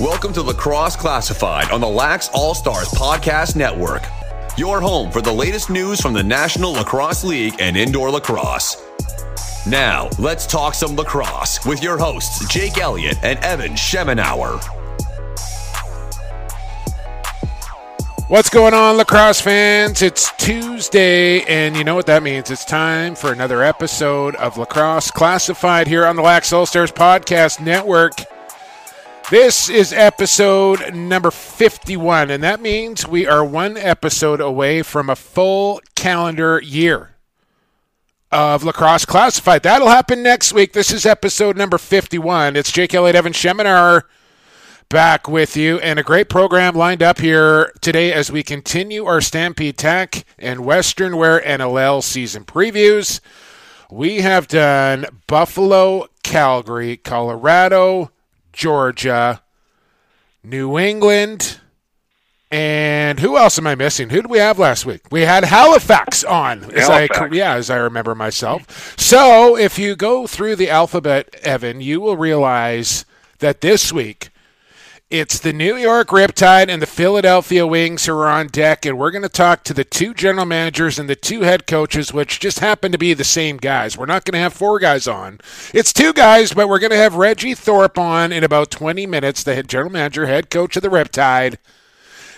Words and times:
Welcome 0.00 0.32
to 0.32 0.42
Lacrosse 0.42 0.96
Classified 0.96 1.70
on 1.70 1.82
the 1.82 1.88
Lax 1.88 2.30
All 2.32 2.54
Stars 2.54 2.88
Podcast 2.88 3.54
Network, 3.54 4.02
your 4.56 4.80
home 4.80 5.10
for 5.10 5.20
the 5.20 5.30
latest 5.30 5.68
news 5.68 6.00
from 6.00 6.14
the 6.14 6.22
National 6.22 6.72
Lacrosse 6.72 7.22
League 7.22 7.56
and 7.60 7.76
indoor 7.76 8.10
lacrosse. 8.10 8.82
Now, 9.66 10.08
let's 10.18 10.46
talk 10.46 10.74
some 10.74 10.96
lacrosse 10.96 11.66
with 11.66 11.82
your 11.82 11.98
hosts, 11.98 12.46
Jake 12.48 12.78
Elliott 12.78 13.18
and 13.22 13.38
Evan 13.40 13.72
Schemenauer. 13.72 14.79
What's 18.30 18.48
going 18.48 18.74
on, 18.74 18.96
lacrosse 18.96 19.40
fans? 19.40 20.02
It's 20.02 20.30
Tuesday, 20.36 21.42
and 21.46 21.76
you 21.76 21.82
know 21.82 21.96
what 21.96 22.06
that 22.06 22.22
means. 22.22 22.48
It's 22.48 22.64
time 22.64 23.16
for 23.16 23.32
another 23.32 23.60
episode 23.60 24.36
of 24.36 24.56
Lacrosse 24.56 25.10
Classified 25.10 25.88
here 25.88 26.06
on 26.06 26.14
the 26.14 26.22
Lax 26.22 26.52
All 26.52 26.64
Stars 26.64 26.92
Podcast 26.92 27.58
Network. 27.58 28.12
This 29.32 29.68
is 29.68 29.92
episode 29.92 30.94
number 30.94 31.32
51, 31.32 32.30
and 32.30 32.40
that 32.44 32.60
means 32.60 33.04
we 33.04 33.26
are 33.26 33.44
one 33.44 33.76
episode 33.76 34.40
away 34.40 34.82
from 34.82 35.10
a 35.10 35.16
full 35.16 35.80
calendar 35.96 36.60
year 36.62 37.16
of 38.30 38.62
Lacrosse 38.62 39.06
Classified. 39.06 39.64
That'll 39.64 39.88
happen 39.88 40.22
next 40.22 40.52
week. 40.52 40.72
This 40.72 40.92
is 40.92 41.04
episode 41.04 41.56
number 41.56 41.78
51. 41.78 42.54
It's 42.54 42.70
Jake 42.70 42.94
Elliott, 42.94 43.16
Evan 43.16 43.32
Schemenauer 43.32 44.02
back 44.90 45.28
with 45.28 45.56
you, 45.56 45.78
and 45.78 46.00
a 46.00 46.02
great 46.02 46.28
program 46.28 46.74
lined 46.74 47.00
up 47.00 47.20
here 47.20 47.72
today 47.80 48.12
as 48.12 48.32
we 48.32 48.42
continue 48.42 49.04
our 49.04 49.20
Stampede 49.20 49.78
Tack 49.78 50.24
and 50.36 50.64
Western 50.64 51.16
Wear 51.16 51.40
NLL 51.40 52.02
season 52.02 52.44
previews. 52.44 53.20
We 53.88 54.22
have 54.22 54.48
done 54.48 55.06
Buffalo, 55.28 56.08
Calgary, 56.24 56.96
Colorado, 56.96 58.10
Georgia, 58.52 59.42
New 60.42 60.76
England, 60.76 61.60
and 62.50 63.20
who 63.20 63.36
else 63.36 63.60
am 63.60 63.68
I 63.68 63.76
missing? 63.76 64.10
Who 64.10 64.22
did 64.22 64.30
we 64.30 64.38
have 64.38 64.58
last 64.58 64.84
week? 64.86 65.02
We 65.12 65.20
had 65.20 65.44
Halifax 65.44 66.24
on. 66.24 66.64
As 66.74 66.88
Halifax. 66.88 67.20
I, 67.20 67.28
yeah, 67.32 67.54
as 67.54 67.70
I 67.70 67.76
remember 67.76 68.16
myself. 68.16 68.98
So 68.98 69.56
if 69.56 69.78
you 69.78 69.94
go 69.94 70.26
through 70.26 70.56
the 70.56 70.68
alphabet, 70.68 71.32
Evan, 71.44 71.80
you 71.80 72.00
will 72.00 72.16
realize 72.16 73.04
that 73.38 73.60
this 73.60 73.92
week 73.92 74.29
it's 75.10 75.40
the 75.40 75.52
New 75.52 75.74
York 75.74 76.08
Riptide 76.10 76.68
and 76.68 76.80
the 76.80 76.86
Philadelphia 76.86 77.66
Wings 77.66 78.06
who 78.06 78.12
are 78.12 78.28
on 78.28 78.46
deck, 78.46 78.86
and 78.86 78.96
we're 78.96 79.10
going 79.10 79.22
to 79.22 79.28
talk 79.28 79.64
to 79.64 79.74
the 79.74 79.82
two 79.82 80.14
general 80.14 80.46
managers 80.46 81.00
and 81.00 81.10
the 81.10 81.16
two 81.16 81.40
head 81.40 81.66
coaches, 81.66 82.12
which 82.12 82.38
just 82.38 82.60
happen 82.60 82.92
to 82.92 82.98
be 82.98 83.12
the 83.12 83.24
same 83.24 83.56
guys. 83.56 83.98
We're 83.98 84.06
not 84.06 84.24
going 84.24 84.34
to 84.34 84.38
have 84.38 84.52
four 84.52 84.78
guys 84.78 85.08
on. 85.08 85.40
It's 85.74 85.92
two 85.92 86.12
guys, 86.12 86.54
but 86.54 86.68
we're 86.68 86.78
going 86.78 86.92
to 86.92 86.96
have 86.96 87.16
Reggie 87.16 87.56
Thorpe 87.56 87.98
on 87.98 88.30
in 88.30 88.44
about 88.44 88.70
20 88.70 89.04
minutes, 89.06 89.42
the 89.42 89.56
head 89.56 89.68
general 89.68 89.90
manager, 89.90 90.26
head 90.26 90.48
coach 90.48 90.76
of 90.76 90.82
the 90.82 90.88
Riptide. 90.88 91.56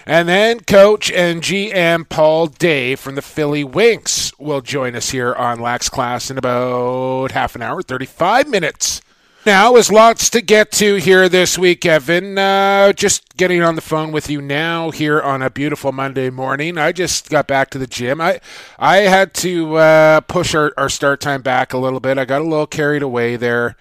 And 0.07 0.27
then 0.27 0.61
coach 0.61 1.13
and 1.13 1.43
GM 1.43 2.09
Paul 2.09 2.47
Day 2.47 2.97
from 2.97 3.17
the 3.17 3.23
Philly 3.23 3.65
Wings 3.65 4.33
will 4.39 4.63
join 4.63 4.97
us 4.97 5.11
here 5.11 5.35
on 5.35 5.61
Lax 5.61 5.91
Class 5.91 6.31
in 6.31 6.39
about 6.39 7.33
half 7.33 7.55
an 7.55 7.61
hour, 7.61 7.83
35 7.83 8.49
minutes. 8.49 9.03
Now, 9.45 9.73
there's 9.73 9.91
lots 9.91 10.31
to 10.31 10.41
get 10.41 10.71
to 10.73 10.95
here 10.97 11.29
this 11.29 11.59
week, 11.59 11.85
Evan. 11.85 12.39
Uh, 12.39 12.93
just 12.93 13.37
getting 13.37 13.61
on 13.61 13.75
the 13.75 13.81
phone 13.81 14.13
with 14.13 14.31
you 14.31 14.41
now 14.41 14.93
here 14.93 15.21
on 15.21 15.43
a 15.43 15.51
beautiful 15.51 15.91
Monday 15.91 16.31
morning. 16.31 16.79
I 16.79 16.93
just 16.93 17.29
got 17.29 17.49
back 17.49 17.69
to 17.71 17.79
the 17.79 17.89
gym. 17.89 18.21
I 18.21 18.41
I 18.79 18.99
had 18.99 19.35
to 19.35 19.75
uh, 19.79 20.21
push 20.21 20.55
our, 20.55 20.73
our 20.77 20.89
start 20.89 21.21
time 21.21 21.43
back 21.43 21.73
a 21.73 21.79
little 21.79 21.99
bit. 21.99 22.19
I 22.19 22.25
got 22.25 22.41
a 22.41 22.45
little 22.45 22.69
carried 22.69 23.03
away 23.03 23.35
there. 23.35 23.75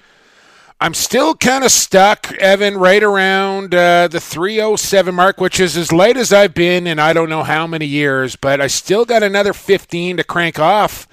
I'm 0.80 0.96
still 0.96 1.36
kind 1.36 1.64
of 1.64 1.72
stuck, 1.72 2.32
Evan, 2.40 2.78
right 2.78 3.04
around 3.04 3.76
uh, 3.76 4.08
the 4.08 4.20
307 4.20 5.14
mark, 5.14 5.40
which 5.40 5.60
is 5.60 5.78
as 5.78 5.92
late 5.92 6.18
as 6.18 6.34
I've 6.34 6.56
been 6.56 6.88
in 6.88 6.98
I 6.98 7.14
don't 7.14 7.30
know 7.30 7.44
how 7.44 7.68
many 7.68 7.86
years, 7.86 8.36
but 8.36 8.60
I 8.60 8.66
still 8.66 9.06
got 9.06 9.22
another 9.22 9.54
15 9.54 10.18
to 10.18 10.24
crank 10.24 10.58
off 10.58 11.08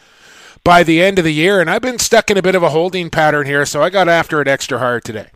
by 0.64 0.82
the 0.82 1.02
end 1.02 1.18
of 1.18 1.24
the 1.24 1.32
year, 1.32 1.60
and 1.60 1.68
I've 1.70 1.82
been 1.82 1.98
stuck 1.98 2.30
in 2.30 2.36
a 2.36 2.42
bit 2.42 2.54
of 2.54 2.62
a 2.62 2.70
holding 2.70 3.10
pattern 3.10 3.46
here, 3.46 3.64
so 3.66 3.82
I 3.82 3.90
got 3.90 4.08
after 4.08 4.40
it 4.40 4.48
extra 4.48 4.78
hard 4.78 5.04
today. 5.04 5.28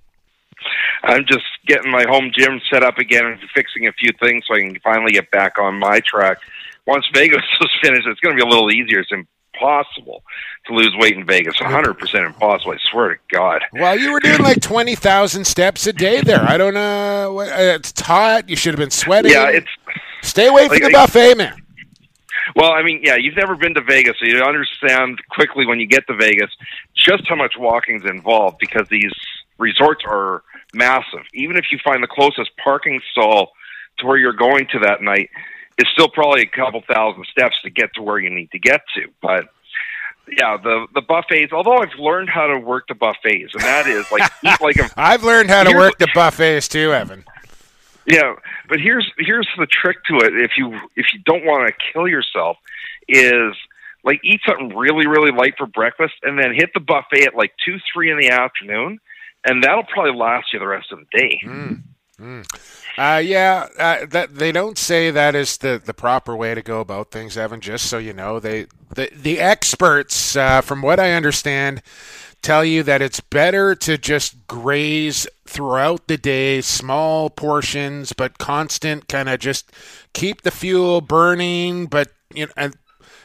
I'm 1.04 1.24
just 1.26 1.44
getting 1.66 1.90
my 1.90 2.04
home 2.08 2.30
gym 2.36 2.60
set 2.70 2.82
up 2.84 2.98
again 2.98 3.26
and 3.26 3.38
fixing 3.54 3.86
a 3.86 3.92
few 3.92 4.10
things 4.20 4.44
so 4.46 4.54
I 4.54 4.60
can 4.60 4.78
finally 4.80 5.12
get 5.12 5.30
back 5.30 5.58
on 5.58 5.78
my 5.78 6.00
track. 6.00 6.38
Once 6.86 7.04
Vegas 7.14 7.42
is 7.60 7.70
finished, 7.82 8.06
it's 8.06 8.20
going 8.20 8.36
to 8.36 8.42
be 8.42 8.46
a 8.46 8.50
little 8.50 8.70
easier. 8.70 9.00
It's 9.00 9.10
impossible 9.10 10.22
to 10.66 10.74
lose 10.74 10.94
weight 10.96 11.16
in 11.16 11.26
Vegas. 11.26 11.56
100% 11.56 12.26
impossible. 12.26 12.72
I 12.72 12.76
swear 12.90 13.08
to 13.14 13.20
God. 13.32 13.62
Well, 13.72 13.98
you 13.98 14.12
were 14.12 14.20
doing 14.20 14.42
like 14.42 14.60
20,000 14.60 15.44
steps 15.44 15.86
a 15.88 15.92
day 15.92 16.20
there. 16.20 16.42
I 16.42 16.56
don't 16.56 16.74
know. 16.74 17.32
what- 17.34 17.48
uh, 17.48 17.78
It's 17.80 17.98
hot. 18.00 18.48
You 18.48 18.54
should 18.56 18.72
have 18.74 18.80
been 18.80 18.90
sweating. 18.90 19.32
Yeah, 19.32 19.48
it's 19.48 19.66
Stay 20.22 20.46
away 20.46 20.68
from 20.68 20.74
like- 20.78 20.82
the 20.84 20.90
buffet, 20.92 21.34
man. 21.36 21.61
Well. 22.56 22.72
I 22.72 22.82
mean, 22.82 23.00
yeah, 23.02 23.16
you've 23.16 23.36
never 23.36 23.56
been 23.56 23.74
to 23.74 23.82
Vegas, 23.82 24.16
so 24.18 24.26
you 24.26 24.42
understand 24.42 25.20
quickly 25.30 25.66
when 25.66 25.80
you 25.80 25.86
get 25.86 26.06
to 26.06 26.14
Vegas 26.14 26.50
just 26.94 27.28
how 27.28 27.36
much 27.36 27.54
walking's 27.58 28.04
involved 28.04 28.58
because 28.58 28.88
these 28.88 29.12
resorts 29.58 30.02
are 30.06 30.42
massive. 30.74 31.22
Even 31.34 31.56
if 31.56 31.66
you 31.70 31.78
find 31.82 32.02
the 32.02 32.08
closest 32.08 32.50
parking 32.62 33.00
stall 33.10 33.52
to 33.98 34.06
where 34.06 34.16
you're 34.16 34.32
going 34.32 34.66
to 34.72 34.78
that 34.80 35.02
night, 35.02 35.30
it's 35.78 35.90
still 35.90 36.08
probably 36.08 36.42
a 36.42 36.46
couple 36.46 36.82
thousand 36.92 37.26
steps 37.26 37.56
to 37.62 37.70
get 37.70 37.94
to 37.94 38.02
where 38.02 38.18
you 38.18 38.30
need 38.30 38.50
to 38.52 38.58
get 38.58 38.82
to. 38.94 39.08
But 39.20 39.48
yeah, 40.28 40.56
the 40.56 40.86
the 40.94 41.02
buffets. 41.02 41.52
Although 41.52 41.78
I've 41.78 41.98
learned 41.98 42.28
how 42.28 42.46
to 42.46 42.58
work 42.58 42.86
the 42.88 42.94
buffets, 42.94 43.54
and 43.54 43.62
that 43.62 43.86
is 43.86 44.10
like 44.12 44.30
eat 44.44 44.60
like 44.60 44.76
a 44.76 44.90
I've 44.96 45.24
learned 45.24 45.50
how 45.50 45.64
to 45.64 45.74
work 45.76 45.98
the 45.98 46.08
buffets 46.14 46.68
too, 46.68 46.92
Evan. 46.92 47.24
Yeah, 48.06 48.34
but 48.68 48.80
here's 48.80 49.10
here's 49.18 49.48
the 49.56 49.66
trick 49.66 50.04
to 50.04 50.16
it. 50.16 50.36
If 50.36 50.52
you 50.56 50.78
if 50.96 51.06
you 51.12 51.20
don't 51.24 51.44
want 51.44 51.68
to 51.68 51.92
kill 51.92 52.08
yourself, 52.08 52.56
is 53.08 53.54
like 54.04 54.20
eat 54.24 54.40
something 54.46 54.76
really 54.76 55.06
really 55.06 55.30
light 55.30 55.54
for 55.56 55.66
breakfast, 55.66 56.14
and 56.22 56.38
then 56.38 56.54
hit 56.54 56.70
the 56.74 56.80
buffet 56.80 57.26
at 57.26 57.34
like 57.34 57.52
two 57.64 57.78
three 57.92 58.10
in 58.10 58.18
the 58.18 58.30
afternoon, 58.30 58.98
and 59.44 59.62
that'll 59.62 59.84
probably 59.84 60.18
last 60.18 60.52
you 60.52 60.58
the 60.58 60.66
rest 60.66 60.92
of 60.92 60.98
the 60.98 61.18
day. 61.18 61.40
mm 61.44 61.82
Uh, 62.98 63.22
yeah, 63.24 63.68
uh, 63.78 64.06
that 64.06 64.34
they 64.34 64.52
don't 64.52 64.78
say 64.78 65.10
that 65.10 65.34
is 65.34 65.56
the, 65.56 65.80
the 65.82 65.94
proper 65.94 66.36
way 66.36 66.54
to 66.54 66.62
go 66.62 66.80
about 66.80 67.10
things, 67.10 67.36
Evan. 67.36 67.60
Just 67.60 67.86
so 67.86 67.98
you 67.98 68.12
know, 68.12 68.38
they 68.38 68.66
the 68.94 69.10
the 69.14 69.40
experts, 69.40 70.36
uh, 70.36 70.60
from 70.60 70.82
what 70.82 71.00
I 71.00 71.12
understand, 71.12 71.82
tell 72.42 72.64
you 72.64 72.82
that 72.82 73.02
it's 73.02 73.20
better 73.20 73.74
to 73.76 73.96
just 73.96 74.46
graze 74.46 75.26
throughout 75.46 76.08
the 76.08 76.16
day, 76.16 76.60
small 76.60 77.30
portions, 77.30 78.12
but 78.12 78.38
constant. 78.38 79.08
Kind 79.08 79.28
of 79.28 79.40
just 79.40 79.70
keep 80.12 80.42
the 80.42 80.50
fuel 80.50 81.00
burning, 81.00 81.86
but 81.86 82.12
you 82.34 82.48
know. 82.56 82.70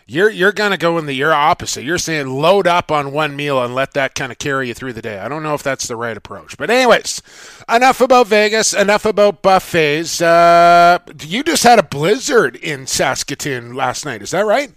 You're 0.09 0.29
you're 0.29 0.53
gonna 0.53 0.77
go 0.77 0.97
in 0.97 1.05
the 1.05 1.11
you're 1.11 1.33
opposite. 1.33 1.83
You're 1.83 1.97
saying 1.97 2.27
load 2.27 2.65
up 2.65 2.93
on 2.93 3.11
one 3.11 3.35
meal 3.35 3.61
and 3.61 3.75
let 3.75 3.93
that 3.95 4.15
kind 4.15 4.31
of 4.31 4.37
carry 4.37 4.69
you 4.69 4.73
through 4.73 4.93
the 4.93 5.01
day. 5.01 5.19
I 5.19 5.27
don't 5.27 5.43
know 5.43 5.53
if 5.53 5.63
that's 5.63 5.85
the 5.85 5.97
right 5.97 6.15
approach, 6.15 6.55
but 6.55 6.69
anyways, 6.69 7.21
enough 7.67 7.99
about 7.99 8.27
Vegas. 8.27 8.73
Enough 8.73 9.03
about 9.03 9.41
buffets. 9.41 10.21
Uh, 10.21 10.99
you 11.19 11.43
just 11.43 11.63
had 11.63 11.77
a 11.77 11.83
blizzard 11.83 12.55
in 12.55 12.87
Saskatoon 12.87 13.73
last 13.73 14.05
night. 14.05 14.21
Is 14.21 14.31
that 14.31 14.45
right? 14.45 14.71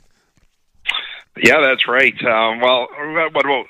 Yeah, 1.37 1.61
that's 1.61 1.87
right. 1.87 2.15
Um, 2.25 2.61
well, 2.61 2.89
what 3.31 3.45
about 3.45 3.67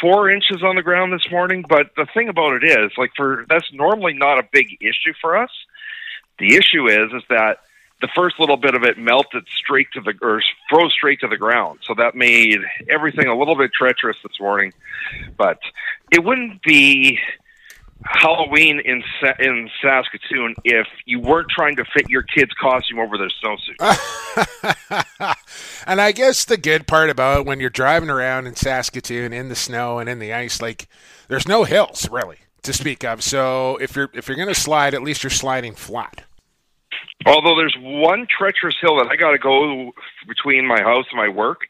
four 0.00 0.30
inches 0.30 0.62
on 0.62 0.76
the 0.76 0.82
ground 0.82 1.12
this 1.12 1.30
morning? 1.30 1.64
But 1.68 1.90
the 1.96 2.06
thing 2.14 2.28
about 2.28 2.62
it 2.62 2.64
is, 2.64 2.92
like 2.96 3.12
for 3.16 3.44
that's 3.48 3.72
normally 3.72 4.14
not 4.14 4.38
a 4.38 4.48
big 4.52 4.76
issue 4.80 5.12
for 5.20 5.36
us. 5.36 5.50
The 6.38 6.56
issue 6.56 6.86
is, 6.88 7.12
is 7.12 7.22
that 7.30 7.60
the 8.00 8.08
first 8.14 8.38
little 8.38 8.58
bit 8.58 8.74
of 8.74 8.82
it 8.82 8.98
melted 8.98 9.44
straight 9.56 9.88
to 9.94 10.00
the 10.00 10.12
or 10.20 10.42
froze 10.68 10.92
straight 10.92 11.20
to 11.20 11.28
the 11.28 11.38
ground. 11.38 11.78
So 11.82 11.94
that 11.94 12.14
made 12.14 12.58
everything 12.88 13.26
a 13.26 13.36
little 13.36 13.56
bit 13.56 13.70
treacherous 13.72 14.18
this 14.22 14.38
morning. 14.38 14.72
But 15.36 15.58
it 16.10 16.22
wouldn't 16.22 16.62
be 16.62 17.18
Halloween 18.04 18.80
in 18.84 19.02
Sa- 19.20 19.34
in 19.38 19.70
Saskatoon 19.82 20.54
if 20.64 20.86
you 21.06 21.18
weren't 21.20 21.48
trying 21.48 21.76
to 21.76 21.84
fit 21.84 22.08
your 22.08 22.22
kid's 22.22 22.52
costume 22.60 22.98
over 22.98 23.16
their 23.18 23.30
snowsuit. 23.42 23.76
and 25.86 26.00
I 26.00 26.12
guess 26.12 26.44
the 26.44 26.56
good 26.56 26.86
part 26.86 27.10
about 27.10 27.40
it, 27.40 27.46
when 27.46 27.58
you're 27.58 27.70
driving 27.70 28.10
around 28.10 28.46
in 28.46 28.54
Saskatoon 28.54 29.32
in 29.32 29.48
the 29.48 29.56
snow 29.56 29.98
and 29.98 30.08
in 30.08 30.18
the 30.18 30.32
ice, 30.32 30.60
like 30.60 30.88
there's 31.28 31.48
no 31.48 31.64
hills 31.64 32.08
really 32.10 32.38
to 32.62 32.72
speak 32.72 33.04
of. 33.04 33.22
So 33.22 33.76
if 33.80 33.96
you're 33.96 34.10
if 34.12 34.28
you're 34.28 34.36
gonna 34.36 34.54
slide, 34.54 34.94
at 34.94 35.02
least 35.02 35.22
you're 35.22 35.30
sliding 35.30 35.74
flat. 35.74 36.22
Although 37.24 37.56
there's 37.56 37.76
one 37.80 38.26
treacherous 38.26 38.76
hill 38.80 38.96
that 38.98 39.08
I 39.10 39.16
got 39.16 39.32
to 39.32 39.38
go 39.38 39.92
between 40.28 40.66
my 40.66 40.80
house 40.80 41.06
and 41.10 41.16
my 41.16 41.28
work, 41.28 41.62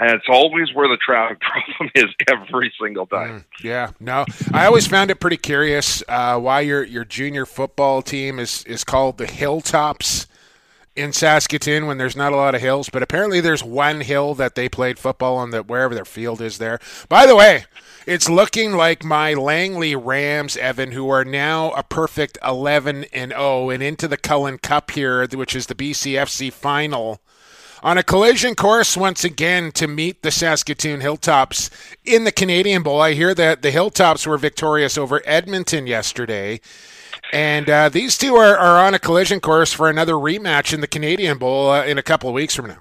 and 0.00 0.12
it's 0.12 0.26
always 0.28 0.72
where 0.72 0.88
the 0.88 0.96
traffic 0.96 1.40
problem 1.40 1.90
is 1.94 2.06
every 2.28 2.72
single 2.80 3.06
time. 3.06 3.44
Yeah, 3.62 3.90
no, 4.00 4.24
I 4.52 4.66
always 4.66 4.86
found 4.86 5.10
it 5.10 5.20
pretty 5.20 5.36
curious 5.36 6.02
uh, 6.08 6.38
why 6.38 6.62
your 6.62 6.82
your 6.82 7.04
junior 7.04 7.46
football 7.46 8.02
team 8.02 8.38
is 8.38 8.64
is 8.64 8.82
called 8.82 9.18
the 9.18 9.26
Hilltops 9.26 10.26
in 10.96 11.12
Saskatoon 11.12 11.86
when 11.86 11.98
there's 11.98 12.16
not 12.16 12.32
a 12.32 12.36
lot 12.36 12.54
of 12.54 12.60
hills, 12.60 12.88
but 12.88 13.02
apparently 13.02 13.40
there's 13.40 13.62
one 13.62 14.00
hill 14.00 14.34
that 14.34 14.54
they 14.54 14.68
played 14.68 14.98
football 14.98 15.36
on 15.36 15.50
that 15.50 15.68
wherever 15.68 15.94
their 15.94 16.04
field 16.04 16.40
is 16.40 16.58
there. 16.58 16.80
By 17.08 17.26
the 17.26 17.36
way, 17.36 17.64
it's 18.06 18.28
looking 18.28 18.72
like 18.72 19.04
my 19.04 19.34
Langley 19.34 19.94
Rams, 19.94 20.56
Evan, 20.56 20.92
who 20.92 21.08
are 21.10 21.24
now 21.24 21.70
a 21.72 21.82
perfect 21.82 22.38
11 22.44 23.04
and 23.12 23.30
0 23.30 23.70
and 23.70 23.82
into 23.82 24.08
the 24.08 24.16
Cullen 24.16 24.58
Cup 24.58 24.90
here, 24.90 25.26
which 25.28 25.54
is 25.54 25.66
the 25.66 25.74
BCFC 25.74 26.52
final 26.52 27.20
on 27.82 27.98
a 27.98 28.02
collision 28.02 28.54
course 28.54 28.96
once 28.96 29.24
again 29.24 29.72
to 29.72 29.86
meet 29.86 30.22
the 30.22 30.30
Saskatoon 30.30 31.00
Hilltops 31.00 31.70
in 32.04 32.24
the 32.24 32.32
Canadian 32.32 32.82
Bowl. 32.82 33.00
I 33.00 33.14
hear 33.14 33.34
that 33.34 33.62
the 33.62 33.70
Hilltops 33.70 34.26
were 34.26 34.38
victorious 34.38 34.98
over 34.98 35.22
Edmonton 35.24 35.86
yesterday. 35.86 36.60
And 37.32 37.70
uh, 37.70 37.88
these 37.88 38.18
two 38.18 38.34
are, 38.34 38.56
are 38.56 38.84
on 38.84 38.94
a 38.94 38.98
collision 38.98 39.40
course 39.40 39.72
for 39.72 39.88
another 39.88 40.14
rematch 40.14 40.72
in 40.72 40.80
the 40.80 40.88
Canadian 40.88 41.38
Bowl 41.38 41.70
uh, 41.70 41.84
in 41.84 41.96
a 41.98 42.02
couple 42.02 42.28
of 42.28 42.34
weeks 42.34 42.54
from 42.54 42.66
now. 42.66 42.78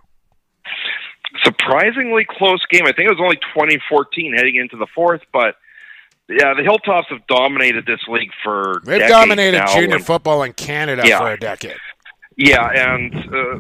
Surprisingly 1.44 2.26
close 2.28 2.66
game. 2.70 2.84
I 2.84 2.92
think 2.92 3.10
it 3.10 3.16
was 3.16 3.22
only 3.22 3.38
2014 3.38 4.34
heading 4.36 4.56
into 4.56 4.76
the 4.76 4.88
fourth, 4.94 5.22
but 5.32 5.56
yeah, 6.28 6.54
the 6.54 6.64
Hilltops 6.64 7.08
have 7.10 7.26
dominated 7.28 7.86
this 7.86 8.02
league 8.08 8.32
for. 8.44 8.82
They've 8.84 9.08
dominated 9.08 9.64
junior 9.74 9.96
and, 9.96 10.06
football 10.06 10.44
in 10.44 10.54
Canada 10.54 11.04
yeah. 11.06 11.20
for 11.20 11.32
a 11.32 11.40
decade. 11.40 11.78
Yeah, 12.40 12.70
and 12.70 13.14
uh, 13.14 13.60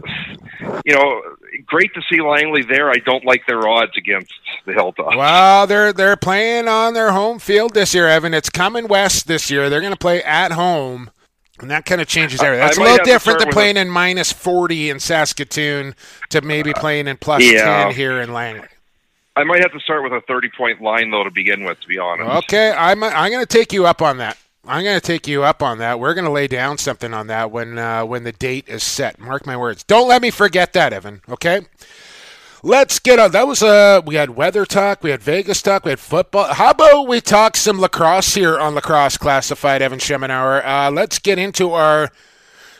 you 0.85 0.95
know, 0.95 1.21
great 1.65 1.93
to 1.95 2.01
see 2.09 2.21
Langley 2.21 2.63
there. 2.63 2.89
I 2.89 2.95
don't 3.05 3.25
like 3.25 3.45
their 3.45 3.67
odds 3.67 3.91
against 3.97 4.31
the 4.65 4.71
Hilltops. 4.71 5.17
Well, 5.17 5.67
they're 5.67 5.91
they're 5.91 6.15
playing 6.15 6.69
on 6.69 6.93
their 6.93 7.11
home 7.11 7.39
field 7.39 7.73
this 7.73 7.93
year, 7.93 8.07
Evan. 8.07 8.33
It's 8.33 8.49
coming 8.49 8.87
west 8.87 9.27
this 9.27 9.51
year. 9.51 9.69
They're 9.69 9.81
going 9.81 9.91
to 9.91 9.99
play 9.99 10.23
at 10.23 10.53
home. 10.53 11.11
And 11.59 11.69
that 11.71 11.83
kind 11.85 11.99
of 11.99 12.07
changes 12.07 12.41
everything. 12.41 12.65
That's 12.65 12.77
a 12.77 12.81
little 12.81 13.05
different 13.05 13.39
than 13.39 13.49
playing 13.49 13.75
a, 13.75 13.81
in 13.81 13.89
minus 13.89 14.31
40 14.31 14.91
in 14.91 15.01
Saskatoon 15.01 15.93
to 16.29 16.39
maybe 16.39 16.71
playing 16.71 17.09
in 17.09 17.17
plus 17.17 17.43
yeah. 17.43 17.87
10 17.87 17.95
here 17.95 18.21
in 18.21 18.31
Langley. 18.31 18.65
I 19.35 19.43
might 19.43 19.59
have 19.59 19.73
to 19.73 19.79
start 19.81 20.03
with 20.03 20.13
a 20.13 20.21
30 20.25 20.51
point 20.55 20.81
line, 20.81 21.11
though, 21.11 21.25
to 21.25 21.31
begin 21.31 21.65
with, 21.65 21.77
to 21.81 21.87
be 21.89 21.97
honest. 21.97 22.45
Okay, 22.45 22.71
I'm, 22.71 23.03
I'm 23.03 23.29
going 23.29 23.45
to 23.45 23.57
take 23.57 23.73
you 23.73 23.85
up 23.85 24.01
on 24.01 24.19
that. 24.19 24.37
I'm 24.65 24.83
going 24.83 24.99
to 24.99 25.05
take 25.05 25.27
you 25.27 25.43
up 25.43 25.63
on 25.63 25.77
that. 25.79 25.99
We're 25.99 26.13
going 26.13 26.25
to 26.25 26.31
lay 26.31 26.47
down 26.47 26.77
something 26.77 27.13
on 27.13 27.27
that 27.27 27.49
when 27.51 27.77
uh, 27.77 28.05
when 28.05 28.23
the 28.23 28.31
date 28.31 28.67
is 28.67 28.83
set. 28.83 29.19
Mark 29.19 29.45
my 29.45 29.57
words. 29.57 29.83
Don't 29.83 30.07
let 30.07 30.21
me 30.21 30.29
forget 30.31 30.73
that, 30.73 30.93
Evan. 30.93 31.21
Okay. 31.29 31.61
Let's 32.61 32.99
get 32.99 33.19
on. 33.19 33.31
That 33.31 33.47
was 33.47 33.63
uh 33.63 34.01
we 34.05 34.15
had 34.15 34.31
weather 34.31 34.65
talk, 34.65 35.01
we 35.01 35.11
had 35.11 35.23
Vegas 35.23 35.61
talk, 35.61 35.85
we 35.85 35.91
had 35.91 35.99
football. 35.99 36.53
How 36.53 36.71
about 36.71 37.07
we 37.07 37.21
talk 37.21 37.55
some 37.55 37.79
lacrosse 37.79 38.35
here 38.35 38.59
on 38.59 38.75
Lacrosse 38.75 39.15
Classified, 39.15 39.81
Evan 39.81 39.99
Schemenauer. 39.99 40.65
Uh, 40.65 40.91
let's 40.91 41.19
get 41.19 41.39
into 41.39 41.71
our 41.71 42.11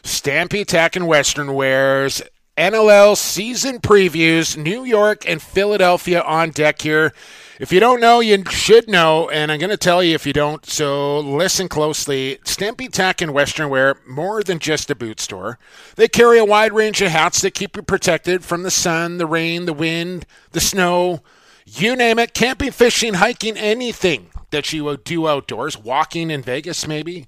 Stampy 0.04 0.66
Tack 0.66 0.98
and 0.98 1.08
Western 1.08 1.54
Wears 1.54 2.22
NLL 2.60 3.16
season 3.16 3.80
previews. 3.80 4.58
New 4.58 4.84
York 4.84 5.24
and 5.26 5.42
Philadelphia 5.42 6.22
on 6.22 6.50
deck 6.50 6.82
here. 6.82 7.14
If 7.58 7.72
you 7.72 7.80
don't 7.80 8.02
know, 8.02 8.20
you 8.20 8.44
should 8.50 8.90
know, 8.90 9.30
and 9.30 9.50
I'm 9.50 9.60
going 9.60 9.70
to 9.70 9.78
tell 9.78 10.04
you 10.04 10.14
if 10.14 10.26
you 10.26 10.34
don't, 10.34 10.66
so 10.66 11.20
listen 11.20 11.70
closely. 11.70 12.40
Stampede 12.44 12.92
Tack 12.92 13.22
and 13.22 13.34
Western 13.34 13.70
Wear, 13.70 13.96
more 14.06 14.44
than 14.44 14.60
just 14.60 14.92
a 14.92 14.96
boot 14.96 15.22
store. 15.22 15.58
They 15.96 16.10
carry 16.10 16.38
a 16.38 16.44
wide 16.44 16.74
range 16.74 17.02
of 17.02 17.12
hats 17.12 17.40
that 17.42 17.52
keep 17.52 17.78
you 17.78 17.82
protected 17.82 18.44
from 18.44 18.64
the 18.64 18.72
sun, 18.72 19.20
the 19.20 19.26
rain, 19.26 19.64
the 19.64 19.72
wind, 19.72 20.26
the 20.52 20.60
snow, 20.60 21.22
you 21.66 21.96
name 21.96 22.20
it. 22.20 22.34
Camping, 22.34 22.72
fishing, 22.72 23.14
hiking, 23.16 23.56
anything 23.56 24.32
that 24.52 24.74
you 24.74 24.84
would 24.84 25.06
do 25.06 25.30
outdoors, 25.30 25.78
walking 25.78 26.30
in 26.30 26.42
Vegas 26.42 26.86
maybe. 26.86 27.28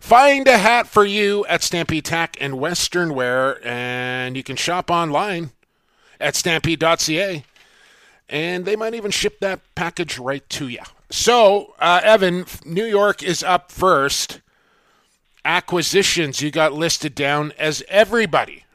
Find 0.00 0.48
a 0.48 0.58
hat 0.58 0.86
for 0.88 1.04
you 1.04 1.46
at 1.46 1.62
Stampede 1.62 2.04
Tack 2.04 2.36
and 2.40 2.58
Western 2.58 3.14
Wear, 3.14 3.64
and 3.64 4.36
you 4.36 4.42
can 4.42 4.56
shop 4.56 4.90
online 4.90 5.50
at 6.18 6.34
stampede.ca 6.34 7.44
and 8.30 8.64
they 8.64 8.76
might 8.76 8.94
even 8.94 9.10
ship 9.10 9.40
that 9.40 9.60
package 9.74 10.18
right 10.18 10.48
to 10.50 10.68
you. 10.68 10.78
So, 11.10 11.74
uh, 11.80 12.00
Evan, 12.02 12.46
New 12.64 12.84
York 12.84 13.22
is 13.22 13.42
up 13.42 13.72
first. 13.72 14.40
Acquisitions 15.44 16.40
you 16.40 16.50
got 16.50 16.72
listed 16.72 17.14
down 17.14 17.52
as 17.58 17.82
everybody. 17.88 18.64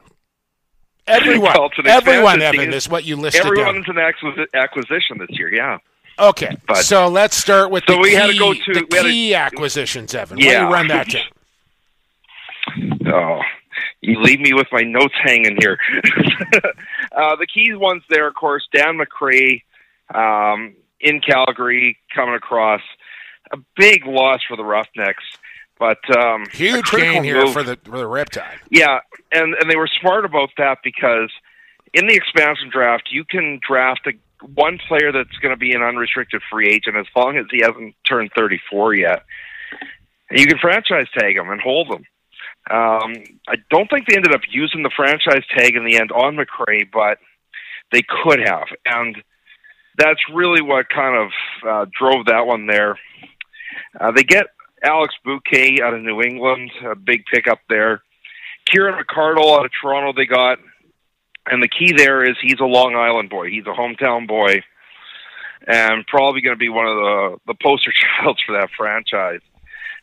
Everyone, 1.07 1.55
everyone, 1.85 2.41
Evan, 2.41 2.73
is 2.73 2.89
what 2.89 3.05
you 3.05 3.15
listed 3.15 3.45
Everyone's 3.45 3.85
down. 3.85 3.99
an 3.99 4.45
acquisition 4.55 5.19
this 5.19 5.37
year, 5.37 5.53
yeah. 5.53 5.77
Okay, 6.17 6.55
but, 6.67 6.77
so 6.77 7.07
let's 7.07 7.35
start 7.35 7.71
with 7.71 7.83
so 7.87 7.93
the 7.93 7.99
we 7.99 8.09
key, 8.11 8.15
had 8.15 8.27
to 8.31 8.37
go 8.37 8.53
to 8.53 8.73
the 8.73 8.85
key 8.85 9.29
to, 9.29 9.35
acquisitions, 9.35 10.13
Evan. 10.15 10.37
Yeah. 10.37 10.63
Why 10.63 10.67
you 10.67 10.73
run 10.73 10.87
that 10.87 11.09
down? 11.09 11.23
Oh, 13.13 13.41
you 14.01 14.21
leave 14.21 14.39
me 14.39 14.53
with 14.53 14.67
my 14.71 14.81
notes 14.81 15.13
hanging 15.23 15.57
here. 15.59 15.77
uh, 17.11 17.35
the 17.35 17.47
key 17.53 17.73
ones 17.73 18.03
there, 18.09 18.27
of 18.27 18.35
course, 18.35 18.67
Dan 18.73 18.97
MacRae 18.97 19.61
um, 20.13 20.75
in 20.99 21.19
Calgary 21.21 21.97
coming 22.13 22.35
across. 22.35 22.81
A 23.51 23.57
big 23.75 24.05
loss 24.05 24.39
for 24.47 24.57
the 24.57 24.63
Roughnecks, 24.63 25.23
but 25.77 25.99
um, 26.17 26.45
huge 26.51 26.89
gain 26.91 27.23
here 27.23 27.43
move. 27.43 27.53
for 27.53 27.61
the 27.61 27.77
for 27.83 27.99
the 27.99 28.05
Riptide. 28.05 28.57
Yeah, 28.71 29.01
and 29.31 29.53
and 29.53 29.69
they 29.69 29.75
were 29.75 29.89
smart 30.01 30.25
about 30.25 30.49
that 30.57 30.79
because 30.83 31.29
in 31.93 32.07
the 32.07 32.15
expansion 32.15 32.69
draft, 32.71 33.09
you 33.11 33.23
can 33.23 33.59
draft 33.65 34.07
a 34.07 34.13
one 34.41 34.79
player 34.87 35.11
that's 35.11 35.37
going 35.41 35.53
to 35.53 35.59
be 35.59 35.73
an 35.73 35.81
unrestricted 35.81 36.41
free 36.51 36.69
agent 36.69 36.97
as 36.97 37.05
long 37.15 37.37
as 37.37 37.45
he 37.51 37.61
hasn't 37.61 37.95
turned 38.07 38.31
34 38.35 38.95
yet. 38.95 39.25
You 40.31 40.45
can 40.47 40.57
franchise 40.59 41.07
tag 41.17 41.37
him 41.37 41.49
and 41.49 41.61
hold 41.61 41.87
him. 41.87 42.05
Um, 42.69 43.13
I 43.47 43.57
don't 43.69 43.89
think 43.89 44.07
they 44.07 44.15
ended 44.15 44.33
up 44.33 44.41
using 44.49 44.81
the 44.81 44.91
franchise 44.95 45.43
tag 45.55 45.75
in 45.75 45.85
the 45.85 45.97
end 45.97 46.11
on 46.11 46.35
MacRae, 46.35 46.89
but 46.91 47.19
they 47.91 48.01
could 48.01 48.39
have, 48.39 48.67
and 48.85 49.15
that's 49.97 50.19
really 50.33 50.61
what 50.61 50.89
kind 50.89 51.15
of 51.15 51.29
uh, 51.67 51.85
drove 51.97 52.25
that 52.25 52.47
one 52.47 52.65
there. 52.65 52.97
Uh, 53.99 54.11
they 54.11 54.23
get 54.23 54.47
Alex 54.83 55.13
Bouquet 55.23 55.79
out 55.83 55.93
of 55.93 56.01
New 56.01 56.21
England, 56.21 56.71
a 56.83 56.95
big 56.95 57.23
pickup 57.31 57.59
there. 57.69 58.01
Kieran 58.65 59.01
McArdle 59.03 59.57
out 59.57 59.65
of 59.65 59.71
Toronto, 59.79 60.11
they 60.15 60.25
got, 60.25 60.57
and 61.47 61.61
the 61.61 61.67
key 61.67 61.93
there 61.93 62.23
is 62.23 62.35
he's 62.41 62.59
a 62.59 62.65
Long 62.65 62.95
Island 62.95 63.29
boy. 63.29 63.49
He's 63.49 63.65
a 63.65 63.73
hometown 63.73 64.27
boy, 64.27 64.63
and 65.67 66.05
probably 66.07 66.41
going 66.41 66.55
to 66.55 66.59
be 66.59 66.69
one 66.69 66.87
of 66.87 66.95
the 66.95 67.37
the 67.47 67.55
poster 67.61 67.91
childs 68.21 68.41
for 68.45 68.53
that 68.53 68.69
franchise. 68.75 69.41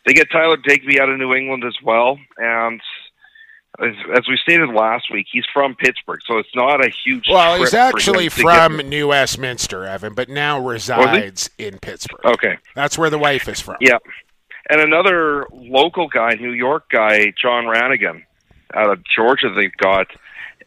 They 0.06 0.14
get 0.14 0.30
Tyler 0.30 0.56
Digby 0.56 1.00
out 1.00 1.08
of 1.08 1.18
New 1.18 1.32
England 1.32 1.64
as 1.64 1.76
well, 1.82 2.18
and 2.36 2.80
as, 3.80 3.94
as, 4.14 4.28
we 4.28 4.36
stated 4.36 4.68
last 4.68 5.10
week, 5.10 5.26
he's 5.30 5.46
from 5.52 5.74
Pittsburgh, 5.74 6.20
so 6.26 6.38
it's 6.38 6.54
not 6.54 6.84
a 6.84 6.90
huge. 6.90 7.24
Well, 7.30 7.58
he's 7.58 7.72
actually 7.72 8.28
from 8.28 8.76
New 8.76 9.08
Westminster, 9.08 9.84
Evan, 9.84 10.14
but 10.14 10.28
now 10.28 10.60
resides 10.60 11.48
in 11.56 11.78
Pittsburgh. 11.78 12.20
Okay, 12.24 12.58
that's 12.74 12.98
where 12.98 13.08
the 13.08 13.18
wife 13.18 13.48
is 13.48 13.60
from. 13.60 13.76
Yeah, 13.80 13.98
and 14.68 14.80
another 14.80 15.46
local 15.52 16.08
guy, 16.08 16.34
New 16.34 16.52
York 16.52 16.90
guy, 16.90 17.32
John 17.40 17.64
Ranagan, 17.64 18.24
out 18.74 18.90
of 18.90 19.02
Georgia. 19.04 19.52
They've 19.54 19.76
got 19.78 20.08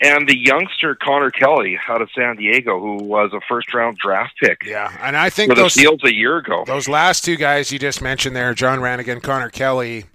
and 0.02 0.28
the 0.28 0.38
youngster 0.38 0.96
Connor 0.96 1.32
Kelly 1.32 1.80
out 1.88 2.02
of 2.02 2.10
San 2.16 2.36
Diego, 2.36 2.80
who 2.80 3.04
was 3.04 3.32
a 3.34 3.42
first 3.48 3.74
round 3.74 3.98
draft 3.98 4.34
pick. 4.42 4.64
Yeah, 4.66 4.96
and 5.02 5.16
I 5.16 5.30
think 5.30 5.52
for 5.52 5.56
those 5.56 5.74
the 5.74 5.82
Seals 5.82 6.04
a 6.04 6.14
year 6.14 6.38
ago. 6.38 6.64
Those 6.66 6.88
last 6.88 7.24
two 7.24 7.36
guys 7.36 7.72
you 7.72 7.80
just 7.80 8.02
mentioned 8.02 8.36
there, 8.36 8.54
John 8.54 8.80
Ranagan, 8.80 9.22
Connor 9.22 9.50
Kelly. 9.50 10.06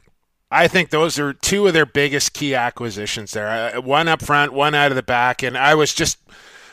I 0.50 0.66
think 0.66 0.90
those 0.90 1.18
are 1.18 1.32
two 1.32 1.66
of 1.68 1.75
their 1.75 1.87
biggest 1.87 2.32
key 2.32 2.54
acquisitions 2.54 3.32
there. 3.32 3.49
Uh, 3.49 3.80
one 3.80 4.08
up 4.08 4.20
front, 4.20 4.52
one 4.52 4.75
out 4.75 4.90
of 4.90 4.96
the 4.96 5.02
back, 5.02 5.44
and 5.44 5.56
I 5.56 5.76
was 5.76 5.94
just 5.94 6.18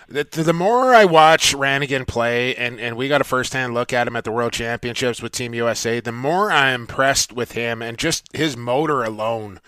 the, 0.10 0.24
the 0.24 0.54
more 0.54 0.96
I 0.96 1.06
watch 1.06 1.54
Ranagan 1.54 2.08
play, 2.08 2.56
and, 2.56 2.80
and 2.80 2.96
we 2.96 3.08
got 3.08 3.22
a 3.22 3.26
first 3.26 3.54
hand 3.54 3.74
look 3.74 3.92
at 3.92 4.08
him 4.08 4.16
at 4.16 4.24
the 4.24 4.32
World 4.32 4.54
Championships 4.54 5.22
with 5.22 5.34
Team 5.34 5.54
USA, 5.54 6.00
the 6.00 6.14
more 6.14 6.50
I'm 6.50 6.82
impressed 6.82 7.34
with 7.34 7.52
him 7.52 7.82
and 7.82 7.98
just 7.98 8.26
his 8.36 8.56
motor 8.56 9.04
alone. 9.04 9.60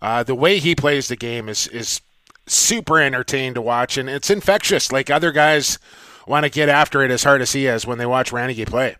Uh, 0.00 0.22
the 0.22 0.36
way 0.36 0.60
he 0.60 0.76
plays 0.76 1.08
the 1.08 1.16
game 1.16 1.48
is 1.48 1.66
is 1.68 2.00
super 2.54 3.00
entertaining 3.00 3.54
to 3.54 3.62
watch, 3.62 3.96
and 3.96 4.08
it's 4.08 4.30
infectious. 4.30 4.92
Like 4.92 5.10
other 5.10 5.32
guys 5.32 5.78
want 6.26 6.44
to 6.44 6.50
get 6.50 6.68
after 6.68 7.02
it 7.02 7.10
as 7.10 7.24
hard 7.24 7.40
as 7.40 7.52
he 7.52 7.66
is 7.66 7.86
when 7.86 7.98
they 7.98 8.06
watch 8.06 8.32
Randy 8.32 8.64
play. 8.64 8.96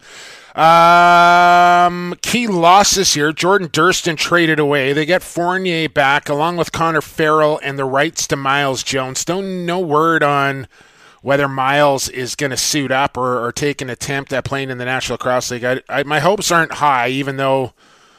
Um, 0.54 2.16
key 2.22 2.48
losses 2.48 3.14
here. 3.14 3.32
Jordan 3.32 3.68
Durston 3.68 4.16
traded 4.16 4.58
away. 4.58 4.92
They 4.92 5.06
get 5.06 5.22
Fournier 5.22 5.88
back 5.88 6.28
along 6.28 6.56
with 6.56 6.72
Connor 6.72 7.00
Farrell 7.00 7.60
and 7.62 7.78
the 7.78 7.84
rights 7.84 8.26
to 8.28 8.36
Miles 8.36 8.82
Jones. 8.82 9.24
Don't 9.24 9.64
no 9.66 9.78
word 9.78 10.22
on 10.22 10.66
whether 11.22 11.48
Miles 11.48 12.08
is 12.08 12.34
going 12.34 12.50
to 12.50 12.56
suit 12.56 12.90
up 12.90 13.16
or, 13.16 13.44
or, 13.44 13.52
take 13.52 13.80
an 13.80 13.90
attempt 13.90 14.32
at 14.32 14.44
playing 14.44 14.70
in 14.70 14.78
the 14.78 14.84
National 14.84 15.18
Cross 15.18 15.50
League. 15.50 15.64
I, 15.64 15.82
I, 15.88 16.02
my 16.04 16.20
hopes 16.20 16.50
aren't 16.50 16.74
high, 16.74 17.08
even 17.08 17.36
though 17.36 17.72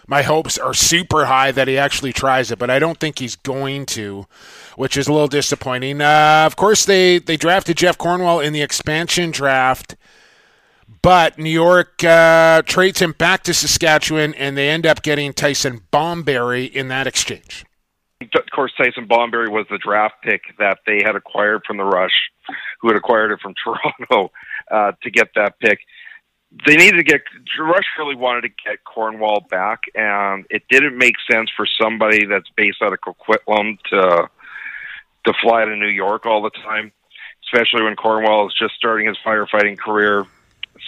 my 0.05 0.21
hopes 0.21 0.57
are 0.57 0.73
super 0.73 1.25
high 1.25 1.51
that 1.51 1.67
he 1.67 1.77
actually 1.77 2.11
tries 2.11 2.51
it, 2.51 2.59
but 2.59 2.69
I 2.69 2.79
don't 2.79 2.99
think 2.99 3.19
he's 3.19 3.35
going 3.35 3.85
to 3.87 4.27
which 4.79 4.95
is 4.95 5.09
a 5.09 5.11
little 5.11 5.27
disappointing. 5.27 5.99
Uh, 5.99 6.43
of 6.45 6.55
course, 6.55 6.85
they, 6.85 7.19
they 7.19 7.35
drafted 7.35 7.75
Jeff 7.75 7.97
Cornwall 7.97 8.39
in 8.39 8.53
the 8.53 8.61
expansion 8.61 9.29
draft, 9.29 9.97
but 11.01 11.37
New 11.37 11.49
York 11.49 12.01
uh, 12.01 12.61
trades 12.61 13.01
him 13.01 13.11
back 13.11 13.43
to 13.43 13.53
Saskatchewan, 13.53 14.33
and 14.35 14.55
they 14.55 14.69
end 14.69 14.87
up 14.87 15.01
getting 15.01 15.33
Tyson 15.33 15.81
Bomberry 15.91 16.71
in 16.71 16.87
that 16.87 17.07
exchange. 17.07 17.65
of 18.21 18.41
course, 18.55 18.71
Tyson 18.77 19.05
Bomberry 19.05 19.49
was 19.49 19.65
the 19.69 19.79
draft 19.79 20.15
pick 20.23 20.43
that 20.59 20.77
they 20.87 21.01
had 21.03 21.17
acquired 21.17 21.63
from 21.67 21.75
the 21.75 21.83
Rush, 21.83 22.15
who 22.79 22.87
had 22.87 22.95
acquired 22.95 23.33
it 23.33 23.41
from 23.41 23.55
Toronto 23.61 24.31
uh, 24.71 24.93
to 25.03 25.11
get 25.11 25.27
that 25.35 25.59
pick. 25.59 25.79
They 26.65 26.77
needed 26.77 26.95
to 26.95 27.03
get 27.03 27.19
Rush 27.59 27.85
really 27.97 28.15
wanted 28.15 28.41
to 28.43 28.49
get 28.65 28.85
Cornwall 28.85 29.45
back, 29.49 29.81
and 29.93 30.45
it 30.49 30.63
didn't 30.69 30.97
make 30.97 31.15
sense 31.29 31.49
for 31.53 31.67
somebody 31.79 32.25
that's 32.25 32.49
based 32.55 32.81
out 32.81 32.93
of 32.93 32.99
Coquitlam 33.01 33.77
to 33.91 34.29
to 35.25 35.33
fly 35.41 35.65
to 35.65 35.75
New 35.75 35.87
York 35.87 36.25
all 36.25 36.41
the 36.41 36.49
time, 36.49 36.91
especially 37.45 37.83
when 37.83 37.95
Cornwall 37.95 38.47
is 38.47 38.53
just 38.57 38.75
starting 38.75 39.07
his 39.07 39.17
firefighting 39.25 39.77
career. 39.77 40.25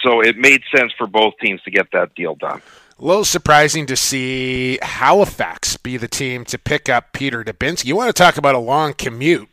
So 0.02 0.20
it 0.20 0.36
made 0.36 0.62
sense 0.74 0.92
for 0.96 1.06
both 1.06 1.34
teams 1.40 1.62
to 1.62 1.70
get 1.70 1.88
that 1.92 2.14
deal 2.14 2.34
done. 2.34 2.62
A 2.98 3.04
little 3.04 3.24
surprising 3.24 3.86
to 3.86 3.96
see 3.96 4.78
Halifax 4.80 5.76
be 5.76 5.96
the 5.96 6.08
team 6.08 6.44
to 6.46 6.58
pick 6.58 6.88
up 6.88 7.12
Peter 7.12 7.42
Dubinsky. 7.42 7.86
You 7.86 7.96
want 7.96 8.08
to 8.08 8.12
talk 8.12 8.36
about 8.36 8.54
a 8.54 8.58
long 8.58 8.94
commute. 8.94 9.48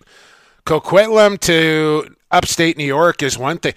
Coquitlam 0.65 1.39
to 1.41 2.15
upstate 2.31 2.77
New 2.77 2.85
York 2.85 3.23
is 3.23 3.37
one 3.37 3.57
thing. 3.57 3.73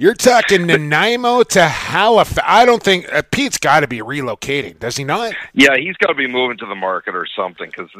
You're 0.00 0.14
talking 0.14 0.66
Nanaimo 0.66 1.42
to 1.42 1.66
Halifax. 1.66 2.46
I 2.48 2.64
don't 2.64 2.80
think 2.80 3.12
uh, 3.12 3.22
Pete's 3.32 3.58
got 3.58 3.80
to 3.80 3.88
be 3.88 3.98
relocating, 3.98 4.78
does 4.78 4.96
he 4.96 5.02
not? 5.02 5.34
Yeah, 5.54 5.76
he's 5.76 5.96
got 5.96 6.06
to 6.06 6.14
be 6.14 6.28
moving 6.28 6.56
to 6.58 6.66
the 6.66 6.76
market 6.76 7.16
or 7.16 7.26
something 7.26 7.68
because 7.68 7.90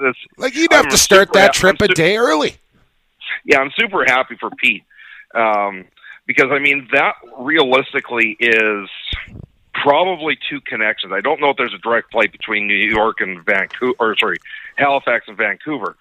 this. 0.00 0.14
Like 0.38 0.54
you'd 0.54 0.72
have 0.72 0.86
I'm 0.86 0.90
to 0.90 0.96
start 0.96 1.34
that 1.34 1.52
trip 1.52 1.82
a 1.82 1.88
day 1.88 2.16
early. 2.16 2.56
Yeah, 3.44 3.58
I'm 3.58 3.70
super 3.78 4.02
happy 4.06 4.36
for 4.40 4.48
Pete 4.48 4.84
um, 5.34 5.84
because 6.26 6.46
I 6.50 6.58
mean 6.58 6.88
that 6.92 7.16
realistically 7.38 8.34
is 8.40 8.88
probably 9.74 10.38
two 10.48 10.62
connections. 10.62 11.12
I 11.14 11.20
don't 11.20 11.38
know 11.38 11.50
if 11.50 11.58
there's 11.58 11.74
a 11.74 11.78
direct 11.78 12.12
flight 12.12 12.32
between 12.32 12.66
New 12.66 12.74
York 12.74 13.20
and 13.20 13.44
Vancouver, 13.44 13.94
or 14.00 14.16
sorry, 14.16 14.38
Halifax 14.76 15.26
and 15.28 15.36
Vancouver, 15.36 15.96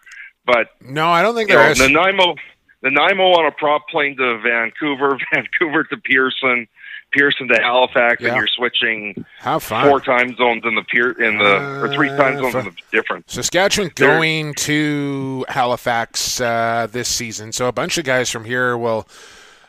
but 0.46 0.70
no, 0.80 1.10
I 1.10 1.22
don't 1.22 1.36
think 1.36 1.50
there 1.50 1.62
know, 1.62 1.72
is. 1.72 1.80
Nanaimo, 1.80 2.36
Nanaimo 2.84 3.24
on 3.24 3.46
a 3.46 3.52
prop 3.52 3.88
plane 3.90 4.18
to 4.18 4.40
Vancouver, 4.40 5.18
Vancouver 5.34 5.84
to 5.86 5.98
Pearson, 5.98 6.68
Pearson 7.12 7.48
to 7.50 7.56
Halifax, 7.62 8.22
yeah. 8.22 8.30
and 8.30 8.38
you're 8.38 8.48
switching 8.48 9.26
four 9.42 10.00
time 10.00 10.36
zones 10.36 10.64
in 10.66 10.76
the 10.76 10.84
pier 10.84 11.12
in 11.12 11.38
the 11.38 11.58
uh, 11.58 11.82
or 11.82 11.94
three 11.94 12.10
time 12.10 12.38
zones 12.38 12.56
in 12.56 12.66
the 12.66 12.76
different. 12.92 13.30
Saskatchewan 13.30 13.92
going 13.96 14.54
to 14.56 15.46
Halifax 15.50 16.40
uh, 16.42 16.88
this 16.92 17.08
season, 17.08 17.52
so 17.52 17.68
a 17.68 17.72
bunch 17.72 17.98
of 17.98 18.06
guys 18.06 18.30
from 18.30 18.46
here 18.46 18.78
will 18.78 19.08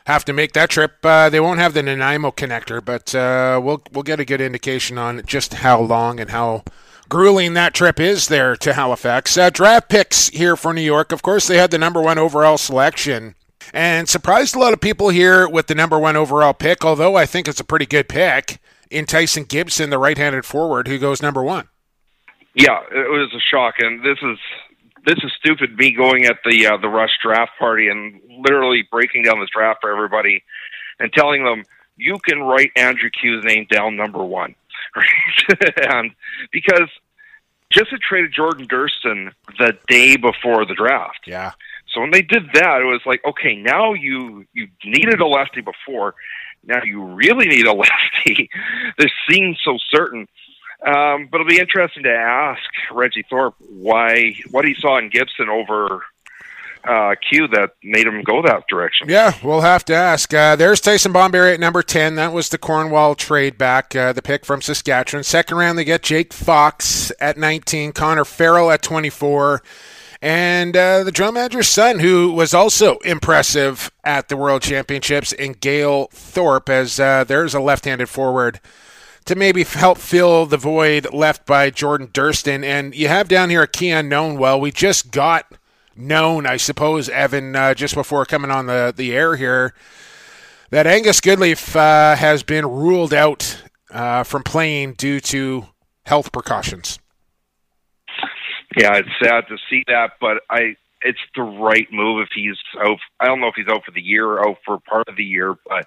have 0.05 0.25
to 0.25 0.33
make 0.33 0.53
that 0.53 0.69
trip. 0.69 0.97
Uh, 1.03 1.29
they 1.29 1.39
won't 1.39 1.59
have 1.59 1.73
the 1.73 1.83
Nanaimo 1.83 2.31
connector, 2.31 2.83
but 2.83 3.13
uh, 3.13 3.59
we'll 3.63 3.81
we'll 3.91 4.03
get 4.03 4.19
a 4.19 4.25
good 4.25 4.41
indication 4.41 4.97
on 4.97 5.21
just 5.25 5.55
how 5.55 5.81
long 5.81 6.19
and 6.19 6.29
how 6.29 6.63
grueling 7.13 7.53
that 7.53 7.75
trip 7.75 7.99
is 7.99 8.27
there 8.27 8.55
to 8.55 8.73
Halifax. 8.73 9.37
Uh, 9.37 9.51
draft 9.51 9.87
picks 9.87 10.29
here 10.29 10.55
for 10.55 10.73
New 10.73 10.81
York. 10.81 11.11
Of 11.11 11.21
course, 11.21 11.45
they 11.45 11.59
had 11.59 11.69
the 11.69 11.77
number 11.77 12.01
one 12.01 12.17
overall 12.17 12.57
selection. 12.57 13.35
And 13.71 14.09
surprised 14.09 14.55
a 14.55 14.59
lot 14.59 14.73
of 14.73 14.81
people 14.81 15.09
here 15.09 15.47
with 15.47 15.67
the 15.67 15.75
number 15.75 15.99
one 15.99 16.15
overall 16.15 16.55
pick, 16.55 16.83
although 16.83 17.15
I 17.15 17.27
think 17.27 17.47
it's 17.47 17.59
a 17.59 17.63
pretty 17.63 17.85
good 17.85 18.09
pick 18.09 18.57
in 18.89 19.05
Tyson 19.05 19.43
Gibson, 19.43 19.91
the 19.91 19.99
right 19.99 20.17
handed 20.17 20.43
forward, 20.43 20.87
who 20.87 20.97
goes 20.97 21.21
number 21.21 21.43
one. 21.43 21.69
Yeah, 22.55 22.79
it 22.91 23.11
was 23.11 23.31
a 23.31 23.39
shock. 23.39 23.75
And 23.77 24.03
this 24.03 24.17
is 24.23 24.39
this 25.05 25.23
is 25.23 25.31
stupid 25.37 25.77
me 25.77 25.91
going 25.91 26.25
at 26.25 26.37
the 26.43 26.65
uh, 26.65 26.77
the 26.77 26.89
rush 26.89 27.15
draft 27.23 27.51
party 27.59 27.89
and 27.89 28.19
literally 28.39 28.87
breaking 28.91 29.21
down 29.21 29.39
this 29.39 29.49
draft 29.55 29.81
for 29.81 29.95
everybody 29.95 30.43
and 30.99 31.13
telling 31.13 31.43
them 31.43 31.61
you 31.95 32.17
can 32.27 32.39
write 32.39 32.71
Andrew 32.75 33.11
Kew's 33.11 33.45
name 33.45 33.67
down 33.69 33.95
number 33.95 34.23
one, 34.23 34.55
and 35.77 36.09
because 36.51 36.89
just 37.73 37.91
had 37.91 38.01
traded 38.01 38.33
Jordan 38.33 38.67
Durston 38.67 39.31
the 39.57 39.77
day 39.87 40.15
before 40.15 40.65
the 40.65 40.75
draft. 40.75 41.21
Yeah. 41.25 41.51
So 41.93 42.01
when 42.01 42.11
they 42.11 42.21
did 42.21 42.43
that, 42.53 42.81
it 42.81 42.85
was 42.85 43.01
like, 43.05 43.23
okay, 43.25 43.55
now 43.55 43.93
you 43.93 44.45
you 44.53 44.67
needed 44.83 45.19
a 45.19 45.27
lefty 45.27 45.61
before, 45.61 46.15
now 46.65 46.81
you 46.83 47.03
really 47.03 47.47
need 47.47 47.65
a 47.65 47.73
lefty. 48.25 48.49
this 48.97 49.11
seems 49.29 49.59
so 49.63 49.77
certain. 49.89 50.27
Um, 50.85 51.29
but 51.31 51.39
it'll 51.39 51.47
be 51.49 51.59
interesting 51.59 52.03
to 52.03 52.13
ask 52.13 52.61
Reggie 52.91 53.23
Thorpe 53.29 53.55
why 53.59 54.35
what 54.51 54.65
he 54.65 54.75
saw 54.77 54.97
in 54.97 55.09
Gibson 55.09 55.47
over 55.47 56.03
uh, 56.87 57.15
Kew 57.29 57.47
that 57.49 57.71
made 57.83 58.05
him 58.05 58.23
go 58.23 58.41
that 58.41 58.67
direction. 58.67 59.07
Yeah, 59.09 59.33
we'll 59.43 59.61
have 59.61 59.85
to 59.85 59.93
ask. 59.93 60.33
Uh, 60.33 60.55
there's 60.55 60.81
Tyson 60.81 61.13
Bomberry 61.13 61.53
at 61.53 61.59
number 61.59 61.81
10. 61.81 62.15
That 62.15 62.33
was 62.33 62.49
the 62.49 62.57
Cornwall 62.57 63.15
trade 63.15 63.57
back, 63.57 63.95
uh, 63.95 64.13
the 64.13 64.21
pick 64.21 64.45
from 64.45 64.61
Saskatchewan. 64.61 65.23
Second 65.23 65.57
round, 65.57 65.77
they 65.77 65.85
get 65.85 66.03
Jake 66.03 66.33
Fox 66.33 67.11
at 67.21 67.37
19, 67.37 67.93
Connor 67.93 68.25
Farrell 68.25 68.69
at 68.69 68.81
24, 68.81 69.63
and 70.21 70.75
uh, 70.75 71.03
the 71.03 71.11
drum 71.11 71.35
manager's 71.35 71.69
son, 71.69 71.99
who 71.99 72.31
was 72.31 72.53
also 72.53 72.97
impressive 72.99 73.91
at 74.03 74.27
the 74.27 74.37
World 74.37 74.61
Championships, 74.61 75.33
and 75.33 75.59
Gail 75.59 76.07
Thorpe, 76.11 76.69
as 76.69 76.99
uh, 76.99 77.23
there's 77.23 77.53
a 77.53 77.59
left 77.59 77.85
handed 77.85 78.09
forward 78.09 78.59
to 79.25 79.35
maybe 79.35 79.63
help 79.63 79.97
fill 79.97 80.45
the 80.45 80.57
void 80.57 81.13
left 81.13 81.45
by 81.45 81.69
Jordan 81.69 82.07
Durston. 82.07 82.63
And 82.63 82.93
you 82.93 83.07
have 83.07 83.29
down 83.29 83.49
here 83.49 83.61
a 83.61 83.67
key 83.67 83.89
unknown. 83.89 84.37
Well, 84.37 84.59
we 84.59 84.71
just 84.71 85.11
got 85.11 85.45
known, 85.95 86.45
I 86.45 86.57
suppose, 86.57 87.09
Evan, 87.09 87.55
uh, 87.55 87.73
just 87.73 87.95
before 87.95 88.25
coming 88.25 88.51
on 88.51 88.67
the, 88.67 88.93
the 88.95 89.15
air 89.15 89.35
here, 89.35 89.73
that 90.69 90.87
Angus 90.87 91.21
Goodleaf 91.21 91.75
uh, 91.75 92.15
has 92.15 92.43
been 92.43 92.65
ruled 92.65 93.13
out 93.13 93.63
uh, 93.91 94.23
from 94.23 94.43
playing 94.43 94.93
due 94.93 95.19
to 95.19 95.67
health 96.05 96.31
precautions. 96.31 96.99
Yeah, 98.75 98.95
it's 98.95 99.09
sad 99.21 99.45
to 99.49 99.57
see 99.69 99.83
that, 99.87 100.13
but 100.19 100.41
I 100.49 100.75
it's 101.03 101.19
the 101.35 101.43
right 101.43 101.87
move 101.91 102.21
if 102.21 102.29
he's 102.33 102.57
out. 102.81 102.97
I 103.19 103.25
don't 103.25 103.39
know 103.39 103.47
if 103.47 103.55
he's 103.55 103.67
out 103.67 103.83
for 103.85 103.91
the 103.91 104.01
year 104.01 104.25
or 104.25 104.47
out 104.47 104.57
for 104.65 104.79
part 104.79 105.07
of 105.09 105.15
the 105.15 105.23
year, 105.23 105.55
but 105.67 105.85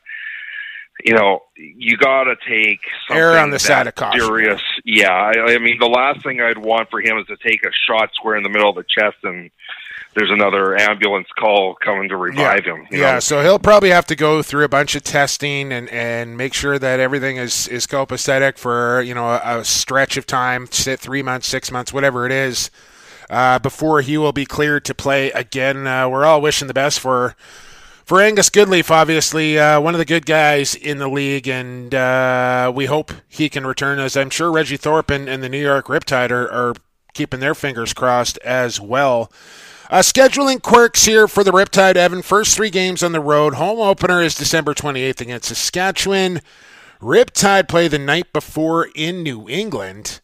you 1.05 1.15
know, 1.15 1.41
you 1.57 1.97
got 1.97 2.25
to 2.25 2.37
take 2.49 2.81
something 3.07 3.23
Err 3.23 3.39
on 3.39 3.51
the 3.51 3.59
side 3.59 3.87
of 3.87 3.95
caution. 3.95 4.21
serious. 4.21 4.63
Yeah, 4.85 5.13
I, 5.13 5.55
I 5.55 5.59
mean, 5.59 5.79
the 5.79 5.89
last 5.89 6.23
thing 6.23 6.41
I'd 6.41 6.59
want 6.59 6.91
for 6.91 7.01
him 7.01 7.19
is 7.19 7.27
to 7.27 7.37
take 7.37 7.65
a 7.65 7.71
shot 7.87 8.11
square 8.15 8.37
in 8.37 8.43
the 8.43 8.49
middle 8.49 8.71
of 8.71 8.77
the 8.77 8.85
chest 8.85 9.17
and 9.23 9.51
there's 10.17 10.31
another 10.31 10.77
ambulance 10.81 11.29
call 11.39 11.77
coming 11.85 12.09
to 12.09 12.17
revive 12.17 12.65
yeah. 12.65 12.75
him. 12.75 12.87
yeah, 12.91 13.13
know? 13.15 13.21
so 13.21 13.43
he'll 13.43 13.59
probably 13.59 13.91
have 13.91 14.07
to 14.07 14.17
go 14.17 14.43
through 14.43 14.65
a 14.65 14.69
bunch 14.69 14.97
of 14.97 15.05
testing 15.05 15.73
and, 15.73 15.91
and 15.91 16.39
make 16.39 16.55
sure 16.55 16.79
that 16.79 16.99
everything 16.99 17.37
is, 17.37 17.69
is 17.69 17.87
copacetic 17.87 18.57
for 18.57 19.03
you 19.03 19.15
know 19.15 19.29
a, 19.29 19.61
a 19.61 19.65
stretch 19.65 20.17
of 20.17 20.27
time, 20.27 20.67
sit 20.71 20.99
three 20.99 21.23
months, 21.23 21.47
six 21.47 21.71
months, 21.71 21.93
whatever 21.93 22.25
it 22.25 22.33
is, 22.33 22.71
uh, 23.29 23.59
before 23.59 24.01
he 24.01 24.17
will 24.17 24.33
be 24.33 24.47
cleared 24.47 24.87
to 24.87 24.95
play 24.95 25.31
again. 25.33 25.87
Uh, 25.87 26.09
we're 26.09 26.25
all 26.25 26.41
wishing 26.41 26.67
the 26.67 26.75
best 26.75 26.99
for 26.99 27.37
for 28.07 28.23
Angus 28.23 28.49
Goodleaf, 28.49 28.91
obviously 28.91 29.59
uh, 29.59 29.81
one 29.81 29.95
of 29.95 29.99
the 29.99 30.05
good 30.05 30.25
guys 30.25 30.75
in 30.75 30.99
the 30.99 31.09
league, 31.09 31.47
and 31.47 31.95
uh, 31.95 32.73
we 32.75 32.87
hope 32.87 33.13
he 33.29 33.51
can 33.51 33.67
return. 33.67 33.99
As 33.99 34.17
I'm 34.17 34.31
sure 34.31 34.51
Reggie 34.51 34.79
Thorpe 34.79 35.11
and, 35.11 35.29
and 35.29 35.43
the 35.43 35.49
New 35.49 35.61
York 35.61 35.87
Riptide 35.87 36.31
are, 36.31 36.51
are, 36.51 36.75
keeping 37.13 37.41
their 37.41 37.55
fingers 37.55 37.95
crossed 37.95 38.37
as 38.45 38.79
well. 38.79 39.33
Uh, 39.89 40.01
scheduling 40.01 40.61
quirks 40.61 41.05
here 41.05 41.29
for 41.29 41.45
the 41.45 41.53
Riptide, 41.53 41.95
Evan. 41.95 42.23
First 42.23 42.57
three 42.57 42.71
games 42.71 43.05
on 43.05 43.13
the 43.13 43.21
road. 43.21 43.55
Home 43.55 43.79
opener 43.79 44.21
is 44.21 44.35
December 44.35 44.75
28th 44.75 45.21
against 45.21 45.49
Saskatchewan. 45.49 46.41
Riptide 47.01 47.69
play 47.69 47.87
the 47.87 47.99
night 47.99 48.33
before 48.33 48.89
in 48.97 49.23
New 49.23 49.49
England. 49.49 50.21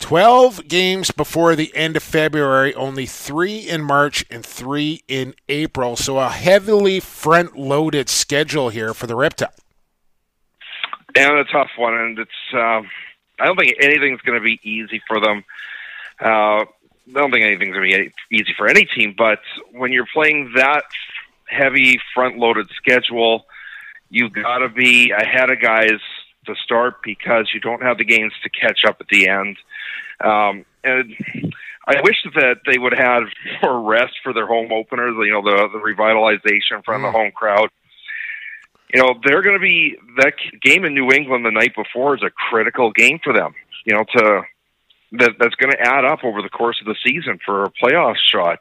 12 0.00 0.66
games 0.66 1.12
before 1.12 1.54
the 1.54 1.74
end 1.76 1.96
of 1.96 2.02
February, 2.02 2.74
only 2.74 3.06
three 3.06 3.58
in 3.58 3.82
March 3.82 4.24
and 4.30 4.44
three 4.44 5.02
in 5.06 5.34
April. 5.48 5.94
So 5.94 6.18
a 6.18 6.28
heavily 6.28 6.98
front 6.98 7.56
loaded 7.56 8.08
schedule 8.08 8.70
here 8.70 8.94
for 8.94 9.06
the 9.06 9.14
Riptide. 9.14 9.58
And 11.14 11.38
a 11.38 11.44
tough 11.44 11.70
one. 11.76 11.94
And 11.94 12.18
it's, 12.18 12.30
uh, 12.52 12.82
I 13.38 13.46
don't 13.46 13.56
think 13.58 13.74
anything's 13.80 14.20
going 14.22 14.38
to 14.38 14.44
be 14.44 14.58
easy 14.64 15.00
for 15.06 15.20
them. 15.20 15.44
Uh, 16.20 16.64
I 17.08 17.20
don't 17.20 17.30
think 17.30 17.44
anything's 17.44 17.74
going 17.74 17.90
to 17.90 17.96
be 17.98 18.36
easy 18.36 18.54
for 18.56 18.68
any 18.68 18.84
team, 18.84 19.14
but 19.16 19.40
when 19.72 19.92
you're 19.92 20.06
playing 20.12 20.52
that 20.56 20.84
heavy 21.46 21.98
front 22.14 22.36
loaded 22.36 22.68
schedule, 22.76 23.46
you've 24.10 24.32
got 24.32 24.58
to 24.58 24.68
be 24.68 25.10
ahead 25.10 25.50
of 25.50 25.60
guys 25.60 26.00
to 26.46 26.54
start 26.64 26.96
because 27.02 27.50
you 27.54 27.60
don't 27.60 27.82
have 27.82 27.98
the 27.98 28.04
games 28.04 28.32
to 28.42 28.50
catch 28.50 28.80
up 28.86 28.98
at 29.00 29.08
the 29.08 29.28
end. 29.28 29.56
Um, 30.20 30.64
and 30.84 31.14
I 31.86 32.00
wish 32.02 32.16
that 32.34 32.60
they 32.66 32.78
would 32.78 32.94
have 32.96 33.24
more 33.62 33.82
rest 33.82 34.14
for 34.22 34.32
their 34.32 34.46
home 34.46 34.72
openers. 34.72 35.14
You 35.18 35.32
know, 35.32 35.42
the 35.42 35.68
the 35.72 35.78
revitalization 35.78 36.84
from 36.84 37.02
mm. 37.02 37.08
the 37.08 37.12
home 37.12 37.32
crowd. 37.32 37.68
You 38.92 39.02
know, 39.02 39.14
they're 39.24 39.42
going 39.42 39.56
to 39.56 39.62
be 39.62 39.96
that 40.16 40.34
game 40.62 40.84
in 40.84 40.94
New 40.94 41.12
England 41.12 41.44
the 41.44 41.50
night 41.50 41.74
before 41.76 42.16
is 42.16 42.22
a 42.22 42.30
critical 42.30 42.90
game 42.90 43.18
for 43.22 43.34
them. 43.34 43.54
You 43.84 43.94
know, 43.94 44.04
to 44.16 44.42
that 45.12 45.32
that's 45.38 45.54
going 45.54 45.72
to 45.72 45.80
add 45.80 46.04
up 46.04 46.24
over 46.24 46.42
the 46.42 46.48
course 46.48 46.80
of 46.80 46.86
the 46.86 46.96
season 47.04 47.38
for 47.44 47.64
a 47.64 47.70
playoff 47.70 48.16
shot. 48.30 48.58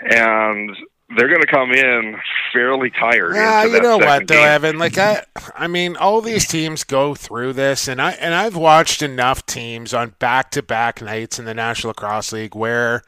And 0.00 0.74
they're 1.16 1.28
going 1.28 1.42
to 1.42 1.46
come 1.46 1.72
in 1.72 2.16
fairly 2.52 2.90
tired. 2.90 3.34
Yeah, 3.34 3.64
you 3.64 3.80
know 3.80 3.98
what 3.98 4.26
though, 4.26 4.34
game. 4.34 4.48
Evan? 4.48 4.78
Like 4.78 4.98
I, 4.98 5.24
I 5.54 5.66
mean, 5.66 5.96
all 5.96 6.20
these 6.20 6.46
teams 6.46 6.84
go 6.84 7.14
through 7.14 7.52
this, 7.52 7.88
and 7.88 8.00
I 8.00 8.12
and 8.12 8.34
I've 8.34 8.56
watched 8.56 9.02
enough 9.02 9.46
teams 9.46 9.94
on 9.94 10.14
back 10.18 10.50
to 10.52 10.62
back 10.62 11.00
nights 11.00 11.38
in 11.38 11.44
the 11.44 11.54
National 11.54 11.90
Lacrosse 11.90 12.32
League 12.32 12.54
where. 12.54 13.02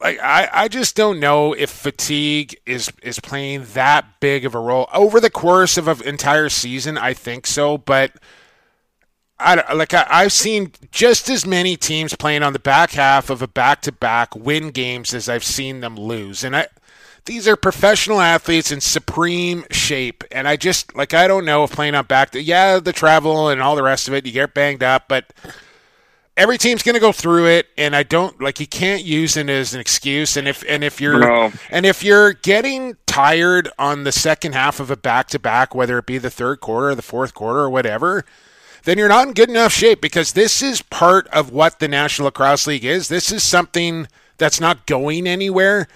Like 0.00 0.20
I, 0.20 0.48
I 0.52 0.68
just 0.68 0.94
don't 0.94 1.18
know 1.18 1.54
if 1.54 1.70
fatigue 1.70 2.56
is 2.64 2.88
is 3.02 3.18
playing 3.18 3.66
that 3.74 4.20
big 4.20 4.44
of 4.44 4.54
a 4.54 4.60
role 4.60 4.88
over 4.94 5.18
the 5.18 5.28
course 5.28 5.76
of 5.76 5.88
an 5.88 6.06
entire 6.06 6.48
season. 6.48 6.96
I 6.96 7.14
think 7.14 7.48
so, 7.48 7.78
but 7.78 8.12
I 9.40 9.72
like 9.72 9.94
I, 9.94 10.06
I've 10.10 10.32
seen 10.32 10.72
just 10.90 11.28
as 11.28 11.46
many 11.46 11.76
teams 11.76 12.14
playing 12.16 12.42
on 12.42 12.52
the 12.52 12.58
back 12.58 12.92
half 12.92 13.30
of 13.30 13.40
a 13.42 13.48
back 13.48 13.82
to 13.82 13.92
back 13.92 14.34
win 14.34 14.70
games 14.70 15.14
as 15.14 15.28
I've 15.28 15.44
seen 15.44 15.80
them 15.80 15.96
lose, 15.96 16.42
and 16.42 16.56
I 16.56 16.66
these 17.28 17.46
are 17.46 17.56
professional 17.56 18.20
athletes 18.20 18.72
in 18.72 18.80
supreme 18.80 19.64
shape. 19.70 20.24
And 20.32 20.48
I 20.48 20.56
just, 20.56 20.96
like, 20.96 21.12
I 21.12 21.28
don't 21.28 21.44
know 21.44 21.62
if 21.62 21.70
playing 21.70 21.94
on 21.94 22.06
back, 22.06 22.30
to, 22.30 22.40
yeah, 22.42 22.80
the 22.80 22.92
travel 22.92 23.50
and 23.50 23.60
all 23.60 23.76
the 23.76 23.82
rest 23.82 24.08
of 24.08 24.14
it, 24.14 24.24
you 24.24 24.32
get 24.32 24.54
banged 24.54 24.82
up, 24.82 25.04
but 25.08 25.30
every 26.38 26.56
team's 26.56 26.82
going 26.82 26.94
to 26.94 27.00
go 27.00 27.12
through 27.12 27.46
it. 27.46 27.66
And 27.76 27.94
I 27.94 28.02
don't, 28.02 28.40
like, 28.40 28.60
you 28.60 28.66
can't 28.66 29.04
use 29.04 29.36
it 29.36 29.50
as 29.50 29.74
an 29.74 29.80
excuse. 29.80 30.38
And 30.38 30.48
if, 30.48 30.64
and 30.66 30.82
if 30.82 31.02
you're, 31.02 31.18
No. 31.18 31.52
and 31.68 31.84
if 31.84 32.02
you're 32.02 32.32
getting 32.32 32.96
tired 33.06 33.68
on 33.78 34.04
the 34.04 34.12
second 34.12 34.54
half 34.54 34.80
of 34.80 34.90
a 34.90 34.96
back 34.96 35.28
to 35.28 35.38
back, 35.38 35.74
whether 35.74 35.98
it 35.98 36.06
be 36.06 36.16
the 36.16 36.30
third 36.30 36.60
quarter 36.60 36.88
or 36.90 36.94
the 36.94 37.02
fourth 37.02 37.34
quarter 37.34 37.60
or 37.60 37.68
whatever, 37.68 38.24
then 38.88 38.96
you're 38.96 39.08
not 39.08 39.28
in 39.28 39.34
good 39.34 39.50
enough 39.50 39.70
shape 39.70 40.00
because 40.00 40.32
this 40.32 40.62
is 40.62 40.80
part 40.80 41.28
of 41.28 41.52
what 41.52 41.78
the 41.78 41.88
National 41.88 42.24
Lacrosse 42.24 42.66
League 42.66 42.86
is. 42.86 43.08
This 43.08 43.30
is 43.30 43.44
something 43.44 44.08
that's 44.38 44.62
not 44.62 44.86
going 44.86 45.26
anywhere. 45.26 45.88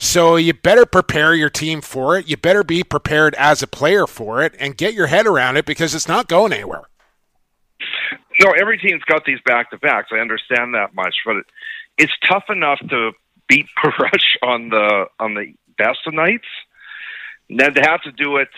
So 0.00 0.34
you 0.34 0.52
better 0.52 0.84
prepare 0.84 1.32
your 1.32 1.48
team 1.48 1.80
for 1.80 2.18
it. 2.18 2.28
You 2.28 2.36
better 2.36 2.64
be 2.64 2.82
prepared 2.82 3.36
as 3.36 3.62
a 3.62 3.68
player 3.68 4.04
for 4.04 4.42
it 4.42 4.56
and 4.58 4.76
get 4.76 4.94
your 4.94 5.06
head 5.06 5.28
around 5.28 5.58
it 5.58 5.64
because 5.64 5.94
it's 5.94 6.08
not 6.08 6.26
going 6.26 6.52
anywhere. 6.52 6.88
No, 8.40 8.50
every 8.60 8.78
team's 8.78 9.04
got 9.04 9.24
these 9.24 9.38
back 9.44 9.70
to 9.70 9.78
backs. 9.78 10.08
I 10.10 10.16
understand 10.16 10.74
that 10.74 10.92
much, 10.92 11.14
but 11.24 11.36
it's 11.98 12.12
tough 12.26 12.44
enough 12.48 12.80
to 12.88 13.12
beat 13.46 13.66
Rush 13.84 14.36
on 14.42 14.70
the 14.70 15.06
on 15.20 15.34
the 15.34 15.54
best 15.78 16.00
of 16.04 16.14
nights, 16.14 16.48
and 17.48 17.60
then 17.60 17.74
to 17.74 17.82
have 17.82 18.02
to 18.02 18.10
do 18.10 18.38
it 18.38 18.48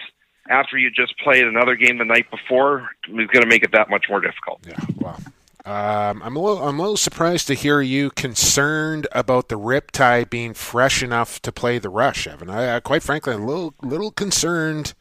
after 0.52 0.76
you 0.78 0.90
just 0.90 1.18
played 1.18 1.44
another 1.44 1.75
game 1.75 1.99
the 1.99 2.04
night 2.04 2.30
before 2.30 2.90
is 3.09 3.26
going 3.28 3.42
to 3.42 3.47
make 3.47 3.64
it 3.64 3.73
that 3.73 3.88
much 3.90 4.04
more 4.09 4.21
difficult. 4.21 4.61
Yeah, 4.66 4.78
well, 4.97 5.18
um, 5.64 6.23
I'm 6.23 6.37
a 6.37 6.40
little 6.40 6.62
I'm 6.68 6.78
a 6.78 6.82
little 6.82 6.97
surprised 6.97 7.47
to 7.49 7.54
hear 7.54 7.80
you 7.80 8.11
concerned 8.11 9.06
about 9.12 9.49
the 9.49 9.59
Riptide 9.59 10.28
being 10.28 10.54
fresh 10.54 11.02
enough 11.02 11.40
to 11.42 11.52
play 11.52 11.78
the 11.78 11.88
Rush, 11.88 12.26
Evan. 12.26 12.50
I, 12.50 12.76
I 12.76 12.80
quite 12.80 13.02
frankly, 13.02 13.32
I'm 13.35 13.42
a 13.42 13.47
little 13.47 13.75
little 13.82 14.11
concerned 14.11 14.94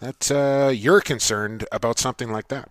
that 0.00 0.30
uh, 0.30 0.70
you're 0.70 1.00
concerned 1.00 1.66
about 1.72 1.98
something 1.98 2.30
like 2.30 2.48
that. 2.48 2.70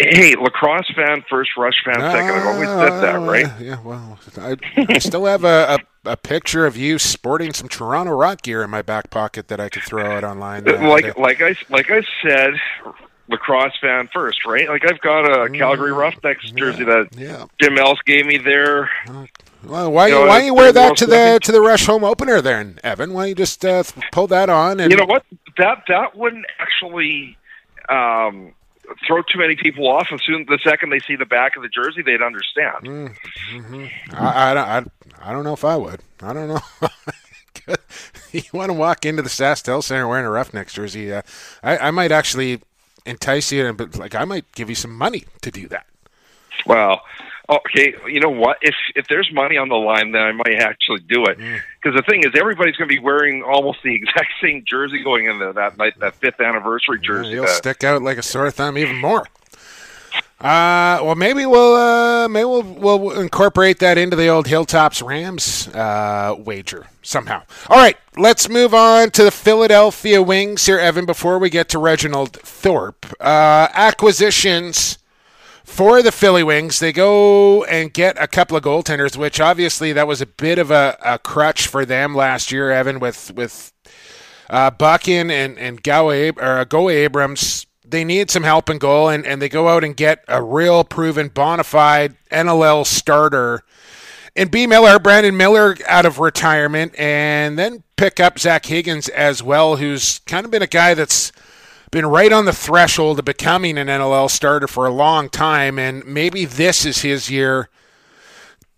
Hey, 0.00 0.36
lacrosse 0.36 0.90
fan 0.94 1.24
first, 1.28 1.50
Rush 1.56 1.74
fan 1.84 2.00
second. 2.00 2.30
I've 2.30 2.46
always 2.46 2.68
said 2.68 3.00
that, 3.02 3.14
Uh, 3.16 3.18
right? 3.20 3.60
Yeah, 3.60 3.80
well, 3.82 4.18
I, 4.38 4.56
I 4.88 4.98
still 4.98 5.24
have 5.24 5.42
a, 5.42 5.74
a, 5.74 5.78
a 6.08 6.16
picture 6.16 6.66
of 6.66 6.76
you 6.76 6.98
sporting 6.98 7.52
some 7.52 7.68
Toronto 7.68 8.12
Rock 8.12 8.42
gear 8.42 8.62
in 8.62 8.70
my 8.70 8.82
back 8.82 9.10
pocket 9.10 9.48
that 9.48 9.60
I 9.60 9.68
could 9.68 9.82
throw 9.82 10.04
out 10.04 10.24
online. 10.24 10.68
uh, 10.68 10.88
like 10.88 11.04
today. 11.04 11.20
like 11.20 11.42
I 11.42 11.56
like 11.70 11.90
I 11.90 12.02
said, 12.22 12.54
lacrosse 13.28 13.76
fan 13.80 14.08
first, 14.12 14.44
right? 14.44 14.68
Like 14.68 14.84
I've 14.90 15.00
got 15.00 15.24
a 15.24 15.48
Calgary 15.50 15.92
Roughnecks 15.92 16.50
jersey 16.52 16.84
that 16.84 17.08
yeah. 17.16 17.46
Jim 17.60 17.78
Ellis 17.78 17.98
gave 18.04 18.26
me 18.26 18.38
there. 18.38 18.90
Well, 19.64 19.92
why 19.92 20.08
You 20.08 20.14
know, 20.14 20.26
why 20.26 20.42
you 20.42 20.54
wear 20.54 20.72
that 20.72 20.96
to 20.98 21.06
the 21.06 21.38
to 21.42 21.52
the 21.52 21.60
Rush 21.60 21.86
home 21.86 22.04
opener 22.04 22.40
then, 22.40 22.78
Evan? 22.82 23.12
Why 23.12 23.22
don't 23.22 23.28
you 23.30 23.34
just 23.34 23.64
uh, 23.64 23.82
pull 24.12 24.26
that 24.28 24.48
on 24.48 24.80
and 24.80 24.90
You 24.90 24.96
know 24.96 25.06
what? 25.06 25.24
That 25.56 25.84
that 25.88 26.16
wouldn't 26.16 26.46
actually 26.58 27.36
um, 27.88 28.54
throw 29.06 29.22
too 29.22 29.38
many 29.38 29.56
people 29.56 29.86
off. 29.88 30.08
As 30.12 30.20
soon 30.24 30.44
the 30.48 30.58
second 30.62 30.90
they 30.90 31.00
see 31.00 31.16
the 31.16 31.26
back 31.26 31.56
of 31.56 31.62
the 31.62 31.68
jersey, 31.68 32.02
they'd 32.02 32.22
understand. 32.22 32.84
Mm. 32.84 33.90
I, 34.12 34.50
I, 34.50 34.54
don't- 34.54 34.92
I, 35.22 35.30
I 35.30 35.32
don't 35.32 35.44
know 35.44 35.52
if 35.54 35.64
I 35.64 35.76
would. 35.76 36.00
I 36.22 36.32
don't 36.32 36.48
know. 36.48 36.88
you 38.32 38.42
want 38.52 38.70
to 38.70 38.74
walk 38.74 39.04
into 39.04 39.22
the 39.22 39.28
SaskTel 39.28 39.82
Center 39.82 40.08
wearing 40.08 40.26
a 40.26 40.30
Roughnecks 40.30 40.72
jersey? 40.74 41.12
Uh, 41.12 41.22
I, 41.62 41.78
I 41.78 41.90
might 41.90 42.12
actually 42.12 42.60
entice 43.06 43.52
you, 43.52 43.66
and 43.66 43.76
but 43.76 43.96
like 43.96 44.14
I 44.14 44.24
might 44.24 44.50
give 44.52 44.68
you 44.68 44.74
some 44.74 44.96
money 44.96 45.24
to 45.42 45.50
do 45.50 45.68
that. 45.68 45.86
Well, 46.66 47.02
okay. 47.48 47.94
You 48.06 48.20
know 48.20 48.30
what? 48.30 48.58
If 48.62 48.74
if 48.94 49.06
there's 49.08 49.30
money 49.32 49.56
on 49.56 49.68
the 49.68 49.76
line, 49.76 50.12
then 50.12 50.22
I 50.22 50.32
might 50.32 50.58
actually 50.60 51.00
do 51.00 51.26
it. 51.26 51.38
Because 51.38 51.96
the 51.96 52.04
thing 52.08 52.22
is, 52.24 52.30
everybody's 52.38 52.76
going 52.76 52.88
to 52.88 52.94
be 52.94 53.00
wearing 53.00 53.42
almost 53.42 53.78
the 53.82 53.94
exact 53.96 54.28
same 54.42 54.64
jersey 54.66 55.02
going 55.02 55.26
into 55.26 55.52
that 55.52 55.76
night, 55.78 55.98
that 56.00 56.14
fifth 56.16 56.40
anniversary 56.40 57.00
jersey. 57.00 57.30
You'll 57.30 57.46
that- 57.46 57.56
stick 57.56 57.84
out 57.84 58.02
like 58.02 58.18
a 58.18 58.22
sore 58.22 58.50
thumb 58.50 58.78
even 58.78 58.96
more. 58.96 59.26
Uh, 60.40 61.02
well, 61.02 61.16
maybe 61.16 61.44
we'll 61.46 61.74
uh, 61.74 62.28
maybe 62.28 62.44
we'll, 62.44 62.62
we'll 62.62 63.20
incorporate 63.20 63.80
that 63.80 63.98
into 63.98 64.14
the 64.14 64.28
old 64.28 64.46
Hilltops 64.46 65.02
Rams 65.02 65.66
uh, 65.74 66.36
wager 66.38 66.86
somehow. 67.02 67.42
All 67.68 67.76
right, 67.76 67.96
let's 68.16 68.48
move 68.48 68.72
on 68.72 69.10
to 69.10 69.24
the 69.24 69.32
Philadelphia 69.32 70.22
Wings 70.22 70.64
here, 70.66 70.78
Evan. 70.78 71.06
Before 71.06 71.40
we 71.40 71.50
get 71.50 71.68
to 71.70 71.80
Reginald 71.80 72.34
Thorpe, 72.34 73.04
uh, 73.18 73.66
acquisitions 73.74 74.97
for 75.68 76.02
the 76.02 76.10
Philly 76.10 76.42
Wings. 76.42 76.80
They 76.80 76.92
go 76.92 77.62
and 77.64 77.92
get 77.92 78.20
a 78.20 78.26
couple 78.26 78.56
of 78.56 78.64
goaltenders, 78.64 79.16
which 79.16 79.40
obviously 79.40 79.92
that 79.92 80.08
was 80.08 80.20
a 80.20 80.26
bit 80.26 80.58
of 80.58 80.70
a, 80.70 80.98
a 81.04 81.18
crutch 81.18 81.68
for 81.68 81.84
them 81.84 82.14
last 82.14 82.50
year, 82.50 82.70
Evan, 82.70 82.98
with 82.98 83.32
with 83.34 83.72
uh, 84.50 84.70
Buckin 84.70 85.30
and 85.30 85.58
and 85.58 85.82
Go, 85.82 86.10
Ab- 86.10 86.38
or 86.38 86.64
Go 86.64 86.88
Abrams. 86.90 87.66
They 87.86 88.04
need 88.04 88.30
some 88.30 88.42
help 88.42 88.68
in 88.68 88.78
goal, 88.78 89.08
and, 89.08 89.24
and 89.24 89.40
they 89.40 89.48
go 89.48 89.68
out 89.68 89.82
and 89.82 89.96
get 89.96 90.22
a 90.28 90.42
real 90.42 90.84
proven, 90.84 91.28
bona 91.28 91.64
fide 91.64 92.16
NLL 92.30 92.84
starter 92.84 93.62
and 94.38 94.50
B. 94.52 94.66
Miller, 94.68 94.98
Brandon 95.00 95.36
Miller 95.36 95.76
out 95.88 96.06
of 96.06 96.20
retirement, 96.20 96.94
and 96.96 97.58
then 97.58 97.82
pick 97.96 98.20
up 98.20 98.38
Zach 98.38 98.66
Higgins 98.66 99.08
as 99.08 99.42
well, 99.42 99.76
who's 99.76 100.20
kind 100.20 100.44
of 100.44 100.52
been 100.52 100.62
a 100.62 100.68
guy 100.68 100.94
that's 100.94 101.32
been 101.90 102.06
right 102.06 102.32
on 102.32 102.44
the 102.44 102.52
threshold 102.52 103.18
of 103.18 103.24
becoming 103.24 103.78
an 103.78 103.88
NLL 103.88 104.30
starter 104.30 104.66
for 104.66 104.86
a 104.86 104.90
long 104.90 105.28
time, 105.28 105.78
and 105.78 106.04
maybe 106.04 106.44
this 106.44 106.84
is 106.84 107.02
his 107.02 107.30
year 107.30 107.68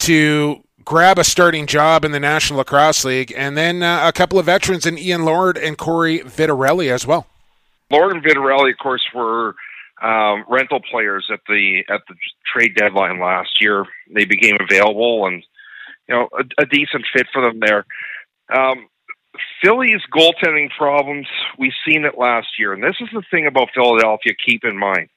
to 0.00 0.62
grab 0.84 1.18
a 1.18 1.24
starting 1.24 1.66
job 1.66 2.04
in 2.04 2.12
the 2.12 2.20
National 2.20 2.58
Lacrosse 2.58 3.04
League, 3.04 3.32
and 3.36 3.56
then 3.56 3.82
uh, 3.82 4.02
a 4.04 4.12
couple 4.12 4.38
of 4.38 4.46
veterans 4.46 4.86
in 4.86 4.98
Ian 4.98 5.24
Lord 5.24 5.58
and 5.58 5.76
Corey 5.76 6.20
Vitarelli 6.20 6.90
as 6.90 7.06
well. 7.06 7.26
Lord 7.90 8.12
and 8.12 8.24
Vitarelli, 8.24 8.72
of 8.72 8.78
course, 8.78 9.02
were 9.14 9.54
um, 10.02 10.44
rental 10.48 10.80
players 10.90 11.28
at 11.32 11.40
the 11.48 11.82
at 11.88 12.00
the 12.08 12.14
trade 12.52 12.74
deadline 12.76 13.20
last 13.20 13.60
year. 13.60 13.84
They 14.12 14.24
became 14.24 14.56
available, 14.60 15.26
and 15.26 15.42
you 16.08 16.14
know 16.14 16.28
a, 16.38 16.62
a 16.62 16.66
decent 16.66 17.04
fit 17.12 17.26
for 17.32 17.42
them 17.42 17.60
there. 17.60 17.84
Um, 18.52 18.88
Philly's 19.62 20.02
goaltending 20.12 20.70
problems, 20.76 21.26
we've 21.58 21.72
seen 21.86 22.04
it 22.04 22.18
last 22.18 22.48
year, 22.58 22.72
and 22.72 22.82
this 22.82 22.96
is 23.00 23.08
the 23.12 23.22
thing 23.30 23.46
about 23.46 23.70
Philadelphia. 23.74 24.32
Keep 24.46 24.64
in 24.64 24.78
mind, 24.78 25.08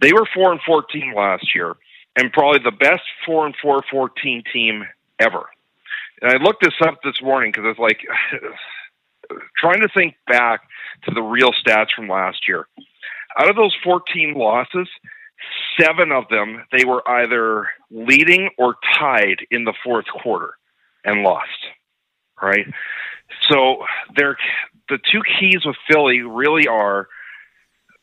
they 0.00 0.12
were 0.12 0.26
four 0.34 0.52
and 0.52 0.60
fourteen 0.66 1.14
last 1.14 1.54
year, 1.54 1.74
and 2.16 2.32
probably 2.32 2.60
the 2.62 2.76
best 2.76 3.02
four 3.26 3.46
and 3.46 3.54
four 3.60 3.82
fourteen 3.90 4.42
team 4.52 4.84
ever. 5.18 5.44
And 6.22 6.32
I 6.32 6.42
looked 6.42 6.62
this 6.62 6.74
up 6.82 7.02
this 7.02 7.20
morning 7.22 7.52
because 7.52 7.66
it's 7.68 7.78
like 7.78 8.00
trying 9.58 9.80
to 9.80 9.88
think 9.94 10.14
back 10.26 10.62
to 11.04 11.14
the 11.14 11.22
real 11.22 11.52
stats 11.52 11.88
from 11.94 12.08
last 12.08 12.48
year. 12.48 12.66
Out 13.38 13.50
of 13.50 13.56
those 13.56 13.74
14 13.82 14.34
losses, 14.34 14.88
seven 15.78 16.12
of 16.12 16.28
them 16.28 16.64
they 16.72 16.84
were 16.84 17.06
either 17.08 17.68
leading 17.90 18.50
or 18.58 18.76
tied 18.98 19.46
in 19.50 19.64
the 19.64 19.74
fourth 19.84 20.06
quarter 20.06 20.54
and 21.04 21.22
lost. 21.22 21.48
Right? 22.40 22.66
So 23.48 23.84
they're 24.16 24.36
the 24.88 24.98
two 25.10 25.22
keys 25.38 25.64
with 25.64 25.76
Philly 25.88 26.20
really 26.20 26.66
are 26.66 27.08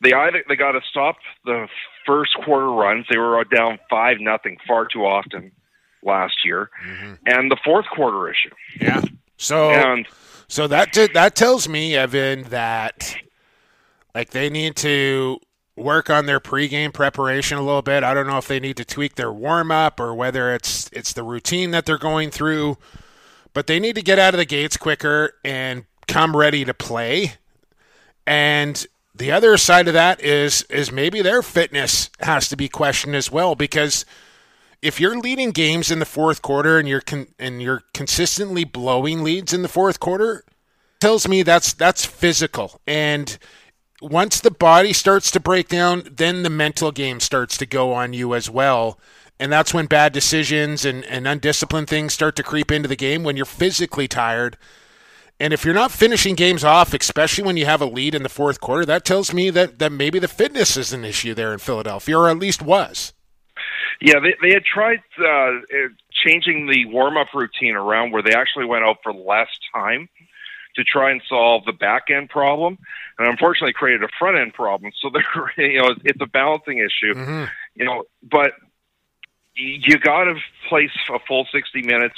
they 0.02 0.12
either 0.12 0.42
they 0.48 0.56
got 0.56 0.72
to 0.72 0.80
stop 0.88 1.16
the 1.44 1.68
first 2.06 2.34
quarter 2.44 2.70
runs. 2.70 3.06
They 3.10 3.18
were 3.18 3.42
down 3.44 3.78
five 3.88 4.18
nothing 4.20 4.58
far 4.66 4.86
too 4.86 5.04
often 5.06 5.52
last 6.02 6.44
year, 6.44 6.70
mm-hmm. 6.86 7.14
and 7.26 7.50
the 7.50 7.56
fourth 7.64 7.86
quarter 7.86 8.28
issue. 8.30 8.50
Yeah. 8.80 9.02
So 9.36 9.70
And 9.70 10.06
So 10.48 10.66
that 10.68 10.92
t- 10.92 11.08
that 11.14 11.34
tells 11.34 11.68
me, 11.68 11.96
Evan, 11.96 12.44
that 12.44 13.16
like 14.14 14.30
they 14.30 14.50
need 14.50 14.76
to 14.76 15.38
work 15.76 16.10
on 16.10 16.26
their 16.26 16.40
pregame 16.40 16.92
preparation 16.92 17.56
a 17.56 17.62
little 17.62 17.82
bit. 17.82 18.04
I 18.04 18.12
don't 18.12 18.26
know 18.26 18.38
if 18.38 18.46
they 18.46 18.60
need 18.60 18.76
to 18.76 18.84
tweak 18.84 19.14
their 19.14 19.32
warm 19.32 19.70
up 19.70 19.98
or 19.98 20.14
whether 20.14 20.54
it's 20.54 20.90
it's 20.92 21.12
the 21.12 21.22
routine 21.22 21.70
that 21.70 21.86
they're 21.86 21.98
going 21.98 22.30
through, 22.30 22.76
but 23.54 23.66
they 23.66 23.78
need 23.78 23.96
to 23.96 24.02
get 24.02 24.18
out 24.18 24.34
of 24.34 24.38
the 24.38 24.44
gates 24.44 24.76
quicker 24.76 25.34
and 25.44 25.84
come 26.06 26.36
ready 26.36 26.64
to 26.64 26.74
play. 26.74 27.34
And 28.26 28.84
the 29.14 29.30
other 29.30 29.56
side 29.56 29.88
of 29.88 29.94
that 29.94 30.20
is 30.20 30.62
is 30.70 30.90
maybe 30.90 31.22
their 31.22 31.42
fitness 31.42 32.10
has 32.20 32.48
to 32.48 32.56
be 32.56 32.68
questioned 32.68 33.14
as 33.14 33.30
well 33.30 33.54
because 33.54 34.04
if 34.80 34.98
you're 34.98 35.18
leading 35.18 35.52
games 35.52 35.90
in 35.90 36.00
the 36.00 36.04
fourth 36.04 36.42
quarter 36.42 36.78
and 36.78 36.88
you're 36.88 37.00
con- 37.00 37.28
and 37.38 37.62
you're 37.62 37.82
consistently 37.94 38.64
blowing 38.64 39.22
leads 39.22 39.52
in 39.52 39.62
the 39.62 39.68
fourth 39.68 40.00
quarter, 40.00 40.44
tells 41.00 41.28
me 41.28 41.42
that's 41.42 41.72
that's 41.72 42.04
physical. 42.04 42.80
And 42.86 43.38
once 44.00 44.40
the 44.40 44.50
body 44.50 44.92
starts 44.92 45.30
to 45.30 45.40
break 45.40 45.68
down, 45.68 46.02
then 46.10 46.42
the 46.42 46.50
mental 46.50 46.90
game 46.90 47.20
starts 47.20 47.56
to 47.58 47.66
go 47.66 47.92
on 47.92 48.12
you 48.12 48.34
as 48.34 48.50
well. 48.50 48.98
And 49.38 49.52
that's 49.52 49.74
when 49.74 49.86
bad 49.86 50.12
decisions 50.12 50.84
and, 50.84 51.04
and 51.06 51.26
undisciplined 51.26 51.88
things 51.88 52.12
start 52.12 52.36
to 52.36 52.42
creep 52.42 52.70
into 52.70 52.88
the 52.88 52.96
game 52.96 53.24
when 53.24 53.36
you're 53.36 53.44
physically 53.44 54.06
tired. 54.06 54.56
And 55.40 55.52
if 55.52 55.64
you're 55.64 55.74
not 55.74 55.90
finishing 55.90 56.36
games 56.36 56.62
off, 56.62 56.94
especially 56.94 57.42
when 57.42 57.56
you 57.56 57.66
have 57.66 57.82
a 57.82 57.86
lead 57.86 58.14
in 58.14 58.22
the 58.22 58.28
fourth 58.28 58.60
quarter, 58.60 58.84
that 58.86 59.04
tells 59.04 59.34
me 59.34 59.50
that, 59.50 59.80
that 59.80 59.90
maybe 59.90 60.20
the 60.20 60.28
fitness 60.28 60.76
is 60.76 60.92
an 60.92 61.04
issue 61.04 61.34
there 61.34 61.52
in 61.52 61.58
Philadelphia, 61.58 62.16
or 62.16 62.28
at 62.28 62.38
least 62.38 62.62
was. 62.62 63.12
Yeah, 64.00 64.20
they, 64.20 64.34
they 64.40 64.54
had 64.54 64.64
tried 64.64 65.00
uh, 65.18 65.60
changing 66.12 66.68
the 66.68 66.86
warm 66.86 67.16
up 67.16 67.28
routine 67.34 67.74
around 67.74 68.12
where 68.12 68.22
they 68.22 68.34
actually 68.34 68.66
went 68.66 68.84
out 68.84 68.98
for 69.02 69.12
less 69.12 69.48
time 69.74 70.08
to 70.76 70.84
try 70.84 71.10
and 71.10 71.22
solve 71.28 71.64
the 71.64 71.72
back 71.72 72.04
end 72.10 72.28
problem, 72.28 72.78
and 73.18 73.28
unfortunately 73.28 73.72
created 73.72 74.02
a 74.02 74.08
front 74.18 74.38
end 74.38 74.54
problem. 74.54 74.90
So 75.00 75.10
they're 75.12 75.68
you 75.68 75.78
know 75.78 75.94
it's 76.04 76.20
a 76.20 76.26
balancing 76.26 76.78
issue, 76.78 77.14
mm-hmm. 77.14 77.44
you 77.74 77.84
know. 77.84 78.04
But 78.22 78.52
you 79.54 79.98
got 79.98 80.24
to 80.24 80.34
place 80.68 80.90
a 81.12 81.18
full 81.26 81.46
sixty 81.52 81.82
minutes. 81.82 82.16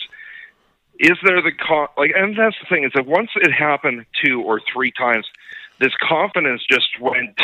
Is 0.99 1.19
there 1.25 1.43
the 1.43 1.53
con- 1.53 1.89
like? 1.97 2.13
And 2.15 2.37
that's 2.37 2.57
the 2.61 2.67
thing 2.69 2.85
is 2.85 2.93
that 2.95 3.07
once 3.07 3.31
it 3.37 3.53
happened 3.53 4.07
two 4.25 4.43
or 4.43 4.61
three 4.73 4.93
times, 4.93 5.27
this 5.81 5.93
confidence 6.01 6.63
just 6.71 7.01
went. 7.01 7.39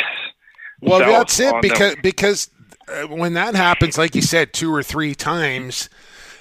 Well, 0.80 1.00
that's 1.00 1.38
it 1.40 1.54
because 1.60 1.92
them. 1.94 2.00
because 2.02 2.50
uh, 2.88 3.06
when 3.08 3.34
that 3.34 3.54
happens, 3.54 3.98
like 3.98 4.14
you 4.14 4.22
said, 4.22 4.52
two 4.52 4.72
or 4.72 4.82
three 4.82 5.14
times, 5.14 5.90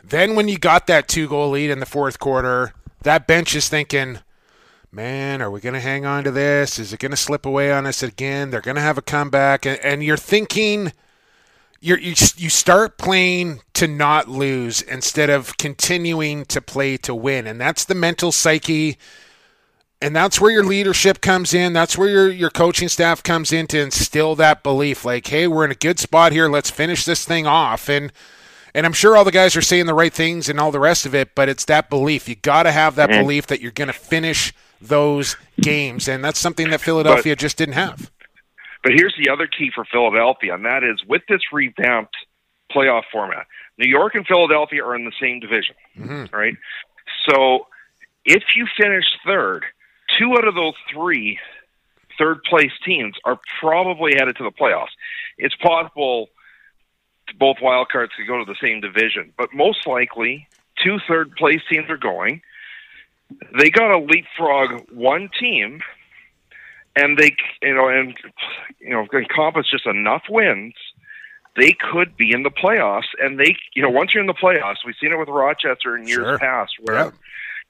then 0.04 0.36
when 0.36 0.48
you 0.48 0.58
got 0.58 0.88
that 0.88 1.08
two 1.08 1.28
goal 1.28 1.50
lead 1.50 1.70
in 1.70 1.80
the 1.80 1.86
fourth 1.86 2.20
quarter, 2.20 2.74
that 3.04 3.28
bench 3.28 3.56
is 3.56 3.70
thinking, 3.70 4.20
man, 4.92 5.42
are 5.42 5.52
we 5.52 5.60
going 5.60 5.74
to 5.74 5.80
hang 5.80 6.06
on 6.06 6.24
to 6.24 6.32
this? 6.32 6.80
Is 6.80 6.94
it 6.94 7.00
going 7.00 7.12
to 7.12 7.18
slip 7.18 7.46
away 7.46 7.72
on 7.72 7.86
us 7.86 8.02
again? 8.02 8.50
They're 8.50 8.62
going 8.62 8.76
to 8.76 8.82
have 8.82 8.98
a 8.98 9.02
comeback. 9.02 9.66
And, 9.66 9.80
and 9.84 10.04
you're 10.04 10.18
thinking, 10.18 10.94
you, 11.82 11.96
you 11.96 12.50
start 12.50 12.98
playing 12.98 13.62
to 13.74 13.88
not 13.88 14.28
lose 14.28 14.82
instead 14.82 15.30
of 15.30 15.58
continuing 15.58 16.46
to 16.46 16.62
play 16.62 16.98
to 16.98 17.16
win. 17.16 17.48
And 17.48 17.60
that's 17.60 17.86
the 17.86 17.96
mental 17.96 18.32
psyche 18.32 18.98
and 20.02 20.16
that's 20.16 20.40
where 20.40 20.52
your 20.52 20.64
leadership 20.64 21.20
comes 21.20 21.54
in. 21.54 21.74
That's 21.74 21.98
where 21.98 22.08
your, 22.08 22.30
your 22.30 22.50
coaching 22.50 22.88
staff 22.88 23.22
comes 23.22 23.52
in 23.52 23.68
to 23.68 23.80
instill 23.80 24.36
that 24.36 24.64
belief 24.64 25.04
like, 25.04 25.28
hey, 25.28 25.46
we're 25.48 25.66
in 25.66 25.72
a 25.72 25.76
good 25.76 26.00
spot 26.00 26.32
here. 26.32 26.48
Let's 26.48 26.72
finish 26.72 27.04
this 27.04 27.26
thing 27.26 27.46
off. 27.46 27.90
And 27.90 28.12
and 28.74 28.86
I'm 28.86 28.94
sure 28.94 29.18
all 29.18 29.26
the 29.26 29.32
guys 29.32 29.56
are 29.56 29.64
saying 29.64 29.88
the 29.88 29.96
right 29.96 30.14
things 30.14 30.48
and 30.48 30.60
all 30.60 30.72
the 30.72 30.80
rest 30.80 31.08
of 31.08 31.16
it, 31.16 31.34
but 31.34 31.50
it's 31.50 31.66
that 31.66 31.90
belief. 31.90 32.30
You 32.30 32.36
got 32.36 32.64
to 32.64 32.72
have 32.72 32.96
that 32.96 33.10
mm-hmm. 33.10 33.22
belief 33.22 33.48
that 33.48 33.62
you're 33.62 33.72
going 33.72 33.88
to 33.88 33.94
finish 33.94 34.54
those 34.80 35.36
games. 35.60 36.08
And 36.08 36.24
that's 36.24 36.38
something 36.38 36.70
that 36.70 36.80
Philadelphia 36.80 37.34
but, 37.34 37.40
just 37.40 37.58
didn't 37.58 37.74
have. 37.74 38.12
But 38.84 38.94
here's 38.94 39.16
the 39.18 39.32
other 39.32 39.48
key 39.48 39.72
for 39.74 39.86
Philadelphia, 39.86 40.54
and 40.54 40.66
that 40.66 40.84
is 40.84 41.04
with 41.08 41.24
this 41.28 41.42
revamped 41.52 42.16
playoff 42.72 43.04
format, 43.12 43.46
New 43.78 43.90
York 43.90 44.16
and 44.16 44.26
Philadelphia 44.26 44.84
are 44.84 44.96
in 44.96 45.06
the 45.06 45.12
same 45.20 45.40
division, 45.40 45.76
mm-hmm. 45.98 46.36
right? 46.36 46.56
So 47.28 47.68
if 48.26 48.44
you 48.56 48.68
finish 48.78 49.06
third– 49.26 49.66
two 50.18 50.34
out 50.38 50.48
of 50.48 50.56
those 50.56 50.74
three 50.92 51.40
third 52.18 52.44
place 52.44 52.72
teams 52.86 53.16
are 53.24 53.40
probably 53.60 54.14
headed 54.18 54.36
to 54.38 54.44
the 54.44 54.52
playoffs. 54.52 54.94
It's 55.38 55.56
possible 55.56 56.30
both 57.38 57.58
wild 57.62 57.90
cards 57.90 58.12
could 58.18 58.28
go 58.28 58.44
to 58.44 58.46
the 58.46 58.58
same 58.62 58.82
division, 58.82 59.34
but 59.38 59.54
most 59.54 59.86
likely 59.86 60.48
two 60.84 60.98
third 61.08 61.36
place 61.36 61.62
teams 61.72 61.90
are 61.90 61.98
going. 61.98 62.42
They 63.58 63.70
got 63.70 63.90
to 63.90 64.00
leapfrog 64.00 64.90
one 64.92 65.30
team, 65.40 65.82
and 66.96 67.18
they 67.18 67.36
you 67.62 67.74
know 67.74 67.88
and 67.90 68.16
you 68.80 68.90
know 68.90 69.08
encompass 69.14 69.70
just 69.70 69.86
enough 69.86 70.24
wins. 70.30 70.74
They 71.56 71.74
could 71.74 72.16
be 72.16 72.32
in 72.32 72.44
the 72.44 72.52
playoffs, 72.52 73.10
and 73.22 73.40
they 73.40 73.56
you 73.74 73.82
know 73.82 73.90
once 73.90 74.14
you're 74.14 74.22
in 74.22 74.28
the 74.28 74.34
playoffs, 74.34 74.78
we've 74.86 74.96
seen 75.02 75.12
it 75.12 75.18
with 75.18 75.30
Rochester 75.30 75.98
in 75.98 76.08
years 76.08 76.26
sure. 76.26 76.40
past 76.40 76.74
where. 76.82 77.06
Yep 77.06 77.14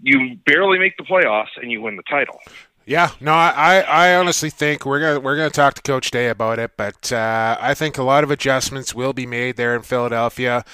you 0.01 0.37
barely 0.45 0.79
make 0.79 0.97
the 0.97 1.03
playoffs 1.03 1.57
and 1.61 1.71
you 1.71 1.81
win 1.81 1.95
the 1.95 2.03
title. 2.03 2.39
Yeah, 2.85 3.11
no, 3.21 3.33
I, 3.33 3.81
I 3.81 4.15
honestly 4.15 4.49
think 4.49 4.83
we're 4.83 4.99
gonna 4.99 5.19
we're 5.19 5.35
gonna 5.35 5.51
talk 5.51 5.75
to 5.75 5.81
Coach 5.81 6.09
Day 6.09 6.27
about 6.27 6.57
it, 6.57 6.71
but 6.75 7.11
uh, 7.11 7.55
I 7.59 7.75
think 7.75 7.99
a 7.99 8.03
lot 8.03 8.23
of 8.23 8.31
adjustments 8.31 8.95
will 8.95 9.13
be 9.13 9.27
made 9.27 9.57
there 9.57 9.75
in 9.75 9.83
Philadelphia. 9.83 10.65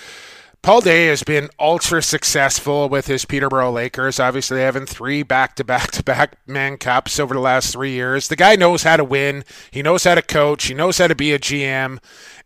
Paul 0.66 0.82
Day 0.82 1.06
has 1.06 1.22
been 1.22 1.52
ultra 1.60 2.02
successful 2.02 2.90
with 2.90 3.06
his 3.06 3.24
Peterborough 3.24 3.70
Lakers, 3.70 4.20
obviously 4.20 4.62
having 4.62 4.88
three 4.88 5.22
back 5.22 5.56
to 5.58 5.64
back 5.64 5.92
to 5.92 6.02
back 6.02 6.40
Mann 6.48 6.78
Cups 6.78 7.20
over 7.20 7.36
the 7.36 7.40
last 7.40 7.72
three 7.72 7.92
years. 7.92 8.30
The 8.30 8.36
guy 8.36 8.56
knows 8.56 8.82
how 8.82 8.98
to 8.98 9.04
win. 9.04 9.44
He 9.70 9.84
knows 9.84 10.06
how 10.06 10.16
to 10.16 10.24
coach. 10.24 10.66
He 10.66 10.74
knows 10.74 10.98
how 10.98 11.06
to 11.06 11.14
be 11.14 11.34
a 11.34 11.38
GM. 11.38 12.00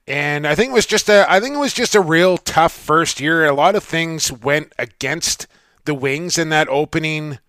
And 0.06 0.46
I 0.46 0.54
think 0.54 0.72
it 0.72 0.74
was 0.74 0.86
just 0.86 1.08
a 1.08 1.26
I 1.32 1.40
think 1.40 1.56
it 1.56 1.60
was 1.60 1.74
just 1.74 1.96
a 1.96 2.02
real 2.02 2.38
tough 2.38 2.74
first 2.74 3.22
year. 3.22 3.46
A 3.46 3.54
lot 3.54 3.76
of 3.76 3.86
things 3.86 4.34
went 4.34 4.74
against 4.78 5.48
the 5.86 5.94
Wings 5.94 6.38
in 6.38 6.50
that 6.50 6.68
opening 6.68 7.40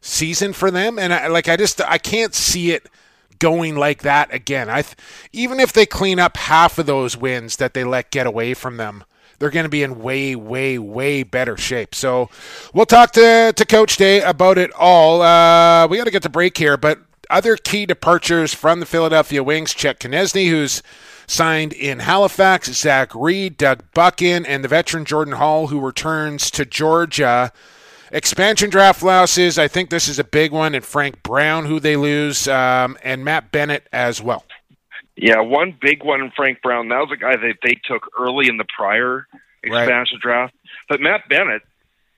season 0.00 0.52
for 0.52 0.72
them, 0.72 0.98
and 0.98 1.14
I, 1.14 1.28
like 1.28 1.48
I 1.48 1.56
just 1.56 1.80
I 1.80 1.98
can't 1.98 2.34
see 2.34 2.72
it 2.72 2.88
going 3.38 3.76
like 3.76 4.02
that 4.02 4.34
again. 4.34 4.68
I 4.68 4.82
even 5.32 5.60
if 5.60 5.72
they 5.72 5.86
clean 5.86 6.18
up 6.18 6.38
half 6.38 6.76
of 6.76 6.86
those 6.86 7.16
wins 7.16 7.54
that 7.58 7.72
they 7.72 7.84
let 7.84 8.10
get 8.10 8.26
away 8.26 8.52
from 8.52 8.78
them, 8.78 9.04
they're 9.38 9.50
going 9.50 9.64
to 9.64 9.70
be 9.70 9.82
in 9.82 10.00
way, 10.00 10.36
way, 10.36 10.78
way 10.78 11.22
better 11.22 11.56
shape. 11.56 11.94
So 11.94 12.30
we'll 12.72 12.86
talk 12.86 13.12
to, 13.12 13.52
to 13.54 13.64
Coach 13.64 13.96
Day 13.96 14.20
about 14.22 14.58
it 14.58 14.72
all. 14.72 15.22
Uh, 15.22 15.86
we 15.88 15.96
got 15.96 16.04
to 16.04 16.10
get 16.10 16.22
the 16.22 16.28
break 16.28 16.56
here, 16.58 16.76
but 16.76 17.00
other 17.30 17.56
key 17.56 17.86
departures 17.86 18.54
from 18.54 18.80
the 18.80 18.86
Philadelphia 18.86 19.42
Wings, 19.42 19.74
Chet 19.74 19.98
Koneczny, 20.00 20.48
who's 20.48 20.82
signed 21.26 21.72
in 21.72 22.00
Halifax, 22.00 22.72
Zach 22.72 23.12
Reed, 23.14 23.56
Doug 23.56 23.82
Buckin, 23.94 24.46
and 24.46 24.62
the 24.62 24.68
veteran 24.68 25.04
Jordan 25.04 25.34
Hall, 25.34 25.66
who 25.68 25.80
returns 25.80 26.50
to 26.52 26.64
Georgia. 26.64 27.52
Expansion 28.12 28.70
draft 28.70 29.02
losses, 29.02 29.58
I 29.58 29.66
think 29.66 29.90
this 29.90 30.06
is 30.06 30.20
a 30.20 30.24
big 30.24 30.52
one, 30.52 30.74
and 30.76 30.84
Frank 30.84 31.24
Brown, 31.24 31.66
who 31.66 31.80
they 31.80 31.96
lose, 31.96 32.46
um, 32.46 32.96
and 33.02 33.24
Matt 33.24 33.50
Bennett 33.50 33.88
as 33.92 34.22
well. 34.22 34.44
Yeah, 35.16 35.40
one 35.40 35.76
big 35.80 36.04
one, 36.04 36.30
Frank 36.36 36.60
Brown. 36.62 36.88
That 36.88 36.98
was 36.98 37.10
a 37.12 37.16
guy 37.16 37.36
that 37.36 37.56
they 37.62 37.80
took 37.84 38.08
early 38.18 38.48
in 38.48 38.58
the 38.58 38.66
prior 38.76 39.26
expansion 39.62 40.18
right. 40.18 40.22
draft. 40.22 40.54
But 40.88 41.00
Matt 41.00 41.28
Bennett, 41.28 41.62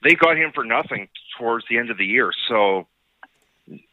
they 0.03 0.15
got 0.15 0.37
him 0.37 0.51
for 0.53 0.65
nothing 0.65 1.09
towards 1.39 1.65
the 1.71 1.79
end 1.79 1.91
of 1.91 1.99
the 1.99 2.05
year. 2.05 2.33
So 2.49 2.87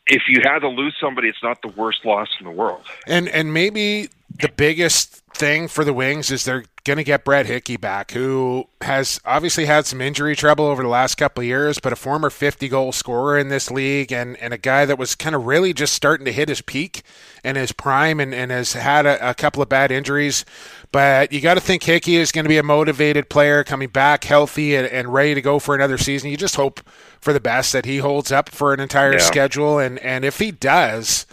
if 0.08 0.24
you 0.28 0.42
had 0.44 0.60
to 0.60 0.70
lose 0.70 0.96
somebody, 1.00 1.28
it's 1.28 1.44
not 1.44 1.62
the 1.62 1.68
worst 1.68 2.06
loss 2.06 2.30
in 2.40 2.46
the 2.46 2.52
world. 2.52 2.82
And 3.08 3.28
and 3.30 3.54
maybe 3.54 4.10
the 4.40 4.50
biggest 4.50 5.22
thing 5.36 5.68
for 5.68 5.84
the 5.84 5.94
Wings 5.94 6.32
is 6.32 6.46
they're 6.46 6.66
going 6.86 6.98
to 6.98 7.04
get 7.04 7.26
Brett 7.26 7.46
Hickey 7.48 7.78
back, 7.78 8.12
who 8.12 8.68
has 8.82 9.20
obviously 9.26 9.66
had 9.66 9.86
some 9.86 10.02
injury 10.02 10.36
trouble 10.36 10.66
over 10.66 10.84
the 10.84 10.90
last 10.90 11.16
couple 11.16 11.42
of 11.42 11.48
years, 11.48 11.80
but 11.80 11.92
a 11.92 11.96
former 11.96 12.30
50 12.30 12.68
goal 12.68 12.92
scorer 12.92 13.38
in 13.38 13.50
this 13.50 13.72
league 13.72 14.14
and, 14.14 14.38
and 14.38 14.54
a 14.54 14.58
guy 14.58 14.86
that 14.86 14.98
was 14.98 15.16
kind 15.16 15.36
of 15.36 15.46
really 15.46 15.74
just 15.74 15.94
starting 15.94 16.26
to 16.26 16.32
hit 16.32 16.48
his 16.48 16.62
peak 16.62 17.02
and 17.44 17.58
his 17.58 17.72
prime 17.72 18.20
and, 18.20 18.34
and 18.34 18.52
has 18.52 18.74
had 18.74 19.06
a, 19.06 19.30
a 19.30 19.34
couple 19.34 19.62
of 19.62 19.70
bad 19.70 19.92
injuries. 19.92 20.46
But 20.92 21.34
you 21.34 21.42
got 21.42 21.56
to 21.56 21.62
think 21.62 21.84
Hickey 21.84 22.16
is 22.16 22.32
going 22.32 22.46
to 22.46 22.50
be 22.50 22.58
a 22.58 22.64
motivated 22.64 23.30
player 23.30 23.64
coming 23.64 23.90
back 23.90 24.24
healthy 24.24 24.76
and, 24.76 24.88
and, 24.88 25.12
ready 25.12 25.34
to 25.34 25.42
go 25.42 25.60
for 25.60 25.76
another 25.76 25.98
season. 25.98 26.30
You 26.30 26.38
just 26.38 26.56
hope 26.56 26.82
for 27.20 27.34
the 27.34 27.40
best 27.40 27.74
that 27.74 27.86
he 27.86 27.98
holds 27.98 28.32
up 28.32 28.50
for 28.50 28.74
an 28.74 28.80
entire 28.80 29.14
yeah. 29.14 29.20
schedule. 29.20 29.80
And, 29.80 30.00
and 30.00 30.24
if 30.24 30.40
he 30.40 30.52
does, 30.52 31.26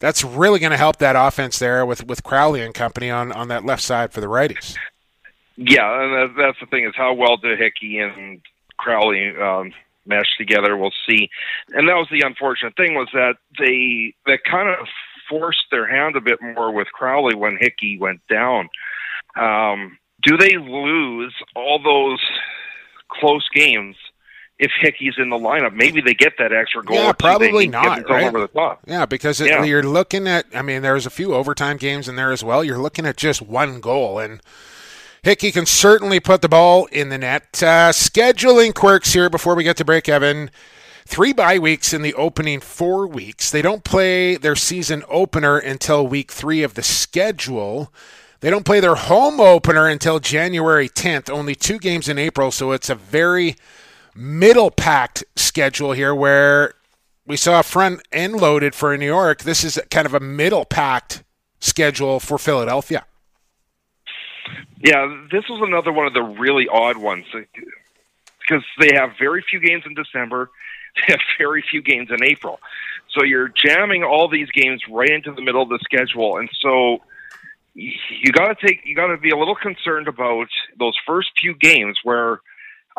that's 0.00 0.24
really 0.24 0.58
going 0.58 0.72
to 0.72 0.76
help 0.76 0.96
that 0.96 1.14
offense 1.14 1.58
there 1.58 1.86
with 1.86 2.04
with 2.06 2.24
Crowley 2.24 2.62
and 2.62 2.74
company 2.74 3.10
on 3.10 3.30
on 3.30 3.48
that 3.48 3.64
left 3.64 3.82
side 3.82 4.12
for 4.12 4.20
the 4.20 4.26
righties. 4.26 4.76
Yeah, 5.56 6.02
and 6.02 6.36
that's 6.36 6.58
the 6.58 6.66
thing 6.66 6.84
is 6.84 6.94
how 6.96 7.14
well 7.14 7.36
do 7.36 7.54
Hickey 7.54 7.98
and 7.98 8.40
Crowley 8.78 9.36
um, 9.36 9.72
mesh 10.06 10.36
together. 10.38 10.76
We'll 10.76 10.92
see. 11.08 11.28
And 11.68 11.88
that 11.88 11.94
was 11.94 12.08
the 12.10 12.26
unfortunate 12.26 12.76
thing 12.76 12.94
was 12.94 13.08
that 13.12 13.36
they 13.58 14.14
that 14.26 14.40
kind 14.50 14.68
of 14.68 14.86
forced 15.28 15.64
their 15.70 15.86
hand 15.86 16.16
a 16.16 16.20
bit 16.20 16.40
more 16.42 16.72
with 16.72 16.88
Crowley 16.88 17.34
when 17.34 17.58
Hickey 17.60 17.98
went 17.98 18.20
down. 18.28 18.68
Um, 19.36 19.98
do 20.22 20.36
they 20.36 20.56
lose 20.56 21.34
all 21.54 21.80
those 21.82 22.20
close 23.08 23.48
games 23.54 23.96
if 24.60 24.70
Hickey's 24.78 25.14
in 25.16 25.30
the 25.30 25.38
lineup. 25.38 25.74
Maybe 25.74 26.02
they 26.02 26.12
get 26.12 26.34
that 26.38 26.52
extra 26.52 26.84
goal. 26.84 26.98
Yeah, 26.98 27.12
probably 27.12 27.66
not. 27.66 28.08
Right? 28.08 28.24
Over 28.24 28.40
the 28.40 28.48
top. 28.48 28.80
Yeah, 28.86 29.06
because 29.06 29.40
yeah. 29.40 29.64
you're 29.64 29.82
looking 29.82 30.28
at. 30.28 30.46
I 30.54 30.60
mean, 30.60 30.82
there's 30.82 31.06
a 31.06 31.10
few 31.10 31.34
overtime 31.34 31.78
games 31.78 32.08
in 32.08 32.16
there 32.16 32.30
as 32.30 32.44
well. 32.44 32.62
You're 32.62 32.78
looking 32.78 33.06
at 33.06 33.16
just 33.16 33.40
one 33.40 33.80
goal, 33.80 34.18
and 34.18 34.42
Hickey 35.22 35.50
can 35.50 35.64
certainly 35.64 36.20
put 36.20 36.42
the 36.42 36.48
ball 36.48 36.86
in 36.92 37.08
the 37.08 37.16
net. 37.16 37.62
Uh, 37.62 37.90
scheduling 37.90 38.74
quirks 38.74 39.14
here 39.14 39.30
before 39.30 39.54
we 39.54 39.64
get 39.64 39.78
to 39.78 39.84
break, 39.84 40.08
Evan. 40.08 40.50
Three 41.06 41.32
bye 41.32 41.58
weeks 41.58 41.94
in 41.94 42.02
the 42.02 42.14
opening 42.14 42.60
four 42.60 43.06
weeks. 43.06 43.50
They 43.50 43.62
don't 43.62 43.82
play 43.82 44.36
their 44.36 44.54
season 44.54 45.02
opener 45.08 45.56
until 45.56 46.06
week 46.06 46.30
three 46.30 46.62
of 46.62 46.74
the 46.74 46.82
schedule. 46.82 47.92
They 48.40 48.50
don't 48.50 48.64
play 48.64 48.80
their 48.80 48.94
home 48.94 49.40
opener 49.40 49.88
until 49.88 50.18
January 50.18 50.88
10th, 50.88 51.28
only 51.30 51.54
two 51.54 51.78
games 51.78 52.08
in 52.08 52.18
April, 52.18 52.50
so 52.50 52.72
it's 52.72 52.88
a 52.88 52.94
very 52.94 53.56
middle 54.20 54.70
packed 54.70 55.24
schedule 55.34 55.92
here 55.92 56.14
where 56.14 56.74
we 57.26 57.36
saw 57.36 57.62
front 57.62 58.02
end 58.12 58.34
loaded 58.34 58.74
for 58.74 58.94
New 58.96 59.06
York. 59.06 59.42
This 59.42 59.64
is 59.64 59.80
kind 59.90 60.06
of 60.06 60.12
a 60.12 60.20
middle 60.20 60.66
packed 60.66 61.24
schedule 61.58 62.20
for 62.20 62.36
Philadelphia. 62.36 63.06
Yeah, 64.82 65.24
this 65.30 65.44
was 65.48 65.60
another 65.66 65.92
one 65.92 66.06
of 66.06 66.12
the 66.12 66.22
really 66.22 66.68
odd 66.68 66.98
ones 66.98 67.24
because 67.32 68.64
they 68.78 68.90
have 68.94 69.12
very 69.18 69.42
few 69.48 69.60
games 69.60 69.84
in 69.86 69.94
December. 69.94 70.50
They 70.96 71.12
have 71.12 71.20
very 71.38 71.62
few 71.70 71.82
games 71.82 72.08
in 72.10 72.20
April. 72.24 72.58
So 73.10 73.22
you're 73.22 73.46
jamming 73.48 74.02
all 74.02 74.28
these 74.28 74.50
games 74.50 74.82
right 74.90 75.08
into 75.08 75.30
the 75.30 75.40
middle 75.40 75.62
of 75.62 75.68
the 75.68 75.78
schedule. 75.84 76.36
And 76.38 76.50
so 76.60 76.98
you 77.74 78.32
got 78.32 78.48
to 78.48 78.66
take, 78.66 78.80
you 78.84 78.96
got 78.96 79.06
to 79.06 79.16
be 79.16 79.30
a 79.30 79.36
little 79.36 79.54
concerned 79.54 80.08
about 80.08 80.48
those 80.80 80.96
first 81.06 81.30
few 81.40 81.54
games 81.54 81.96
where 82.02 82.40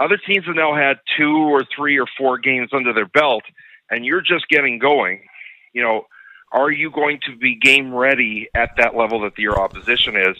other 0.04 0.18
teams 0.18 0.46
have 0.46 0.56
now 0.56 0.76
had 0.76 0.98
two 1.18 1.36
or 1.36 1.64
three 1.76 2.00
or 2.00 2.08
four 2.18 2.38
games 2.38 2.70
under 2.74 2.94
their 2.94 3.06
belt 3.06 3.44
and 3.90 4.06
you're 4.06 4.22
just 4.22 4.48
getting 4.48 4.80
going. 4.80 5.22
You 5.74 5.84
know, 5.84 6.08
are 6.52 6.72
you 6.72 6.90
going 6.92 7.20
to 7.28 7.36
be 7.36 7.56
game 7.56 7.94
ready 7.94 8.50
at 8.56 8.72
that 8.78 8.96
level 8.96 9.22
that 9.22 9.38
your 9.38 9.60
opposition 9.60 10.16
is? 10.16 10.38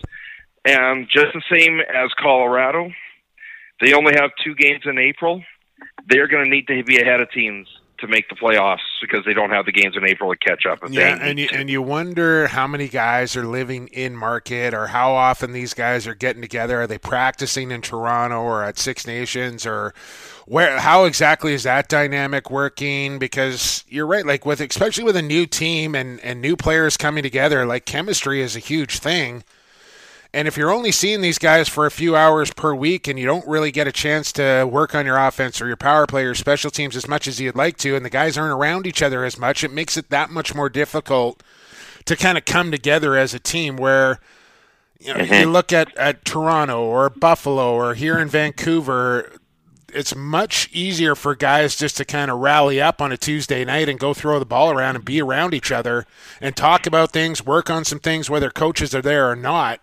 And 0.66 1.08
just 1.10 1.34
the 1.34 1.42
same 1.52 1.80
as 1.80 2.12
Colorado, 2.20 2.92
they 3.80 3.94
only 3.94 4.14
have 4.20 4.32
two 4.44 4.56
games 4.56 4.84
in 4.86 4.98
April. 4.98 5.44
They're 6.08 6.28
going 6.28 6.44
to 6.44 6.50
need 6.50 6.68
to 6.68 6.84
be 6.84 7.02
ahead 7.02 7.22
of 7.22 7.32
teams 7.32 7.68
to 8.02 8.08
make 8.08 8.30
the 8.30 8.36
playoffs 8.36 8.80
because 9.02 9.24
they 9.26 9.34
don't 9.34 9.50
have 9.50 9.66
the 9.66 9.72
games 9.72 9.96
in 9.96 10.06
April 10.06 10.32
to 10.32 10.38
catch 10.38 10.66
up. 10.66 10.80
yeah, 10.90 11.18
and 11.22 11.40
you, 11.40 11.48
and 11.54 11.70
you 11.70 11.82
wonder 11.82 12.48
how 12.48 12.68
many 12.68 12.88
guys 12.88 13.36
are 13.36 13.46
living 13.46 13.88
in 13.88 14.16
market 14.16 14.74
or 14.74 14.88
how 14.88 15.14
often 15.14 15.54
these 15.54 15.74
guys 15.74 16.06
are 16.08 16.16
getting 16.16 16.42
together. 16.42 16.82
Are 16.82 16.88
they 16.88 16.98
practicing 16.98 17.72
in 17.72 17.82
Toronto 17.82 18.42
or 18.42 18.64
at 18.64 18.78
Six 18.78 19.08
Nations 19.08 19.66
or 19.66 19.94
where? 20.46 20.80
How 20.80 21.06
exactly 21.06 21.54
is 21.54 21.64
that 21.64 21.88
dynamic 21.90 22.52
working? 22.52 23.20
Because 23.20 23.84
you're 23.88 24.08
right, 24.08 24.26
like 24.26 24.46
with 24.46 24.60
especially 24.60 25.04
with 25.04 25.16
a 25.16 25.22
new 25.22 25.46
team 25.46 25.96
and 25.96 26.20
and 26.22 26.42
new 26.42 26.56
players 26.56 26.98
coming 26.98 27.24
together, 27.24 27.66
like 27.66 27.86
chemistry 27.86 28.42
is 28.42 28.56
a 28.56 28.60
huge 28.60 29.00
thing. 29.00 29.44
And 30.34 30.48
if 30.48 30.56
you're 30.56 30.72
only 30.72 30.94
seeing 30.94 31.20
these 31.22 31.38
guys 31.38 31.68
for 31.68 31.86
a 31.86 31.92
few 31.92 32.16
hours 32.16 32.54
per 32.54 32.74
week 32.74 33.08
and 33.08 33.20
you 33.20 33.26
don't 33.26 33.46
really 33.46 33.72
get 33.72 33.88
a 33.88 33.92
chance 33.92 34.32
to 34.34 34.64
work 34.64 34.96
on 34.96 35.06
your 35.06 35.18
offense 35.18 35.62
or 35.62 35.68
your 35.68 35.76
power 35.76 36.08
play 36.08 36.24
or 36.24 36.36
special 36.36 36.72
teams 36.72 36.96
as 36.96 37.08
much 37.08 37.28
as 37.28 37.42
you'd 37.42 37.56
like 37.56 37.76
to, 37.78 37.96
and 37.98 38.06
the 38.06 38.10
guys 38.10 38.38
aren't 38.38 38.58
around 38.58 38.88
each 38.88 39.02
other 39.02 39.26
as 39.26 39.38
much, 39.38 39.64
it 39.64 39.74
makes 39.74 39.98
it 39.98 40.10
that 40.10 40.30
much 40.30 40.56
more 40.56 40.70
difficult 40.70 41.44
to 42.06 42.16
kind 42.16 42.38
of 42.38 42.46
come 42.46 42.72
together 42.72 43.18
as 43.18 43.34
a 43.34 43.40
team 43.40 43.76
where 43.76 44.20
you, 45.02 45.14
know, 45.14 45.20
mm-hmm. 45.20 45.34
you 45.34 45.50
look 45.50 45.74
at, 45.74 45.96
at 45.98 46.24
Toronto 46.24 46.82
or 46.82 47.10
Buffalo 47.10 47.74
or 47.74 47.94
here 47.94 48.18
in 48.18 48.30
Vancouver, 48.30 49.34
it's 49.94 50.16
much 50.16 50.70
easier 50.72 51.14
for 51.14 51.36
guys 51.36 51.76
just 51.76 51.98
to 51.98 52.06
kind 52.06 52.32
of 52.32 52.40
rally 52.40 52.80
up 52.80 53.02
on 53.02 53.12
a 53.12 53.18
Tuesday 53.18 53.66
night 53.66 53.90
and 53.90 54.00
go 54.00 54.14
throw 54.14 54.40
the 54.40 54.46
ball 54.46 54.72
around 54.72 54.96
and 54.96 55.04
be 55.04 55.22
around 55.22 55.54
each 55.54 55.74
other 55.74 56.06
and 56.40 56.56
talk 56.56 56.88
about 56.88 57.12
things, 57.12 57.46
work 57.46 57.70
on 57.70 57.84
some 57.84 58.00
things, 58.00 58.30
whether 58.30 58.50
coaches 58.50 58.96
are 58.96 59.02
there 59.02 59.30
or 59.30 59.36
not 59.36 59.82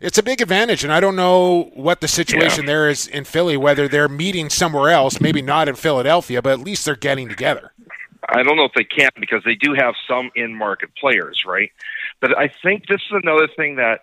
it's 0.00 0.18
a 0.18 0.22
big 0.22 0.40
advantage, 0.40 0.84
and 0.84 0.92
I 0.92 1.00
don't 1.00 1.16
know 1.16 1.70
what 1.74 2.00
the 2.00 2.08
situation 2.08 2.64
yeah. 2.64 2.68
there 2.68 2.88
is 2.88 3.06
in 3.06 3.24
Philly. 3.24 3.56
Whether 3.56 3.88
they're 3.88 4.08
meeting 4.08 4.50
somewhere 4.50 4.90
else, 4.90 5.20
maybe 5.20 5.42
not 5.42 5.68
in 5.68 5.74
Philadelphia, 5.74 6.42
but 6.42 6.52
at 6.52 6.60
least 6.60 6.84
they're 6.84 6.96
getting 6.96 7.28
together. 7.28 7.72
I 8.28 8.42
don't 8.42 8.56
know 8.56 8.64
if 8.64 8.72
they 8.74 8.84
can 8.84 9.10
because 9.18 9.42
they 9.44 9.54
do 9.54 9.74
have 9.74 9.94
some 10.06 10.30
in-market 10.34 10.90
players, 11.00 11.42
right? 11.46 11.70
But 12.20 12.36
I 12.36 12.50
think 12.62 12.86
this 12.86 13.00
is 13.00 13.20
another 13.22 13.48
thing 13.56 13.76
that 13.76 14.00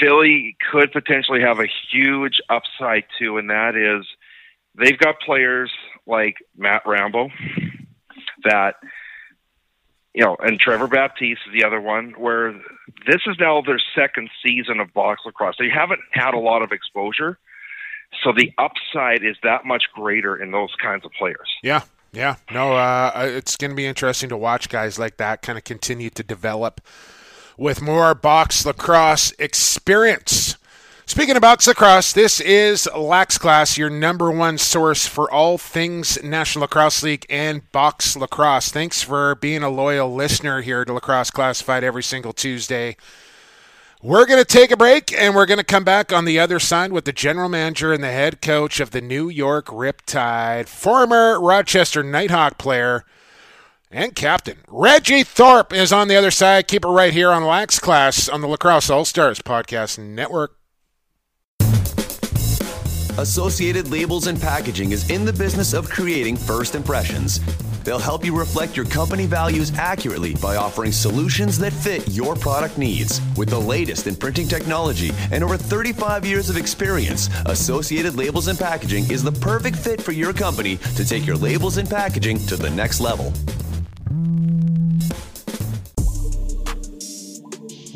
Philly 0.00 0.56
could 0.70 0.92
potentially 0.92 1.40
have 1.40 1.60
a 1.60 1.68
huge 1.90 2.40
upside 2.50 3.04
to, 3.20 3.38
and 3.38 3.48
that 3.50 3.76
is 3.76 4.06
they've 4.74 4.98
got 4.98 5.20
players 5.20 5.72
like 6.06 6.36
Matt 6.56 6.82
Rambo 6.84 7.30
that 8.44 8.74
you 10.18 10.24
know, 10.24 10.36
and 10.40 10.58
Trevor 10.58 10.88
Baptiste 10.88 11.42
is 11.46 11.52
the 11.52 11.64
other 11.64 11.80
one, 11.80 12.10
where 12.18 12.52
this 13.06 13.20
is 13.28 13.36
now 13.38 13.62
their 13.64 13.80
second 13.94 14.28
season 14.44 14.80
of 14.80 14.92
box 14.92 15.22
lacrosse. 15.24 15.54
They 15.60 15.68
haven't 15.68 16.00
had 16.10 16.34
a 16.34 16.40
lot 16.40 16.60
of 16.60 16.72
exposure, 16.72 17.38
so 18.24 18.32
the 18.36 18.52
upside 18.58 19.24
is 19.24 19.36
that 19.44 19.64
much 19.64 19.84
greater 19.94 20.34
in 20.34 20.50
those 20.50 20.74
kinds 20.82 21.04
of 21.04 21.12
players. 21.12 21.48
Yeah, 21.62 21.82
yeah, 22.12 22.34
no, 22.50 22.72
uh, 22.72 23.12
it's 23.14 23.54
going 23.54 23.70
to 23.70 23.76
be 23.76 23.86
interesting 23.86 24.28
to 24.30 24.36
watch 24.36 24.68
guys 24.68 24.98
like 24.98 25.18
that 25.18 25.40
kind 25.40 25.56
of 25.56 25.62
continue 25.62 26.10
to 26.10 26.24
develop 26.24 26.80
with 27.56 27.80
more 27.80 28.12
box 28.16 28.66
lacrosse 28.66 29.32
experience. 29.38 30.57
Speaking 31.08 31.36
about 31.38 31.66
lacrosse, 31.66 32.12
this 32.12 32.38
is 32.38 32.86
Lax 32.94 33.38
Class, 33.38 33.78
your 33.78 33.88
number 33.88 34.30
one 34.30 34.58
source 34.58 35.06
for 35.06 35.28
all 35.32 35.56
things 35.56 36.22
National 36.22 36.64
Lacrosse 36.64 37.02
League 37.02 37.24
and 37.30 37.72
box 37.72 38.14
lacrosse. 38.14 38.68
Thanks 38.68 39.02
for 39.02 39.34
being 39.34 39.62
a 39.62 39.70
loyal 39.70 40.14
listener 40.14 40.60
here 40.60 40.84
to 40.84 40.92
Lacrosse 40.92 41.30
Classified 41.30 41.82
every 41.82 42.02
single 42.02 42.34
Tuesday. 42.34 42.94
We're 44.02 44.26
going 44.26 44.38
to 44.38 44.44
take 44.44 44.70
a 44.70 44.76
break 44.76 45.10
and 45.10 45.34
we're 45.34 45.46
going 45.46 45.56
to 45.56 45.64
come 45.64 45.82
back 45.82 46.12
on 46.12 46.26
the 46.26 46.38
other 46.38 46.58
side 46.58 46.92
with 46.92 47.06
the 47.06 47.12
general 47.14 47.48
manager 47.48 47.90
and 47.90 48.04
the 48.04 48.12
head 48.12 48.42
coach 48.42 48.78
of 48.78 48.90
the 48.90 49.00
New 49.00 49.30
York 49.30 49.68
Riptide, 49.68 50.68
former 50.68 51.40
Rochester 51.40 52.04
Knighthawk 52.04 52.58
player 52.58 53.06
and 53.90 54.14
captain. 54.14 54.58
Reggie 54.68 55.24
Thorpe 55.24 55.72
is 55.72 55.90
on 55.90 56.08
the 56.08 56.16
other 56.16 56.30
side. 56.30 56.68
Keep 56.68 56.84
it 56.84 56.88
right 56.88 57.14
here 57.14 57.30
on 57.30 57.44
Lax 57.44 57.78
Class 57.78 58.28
on 58.28 58.42
the 58.42 58.46
Lacrosse 58.46 58.90
All 58.90 59.06
Stars 59.06 59.40
Podcast 59.40 59.98
Network. 59.98 60.57
Associated 63.18 63.90
Labels 63.90 64.28
and 64.28 64.40
Packaging 64.40 64.92
is 64.92 65.10
in 65.10 65.24
the 65.24 65.32
business 65.32 65.72
of 65.72 65.90
creating 65.90 66.36
first 66.36 66.76
impressions. 66.76 67.40
They'll 67.82 67.98
help 67.98 68.24
you 68.24 68.38
reflect 68.38 68.76
your 68.76 68.86
company 68.86 69.26
values 69.26 69.76
accurately 69.76 70.36
by 70.36 70.54
offering 70.54 70.92
solutions 70.92 71.58
that 71.58 71.72
fit 71.72 72.06
your 72.06 72.36
product 72.36 72.78
needs. 72.78 73.20
With 73.36 73.48
the 73.48 73.58
latest 73.58 74.06
in 74.06 74.14
printing 74.14 74.46
technology 74.46 75.10
and 75.32 75.42
over 75.42 75.56
35 75.56 76.24
years 76.24 76.48
of 76.48 76.56
experience, 76.56 77.28
Associated 77.46 78.14
Labels 78.14 78.46
and 78.46 78.56
Packaging 78.56 79.10
is 79.10 79.24
the 79.24 79.32
perfect 79.32 79.78
fit 79.78 80.00
for 80.00 80.12
your 80.12 80.32
company 80.32 80.76
to 80.94 81.04
take 81.04 81.26
your 81.26 81.36
labels 81.36 81.76
and 81.76 81.90
packaging 81.90 82.38
to 82.46 82.54
the 82.54 82.70
next 82.70 83.00
level. 83.00 83.32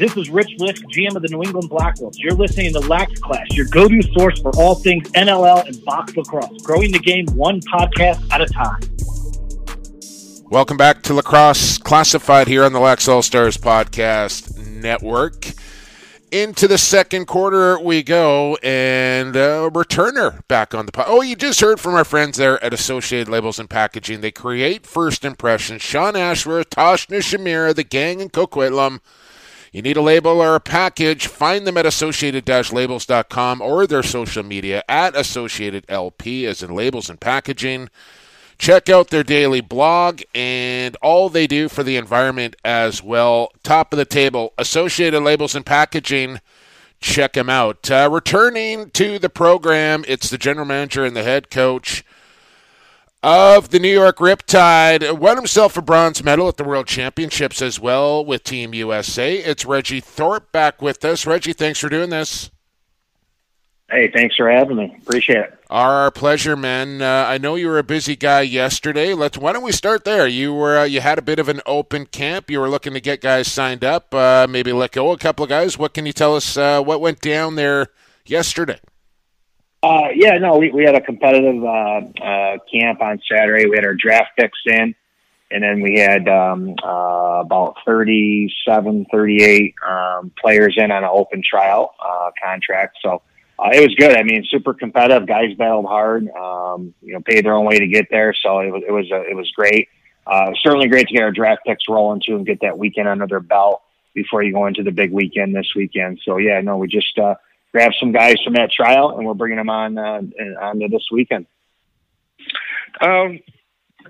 This 0.03 0.17
is 0.17 0.31
Rich 0.31 0.57
Lisk, 0.59 0.83
GM 0.87 1.15
of 1.15 1.23
the 1.23 1.29
New 1.29 1.45
England 1.45 1.71
Black 1.71 2.01
Wolves. 2.01 2.19
You're 2.19 2.35
listening 2.35 2.73
to 2.73 2.81
Lax 2.81 3.21
Class, 3.21 3.47
your 3.53 3.67
go-to 3.67 4.03
source 4.15 4.41
for 4.41 4.51
all 4.57 4.75
things 4.75 5.09
NLL 5.13 5.65
and 5.65 5.85
box 5.85 6.17
lacrosse, 6.17 6.61
growing 6.63 6.91
the 6.91 6.99
game 6.99 7.25
one 7.37 7.61
podcast 7.61 8.21
at 8.33 8.41
a 8.41 8.47
time. 8.47 8.81
Welcome 10.51 10.77
back 10.77 11.05
to 11.05 11.15
Lacrosse 11.15 11.79
Classified 11.79 12.49
here 12.49 12.65
on 12.65 12.73
the 12.73 12.81
Lax 12.81 13.07
All 13.07 13.23
Stars 13.23 13.57
Podcast 13.57 14.59
Network. 14.67 15.53
Into 16.33 16.67
the 16.67 16.79
second 16.79 17.27
quarter 17.27 17.79
we 17.79 18.03
go, 18.03 18.57
and 18.61 19.37
a 19.37 19.71
returner 19.73 20.45
back 20.49 20.75
on 20.75 20.87
the 20.87 20.91
pod. 20.91 21.05
Oh, 21.07 21.23
you 21.23 21.37
just 21.37 21.61
heard 21.61 21.79
from 21.79 21.95
our 21.95 22.05
friends 22.05 22.39
there 22.39 22.59
at 22.65 22.75
Associated 22.75 23.29
Labels 23.29 23.61
and 23.61 23.71
Packaging. 23.71 24.21
They 24.21 24.33
create 24.33 24.85
first 24.85 25.25
impressions. 25.25 25.81
Sean 25.81 26.17
Ashworth, 26.17 26.71
Tosh 26.71 27.07
Nishimura, 27.07 27.73
the 27.73 27.85
gang 27.85 28.19
in 28.19 28.31
Coquitlam 28.31 28.99
you 29.73 29.81
need 29.81 29.97
a 29.97 30.03
label 30.03 30.43
or 30.43 30.55
a 30.55 30.61
package, 30.61 31.27
find 31.27 31.67
them 31.67 31.79
at 31.79 31.87
associated-labels.com 31.87 33.63
or 33.63 33.87
their 33.87 34.03
social 34.03 34.43
media 34.43 34.85
at 34.87 35.17
Associated 35.17 35.87
LP 35.89 36.45
as 36.47 36.63
in 36.63 36.75
labels 36.75 37.09
and 37.09 37.19
packaging. 37.19 37.89
Check 38.59 38.91
out 38.91 39.09
their 39.09 39.25
daily 39.25 39.63
blog 39.63 40.21
and 40.35 40.95
all 40.97 41.31
they 41.31 41.47
do 41.47 41.71
for 41.71 41.83
the 41.83 41.97
environment 41.97 42.55
as 42.63 43.03
well. 43.03 43.51
Top 43.63 43.95
of 43.95 43.97
the 43.97 44.05
table, 44.05 44.53
Associated 44.59 45.21
Labels 45.21 45.55
and 45.55 45.65
Packaging. 45.65 46.41
Check 47.01 47.33
them 47.33 47.49
out. 47.49 47.91
Uh, 47.91 48.09
returning 48.13 48.91
to 48.91 49.19
the 49.19 49.31
program, 49.31 50.05
it's 50.07 50.29
the 50.31 50.39
general 50.39 50.67
manager 50.67 51.05
and 51.05 51.17
the 51.17 51.25
head 51.25 51.51
coach 51.51 52.05
of 53.23 53.71
the 53.71 53.79
New 53.79 53.93
York 53.93 54.19
Riptide 54.19 55.19
won 55.19 55.37
himself 55.37 55.77
a 55.77 55.83
bronze 55.83 56.25
medal 56.25 56.49
at 56.49 56.57
the 56.57 56.65
World 56.65 56.87
Championships 56.87 57.63
as 57.63 57.79
well 57.79 58.25
with 58.25 58.43
Team 58.43 58.75
USA. 58.75 59.37
It's 59.37 59.65
Reggie 59.65 60.01
Thorpe 60.01 60.51
back 60.51 60.83
with 60.83 61.05
us. 61.05 61.27
Reggie, 61.27 61.53
thanks 61.53 61.79
for 61.79 61.89
doing 61.89 62.11
this. 62.11 62.51
Hey, 63.91 64.11
thanks 64.11 64.37
for 64.37 64.51
having 64.51 64.77
me. 64.77 64.97
Appreciate 65.03 65.39
it. 65.39 65.59
Our 65.69 66.11
pleasure, 66.11 66.57
man. 66.57 67.03
Uh, 67.03 67.27
I 67.29 67.37
know 67.37 67.57
you 67.57 67.69
were 67.69 67.79
a 67.79 67.85
busy 67.85 68.17
guy 68.17 68.41
yesterday. 68.41 69.13
Let's. 69.13 69.37
Why 69.37 69.53
don't 69.53 69.63
we 69.63 69.73
start 69.73 70.05
there? 70.05 70.27
You 70.27 70.55
were. 70.55 70.79
Uh, 70.79 70.85
you 70.85 71.03
had 71.03 71.19
a 71.19 71.23
bit 71.23 71.39
of 71.39 71.51
an 71.51 71.61
open 71.67 72.07
camp. 72.07 72.51
You 72.51 72.61
were 72.61 72.71
looking 72.71 72.95
to 72.95 73.01
get 73.01 73.21
guys 73.21 73.49
signed 73.49 73.85
up. 73.85 74.15
Uh, 74.15 74.47
maybe 74.49 74.73
let 74.73 74.93
go 74.93 75.13
a 75.13 75.19
couple 75.19 75.43
of 75.43 75.51
guys. 75.51 75.79
What 75.79 75.93
can 75.93 76.07
you 76.07 76.15
tell 76.15 76.35
us? 76.35 76.57
Uh, 76.57 76.83
what 76.83 77.03
went 77.03 77.21
down 77.21 77.57
there 77.57 77.89
yesterday? 78.25 78.81
Uh, 79.83 80.09
yeah, 80.15 80.39
no, 80.39 80.59
we, 80.59 80.71
we 80.71 80.85
had 80.85 80.95
a 80.95 81.01
competitive 81.01 81.63
uh, 81.65 82.01
uh, 82.23 82.59
camp 82.73 83.03
on 83.03 83.21
Saturday. 83.29 83.69
We 83.69 83.77
had 83.77 83.85
our 83.85 83.95
draft 83.95 84.31
picks 84.39 84.59
in, 84.65 84.95
and 85.51 85.63
then 85.63 85.81
we 85.81 85.99
had 85.99 86.29
um, 86.29 86.77
uh, 86.85 87.41
about 87.41 87.75
37, 87.85 89.07
38 89.11 89.75
um, 89.89 90.33
players 90.41 90.75
in 90.77 90.93
on 90.93 91.03
an 91.03 91.11
open 91.13 91.43
trial 91.43 91.95
uh, 92.01 92.31
contract. 92.41 92.99
So 93.03 93.23
uh, 93.59 93.71
it 93.73 93.81
was 93.81 93.93
good. 93.97 94.17
I 94.17 94.23
mean, 94.23 94.45
super 94.49 94.73
competitive. 94.73 95.27
Guys 95.27 95.55
battled 95.59 95.87
hard. 95.87 96.29
Um, 96.29 96.95
you 97.03 97.15
know, 97.15 97.21
paid 97.21 97.45
their 97.45 97.55
own 97.55 97.67
way 97.67 97.81
to 97.81 97.87
get 97.89 98.07
there. 98.09 98.35
So 98.35 98.61
it 98.61 98.71
was 98.71 98.83
it 98.87 98.93
was 98.93 99.11
uh, 99.13 99.23
it 99.23 99.35
was 99.37 99.51
great. 99.51 99.89
Uh, 100.25 100.53
certainly 100.63 100.87
great 100.87 101.09
to 101.09 101.15
get 101.15 101.25
our 101.25 101.33
draft 101.33 101.63
picks 101.67 101.89
rolling 101.89 102.23
too 102.25 102.37
and 102.37 102.47
get 102.47 102.61
that 102.61 102.79
weekend 102.79 103.09
under 103.09 103.27
their 103.27 103.41
belt 103.41 103.83
before 104.15 104.45
you 104.45 104.53
go 104.53 104.67
into 104.67 104.85
the 104.85 104.93
big 104.93 105.11
weekend 105.11 105.57
this 105.57 105.73
weekend. 105.75 106.21
So 106.25 106.37
yeah, 106.37 106.61
no, 106.61 106.77
we 106.77 106.87
just 106.87 107.19
uh, 107.19 107.35
grabbed 107.73 107.97
some 107.99 108.13
guys 108.13 108.37
from 108.45 108.55
that 108.55 108.71
trial 108.71 109.17
and 109.17 109.27
we're 109.27 109.35
bringing 109.35 109.57
them 109.59 109.71
on 109.71 109.99
uh, 109.99 110.23
onto 110.61 110.89
this 110.89 111.09
weekend. 111.11 111.47
Um, 113.01 113.41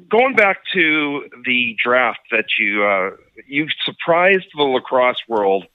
going 0.08 0.34
back 0.34 0.58
to 0.72 1.28
the 1.44 1.76
draft 1.82 2.20
that 2.30 2.46
you 2.58 2.84
uh, 2.84 3.10
you 3.46 3.68
surprised 3.84 4.46
the 4.54 4.62
lacrosse 4.62 5.22
world 5.28 5.66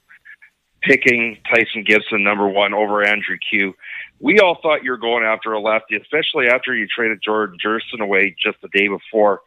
picking 0.81 1.37
Tyson 1.49 1.83
Gibson 1.85 2.23
number 2.23 2.47
one 2.47 2.73
over 2.73 3.03
Andrew 3.03 3.37
Kew. 3.49 3.73
We 4.19 4.39
all 4.39 4.59
thought 4.61 4.83
you 4.83 4.91
were 4.91 4.97
going 4.97 5.23
after 5.23 5.53
a 5.53 5.59
lefty, 5.59 5.95
especially 5.95 6.47
after 6.47 6.75
you 6.75 6.87
traded 6.87 7.21
Jordan 7.23 7.57
Durston 7.63 8.01
away 8.01 8.35
just 8.41 8.57
the 8.61 8.69
day 8.69 8.87
before. 8.87 9.41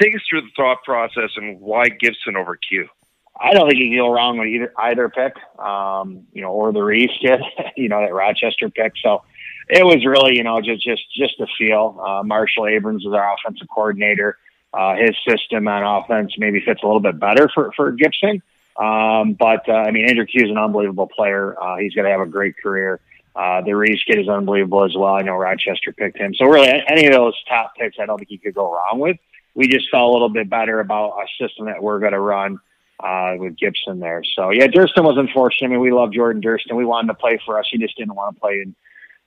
Take 0.00 0.14
us 0.14 0.22
through 0.28 0.42
the 0.42 0.50
thought 0.56 0.82
process 0.84 1.30
and 1.36 1.60
why 1.60 1.88
Gibson 1.88 2.36
over 2.36 2.56
Kew. 2.56 2.88
I 3.38 3.52
don't 3.52 3.68
think 3.68 3.80
you 3.80 3.90
can 3.90 3.98
go 3.98 4.12
wrong 4.12 4.38
with 4.38 4.48
either 4.48 4.72
either 4.78 5.08
pick, 5.08 5.34
um, 5.58 6.26
you 6.32 6.42
know, 6.42 6.50
or 6.50 6.72
the 6.72 6.82
Reese 6.82 7.10
kid, 7.20 7.40
you 7.76 7.88
know, 7.88 8.00
that 8.00 8.14
Rochester 8.14 8.70
pick. 8.70 8.92
So 9.02 9.22
it 9.68 9.84
was 9.84 10.04
really, 10.06 10.36
you 10.36 10.42
know, 10.42 10.60
just 10.60 10.82
just 10.82 11.02
just 11.14 11.40
a 11.40 11.46
feel. 11.58 12.00
Uh, 12.04 12.22
Marshall 12.22 12.66
Abrams 12.66 13.04
is 13.04 13.12
our 13.12 13.34
offensive 13.34 13.68
coordinator. 13.68 14.38
Uh, 14.72 14.94
his 14.96 15.16
system 15.26 15.68
on 15.68 15.82
offense 15.82 16.34
maybe 16.38 16.60
fits 16.60 16.82
a 16.82 16.86
little 16.86 17.00
bit 17.00 17.18
better 17.18 17.48
for 17.52 17.72
for 17.76 17.92
Gibson. 17.92 18.42
Um, 18.76 19.32
but 19.32 19.68
uh, 19.68 19.72
I 19.72 19.90
mean, 19.90 20.08
Andrew 20.08 20.26
Kew 20.26 20.44
is 20.44 20.50
an 20.50 20.58
unbelievable 20.58 21.06
player. 21.06 21.60
Uh, 21.60 21.76
he's 21.78 21.94
going 21.94 22.04
to 22.04 22.10
have 22.10 22.20
a 22.20 22.26
great 22.26 22.56
career. 22.62 23.00
Uh, 23.34 23.60
the 23.60 23.74
Reese 23.74 24.02
kid 24.04 24.18
is 24.18 24.28
unbelievable 24.28 24.84
as 24.84 24.94
well. 24.94 25.14
I 25.14 25.22
know 25.22 25.34
Rochester 25.34 25.92
picked 25.92 26.16
him. 26.16 26.34
So 26.34 26.46
really, 26.46 26.68
any 26.88 27.06
of 27.06 27.12
those 27.12 27.34
top 27.48 27.74
picks, 27.76 27.98
I 27.98 28.06
don't 28.06 28.18
think 28.18 28.30
you 28.30 28.38
could 28.38 28.54
go 28.54 28.72
wrong 28.72 28.98
with. 28.98 29.18
We 29.54 29.68
just 29.68 29.90
felt 29.90 30.08
a 30.08 30.12
little 30.12 30.28
bit 30.28 30.48
better 30.48 30.80
about 30.80 31.18
a 31.18 31.26
system 31.42 31.66
that 31.66 31.82
we're 31.82 31.98
going 31.98 32.12
to 32.12 32.20
run 32.20 32.60
uh, 33.00 33.34
with 33.36 33.56
Gibson 33.56 34.00
there. 34.00 34.22
So 34.34 34.50
yeah, 34.50 34.66
Durston 34.66 35.04
was 35.04 35.16
unfortunate. 35.18 35.68
I 35.68 35.70
mean, 35.70 35.80
we 35.80 35.92
love 35.92 36.12
Jordan 36.12 36.42
Durston. 36.42 36.76
We 36.76 36.84
wanted 36.84 37.08
to 37.08 37.14
play 37.14 37.38
for 37.44 37.58
us. 37.58 37.66
He 37.70 37.78
just 37.78 37.96
didn't 37.96 38.14
want 38.14 38.36
to 38.36 38.40
play 38.40 38.60
in 38.62 38.74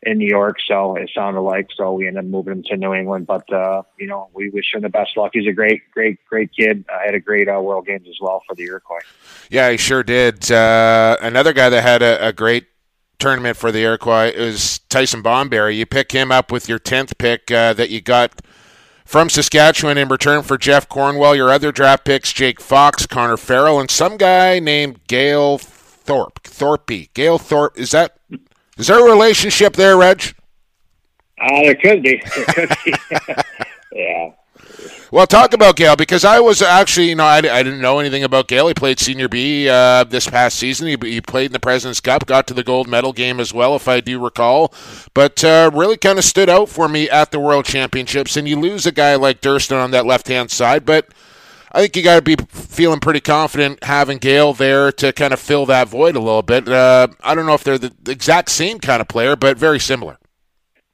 in 0.01 0.17
New 0.17 0.27
York, 0.27 0.57
so 0.65 0.95
it 0.95 1.09
sounded 1.13 1.41
like 1.41 1.67
so 1.75 1.91
we 1.93 2.07
ended 2.07 2.23
up 2.23 2.29
moving 2.29 2.53
him 2.53 2.63
to 2.63 2.77
New 2.77 2.93
England. 2.93 3.27
But 3.27 3.51
uh, 3.51 3.83
you 3.97 4.07
know, 4.07 4.29
we 4.33 4.49
wish 4.49 4.73
him 4.73 4.81
the 4.81 4.89
best 4.89 5.17
luck. 5.17 5.31
He's 5.33 5.47
a 5.47 5.51
great, 5.51 5.81
great, 5.91 6.19
great 6.25 6.51
kid. 6.57 6.85
I 6.89 7.05
had 7.05 7.15
a 7.15 7.19
great 7.19 7.49
uh, 7.49 7.59
World 7.59 7.85
Games 7.85 8.07
as 8.07 8.17
well 8.21 8.41
for 8.47 8.55
the 8.55 8.63
Iroquois. 8.63 8.99
Yeah, 9.49 9.69
he 9.71 9.77
sure 9.77 10.03
did. 10.03 10.49
Uh, 10.51 11.17
another 11.21 11.51
guy 11.51 11.69
that 11.69 11.81
had 11.81 12.01
a, 12.01 12.27
a 12.27 12.33
great 12.33 12.67
tournament 13.19 13.57
for 13.57 13.71
the 13.71 13.79
Iroquois 13.79 14.31
is 14.33 14.79
Tyson 14.89 15.21
Bomberry. 15.21 15.75
You 15.75 15.85
pick 15.85 16.13
him 16.13 16.31
up 16.31 16.51
with 16.51 16.69
your 16.69 16.79
tenth 16.79 17.17
pick 17.17 17.51
uh, 17.51 17.73
that 17.73 17.89
you 17.89 17.99
got 17.99 18.41
from 19.09 19.27
Saskatchewan 19.27 19.97
in 19.97 20.07
return 20.07 20.43
for 20.43 20.55
Jeff 20.55 20.87
Cornwall. 20.87 21.35
Your 21.35 21.49
other 21.49 21.71
draft 21.71 22.05
picks: 22.05 22.31
Jake 22.31 22.61
Fox, 22.61 23.07
Connor 23.07 23.37
Farrell, 23.37 23.79
and 23.79 23.89
some 23.89 24.17
guy 24.17 24.59
named 24.59 24.99
Gail 25.07 25.57
Thorpe. 25.57 26.43
Thorpe. 26.43 27.11
Gail 27.15 27.39
Thorpe. 27.39 27.77
Is 27.77 27.89
that 27.89 28.17
is 28.77 28.87
there 28.87 28.99
a 28.99 29.11
relationship 29.11 29.73
there, 29.73 29.97
Reg? 29.97 30.35
Uh, 31.41 31.61
there 31.63 31.75
could 31.75 32.03
be. 32.03 32.21
There 32.35 32.45
could 32.45 32.69
be. 32.85 32.93
yeah. 33.93 34.29
Well, 35.11 35.25
talk 35.25 35.53
about 35.53 35.75
Gail 35.75 35.95
because 35.95 36.23
I 36.23 36.39
was 36.39 36.61
actually, 36.61 37.09
you 37.09 37.15
know, 37.15 37.23
I, 37.23 37.37
I 37.37 37.63
didn't 37.63 37.81
know 37.81 37.97
anything 37.97 38.23
about 38.23 38.47
Gail. 38.47 38.67
He 38.67 38.75
played 38.75 38.99
Senior 38.99 39.27
B 39.27 39.67
uh, 39.67 40.03
this 40.03 40.29
past 40.29 40.59
season. 40.59 40.87
He, 40.87 40.97
he, 41.09 41.19
played 41.19 41.47
in 41.47 41.51
the 41.51 41.59
President's 41.59 41.99
Cup, 41.99 42.27
got 42.27 42.45
to 42.47 42.53
the 42.53 42.63
gold 42.63 42.87
medal 42.87 43.11
game 43.11 43.39
as 43.39 43.51
well, 43.51 43.75
if 43.75 43.87
I 43.87 44.01
do 44.01 44.23
recall. 44.23 44.71
But 45.15 45.43
uh, 45.43 45.71
really 45.73 45.97
kind 45.97 46.19
of 46.19 46.25
stood 46.25 46.47
out 46.47 46.69
for 46.69 46.87
me 46.87 47.09
at 47.09 47.31
the 47.31 47.39
World 47.39 47.65
Championships. 47.65 48.37
And 48.37 48.47
you 48.47 48.59
lose 48.59 48.85
a 48.85 48.91
guy 48.91 49.15
like 49.15 49.41
Durston 49.41 49.83
on 49.83 49.89
that 49.91 50.05
left 50.05 50.27
hand 50.27 50.51
side, 50.51 50.85
but 50.85 51.07
I 51.71 51.81
think 51.81 51.95
you 51.95 52.03
got 52.03 52.15
to 52.15 52.21
be 52.21 52.35
feeling 52.49 52.99
pretty 52.99 53.19
confident 53.19 53.83
having 53.83 54.19
Gail 54.19 54.53
there 54.53 54.91
to 54.91 55.11
kind 55.11 55.33
of 55.33 55.39
fill 55.39 55.65
that 55.67 55.87
void 55.87 56.15
a 56.15 56.19
little 56.19 56.43
bit. 56.43 56.69
Uh, 56.69 57.07
I 57.21 57.33
don't 57.33 57.47
know 57.47 57.53
if 57.53 57.63
they're 57.63 57.79
the 57.79 57.93
exact 58.07 58.49
same 58.49 58.79
kind 58.79 59.01
of 59.01 59.07
player, 59.07 59.35
but 59.35 59.57
very 59.57 59.79
similar. 59.79 60.17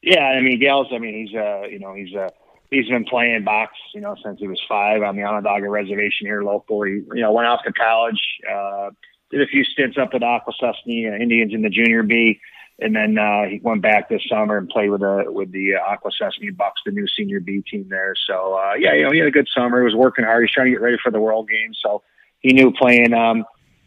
Yeah, 0.02 0.24
I 0.24 0.40
mean, 0.40 0.60
Gail's. 0.60 0.88
I 0.94 1.00
mean, 1.00 1.26
he's 1.26 1.36
uh, 1.36 1.64
you 1.70 1.80
know, 1.80 1.94
he's 1.94 2.16
uh, 2.16 2.30
he's 2.76 2.90
been 2.90 3.06
playing 3.06 3.44
box, 3.44 3.74
you 3.94 4.02
know, 4.02 4.16
since 4.24 4.40
he 4.40 4.48
was 4.48 4.62
five 4.68 5.02
on 5.02 5.16
the 5.16 5.24
Onondaga 5.24 5.70
Reservation 5.70 6.28
here 6.28 6.44
locally. 6.44 7.04
You 7.14 7.22
know, 7.22 7.32
went 7.32 7.48
off 7.48 7.64
to 7.66 7.74
college, 7.74 8.22
uh, 8.50 8.90
did 9.32 9.42
a 9.42 9.48
few 9.48 9.64
stints 9.64 9.98
up 9.98 10.10
at 10.14 10.22
Akwesasne 10.22 11.12
uh, 11.12 11.16
Indians 11.16 11.54
in 11.54 11.62
the 11.62 11.70
Junior 11.70 12.04
B 12.04 12.40
and 12.80 12.96
then 12.96 13.18
uh, 13.18 13.44
he 13.44 13.60
went 13.64 13.82
back 13.82 14.10
this 14.10 14.22
summer 14.30 14.58
and 14.58 14.68
played 14.68 14.90
with 14.90 15.02
the 15.02 15.26
with 15.28 15.52
the 15.52 15.76
uh, 15.76 15.96
Akwesasne 15.96 16.56
Bucks, 16.58 16.82
the 16.86 16.92
new 16.92 17.08
senior 17.08 17.40
B 17.40 17.64
team 17.70 17.88
there. 17.90 18.14
So 18.28 18.56
uh, 18.56 18.74
yeah, 18.78 18.94
you 18.94 19.04
know 19.04 19.12
he 19.12 19.20
had 19.20 19.28
a 19.28 19.32
good 19.32 19.48
summer. 19.56 19.80
He 19.80 19.86
was 19.86 19.96
working 19.96 20.26
hard. 20.26 20.44
He's 20.44 20.52
trying 20.52 20.68
to 20.68 20.72
get 20.72 20.82
ready 20.82 20.98
for 21.02 21.12
the 21.12 21.20
World 21.20 21.50
Games, 21.50 21.80
so 21.82 22.04
he 22.40 22.54
knew 22.54 22.72
playing 22.72 23.14
um, 23.14 23.46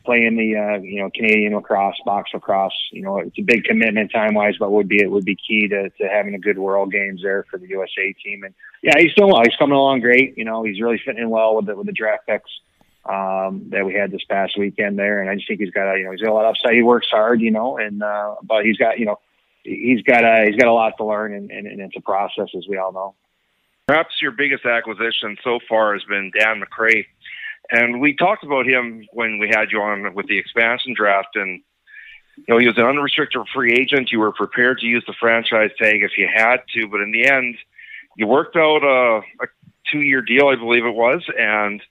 playing 0.09 0.37
the 0.37 0.57
uh, 0.57 0.81
you 0.81 1.03
know 1.03 1.11
Canadian 1.14 1.55
lacrosse, 1.55 2.01
box 2.07 2.31
lacrosse. 2.33 2.73
You 2.92 3.03
know 3.03 3.18
it's 3.18 3.38
a 3.38 3.42
big 3.42 3.64
commitment 3.64 4.11
time 4.11 4.35
wise, 4.35 4.55
but 4.59 4.73
would 4.73 4.88
be 4.88 5.03
it 5.03 5.11
would 5.11 5.27
be 5.27 5.37
key 5.37 5.68
to, 5.68 5.90
to 5.90 6.09
having 6.09 6.35
a 6.35 6.38
good 6.38 6.59
World 6.59 6.90
Games 6.90 7.21
there 7.23 7.44
for 7.51 7.59
the 7.59 7.68
USA 7.68 8.14
team. 8.25 8.44
And 8.44 8.55
yeah, 8.83 8.94
he's 8.99 9.12
doing 9.14 9.31
well. 9.31 9.42
He's 9.44 9.57
coming 9.57 9.77
along 9.77 10.01
great. 10.01 10.38
You 10.38 10.47
know 10.47 10.62
he's 10.62 10.81
really 10.81 11.01
fitting 11.05 11.23
in 11.23 11.31
well 11.31 11.57
with 11.57 11.66
the 11.66 11.77
with 11.77 11.87
the 11.87 11.92
draft 11.92 12.27
picks 12.27 12.51
um, 13.09 13.68
that 13.71 13.85
we 13.87 13.94
had 13.94 14.11
this 14.11 14.25
past 14.29 14.59
weekend 14.59 14.99
there. 14.99 15.21
And 15.21 15.31
I 15.31 15.35
just 15.35 15.49
think 15.49 15.61
he's 15.61 15.71
got 15.71 15.94
a, 15.94 15.99
you 15.99 16.05
know, 16.05 16.12
he's 16.12 16.21
got 16.21 16.31
a 16.31 16.35
lot 16.35 16.44
of 16.44 16.51
upside. 16.51 16.75
He 16.75 16.83
works 16.83 17.09
hard, 17.11 17.40
you 17.40 17.51
know, 17.51 17.79
and, 17.79 18.03
uh, 18.03 18.37
but 18.42 18.64
he's 18.64 18.77
got, 18.77 18.99
you 18.99 19.07
know, 19.07 19.18
he's 19.62 20.03
got 20.03 20.25
a, 20.25 20.47
he's 20.47 20.57
got 20.57 20.68
a 20.68 20.73
lot 20.73 20.94
to 20.99 21.05
learn 21.05 21.33
and, 21.33 21.51
and, 21.51 21.66
and 21.66 21.81
it's 21.81 21.97
a 21.97 22.03
process 22.03 22.49
as 22.57 22.66
we 22.68 22.77
all 22.77 22.92
know. 22.92 23.14
Perhaps 23.87 24.16
your 24.21 24.33
biggest 24.33 24.66
acquisition 24.66 25.38
so 25.42 25.59
far 25.66 25.94
has 25.94 26.05
been 26.05 26.31
Dan 26.38 26.61
MacRae. 26.61 27.07
And 27.70 28.00
we 28.00 28.14
talked 28.14 28.44
about 28.44 28.66
him 28.66 29.07
when 29.12 29.38
we 29.38 29.48
had 29.48 29.70
you 29.70 29.81
on 29.81 30.14
with 30.14 30.26
the 30.26 30.38
expansion 30.38 30.94
draft 30.94 31.37
and, 31.37 31.62
you 32.37 32.44
know, 32.48 32.59
he 32.59 32.66
was 32.66 32.78
an 32.78 32.85
unrestricted 32.85 33.42
free 33.52 33.74
agent. 33.74 34.11
You 34.11 34.20
were 34.20 34.33
prepared 34.33 34.78
to 34.78 34.87
use 34.87 35.04
the 35.07 35.14
franchise 35.18 35.70
tag 35.76 36.02
if 36.02 36.12
you 36.16 36.28
had 36.33 36.59
to, 36.74 36.88
but 36.88 37.00
in 37.00 37.11
the 37.12 37.26
end, 37.26 37.57
you 38.16 38.26
worked 38.26 38.57
out 38.57 38.83
a, 38.83 39.20
a 39.42 39.46
two 39.90 40.00
year 40.00 40.22
deal, 40.22 40.48
I 40.48 40.57
believe 40.57 40.85
it 40.85 40.94
was, 40.94 41.22
and 41.38 41.83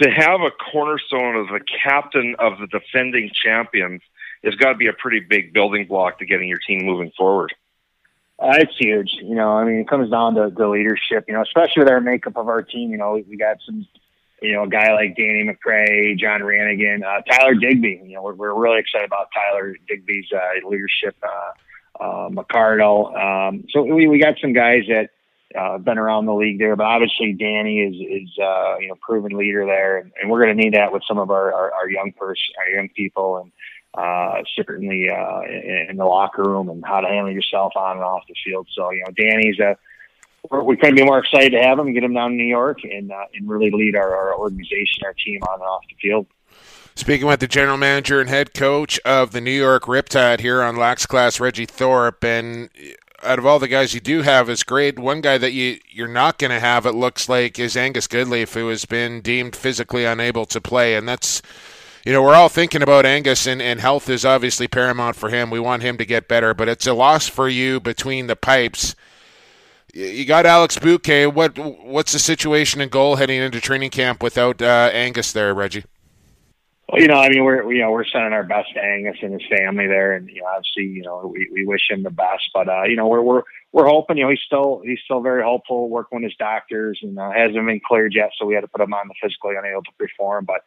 to 0.00 0.10
have 0.10 0.40
a 0.40 0.50
cornerstone 0.50 1.36
of 1.36 1.48
the 1.48 1.60
captain 1.82 2.36
of 2.38 2.58
the 2.58 2.66
defending 2.66 3.30
champions 3.32 4.02
has 4.44 4.54
got 4.54 4.72
to 4.72 4.76
be 4.76 4.86
a 4.86 4.92
pretty 4.92 5.20
big 5.20 5.52
building 5.52 5.86
block 5.86 6.18
to 6.18 6.26
getting 6.26 6.48
your 6.48 6.58
team 6.66 6.84
moving 6.84 7.10
forward. 7.16 7.54
Uh, 8.38 8.52
it's 8.58 8.76
huge. 8.76 9.16
You 9.22 9.34
know, 9.34 9.52
I 9.52 9.64
mean, 9.64 9.80
it 9.80 9.88
comes 9.88 10.10
down 10.10 10.34
to 10.34 10.52
the 10.54 10.68
leadership, 10.68 11.24
you 11.26 11.34
know, 11.34 11.42
especially 11.42 11.84
with 11.84 11.90
our 11.90 12.00
makeup 12.00 12.36
of 12.36 12.48
our 12.48 12.62
team. 12.62 12.90
You 12.90 12.98
know, 12.98 13.14
we, 13.14 13.22
we 13.22 13.36
got 13.36 13.56
some, 13.64 13.86
you 14.42 14.52
know, 14.52 14.64
a 14.64 14.68
guy 14.68 14.92
like 14.92 15.16
Danny 15.16 15.44
MacRae, 15.44 16.18
John 16.18 16.40
Ranagan, 16.40 17.02
uh, 17.04 17.22
Tyler 17.22 17.54
Digby. 17.54 18.02
You 18.04 18.14
know, 18.14 18.22
we're, 18.22 18.34
we're 18.34 18.54
really 18.54 18.80
excited 18.80 19.06
about 19.06 19.28
Tyler 19.32 19.76
Digby's 19.88 20.26
uh, 20.34 20.68
leadership, 20.68 21.16
uh, 21.22 22.02
uh, 22.02 22.28
McArdle. 22.28 23.16
Um, 23.16 23.64
so 23.70 23.82
we, 23.82 24.06
we 24.08 24.18
got 24.18 24.34
some 24.40 24.52
guys 24.52 24.82
that, 24.88 25.10
uh, 25.58 25.78
been 25.78 25.98
around 25.98 26.26
the 26.26 26.34
league 26.34 26.58
there. 26.58 26.76
But 26.76 26.84
obviously, 26.84 27.32
Danny 27.32 27.78
is 27.78 27.94
is 27.94 28.38
uh, 28.38 28.78
you 28.78 28.88
know 28.88 28.96
proven 29.00 29.36
leader 29.36 29.64
there, 29.64 29.98
and, 29.98 30.12
and 30.20 30.30
we're 30.30 30.42
going 30.42 30.56
to 30.56 30.62
need 30.62 30.74
that 30.74 30.92
with 30.92 31.02
some 31.06 31.18
of 31.18 31.30
our 31.30 31.52
our, 31.52 31.72
our 31.72 31.90
young 31.90 32.12
person, 32.12 32.54
our 32.58 32.68
young 32.68 32.88
people, 32.90 33.38
and 33.38 33.52
uh, 33.94 34.42
certainly 34.54 35.08
uh, 35.08 35.40
in, 35.42 35.86
in 35.90 35.96
the 35.96 36.04
locker 36.04 36.42
room 36.42 36.68
and 36.68 36.84
how 36.84 37.00
to 37.00 37.08
handle 37.08 37.32
yourself 37.32 37.72
on 37.76 37.96
and 37.96 38.04
off 38.04 38.22
the 38.28 38.34
field. 38.44 38.66
So 38.74 38.90
you 38.90 39.04
know, 39.06 39.12
Danny's 39.16 39.58
a 39.58 39.76
we 40.50 40.76
couldn't 40.76 40.96
be 40.96 41.04
more 41.04 41.18
excited 41.18 41.50
to 41.50 41.62
have 41.62 41.78
him, 41.78 41.92
get 41.92 42.04
him 42.04 42.14
down 42.14 42.30
to 42.30 42.36
New 42.36 42.44
York, 42.44 42.78
and 42.84 43.10
uh, 43.10 43.24
and 43.34 43.48
really 43.48 43.70
lead 43.70 43.96
our, 43.96 44.14
our 44.14 44.38
organization, 44.38 45.04
our 45.04 45.14
team 45.14 45.42
on 45.42 45.60
and 45.60 45.62
off 45.62 45.84
the 45.88 45.96
field. 46.00 46.26
Speaking 46.94 47.26
with 47.26 47.40
the 47.40 47.46
general 47.46 47.76
manager 47.76 48.20
and 48.20 48.30
head 48.30 48.54
coach 48.54 48.98
of 49.04 49.32
the 49.32 49.40
New 49.40 49.50
York 49.50 49.84
Riptide 49.84 50.40
here 50.40 50.62
on 50.62 50.76
Lax 50.76 51.04
Class, 51.04 51.38
Reggie 51.38 51.66
Thorpe, 51.66 52.24
and 52.24 52.70
out 53.22 53.38
of 53.38 53.44
all 53.44 53.58
the 53.58 53.68
guys 53.68 53.92
you 53.92 54.00
do 54.00 54.22
have 54.22 54.48
is 54.48 54.62
great. 54.62 54.98
One 54.98 55.20
guy 55.20 55.36
that 55.36 55.52
you 55.52 55.78
you're 55.90 56.08
not 56.08 56.38
going 56.38 56.52
to 56.52 56.60
have, 56.60 56.86
it 56.86 56.94
looks 56.94 57.28
like, 57.28 57.58
is 57.58 57.76
Angus 57.76 58.06
Goodleaf, 58.06 58.54
who 58.54 58.68
has 58.68 58.86
been 58.86 59.20
deemed 59.20 59.54
physically 59.54 60.04
unable 60.04 60.46
to 60.46 60.60
play, 60.60 60.96
and 60.96 61.08
that's. 61.08 61.42
You 62.04 62.12
know, 62.12 62.22
we're 62.22 62.36
all 62.36 62.48
thinking 62.48 62.82
about 62.82 63.04
Angus, 63.04 63.48
and, 63.48 63.60
and 63.60 63.80
health 63.80 64.08
is 64.08 64.24
obviously 64.24 64.68
paramount 64.68 65.16
for 65.16 65.28
him. 65.28 65.50
We 65.50 65.58
want 65.58 65.82
him 65.82 65.98
to 65.98 66.04
get 66.04 66.28
better, 66.28 66.54
but 66.54 66.68
it's 66.68 66.86
a 66.86 66.92
loss 66.92 67.26
for 67.26 67.48
you 67.48 67.80
between 67.80 68.28
the 68.28 68.36
pipes. 68.36 68.94
You 69.96 70.26
got 70.26 70.44
Alex 70.44 70.78
Bouquet. 70.78 71.26
What 71.26 71.56
what's 71.58 72.12
the 72.12 72.18
situation 72.18 72.82
in 72.82 72.90
goal 72.90 73.16
heading 73.16 73.40
into 73.40 73.62
training 73.62 73.88
camp 73.88 74.22
without 74.22 74.60
uh, 74.60 74.90
Angus 74.92 75.32
there, 75.32 75.54
Reggie? 75.54 75.84
Well, 76.92 77.00
you 77.00 77.08
know, 77.08 77.14
I 77.14 77.30
mean, 77.30 77.44
we're 77.44 77.72
you 77.72 77.80
know 77.80 77.90
we're 77.90 78.04
sending 78.04 78.34
our 78.34 78.44
best 78.44 78.74
to 78.74 78.84
Angus 78.84 79.16
and 79.22 79.32
his 79.32 79.48
family 79.48 79.86
there, 79.86 80.14
and 80.14 80.28
you 80.28 80.42
know, 80.42 80.48
obviously, 80.48 80.84
you 80.84 81.02
know, 81.02 81.32
we, 81.32 81.48
we 81.50 81.64
wish 81.64 81.80
him 81.88 82.02
the 82.02 82.10
best. 82.10 82.50
But 82.52 82.68
uh, 82.68 82.82
you 82.82 82.94
know, 82.94 83.06
we're 83.06 83.22
we're 83.22 83.42
we're 83.72 83.86
hoping. 83.86 84.18
You 84.18 84.24
know, 84.24 84.30
he's 84.30 84.42
still 84.44 84.82
he's 84.84 85.00
still 85.02 85.22
very 85.22 85.42
hopeful, 85.42 85.88
working 85.88 86.20
with 86.20 86.24
his 86.24 86.36
doctors, 86.38 86.98
and 87.02 87.18
uh, 87.18 87.30
hasn't 87.30 87.54
been 87.54 87.80
cleared 87.80 88.14
yet, 88.14 88.32
so 88.36 88.44
we 88.44 88.52
had 88.52 88.60
to 88.60 88.68
put 88.68 88.82
him 88.82 88.92
on 88.92 89.08
the 89.08 89.14
physically 89.22 89.54
unable 89.58 89.82
to 89.82 89.92
perform. 89.98 90.44
But 90.44 90.60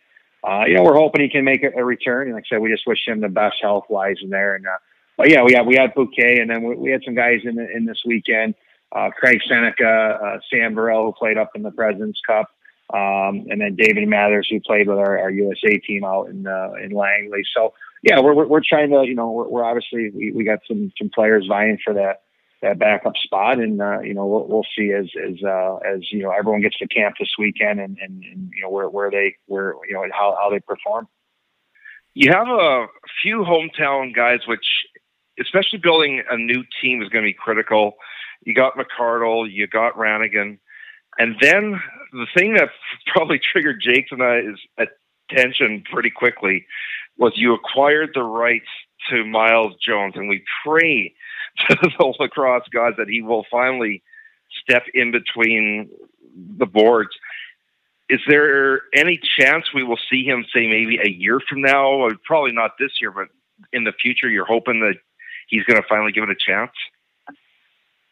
uh, 0.44 0.66
you 0.66 0.74
know, 0.74 0.82
we're 0.82 0.98
hoping 0.98 1.22
he 1.22 1.30
can 1.30 1.46
make 1.46 1.62
a, 1.64 1.70
a 1.78 1.86
return. 1.86 2.30
And 2.30 2.36
like 2.36 2.46
I 2.52 2.56
said, 2.56 2.62
we 2.62 2.72
just 2.72 2.88
wish 2.88 3.08
him 3.08 3.22
the 3.22 3.30
best 3.30 3.58
health 3.62 3.86
wise 3.90 4.18
in 4.24 4.32
there. 4.32 4.56
And 4.56 4.66
uh, 4.66 4.78
but 5.18 5.30
yeah, 5.30 5.44
we 5.44 5.54
had 5.54 5.68
we 5.68 5.76
had 5.76 5.94
Bouquet, 5.94 6.40
and 6.40 6.50
then 6.50 6.64
we, 6.64 6.76
we 6.76 6.92
had 6.92 7.04
some 7.06 7.14
guys 7.14 7.42
in 7.44 7.56
the, 7.56 7.70
in 7.70 7.86
this 7.86 8.02
weekend. 8.04 8.56
Uh, 8.92 9.10
Craig 9.12 9.40
Seneca, 9.48 10.20
uh, 10.24 10.40
Sam 10.52 10.74
Burrell, 10.74 11.06
who 11.06 11.14
played 11.14 11.38
up 11.38 11.52
in 11.56 11.62
the 11.62 11.72
President's 11.72 12.20
Cup, 12.26 12.50
um, 12.92 13.46
and 13.50 13.62
then 13.62 13.76
David 13.76 14.08
Mathers, 14.08 14.48
who 14.50 14.60
played 14.60 14.88
with 14.88 14.98
our, 14.98 15.20
our 15.20 15.30
USA 15.30 15.78
team 15.78 16.04
out 16.04 16.30
in 16.30 16.48
uh, 16.48 16.72
in 16.84 16.92
Langley. 16.92 17.44
So 17.56 17.74
yeah, 18.02 18.20
we're, 18.20 18.34
we're, 18.48 18.62
trying 18.68 18.90
to 18.90 19.04
you 19.06 19.14
know 19.14 19.32
we're, 19.32 19.48
we're 19.48 19.64
obviously 19.64 20.10
we, 20.10 20.32
we 20.32 20.44
got 20.44 20.60
some 20.68 20.92
some 20.98 21.10
players 21.14 21.46
vying 21.48 21.78
for 21.84 21.94
that 21.94 22.22
that 22.62 22.80
backup 22.80 23.16
spot, 23.18 23.60
and 23.60 23.82
uh, 23.82 24.00
you 24.00 24.14
know 24.14 24.26
we'll, 24.26 24.48
we'll 24.48 24.66
see 24.76 24.92
as 24.92 25.06
as 25.16 25.36
uh, 25.44 25.76
as 25.78 26.12
you 26.12 26.24
know 26.24 26.32
everyone 26.32 26.62
gets 26.62 26.78
to 26.78 26.88
camp 26.88 27.16
this 27.20 27.30
weekend, 27.38 27.80
and, 27.80 27.98
and, 28.02 28.24
and 28.24 28.52
you 28.56 28.62
know 28.62 28.70
where 28.70 28.90
where 28.90 29.12
they 29.12 29.36
where 29.46 29.76
you 29.88 29.94
know 29.94 30.06
how 30.12 30.36
how 30.42 30.50
they 30.50 30.60
perform. 30.60 31.08
You 32.16 32.32
have 32.32 32.48
a 32.48 32.88
few 33.22 33.44
hometown 33.44 34.16
guys, 34.16 34.40
which 34.48 34.66
especially 35.40 35.80
building 35.80 36.24
a 36.30 36.38
new 36.38 36.64
team 36.82 37.02
is 37.02 37.10
going 37.10 37.24
to 37.24 37.30
be 37.30 37.34
critical. 37.34 37.94
You 38.44 38.54
got 38.54 38.76
McArdle, 38.76 39.52
you 39.52 39.68
got 39.68 39.96
Ranagan, 39.96 40.60
and 41.18 41.36
then 41.42 41.80
the 42.14 42.28
thing 42.36 42.54
that 42.54 42.70
probably 43.08 43.40
triggered 43.40 43.82
Jake's 43.82 44.12
and 44.12 44.24
I's 44.24 44.88
attention 45.30 45.84
pretty 45.92 46.10
quickly 46.10 46.66
was 47.18 47.34
you 47.36 47.54
acquired 47.54 48.12
the 48.14 48.24
rights 48.24 48.70
to 49.10 49.26
Miles 49.26 49.76
Jones, 49.86 50.14
and 50.16 50.30
we 50.30 50.44
pray 50.66 51.14
to 51.70 51.76
the 51.82 52.14
lacrosse 52.20 52.68
gods 52.72 52.98
that 52.98 53.10
he 53.10 53.22
will 53.22 53.46
finally 53.52 54.02
step 54.64 54.84
in 54.94 55.12
between 55.12 55.90
the 56.58 56.66
boards. 56.66 57.12
Is 58.10 58.22
there 58.28 58.82
any 58.96 59.20
chance 59.40 59.66
we 59.74 59.84
will 59.84 60.00
see 60.10 60.24
him, 60.24 60.46
say, 60.54 60.68
maybe 60.68 60.98
a 61.04 61.10
year 61.10 61.40
from 61.48 61.62
now? 61.62 62.08
Probably 62.26 62.52
not 62.52 62.72
this 62.80 62.94
year, 63.00 63.12
but 63.12 63.28
in 63.72 63.84
the 63.84 63.92
future, 63.92 64.30
you're 64.30 64.46
hoping 64.46 64.80
that 64.80 64.96
he's 65.48 65.64
going 65.66 65.80
to 65.80 65.88
finally 65.88 66.12
give 66.12 66.24
it 66.24 66.30
a 66.30 66.36
chance? 66.36 66.72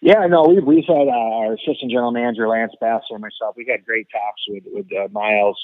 Yeah, 0.08 0.26
no, 0.28 0.44
we've 0.48 0.64
we've 0.64 0.86
had 0.88 1.10
uh, 1.10 1.36
our 1.44 1.56
assistant 1.56 1.92
general 1.92 2.14
manager 2.14 2.48
Lance 2.48 2.72
Bassler 2.82 3.20
and 3.20 3.22
myself. 3.22 3.56
We've 3.58 3.68
had 3.68 3.84
great 3.86 4.08
talks 4.10 4.42
with 4.48 4.64
with 4.68 4.86
uh, 4.98 5.10
Miles 5.12 5.60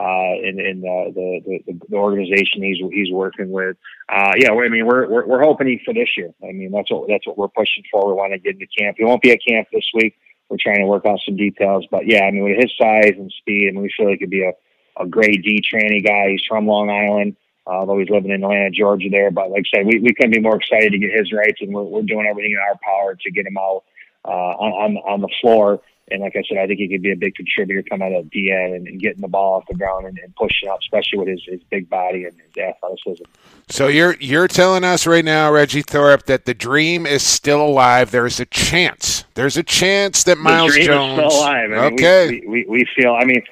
uh, 0.00 0.32
in, 0.42 0.58
in 0.58 0.80
the, 0.80 1.12
the, 1.14 1.78
the 1.90 1.96
organization 1.96 2.62
he's 2.62 2.78
he's 2.90 3.12
working 3.12 3.50
with. 3.50 3.76
Uh, 4.08 4.32
yeah, 4.38 4.52
I 4.52 4.68
mean 4.70 4.86
we're, 4.86 5.10
we're 5.10 5.26
we're 5.26 5.42
hoping 5.42 5.66
he 5.66 5.78
for 5.84 5.92
this 5.92 6.08
year. 6.16 6.32
I 6.42 6.52
mean 6.52 6.70
that's 6.72 6.90
what 6.90 7.06
that's 7.06 7.26
what 7.26 7.36
we're 7.36 7.48
pushing 7.48 7.84
for. 7.92 8.08
We 8.08 8.14
want 8.14 8.32
to 8.32 8.38
get 8.38 8.54
into 8.54 8.66
camp. 8.78 8.96
He 8.98 9.04
won't 9.04 9.20
be 9.20 9.30
at 9.30 9.40
camp 9.46 9.68
this 9.70 9.84
week. 9.92 10.16
We're 10.48 10.56
trying 10.58 10.78
to 10.80 10.86
work 10.86 11.04
out 11.04 11.20
some 11.26 11.36
details, 11.36 11.86
but 11.90 12.06
yeah, 12.06 12.24
I 12.24 12.30
mean 12.30 12.44
with 12.44 12.62
his 12.62 12.72
size 12.80 13.12
and 13.18 13.30
speed, 13.40 13.68
I 13.68 13.72
mean 13.72 13.82
we 13.82 13.92
feel 13.94 14.06
like 14.06 14.20
he 14.20 14.24
could 14.24 14.30
be 14.30 14.44
a 14.44 14.52
a 14.98 15.06
great 15.06 15.42
D 15.42 15.60
training 15.60 16.02
guy. 16.02 16.30
He's 16.30 16.44
from 16.48 16.66
Long 16.66 16.88
Island. 16.88 17.36
Although 17.66 17.98
he's 17.98 18.10
living 18.10 18.30
in 18.30 18.42
Atlanta, 18.42 18.70
Georgia, 18.70 19.08
there. 19.10 19.30
But 19.30 19.50
like 19.50 19.64
I 19.72 19.78
said, 19.78 19.86
we, 19.86 20.00
we 20.00 20.14
couldn't 20.14 20.32
be 20.32 20.40
more 20.40 20.56
excited 20.56 20.92
to 20.92 20.98
get 20.98 21.12
his 21.12 21.32
rights, 21.32 21.60
and 21.60 21.72
we're, 21.72 21.84
we're 21.84 22.02
doing 22.02 22.26
everything 22.26 22.52
in 22.52 22.58
our 22.58 22.76
power 22.82 23.14
to 23.14 23.30
get 23.30 23.46
him 23.46 23.56
out 23.56 23.84
uh, 24.24 24.28
on, 24.28 24.96
on 24.96 25.20
the 25.20 25.28
floor. 25.40 25.80
And 26.10 26.20
like 26.20 26.36
I 26.36 26.42
said, 26.48 26.58
I 26.58 26.66
think 26.66 26.78
he 26.78 26.88
could 26.88 27.02
be 27.02 27.12
a 27.12 27.16
big 27.16 27.34
contributor 27.34 27.82
coming 27.88 28.12
out 28.12 28.18
of 28.18 28.26
DN 28.26 28.76
and, 28.76 28.86
and 28.86 29.00
getting 29.00 29.22
the 29.22 29.28
ball 29.28 29.54
off 29.54 29.64
the 29.68 29.74
ground 29.74 30.06
and, 30.06 30.18
and 30.18 30.34
pushing 30.36 30.68
up, 30.68 30.80
especially 30.80 31.20
with 31.20 31.28
his, 31.28 31.42
his 31.46 31.60
big 31.70 31.88
body 31.88 32.24
and 32.24 32.34
his 32.38 32.62
athleticism. 32.62 33.24
So 33.68 33.88
you're 33.88 34.16
you're 34.20 34.48
telling 34.48 34.84
us 34.84 35.06
right 35.06 35.24
now, 35.24 35.50
Reggie 35.50 35.82
Thorpe, 35.82 36.26
that 36.26 36.44
the 36.44 36.54
dream 36.54 37.06
is 37.06 37.22
still 37.22 37.64
alive. 37.64 38.10
There's 38.10 38.40
a 38.40 38.44
chance. 38.46 39.24
There's 39.34 39.56
a 39.56 39.62
chance 39.62 40.24
that 40.24 40.36
Miles 40.36 40.74
the 40.74 40.84
dream 40.84 40.86
Jones. 40.88 41.18
Is 41.20 41.32
still 41.32 41.40
alive. 41.40 41.72
I 41.72 41.90
mean, 41.90 41.94
okay. 41.94 42.28
We, 42.30 42.46
we, 42.48 42.66
we 42.68 42.86
feel. 42.94 43.14
I 43.14 43.24
mean, 43.24 43.42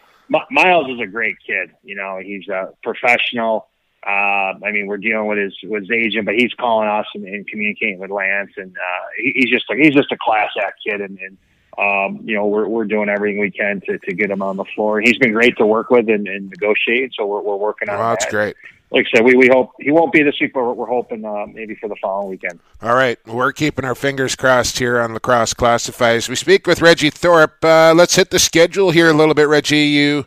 Miles 0.50 0.90
is 0.90 1.00
a 1.00 1.06
great 1.06 1.36
kid. 1.46 1.70
You 1.82 1.94
know, 1.94 2.20
he's 2.22 2.46
a 2.48 2.74
professional. 2.82 3.68
Uh, 4.06 4.56
I 4.64 4.72
mean, 4.72 4.86
we're 4.86 4.96
dealing 4.96 5.26
with 5.26 5.38
his 5.38 5.54
with 5.62 5.82
his 5.82 5.90
agent, 5.90 6.24
but 6.24 6.34
he's 6.34 6.54
calling 6.54 6.88
us 6.88 7.06
and, 7.14 7.26
and 7.26 7.46
communicating 7.46 7.98
with 7.98 8.10
Lance, 8.10 8.52
and 8.56 8.74
uh, 8.74 9.06
he, 9.18 9.32
he's 9.36 9.50
just 9.50 9.66
like 9.68 9.78
he's 9.78 9.94
just 9.94 10.10
a 10.10 10.16
class 10.16 10.50
act 10.58 10.80
kid, 10.84 11.00
and, 11.02 11.18
and 11.18 11.36
um, 11.78 12.20
you 12.24 12.34
know, 12.34 12.46
we're, 12.46 12.66
we're 12.66 12.84
doing 12.84 13.08
everything 13.08 13.40
we 13.40 13.50
can 13.50 13.80
to, 13.86 13.98
to 13.98 14.12
get 14.12 14.30
him 14.30 14.42
on 14.42 14.56
the 14.56 14.64
floor. 14.74 15.00
He's 15.00 15.18
been 15.18 15.32
great 15.32 15.56
to 15.58 15.66
work 15.66 15.90
with 15.90 16.08
and, 16.08 16.26
and 16.28 16.50
negotiate, 16.50 17.12
so 17.16 17.26
we're, 17.26 17.40
we're 17.40 17.56
working 17.56 17.88
on 17.88 17.98
well, 17.98 18.10
that's 18.10 18.24
that. 18.26 18.30
great. 18.30 18.56
Like 18.90 19.06
I 19.14 19.18
said, 19.18 19.24
we, 19.24 19.36
we 19.36 19.48
hope 19.48 19.70
he 19.78 19.92
won't 19.92 20.12
be 20.12 20.22
this 20.22 20.34
week, 20.40 20.52
but 20.52 20.76
we're, 20.76 20.86
hoping 20.86 21.24
uh, 21.24 21.46
maybe 21.46 21.76
for 21.76 21.88
the 21.88 21.94
following 22.02 22.30
weekend. 22.30 22.58
All 22.82 22.94
right, 22.94 23.18
we're 23.24 23.52
keeping 23.52 23.84
our 23.84 23.94
fingers 23.94 24.34
crossed 24.34 24.80
here 24.80 24.98
on 24.98 25.14
Lacrosse 25.14 25.54
Classified. 25.54 26.28
We 26.28 26.34
speak 26.34 26.66
with 26.66 26.82
Reggie 26.82 27.10
Thorpe. 27.10 27.64
Uh, 27.64 27.94
let's 27.94 28.16
hit 28.16 28.30
the 28.30 28.40
schedule 28.40 28.90
here 28.90 29.08
a 29.08 29.12
little 29.12 29.34
bit, 29.34 29.46
Reggie. 29.46 29.86
You 29.86 30.26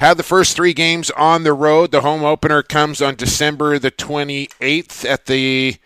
have 0.00 0.16
the 0.16 0.22
first 0.22 0.56
three 0.56 0.72
games 0.72 1.10
on 1.12 1.42
the 1.42 1.52
road. 1.52 1.90
The 1.90 2.00
home 2.00 2.24
opener 2.24 2.62
comes 2.62 3.00
on 3.00 3.14
December 3.14 3.78
the 3.78 3.90
28th 3.90 5.04
at 5.04 5.26
the 5.26 5.76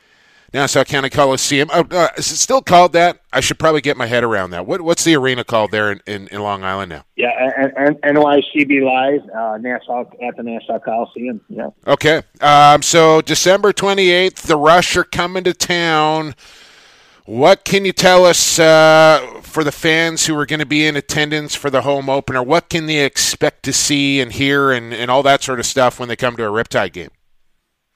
Nassau 0.53 0.83
County 0.85 1.11
Coliseum. 1.11 1.71
Oh, 1.73 1.87
uh, 1.91 2.09
is 2.17 2.31
it 2.33 2.37
still 2.37 2.61
called 2.61 2.93
that? 2.95 3.21
I 3.33 3.41
should 3.41 3.59
probably 3.59 3.81
get 3.81 3.97
my 3.97 4.07
head 4.07 4.25
around 4.25 4.51
that. 4.51 4.67
What, 4.67 4.81
what's 4.81 5.05
the 5.05 5.15
arena 5.15 5.45
called 5.45 5.71
there 5.71 5.93
in, 5.93 6.01
in, 6.07 6.29
in 6.29 6.41
Long 6.43 6.65
Island 6.65 6.91
now? 6.91 7.05
Yeah, 7.17 7.31
and, 7.57 7.73
and 7.77 8.17
NYCB 8.17 8.83
Live, 8.83 9.31
uh, 9.31 9.59
Nassau 9.59 10.05
at 10.23 10.37
the 10.37 10.43
Nassau 10.43 10.81
Coliseum. 10.81 11.41
Yeah. 11.49 11.71
Okay. 11.87 12.23
Um, 12.41 12.83
so 12.83 13.21
December 13.21 13.73
28th, 13.73 14.43
the 14.43 14.57
Rush 14.57 14.97
are 14.97 15.05
coming 15.05 15.45
to 15.45 15.55
town. 15.55 16.35
What 17.31 17.63
can 17.63 17.85
you 17.85 17.93
tell 17.93 18.25
us 18.25 18.59
uh, 18.59 19.41
for 19.43 19.63
the 19.63 19.71
fans 19.71 20.27
who 20.27 20.37
are 20.37 20.47
going 20.47 20.59
to 20.59 20.67
be 20.67 20.85
in 20.85 20.97
attendance 20.97 21.55
for 21.55 21.71
the 21.71 21.83
home 21.83 22.11
opener? 22.11 22.43
What 22.43 22.69
can 22.69 22.87
they 22.87 23.05
expect 23.05 23.63
to 23.67 23.73
see 23.73 24.21
and 24.21 24.33
hear 24.33 24.73
and, 24.73 24.93
and 24.93 25.13
all 25.13 25.23
that 25.23 25.41
sort 25.41 25.61
of 25.61 25.67
stuff 25.67 26.01
when 26.01 26.09
they 26.09 26.17
come 26.17 26.35
to 26.39 26.43
a 26.43 26.49
Riptide 26.49 26.93
game? 26.93 27.11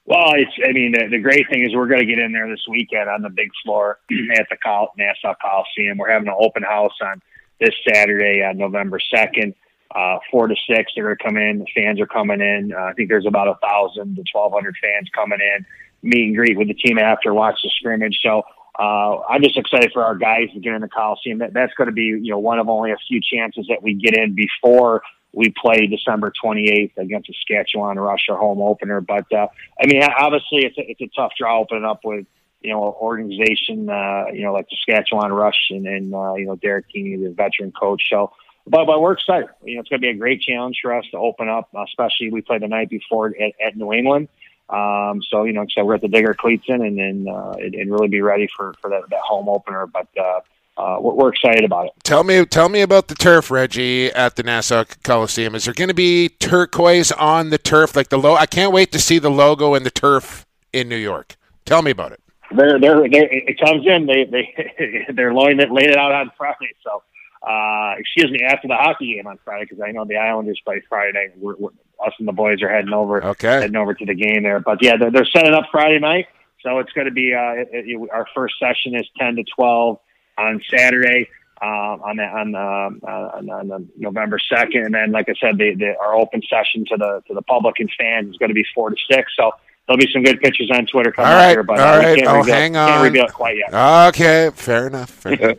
Well, 0.04 0.34
it's. 0.36 0.52
I 0.64 0.70
mean, 0.70 0.92
the, 0.92 1.08
the 1.10 1.18
great 1.18 1.46
thing 1.50 1.64
is 1.64 1.74
we're 1.74 1.88
going 1.88 1.98
to 1.98 2.06
get 2.06 2.20
in 2.20 2.30
there 2.30 2.48
this 2.48 2.64
weekend 2.70 3.10
on 3.10 3.22
the 3.22 3.28
big 3.28 3.50
floor 3.64 3.98
at 4.38 4.46
the 4.50 4.56
Col- 4.64 4.92
Nassau 4.96 5.34
Coliseum. 5.42 5.98
We're 5.98 6.12
having 6.12 6.28
an 6.28 6.36
open 6.38 6.62
house 6.62 6.94
on 7.02 7.20
this 7.58 7.74
Saturday 7.92 8.40
on 8.44 8.56
November 8.56 9.00
second, 9.12 9.56
uh, 9.96 10.18
four 10.30 10.46
to 10.46 10.54
six. 10.70 10.92
They're 10.94 11.06
going 11.06 11.16
to 11.18 11.24
come 11.24 11.36
in. 11.38 11.58
The 11.58 11.66
fans 11.74 12.00
are 12.00 12.06
coming 12.06 12.40
in. 12.40 12.72
Uh, 12.72 12.82
I 12.82 12.92
think 12.92 13.08
there's 13.08 13.26
about 13.26 13.48
a 13.48 13.58
thousand 13.60 14.14
to 14.14 14.22
twelve 14.30 14.52
hundred 14.52 14.76
fans 14.80 15.08
coming 15.12 15.40
in. 15.40 15.66
Meet 16.04 16.26
and 16.26 16.36
greet 16.36 16.56
with 16.56 16.68
the 16.68 16.74
team 16.74 16.98
after, 16.98 17.34
watch 17.34 17.58
the 17.64 17.70
scrimmage. 17.70 18.20
So 18.22 18.44
uh, 18.78 19.20
I'm 19.20 19.42
just 19.42 19.56
excited 19.56 19.92
for 19.92 20.04
our 20.04 20.16
guys 20.16 20.48
to 20.52 20.60
get 20.60 20.74
in 20.74 20.80
the 20.80 20.88
Coliseum. 20.88 21.38
That, 21.38 21.52
that's 21.52 21.72
going 21.74 21.86
to 21.86 21.92
be, 21.92 22.02
you 22.02 22.30
know, 22.30 22.38
one 22.38 22.58
of 22.58 22.68
only 22.68 22.90
a 22.90 22.96
few 23.08 23.20
chances 23.20 23.66
that 23.68 23.82
we 23.82 23.94
get 23.94 24.16
in 24.16 24.34
before 24.34 25.02
we 25.32 25.52
play 25.60 25.86
December 25.86 26.32
28th 26.42 26.96
against 26.96 27.28
Saskatchewan 27.28 27.98
Rush, 27.98 28.26
our 28.28 28.36
home 28.36 28.60
opener. 28.60 29.00
But 29.00 29.30
uh, 29.32 29.48
I 29.80 29.86
mean, 29.86 30.02
obviously, 30.02 30.64
it's 30.64 30.78
a, 30.78 30.90
it's 30.90 31.00
a 31.00 31.08
tough 31.16 31.32
draw 31.38 31.60
opening 31.60 31.84
up 31.84 32.00
with 32.04 32.26
you 32.60 32.70
know 32.70 32.88
an 32.88 32.94
organization, 32.94 33.88
uh, 33.88 34.26
you 34.32 34.42
know, 34.42 34.52
like 34.52 34.66
Saskatchewan 34.70 35.32
Rush 35.32 35.70
and, 35.70 35.86
and 35.86 36.14
uh, 36.14 36.34
you 36.34 36.46
know 36.46 36.56
Derek 36.56 36.88
Keenan, 36.88 37.22
the 37.22 37.30
veteran 37.30 37.72
coach. 37.72 38.04
So, 38.10 38.32
but 38.66 38.86
but 38.86 39.00
we're 39.00 39.12
excited. 39.12 39.50
You 39.64 39.76
know, 39.76 39.80
it's 39.80 39.88
going 39.88 40.00
to 40.00 40.06
be 40.06 40.10
a 40.10 40.14
great 40.14 40.40
challenge 40.40 40.78
for 40.82 40.94
us 40.94 41.04
to 41.10 41.18
open 41.18 41.48
up, 41.48 41.68
especially 41.86 42.30
we 42.30 42.40
play 42.40 42.58
the 42.58 42.68
night 42.68 42.90
before 42.90 43.28
at, 43.28 43.52
at 43.64 43.76
New 43.76 43.92
England. 43.92 44.28
Um, 44.68 45.20
so 45.30 45.44
you 45.44 45.52
know, 45.52 45.66
so 45.70 45.84
we're 45.84 45.96
at 45.96 46.00
the 46.00 46.08
digger 46.08 46.34
cleats 46.34 46.64
in 46.68 46.82
and 46.82 46.98
and, 46.98 47.28
uh, 47.28 47.54
and, 47.58 47.74
and 47.74 47.90
really 47.90 48.08
be 48.08 48.22
ready 48.22 48.48
for 48.56 48.74
for 48.80 48.90
that, 48.90 49.02
that 49.10 49.20
home 49.20 49.48
opener. 49.48 49.86
But 49.86 50.08
uh, 50.18 50.40
uh, 50.76 50.96
we're, 51.00 51.14
we're, 51.14 51.28
excited 51.28 51.64
about 51.64 51.86
it. 51.86 51.92
Tell 52.02 52.24
me, 52.24 52.44
tell 52.46 52.68
me 52.68 52.80
about 52.80 53.08
the 53.08 53.14
turf, 53.14 53.50
Reggie, 53.50 54.10
at 54.10 54.36
the 54.36 54.42
Nassau 54.42 54.84
Coliseum. 55.04 55.54
Is 55.54 55.66
there 55.66 55.74
going 55.74 55.88
to 55.88 55.94
be 55.94 56.28
turquoise 56.28 57.12
on 57.12 57.50
the 57.50 57.58
turf, 57.58 57.94
like 57.94 58.08
the 58.08 58.16
logo? 58.16 58.34
I 58.34 58.46
can't 58.46 58.72
wait 58.72 58.90
to 58.92 58.98
see 58.98 59.18
the 59.18 59.30
logo 59.30 59.74
and 59.74 59.86
the 59.86 59.90
turf 59.90 60.46
in 60.72 60.88
New 60.88 60.96
York. 60.96 61.36
Tell 61.64 61.82
me 61.82 61.92
about 61.92 62.12
it. 62.12 62.20
They're, 62.54 62.78
they're, 62.80 63.08
they're, 63.08 63.28
it 63.30 63.58
comes 63.60 63.86
in. 63.86 64.06
They 64.06 64.24
they 64.24 65.06
they're 65.14 65.34
laying 65.34 65.60
it 65.60 65.70
laid 65.70 65.90
it 65.90 65.96
out 65.96 66.12
on 66.12 66.30
Friday. 66.36 66.72
So, 66.82 67.02
uh, 67.48 67.94
excuse 67.98 68.30
me, 68.30 68.40
after 68.44 68.68
the 68.68 68.76
hockey 68.76 69.14
game 69.14 69.26
on 69.26 69.38
Friday, 69.44 69.64
because 69.64 69.80
I 69.80 69.92
know 69.92 70.04
the 70.04 70.16
Islanders 70.16 70.60
play 70.64 70.82
Friday. 70.88 71.30
We're, 71.36 71.56
we're, 71.56 71.70
us 72.06 72.12
and 72.18 72.28
the 72.28 72.32
boys 72.32 72.62
are 72.62 72.68
heading 72.68 72.92
over. 72.92 73.24
Okay. 73.24 73.60
Heading 73.60 73.76
over 73.76 73.94
to 73.94 74.04
the 74.04 74.14
game 74.14 74.42
there. 74.42 74.60
But 74.60 74.82
yeah, 74.82 74.96
they're, 74.96 75.10
they're 75.10 75.26
setting 75.26 75.54
up 75.54 75.64
Friday 75.70 75.98
night. 75.98 76.26
So 76.62 76.78
it's 76.78 76.92
going 76.92 77.06
to 77.06 77.12
be 77.12 77.34
uh, 77.34 77.60
it, 77.60 77.68
it, 77.72 78.10
our 78.10 78.26
first 78.34 78.54
session 78.58 78.94
is 78.94 79.06
ten 79.18 79.36
to 79.36 79.44
twelve 79.56 79.98
on 80.38 80.60
Saturday. 80.74 81.28
Um, 81.62 82.02
on 82.02 82.16
the, 82.16 82.24
on, 82.24 82.54
uh, 82.54 83.38
on, 83.38 83.48
on 83.48 83.68
the 83.68 83.88
November 83.96 84.38
second, 84.38 84.84
and 84.84 84.94
then, 84.94 85.12
like 85.12 85.28
I 85.28 85.34
said, 85.40 85.56
the, 85.56 85.74
the, 85.78 85.94
our 85.98 86.14
open 86.14 86.42
session 86.50 86.84
to 86.90 86.96
the 86.98 87.22
to 87.28 87.32
the 87.34 87.42
public 87.42 87.76
and 87.78 87.88
fans 87.96 88.30
is 88.30 88.36
going 88.36 88.48
to 88.48 88.54
be 88.54 88.64
four 88.74 88.90
to 88.90 88.96
six. 89.10 89.32
So 89.38 89.52
there'll 89.86 89.98
be 89.98 90.10
some 90.12 90.24
good 90.24 90.40
pictures 90.40 90.68
on 90.74 90.84
Twitter 90.86 91.12
coming 91.12 91.30
all 91.30 91.38
right, 91.38 91.50
here, 91.50 91.62
but 91.62 91.78
all 91.78 91.86
uh, 91.86 92.00
can't, 92.02 92.26
oh, 92.26 92.38
reveal, 92.38 92.54
hang 92.54 92.76
on. 92.76 92.88
can't 92.88 93.04
reveal 93.04 93.24
it 93.26 93.32
quite 93.32 93.56
yet. 93.56 93.72
Okay, 94.08 94.50
fair 94.54 94.88
enough. 94.88 95.10
Fair 95.10 95.32
enough. 95.40 95.56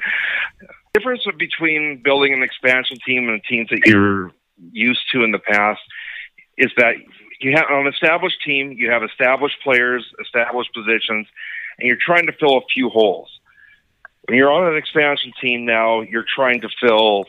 difference 0.93 1.23
between 1.39 2.01
building 2.03 2.33
an 2.33 2.43
expansion 2.43 2.97
team 3.05 3.29
and 3.29 3.41
teams 3.49 3.69
that 3.69 3.79
you're 3.85 4.31
used 4.71 5.01
to 5.13 5.23
in 5.23 5.31
the 5.31 5.39
past 5.39 5.81
is 6.57 6.71
that 6.77 6.95
you 7.41 7.53
have 7.55 7.65
an 7.69 7.87
established 7.87 8.41
team, 8.45 8.73
you 8.73 8.91
have 8.91 9.03
established 9.03 9.57
players, 9.63 10.05
established 10.21 10.73
positions, 10.73 11.27
and 11.77 11.87
you're 11.87 11.97
trying 11.99 12.27
to 12.27 12.33
fill 12.33 12.57
a 12.57 12.65
few 12.73 12.89
holes 12.89 13.29
when 14.27 14.37
you're 14.37 14.51
on 14.51 14.71
an 14.71 14.77
expansion 14.77 15.31
team 15.41 15.65
now, 15.65 16.01
you're 16.01 16.25
trying 16.27 16.61
to 16.61 16.69
fill 16.81 17.25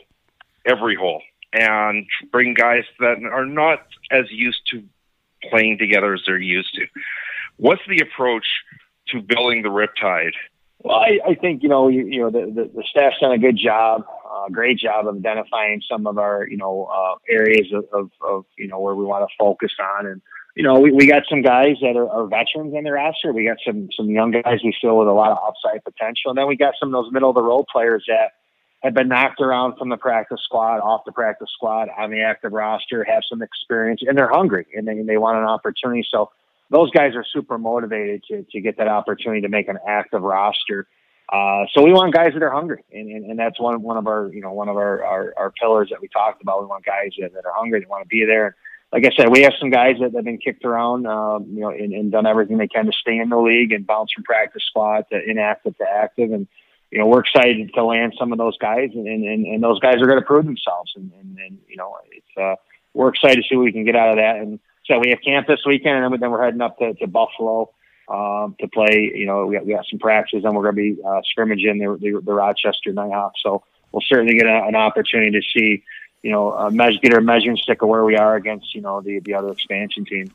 every 0.65 0.95
hole 0.95 1.21
and 1.53 2.07
bring 2.31 2.53
guys 2.53 2.83
that 2.99 3.17
are 3.31 3.45
not 3.45 3.85
as 4.11 4.25
used 4.31 4.61
to 4.71 4.83
playing 5.49 5.77
together 5.77 6.13
as 6.13 6.21
they're 6.25 6.39
used 6.39 6.73
to. 6.73 6.85
What's 7.57 7.81
the 7.87 7.99
approach 7.99 8.45
to 9.09 9.21
building 9.21 9.61
the 9.61 9.69
Riptide? 9.69 10.33
Well, 10.79 10.97
I, 10.97 11.19
I 11.27 11.35
think 11.35 11.63
you 11.63 11.69
know 11.69 11.87
you, 11.87 12.05
you 12.05 12.19
know 12.21 12.29
the, 12.29 12.51
the, 12.51 12.71
the 12.75 12.83
staff's 12.89 13.17
done 13.19 13.31
a 13.31 13.37
good 13.37 13.57
job, 13.57 14.05
uh, 14.29 14.49
great 14.49 14.77
job 14.77 15.07
of 15.07 15.15
identifying 15.15 15.81
some 15.89 16.07
of 16.07 16.17
our 16.17 16.47
you 16.47 16.57
know 16.57 16.89
uh, 16.93 17.15
areas 17.29 17.67
of, 17.73 17.85
of, 17.93 18.11
of 18.21 18.45
you 18.57 18.67
know 18.67 18.79
where 18.79 18.95
we 18.95 19.05
want 19.05 19.27
to 19.27 19.35
focus 19.39 19.71
on, 19.97 20.05
and 20.05 20.21
you 20.55 20.63
know 20.63 20.79
we, 20.79 20.91
we 20.91 21.07
got 21.07 21.23
some 21.29 21.41
guys 21.41 21.75
that 21.81 21.95
are, 21.95 22.09
are 22.09 22.27
veterans 22.27 22.73
in 22.75 22.83
the 22.83 22.91
roster. 22.91 23.33
We 23.33 23.45
got 23.45 23.57
some 23.65 23.89
some 23.95 24.09
young 24.09 24.31
guys 24.31 24.59
we 24.63 24.75
feel 24.81 24.97
with 24.97 25.07
a 25.07 25.13
lot 25.13 25.31
of 25.31 25.37
upside 25.45 25.83
potential, 25.83 26.29
and 26.29 26.37
then 26.37 26.47
we 26.47 26.55
got 26.55 26.73
some 26.79 26.93
of 26.93 27.03
those 27.03 27.11
middle 27.11 27.29
of 27.29 27.35
the 27.35 27.43
road 27.43 27.65
players 27.71 28.03
that 28.07 28.33
have 28.83 28.93
been 28.93 29.07
knocked 29.07 29.41
around 29.41 29.77
from 29.77 29.89
the 29.89 29.97
practice 29.97 30.39
squad, 30.43 30.79
off 30.79 31.01
the 31.05 31.11
practice 31.11 31.49
squad, 31.53 31.89
on 31.97 32.11
the 32.11 32.21
active 32.21 32.51
roster, 32.51 33.03
have 33.03 33.23
some 33.27 33.41
experience, 33.41 34.01
and 34.05 34.17
they're 34.17 34.29
hungry 34.29 34.67
and 34.75 34.87
they, 34.87 34.91
and 34.91 35.09
they 35.09 35.17
want 35.17 35.37
an 35.37 35.45
opportunity. 35.45 36.05
So 36.09 36.29
those 36.69 36.91
guys 36.91 37.15
are 37.15 37.25
super 37.33 37.57
motivated 37.57 38.23
to, 38.29 38.45
to 38.51 38.61
get 38.61 38.77
that 38.77 38.87
opportunity 38.87 39.41
to 39.41 39.49
make 39.49 39.67
an 39.67 39.79
active 39.87 40.21
roster. 40.21 40.87
Uh, 41.31 41.65
so 41.73 41.83
we 41.83 41.91
want 41.91 42.13
guys 42.13 42.31
that 42.33 42.41
are 42.41 42.49
hungry, 42.49 42.83
and, 42.91 43.09
and, 43.11 43.31
and, 43.31 43.39
that's 43.39 43.59
one 43.59 43.81
one 43.81 43.97
of 43.97 44.07
our 44.07 44.31
you 44.33 44.39
know 44.39 44.53
one 44.53 44.69
of 44.69 44.77
our, 44.77 45.03
our, 45.03 45.33
our 45.35 45.51
pillars 45.51 45.89
that 45.89 46.01
we 46.01 46.07
talked 46.07 46.41
about. 46.41 46.61
We 46.61 46.67
want 46.67 46.85
guys 46.85 47.11
that, 47.19 47.33
that 47.33 47.45
are 47.45 47.51
hungry, 47.53 47.81
that 47.81 47.89
want 47.89 48.03
to 48.03 48.07
be 48.07 48.23
there. 48.25 48.55
Like 48.93 49.05
I 49.05 49.11
said, 49.13 49.27
we 49.29 49.41
have 49.41 49.51
some 49.59 49.69
guys 49.69 49.95
that 49.99 50.13
have 50.13 50.23
been 50.23 50.37
kicked 50.37 50.63
around, 50.63 51.05
um, 51.05 51.47
you 51.51 51.59
know, 51.59 51.69
and, 51.69 51.91
and, 51.91 52.13
done 52.13 52.25
everything 52.25 52.57
they 52.57 52.69
can 52.69 52.85
to 52.85 52.93
stay 52.93 53.17
in 53.17 53.27
the 53.27 53.37
league 53.37 53.73
and 53.73 53.85
bounce 53.85 54.13
from 54.13 54.23
practice 54.23 54.63
spot 54.69 55.09
to 55.11 55.21
inactive 55.21 55.77
to 55.79 55.83
active, 55.83 56.31
and 56.31 56.47
you 56.91 56.97
know 56.97 57.07
we're 57.07 57.19
excited 57.19 57.73
to 57.73 57.83
land 57.83 58.13
some 58.17 58.31
of 58.31 58.37
those 58.37 58.57
guys, 58.57 58.91
and 58.93 59.05
and, 59.05 59.45
and 59.45 59.61
those 59.61 59.81
guys 59.81 59.95
are 59.95 60.07
going 60.07 60.19
to 60.19 60.25
prove 60.25 60.45
themselves, 60.45 60.93
and, 60.95 61.11
and, 61.19 61.37
and 61.39 61.57
you 61.67 61.75
know 61.75 61.97
it's 62.09 62.37
uh, 62.41 62.55
we're 62.93 63.09
excited 63.09 63.43
to 63.43 63.49
see 63.49 63.57
what 63.57 63.65
we 63.65 63.73
can 63.73 63.83
get 63.83 63.97
out 63.97 64.11
of 64.11 64.15
that, 64.15 64.37
and 64.37 64.61
so 64.85 64.97
we 64.97 65.09
have 65.09 65.19
camp 65.21 65.47
this 65.47 65.65
weekend, 65.65 66.05
and 66.05 66.21
then 66.21 66.31
we're 66.31 66.45
heading 66.45 66.61
up 66.61 66.79
to, 66.79 66.93
to 66.93 67.07
Buffalo 67.07 67.71
um, 68.07 68.55
to 68.59 68.67
play. 68.67 69.11
You 69.13 69.25
know, 69.25 69.45
we 69.45 69.55
got, 69.55 69.65
we 69.65 69.73
got 69.73 69.85
some 69.89 69.99
practices, 69.99 70.45
and 70.45 70.55
we're 70.55 70.71
going 70.71 70.75
to 70.75 70.95
be 70.95 71.01
uh, 71.03 71.21
scrimmaging 71.31 71.79
the, 71.79 71.97
the, 71.99 72.21
the 72.21 72.33
Rochester 72.33 72.91
Nighthawks. 72.93 73.41
So 73.43 73.63
we'll 73.91 74.03
certainly 74.07 74.37
get 74.37 74.47
a, 74.47 74.63
an 74.65 74.75
opportunity 74.75 75.31
to 75.31 75.41
see, 75.41 75.83
you 76.21 76.31
know, 76.31 76.57
uh, 76.57 76.69
measure, 76.69 76.99
get 77.01 77.13
our 77.13 77.21
measuring 77.21 77.57
stick 77.57 77.81
of 77.81 77.89
where 77.89 78.03
we 78.03 78.15
are 78.15 78.35
against, 78.35 78.73
you 78.73 78.81
know, 78.81 79.01
the 79.01 79.19
the 79.19 79.33
other 79.33 79.51
expansion 79.51 80.05
team. 80.05 80.31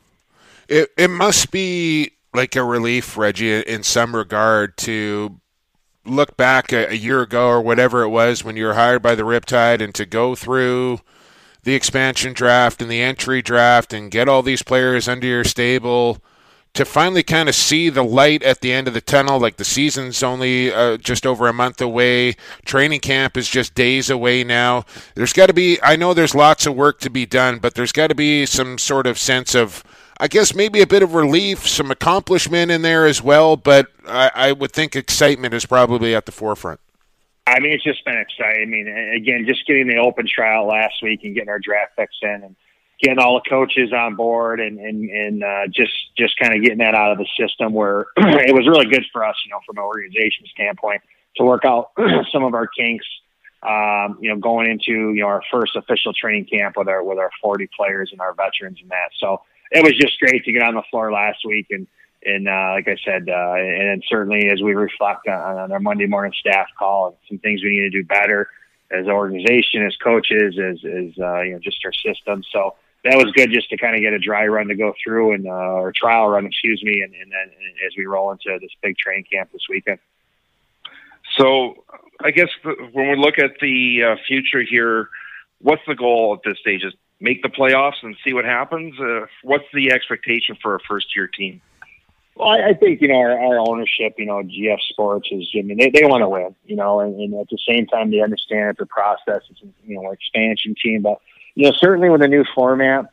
It 0.67 0.91
it 0.97 1.09
must 1.09 1.51
be 1.51 2.11
like 2.33 2.55
a 2.55 2.63
relief, 2.63 3.17
Reggie, 3.17 3.59
in 3.61 3.83
some 3.83 4.15
regard 4.15 4.77
to 4.77 5.39
look 6.05 6.35
back 6.35 6.73
a, 6.73 6.91
a 6.91 6.95
year 6.95 7.21
ago 7.21 7.47
or 7.47 7.61
whatever 7.61 8.03
it 8.03 8.09
was 8.09 8.43
when 8.43 8.57
you 8.57 8.65
were 8.65 8.73
hired 8.73 9.01
by 9.01 9.15
the 9.15 9.23
Riptide 9.23 9.81
and 9.81 9.95
to 9.95 10.05
go 10.05 10.35
through 10.35 10.99
the 11.63 11.75
expansion 11.75 12.33
draft 12.33 12.81
and 12.81 12.91
the 12.91 13.01
entry 13.01 13.41
draft 13.41 13.93
and 13.93 14.11
get 14.11 14.27
all 14.27 14.41
these 14.41 14.63
players 14.63 15.07
under 15.07 15.27
your 15.27 15.45
stable 15.45 16.21
to 16.73 16.85
finally 16.85 17.21
kind 17.21 17.47
of 17.47 17.53
see 17.55 17.89
the 17.89 18.03
light 18.03 18.41
at 18.41 18.61
the 18.61 18.71
end 18.71 18.87
of 18.87 18.93
the 18.93 19.01
tunnel 19.01 19.39
like 19.39 19.57
the 19.57 19.65
season's 19.65 20.23
only 20.23 20.73
uh, 20.73 20.97
just 20.97 21.25
over 21.25 21.47
a 21.47 21.53
month 21.53 21.79
away 21.81 22.35
training 22.65 22.99
camp 22.99 23.37
is 23.37 23.49
just 23.49 23.75
days 23.75 24.09
away 24.09 24.43
now 24.43 24.83
there's 25.15 25.33
got 25.33 25.47
to 25.47 25.53
be 25.53 25.77
i 25.83 25.95
know 25.95 26.13
there's 26.13 26.35
lots 26.35 26.65
of 26.65 26.75
work 26.75 26.99
to 26.99 27.09
be 27.09 27.25
done 27.25 27.59
but 27.59 27.75
there's 27.75 27.91
got 27.91 28.07
to 28.07 28.15
be 28.15 28.45
some 28.45 28.77
sort 28.77 29.05
of 29.05 29.19
sense 29.19 29.53
of 29.53 29.83
i 30.19 30.27
guess 30.27 30.55
maybe 30.55 30.81
a 30.81 30.87
bit 30.87 31.03
of 31.03 31.13
relief 31.13 31.67
some 31.67 31.91
accomplishment 31.91 32.71
in 32.71 32.81
there 32.81 33.05
as 33.05 33.21
well 33.21 33.55
but 33.55 33.87
i, 34.07 34.31
I 34.33 34.51
would 34.51 34.71
think 34.71 34.95
excitement 34.95 35.53
is 35.53 35.65
probably 35.65 36.15
at 36.15 36.25
the 36.25 36.31
forefront 36.31 36.79
I 37.45 37.59
mean, 37.59 37.73
it's 37.73 37.83
just 37.83 38.05
been 38.05 38.17
exciting. 38.17 38.61
I 38.61 38.65
mean, 38.65 38.87
again, 38.87 39.45
just 39.45 39.67
getting 39.67 39.87
the 39.87 39.97
open 39.97 40.25
trial 40.33 40.65
last 40.65 41.03
week 41.03 41.25
and 41.25 41.33
getting 41.33 41.49
our 41.49 41.59
draft 41.59 41.97
picks 41.97 42.15
in 42.21 42.41
and 42.41 42.55
getting 43.01 43.19
all 43.19 43.35
the 43.35 43.49
coaches 43.49 43.91
on 43.93 44.15
board 44.15 44.59
and 44.59 44.79
and 44.79 45.09
and 45.09 45.43
uh, 45.43 45.67
just 45.67 45.93
just 46.17 46.37
kind 46.37 46.55
of 46.55 46.61
getting 46.61 46.79
that 46.79 46.95
out 46.95 47.11
of 47.11 47.17
the 47.17 47.27
system 47.37 47.73
where 47.73 48.07
it 48.17 48.53
was 48.53 48.67
really 48.67 48.85
good 48.85 49.05
for 49.11 49.25
us, 49.25 49.35
you 49.45 49.51
know, 49.51 49.59
from 49.65 49.77
an 49.77 49.83
organization 49.83 50.45
standpoint 50.53 51.01
to 51.37 51.43
work 51.43 51.65
out 51.65 51.91
some 52.31 52.43
of 52.43 52.53
our 52.53 52.67
kinks. 52.67 53.05
Um, 53.61 54.17
you 54.19 54.29
know, 54.29 54.37
going 54.37 54.69
into 54.69 55.13
you 55.13 55.21
know 55.21 55.27
our 55.27 55.41
first 55.49 55.77
official 55.77 56.11
training 56.11 56.45
camp 56.45 56.75
with 56.75 56.89
our 56.89 57.01
with 57.01 57.17
our 57.17 57.31
40 57.41 57.69
players 57.75 58.09
and 58.11 58.19
our 58.19 58.33
veterans 58.33 58.79
and 58.81 58.89
that. 58.91 59.11
So 59.17 59.41
it 59.71 59.81
was 59.81 59.93
just 59.93 60.19
great 60.19 60.43
to 60.43 60.51
get 60.51 60.61
on 60.63 60.75
the 60.75 60.83
floor 60.91 61.13
last 61.13 61.39
week 61.45 61.67
and 61.69 61.87
and 62.25 62.47
uh, 62.47 62.71
like 62.75 62.87
I 62.87 62.95
said, 63.03 63.27
uh, 63.29 63.55
and 63.55 64.03
certainly 64.07 64.49
as 64.49 64.61
we 64.61 64.73
reflect 64.73 65.27
on, 65.27 65.57
on, 65.57 65.71
our 65.71 65.79
Monday 65.79 66.05
morning 66.05 66.33
staff 66.39 66.67
call 66.77 67.07
and 67.07 67.15
some 67.27 67.37
things 67.39 67.63
we 67.63 67.71
need 67.71 67.91
to 67.91 68.01
do 68.01 68.03
better 68.03 68.49
as 68.91 69.05
an 69.05 69.11
organization, 69.11 69.85
as 69.85 69.95
coaches, 69.97 70.57
as, 70.57 70.77
as 70.85 71.19
uh, 71.19 71.41
you 71.41 71.53
know, 71.53 71.59
just 71.59 71.79
our 71.83 71.93
system. 71.93 72.43
So 72.51 72.75
that 73.03 73.17
was 73.17 73.31
good 73.35 73.51
just 73.51 73.69
to 73.69 73.77
kind 73.77 73.95
of 73.95 74.01
get 74.01 74.13
a 74.13 74.19
dry 74.19 74.47
run 74.47 74.67
to 74.67 74.75
go 74.75 74.93
through 75.03 75.33
and 75.33 75.47
uh, 75.47 75.49
or 75.51 75.91
trial 75.91 76.29
run, 76.29 76.45
excuse 76.45 76.81
me, 76.83 77.01
and, 77.01 77.13
and 77.13 77.31
then 77.31 77.49
as 77.85 77.93
we 77.97 78.05
roll 78.05 78.31
into 78.31 78.57
this 78.61 78.71
big 78.81 78.97
training 78.97 79.25
camp 79.31 79.51
this 79.51 79.63
weekend. 79.69 79.99
So 81.37 81.83
I 82.21 82.31
guess 82.31 82.49
when 82.63 83.09
we 83.09 83.15
look 83.15 83.39
at 83.39 83.59
the 83.59 84.03
uh, 84.03 84.15
future 84.27 84.61
here, 84.61 85.09
what's 85.59 85.81
the 85.87 85.95
goal 85.95 86.37
at 86.37 86.49
this 86.49 86.59
stage? 86.59 86.83
Is 86.83 86.93
make 87.19 87.41
the 87.41 87.49
playoffs 87.49 88.03
and 88.03 88.15
see 88.23 88.33
what 88.33 88.45
happens. 88.45 88.99
Uh, 88.99 89.25
what's 89.43 89.65
the 89.73 89.91
expectation 89.91 90.57
for 90.61 90.75
a 90.75 90.79
first 90.87 91.15
year 91.15 91.27
team? 91.27 91.61
Well, 92.35 92.49
I, 92.49 92.69
I 92.69 92.73
think 92.73 93.01
you 93.01 93.07
know 93.09 93.17
our, 93.17 93.37
our 93.37 93.59
ownership, 93.59 94.15
you 94.17 94.25
know, 94.25 94.41
GF 94.43 94.79
Sports 94.89 95.29
is. 95.31 95.49
I 95.57 95.61
mean, 95.61 95.77
they 95.77 95.89
they 95.89 96.05
want 96.05 96.21
to 96.21 96.29
win, 96.29 96.55
you 96.65 96.75
know, 96.75 96.99
and, 96.99 97.19
and 97.19 97.33
at 97.35 97.47
the 97.49 97.59
same 97.67 97.85
time 97.87 98.11
they 98.11 98.21
understand 98.21 98.75
the 98.79 98.85
process. 98.85 99.41
It's 99.49 99.61
you 99.85 99.95
know 99.95 100.07
an 100.07 100.13
expansion 100.13 100.75
team, 100.81 101.01
but 101.01 101.19
you 101.55 101.65
know 101.65 101.73
certainly 101.77 102.09
with 102.09 102.21
a 102.21 102.27
new 102.27 102.43
format, 102.55 103.05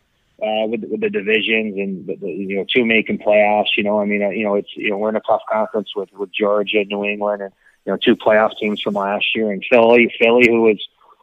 uh, 0.43 0.67
with 0.67 0.85
with 0.85 1.01
the 1.01 1.11
divisions 1.11 1.77
and 1.77 2.07
the, 2.07 2.17
the, 2.17 2.29
you 2.29 2.57
know 2.57 2.65
two 2.73 2.85
making 2.85 3.19
playoffs. 3.19 3.77
You 3.77 3.85
know, 3.85 4.01
I 4.01 4.05
mean, 4.05 4.23
uh, 4.23 4.31
you 4.31 4.45
know, 4.45 4.55
it's 4.55 4.71
you 4.75 4.91
know 4.91 4.99
we're 4.99 5.11
in 5.11 5.17
a 5.17 5.21
tough 5.21 5.43
conference 5.51 5.95
with 5.95 6.11
with 6.13 6.33
Georgia, 6.33 6.85
New 6.85 7.05
England, 7.05 7.43
and 7.43 7.53
you 7.85 7.93
know 7.93 7.99
two 7.99 8.17
playoff 8.17 8.57
teams 8.59 8.81
from 8.81 8.95
last 8.95 9.35
year, 9.35 9.51
and 9.51 9.65
Philly, 9.71 10.13
Philly, 10.19 10.49
who 10.49 10.63
was 10.63 10.79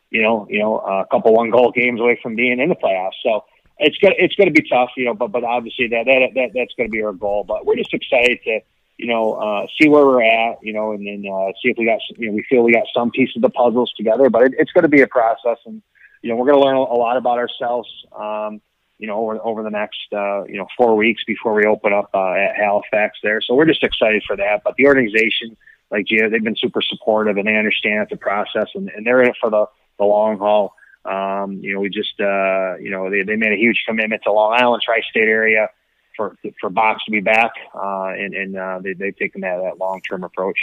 you 0.09 0.21
know 0.21 0.47
you 0.49 0.59
know 0.59 0.77
a 0.79 1.05
couple 1.09 1.33
one 1.33 1.49
goal 1.49 1.71
games 1.71 1.99
away 1.99 2.19
from 2.21 2.35
being 2.35 2.59
in 2.59 2.69
the 2.69 2.75
playoffs. 2.75 3.17
So 3.23 3.45
it's 3.79 3.97
gonna 3.97 4.15
it's 4.17 4.35
gonna 4.35 4.51
be 4.51 4.67
tough, 4.67 4.91
you 4.97 5.05
know. 5.05 5.13
But 5.13 5.31
but 5.31 5.43
obviously 5.43 5.87
that 5.87 6.05
that, 6.05 6.29
that 6.35 6.51
that's 6.53 6.73
gonna 6.77 6.89
be 6.89 7.01
our 7.03 7.13
goal. 7.13 7.43
But 7.43 7.65
we're 7.65 7.75
just 7.75 7.93
excited 7.93 8.39
to 8.43 8.59
you 8.97 9.07
know 9.07 9.33
uh, 9.33 9.67
see 9.79 9.89
where 9.89 10.05
we're 10.05 10.23
at, 10.23 10.63
you 10.63 10.73
know, 10.73 10.91
and 10.91 11.05
then 11.05 11.31
uh, 11.31 11.51
see 11.61 11.69
if 11.69 11.77
we 11.77 11.85
got 11.85 11.99
you 12.17 12.27
know 12.27 12.33
we 12.33 12.43
feel 12.49 12.63
we 12.63 12.73
got 12.73 12.85
some 12.93 13.11
piece 13.11 13.35
of 13.35 13.41
the 13.41 13.49
puzzles 13.49 13.91
together. 13.93 14.29
But 14.29 14.43
it, 14.43 14.53
it's 14.57 14.71
to 14.73 14.87
be 14.87 15.01
a 15.01 15.07
process, 15.07 15.57
and 15.65 15.81
you 16.21 16.29
know 16.29 16.35
we're 16.35 16.47
going 16.47 16.59
to 16.59 16.65
learn 16.65 16.75
a 16.75 16.81
lot 16.81 17.17
about 17.17 17.37
ourselves. 17.37 17.89
Um, 18.17 18.61
you 18.99 19.05
know, 19.05 19.19
over, 19.19 19.39
over 19.43 19.63
the 19.63 19.69
next, 19.69 20.07
uh, 20.11 20.43
you 20.45 20.57
know, 20.57 20.65
four 20.75 20.95
weeks 20.95 21.23
before 21.25 21.53
we 21.53 21.65
open 21.65 21.93
up 21.93 22.09
uh, 22.13 22.31
at 22.31 22.55
Halifax 22.55 23.19
there. 23.21 23.41
So 23.41 23.53
we're 23.53 23.67
just 23.67 23.83
excited 23.83 24.23
for 24.25 24.35
that. 24.37 24.61
But 24.63 24.73
the 24.75 24.87
organization, 24.87 25.55
like 25.91 26.05
Gio, 26.07 26.31
they've 26.31 26.43
been 26.43 26.55
super 26.55 26.81
supportive 26.81 27.37
and 27.37 27.47
they 27.47 27.55
understand 27.55 28.07
the 28.09 28.17
process 28.17 28.67
and, 28.73 28.89
and 28.89 29.05
they're 29.05 29.21
in 29.21 29.29
it 29.29 29.35
for 29.39 29.51
the, 29.51 29.65
the 29.99 30.03
long 30.03 30.39
haul. 30.39 30.73
Um, 31.05 31.59
you 31.61 31.75
know, 31.75 31.79
we 31.79 31.89
just, 31.89 32.19
uh, 32.19 32.77
you 32.77 32.89
know, 32.89 33.09
they, 33.09 33.21
they 33.21 33.35
made 33.35 33.51
a 33.51 33.55
huge 33.55 33.83
commitment 33.87 34.23
to 34.23 34.31
Long 34.31 34.53
Island 34.59 34.81
tri-state 34.83 35.27
area 35.27 35.69
for 36.17 36.35
for 36.59 36.69
Box 36.69 37.05
to 37.05 37.11
be 37.11 37.21
back, 37.21 37.51
uh, 37.73 38.07
and, 38.09 38.33
and 38.33 38.57
uh, 38.57 38.79
they, 38.83 38.93
they've 38.93 39.15
taken 39.15 39.41
that, 39.41 39.61
that 39.61 39.77
long 39.77 40.01
term 40.01 40.23
approach. 40.23 40.57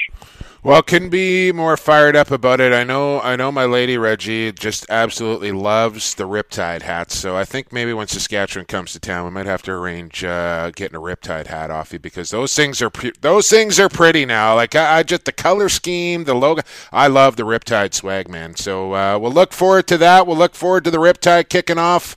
Well, 0.62 0.82
can 0.82 1.08
be 1.08 1.52
more 1.52 1.76
fired 1.76 2.16
up 2.16 2.30
about 2.30 2.60
it. 2.60 2.72
I 2.72 2.84
know, 2.84 3.20
I 3.20 3.36
know, 3.36 3.50
my 3.52 3.64
lady 3.64 3.96
Reggie 3.96 4.52
just 4.52 4.84
absolutely 4.90 5.52
loves 5.52 6.14
the 6.14 6.24
Riptide 6.24 6.82
hats. 6.82 7.16
So 7.16 7.36
I 7.36 7.44
think 7.44 7.72
maybe 7.72 7.92
when 7.92 8.08
Saskatchewan 8.08 8.66
comes 8.66 8.92
to 8.92 9.00
town, 9.00 9.24
we 9.24 9.30
might 9.30 9.46
have 9.46 9.62
to 9.62 9.72
arrange 9.72 10.24
uh, 10.24 10.70
getting 10.74 10.96
a 10.96 11.00
Riptide 11.00 11.46
hat 11.46 11.70
off 11.70 11.92
you 11.92 11.98
because 11.98 12.30
those 12.30 12.54
things 12.54 12.82
are 12.82 12.90
pre- 12.90 13.12
those 13.20 13.48
things 13.48 13.78
are 13.80 13.88
pretty 13.88 14.26
now. 14.26 14.54
Like 14.54 14.74
I, 14.74 14.98
I, 14.98 15.02
just 15.02 15.24
the 15.24 15.32
color 15.32 15.68
scheme, 15.68 16.24
the 16.24 16.34
logo. 16.34 16.62
I 16.92 17.06
love 17.06 17.36
the 17.36 17.44
Riptide 17.44 17.94
swag, 17.94 18.28
man. 18.28 18.56
So 18.56 18.94
uh, 18.94 19.18
we'll 19.18 19.32
look 19.32 19.52
forward 19.52 19.86
to 19.88 19.98
that. 19.98 20.26
We'll 20.26 20.36
look 20.36 20.54
forward 20.54 20.84
to 20.84 20.90
the 20.90 20.98
Riptide 20.98 21.48
kicking 21.48 21.78
off 21.78 22.16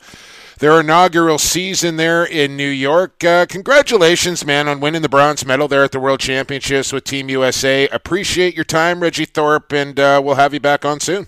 their 0.58 0.80
inaugural 0.80 1.38
season 1.38 1.98
there 1.98 2.26
in 2.26 2.58
New 2.58 2.70
York. 2.70 3.24
Uh, 3.24 3.46
congratulations, 3.48 4.46
man, 4.46 4.68
on 4.68 4.80
winning 4.80 5.02
the 5.02 5.10
bronze 5.10 5.46
medal 5.46 5.68
there 5.68 5.84
at 5.84 5.92
the 5.92 6.00
World 6.00 6.20
Championships 6.20 6.92
with 6.92 7.04
Team 7.04 7.30
USA. 7.30 7.88
Appreciate 7.90 8.56
your 8.56 8.66
time, 8.66 9.02
Reggie 9.02 9.26
Thorpe, 9.26 9.72
and 9.72 10.00
uh, 10.00 10.22
we'll 10.24 10.36
have 10.36 10.54
you 10.54 10.60
back 10.60 10.86
on 10.86 11.00
soon. 11.00 11.28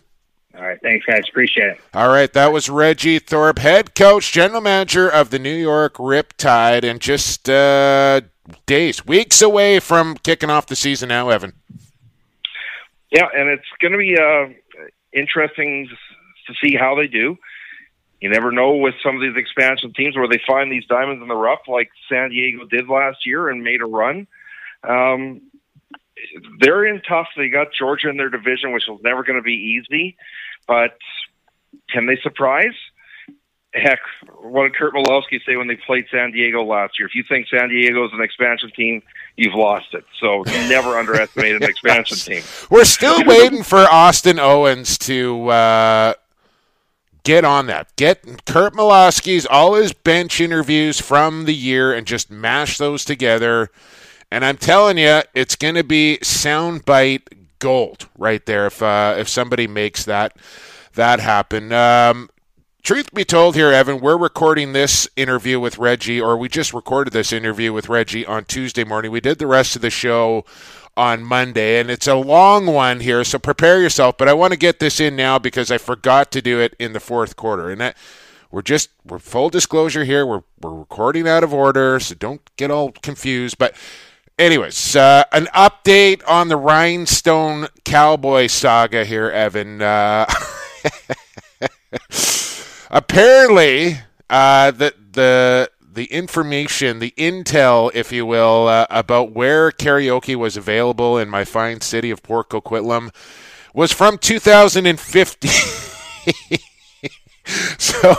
All 0.55 0.65
right. 0.65 0.79
Thanks, 0.81 1.05
guys. 1.05 1.21
Appreciate 1.29 1.69
it. 1.69 1.81
All 1.93 2.09
right. 2.09 2.31
That 2.33 2.51
was 2.51 2.69
Reggie 2.69 3.19
Thorpe, 3.19 3.59
head 3.59 3.95
coach, 3.95 4.33
general 4.33 4.61
manager 4.61 5.07
of 5.07 5.29
the 5.29 5.39
New 5.39 5.55
York 5.55 5.93
Riptide, 5.95 6.83
and 6.83 6.99
just 6.99 7.49
uh, 7.49 8.21
days, 8.65 9.05
weeks 9.05 9.41
away 9.41 9.79
from 9.79 10.17
kicking 10.17 10.49
off 10.49 10.65
the 10.65 10.75
season 10.75 11.09
now, 11.09 11.29
Evan. 11.29 11.53
Yeah, 13.11 13.27
and 13.33 13.49
it's 13.49 13.63
going 13.81 13.93
to 13.93 13.97
be 13.97 14.17
uh, 14.17 14.53
interesting 15.13 15.87
to 16.47 16.53
see 16.61 16.75
how 16.75 16.95
they 16.95 17.07
do. 17.07 17.37
You 18.21 18.29
never 18.29 18.51
know 18.51 18.75
with 18.75 18.95
some 19.01 19.15
of 19.15 19.21
these 19.21 19.37
expansion 19.37 19.93
teams 19.93 20.15
where 20.15 20.27
they 20.27 20.41
find 20.45 20.71
these 20.71 20.85
diamonds 20.85 21.21
in 21.21 21.29
the 21.29 21.35
rough, 21.35 21.61
like 21.67 21.89
San 22.09 22.29
Diego 22.29 22.65
did 22.65 22.89
last 22.89 23.25
year 23.25 23.49
and 23.49 23.63
made 23.63 23.81
a 23.81 23.85
run. 23.85 24.27
Um, 24.83 25.41
they're 26.59 26.85
in 26.85 27.01
tough. 27.07 27.27
They 27.37 27.49
got 27.49 27.67
Georgia 27.77 28.09
in 28.09 28.17
their 28.17 28.29
division, 28.29 28.73
which 28.73 28.83
was 28.87 28.99
never 29.03 29.23
going 29.23 29.37
to 29.37 29.43
be 29.43 29.79
easy. 29.89 30.17
But 30.67 30.97
can 31.89 32.07
they 32.07 32.17
surprise? 32.21 32.75
Heck, 33.73 33.99
what 34.41 34.63
did 34.63 34.75
Curt 34.75 34.95
Malawsky 34.95 35.39
say 35.45 35.55
when 35.55 35.67
they 35.67 35.75
played 35.75 36.05
San 36.11 36.31
Diego 36.31 36.63
last 36.63 36.97
year? 36.97 37.07
If 37.07 37.13
you 37.13 37.23
think 37.29 37.47
San 37.47 37.69
Diego 37.69 38.03
is 38.05 38.11
an 38.13 38.21
expansion 38.21 38.71
team, 38.75 39.03
you've 39.37 39.53
lost 39.53 39.93
it. 39.93 40.03
So 40.19 40.41
never 40.67 40.97
underestimate 40.97 41.55
an 41.55 41.63
expansion 41.69 42.17
team. 42.17 42.43
We're 42.71 42.83
still 42.83 43.23
waiting 43.25 43.61
for 43.61 43.79
Austin 43.79 44.39
Owens 44.39 44.97
to 44.99 45.49
uh, 45.49 46.13
get 47.29 47.45
on 47.45 47.67
that. 47.67 47.95
Get 47.95 48.43
Curt 48.47 48.73
Malawsky's 48.73 49.45
all 49.45 49.75
his 49.75 49.93
bench 49.93 50.41
interviews 50.41 50.99
from 50.99 51.45
the 51.45 51.53
year 51.53 51.93
and 51.93 52.07
just 52.07 52.31
mash 52.31 52.79
those 52.79 53.05
together. 53.05 53.69
And 54.31 54.43
I'm 54.43 54.57
telling 54.57 54.97
you, 54.97 55.21
it's 55.35 55.55
going 55.55 55.75
to 55.75 55.83
be 55.83 56.17
soundbite 56.23 57.27
gold 57.59 58.09
right 58.17 58.43
there 58.47 58.65
if 58.65 58.81
uh, 58.81 59.13
if 59.15 59.29
somebody 59.29 59.67
makes 59.67 60.05
that 60.05 60.37
that 60.95 61.19
happen. 61.19 61.71
Um, 61.71 62.31
truth 62.81 63.13
be 63.13 63.25
told 63.25 63.53
here, 63.53 63.71
Evan, 63.71 63.99
we're 63.99 64.17
recording 64.17 64.73
this 64.73 65.07
interview 65.15 65.59
with 65.59 65.77
Reggie, 65.77 66.19
or 66.19 66.35
we 66.35 66.49
just 66.49 66.73
recorded 66.73 67.13
this 67.13 67.31
interview 67.31 67.71
with 67.71 67.89
Reggie 67.89 68.25
on 68.25 68.45
Tuesday 68.45 68.83
morning. 68.83 69.11
We 69.11 69.21
did 69.21 69.37
the 69.37 69.45
rest 69.45 69.75
of 69.75 69.83
the 69.83 69.91
show 69.91 70.45
on 70.99 71.23
Monday, 71.23 71.79
and 71.79 71.89
it's 71.89 72.07
a 72.07 72.15
long 72.15 72.65
one 72.65 72.99
here, 72.99 73.23
so 73.23 73.39
prepare 73.39 73.81
yourself. 73.81 74.17
But 74.17 74.27
I 74.27 74.33
want 74.33 74.51
to 74.51 74.59
get 74.59 74.79
this 74.79 74.99
in 74.99 75.15
now 75.15 75.39
because 75.39 75.71
I 75.71 75.77
forgot 75.77 76.29
to 76.33 76.41
do 76.41 76.59
it 76.59 76.75
in 76.77 76.91
the 76.91 76.99
fourth 76.99 77.37
quarter, 77.37 77.69
and 77.71 77.79
that 77.79 77.95
we're 78.51 78.61
just 78.61 78.89
we're 79.05 79.17
full 79.19 79.49
disclosure 79.49 80.03
here. 80.03 80.25
We're 80.25 80.43
we're 80.59 80.73
recording 80.73 81.25
out 81.25 81.41
of 81.41 81.53
order, 81.53 82.01
so 82.01 82.15
don't 82.15 82.41
get 82.57 82.69
all 82.69 82.91
confused. 82.91 83.57
But 83.57 83.75
anyways, 84.37 84.97
uh, 84.97 85.23
an 85.31 85.45
update 85.55 86.21
on 86.27 86.49
the 86.49 86.57
Rhinestone 86.57 87.67
Cowboy 87.85 88.47
saga 88.47 89.05
here, 89.05 89.29
Evan. 89.29 89.81
Uh, 89.81 90.25
apparently, 92.91 93.99
uh, 94.29 94.71
the 94.71 94.93
the 95.13 95.71
the 95.99 96.05
information, 96.05 96.99
the 96.99 97.13
intel, 97.17 97.91
if 97.93 98.09
you 98.09 98.25
will, 98.25 98.69
uh, 98.69 98.87
about 98.89 99.33
where 99.33 99.69
karaoke 99.69 100.33
was 100.33 100.55
available 100.55 101.17
in 101.17 101.27
my 101.27 101.43
fine 101.43 101.81
city 101.81 102.09
of 102.09 102.23
Port 102.23 102.47
Coquitlam 102.47 103.13
was 103.73 103.91
from 103.91 104.17
2015. 104.17 105.51
so, 107.77 108.15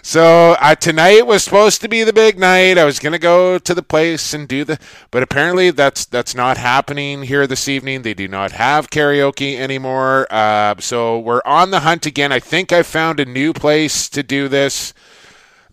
so 0.00 0.56
uh, 0.60 0.76
tonight 0.76 1.26
was 1.26 1.42
supposed 1.42 1.80
to 1.80 1.88
be 1.88 2.04
the 2.04 2.12
big 2.12 2.38
night. 2.38 2.78
I 2.78 2.84
was 2.84 3.00
gonna 3.00 3.18
go 3.18 3.58
to 3.58 3.74
the 3.74 3.82
place 3.82 4.32
and 4.32 4.46
do 4.46 4.62
the, 4.62 4.78
but 5.10 5.24
apparently 5.24 5.72
that's 5.72 6.06
that's 6.06 6.36
not 6.36 6.56
happening 6.56 7.24
here 7.24 7.48
this 7.48 7.68
evening. 7.68 8.02
They 8.02 8.14
do 8.14 8.28
not 8.28 8.52
have 8.52 8.90
karaoke 8.90 9.58
anymore. 9.58 10.28
Uh, 10.30 10.76
so 10.78 11.18
we're 11.18 11.42
on 11.44 11.72
the 11.72 11.80
hunt 11.80 12.06
again. 12.06 12.30
I 12.30 12.38
think 12.38 12.70
I 12.70 12.84
found 12.84 13.18
a 13.18 13.24
new 13.24 13.52
place 13.52 14.08
to 14.10 14.22
do 14.22 14.46
this. 14.46 14.94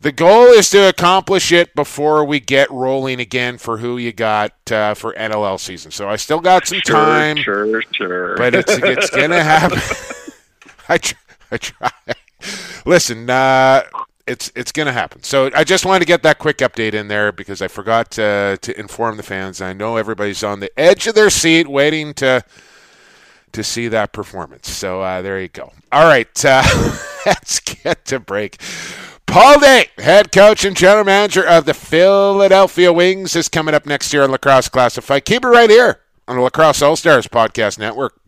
The 0.02 0.12
goal 0.12 0.48
is 0.48 0.72
to 0.72 0.90
accomplish 0.90 1.52
it 1.52 1.76
before 1.76 2.26
we 2.26 2.40
get 2.40 2.72
rolling 2.72 3.20
again 3.20 3.60
for 3.60 3.78
who 3.78 3.98
you 4.00 4.12
got 4.12 4.54
uh, 4.72 4.96
for 4.96 5.14
NLL 5.14 5.60
season. 5.60 5.92
So 5.92 6.10
I 6.10 6.16
still 6.16 6.40
got 6.40 6.66
some 6.66 6.80
Sure, 6.84 6.96
time, 6.96 7.38
sure, 7.38 7.84
sure. 7.94 8.36
but 8.36 8.56
it's 8.56 8.74
it's 8.74 9.10
gonna 9.16 9.44
happen. 9.44 9.78
I 10.90 10.98
try, 10.98 11.20
I 11.52 11.58
try. 11.58 11.92
Listen, 12.84 13.30
uh, 13.30 13.84
it's 14.26 14.52
it's 14.56 14.72
gonna 14.72 14.92
happen. 14.92 15.22
So 15.22 15.52
I 15.54 15.64
just 15.64 15.86
wanted 15.86 16.00
to 16.00 16.06
get 16.06 16.24
that 16.24 16.40
quick 16.40 16.58
update 16.60 16.96
in 16.96 17.08
there 17.08 17.32
because 17.32 17.62
I 17.62 17.68
forgot 17.68 18.10
to 18.12 18.58
to 18.60 18.80
inform 18.80 19.18
the 19.18 19.24
fans. 19.24 19.62
I 19.62 19.74
know 19.74 19.98
everybody's 19.98 20.44
on 20.44 20.62
the 20.62 20.72
edge 20.80 21.06
of 21.06 21.14
their 21.14 21.30
seat 21.30 21.68
waiting 21.68 22.16
to 22.16 22.44
to 23.52 23.64
see 23.64 23.88
that 23.90 24.14
performance. 24.14 24.68
So 24.68 25.04
uh, 25.04 25.22
there 25.22 25.40
you 25.40 25.50
go. 25.50 25.74
All 25.92 26.06
right, 26.06 26.44
uh, 26.46 26.64
let's 27.28 27.60
get 27.60 28.04
to 28.06 28.20
break. 28.20 28.60
Paul 29.32 29.62
Day, 29.62 29.86
head 29.98 30.34
coach 30.34 30.66
and 30.66 30.76
general 30.76 31.06
manager 31.06 31.42
of 31.48 31.64
the 31.64 31.74
Philadelphia 31.74 32.92
Wings, 32.92 33.34
is 33.34 33.48
coming 33.48 33.74
up 33.74 33.86
next 33.86 34.12
year 34.12 34.24
on 34.24 34.32
Lacrosse 34.32 34.68
Classified. 34.68 35.24
Keep 35.24 35.46
it 35.46 35.48
right 35.48 35.70
here 35.70 36.02
on 36.28 36.36
the 36.36 36.42
Lacrosse 36.42 36.82
All 36.82 36.98
Stars 36.98 37.28
Podcast 37.28 37.80
Network. 37.80 38.20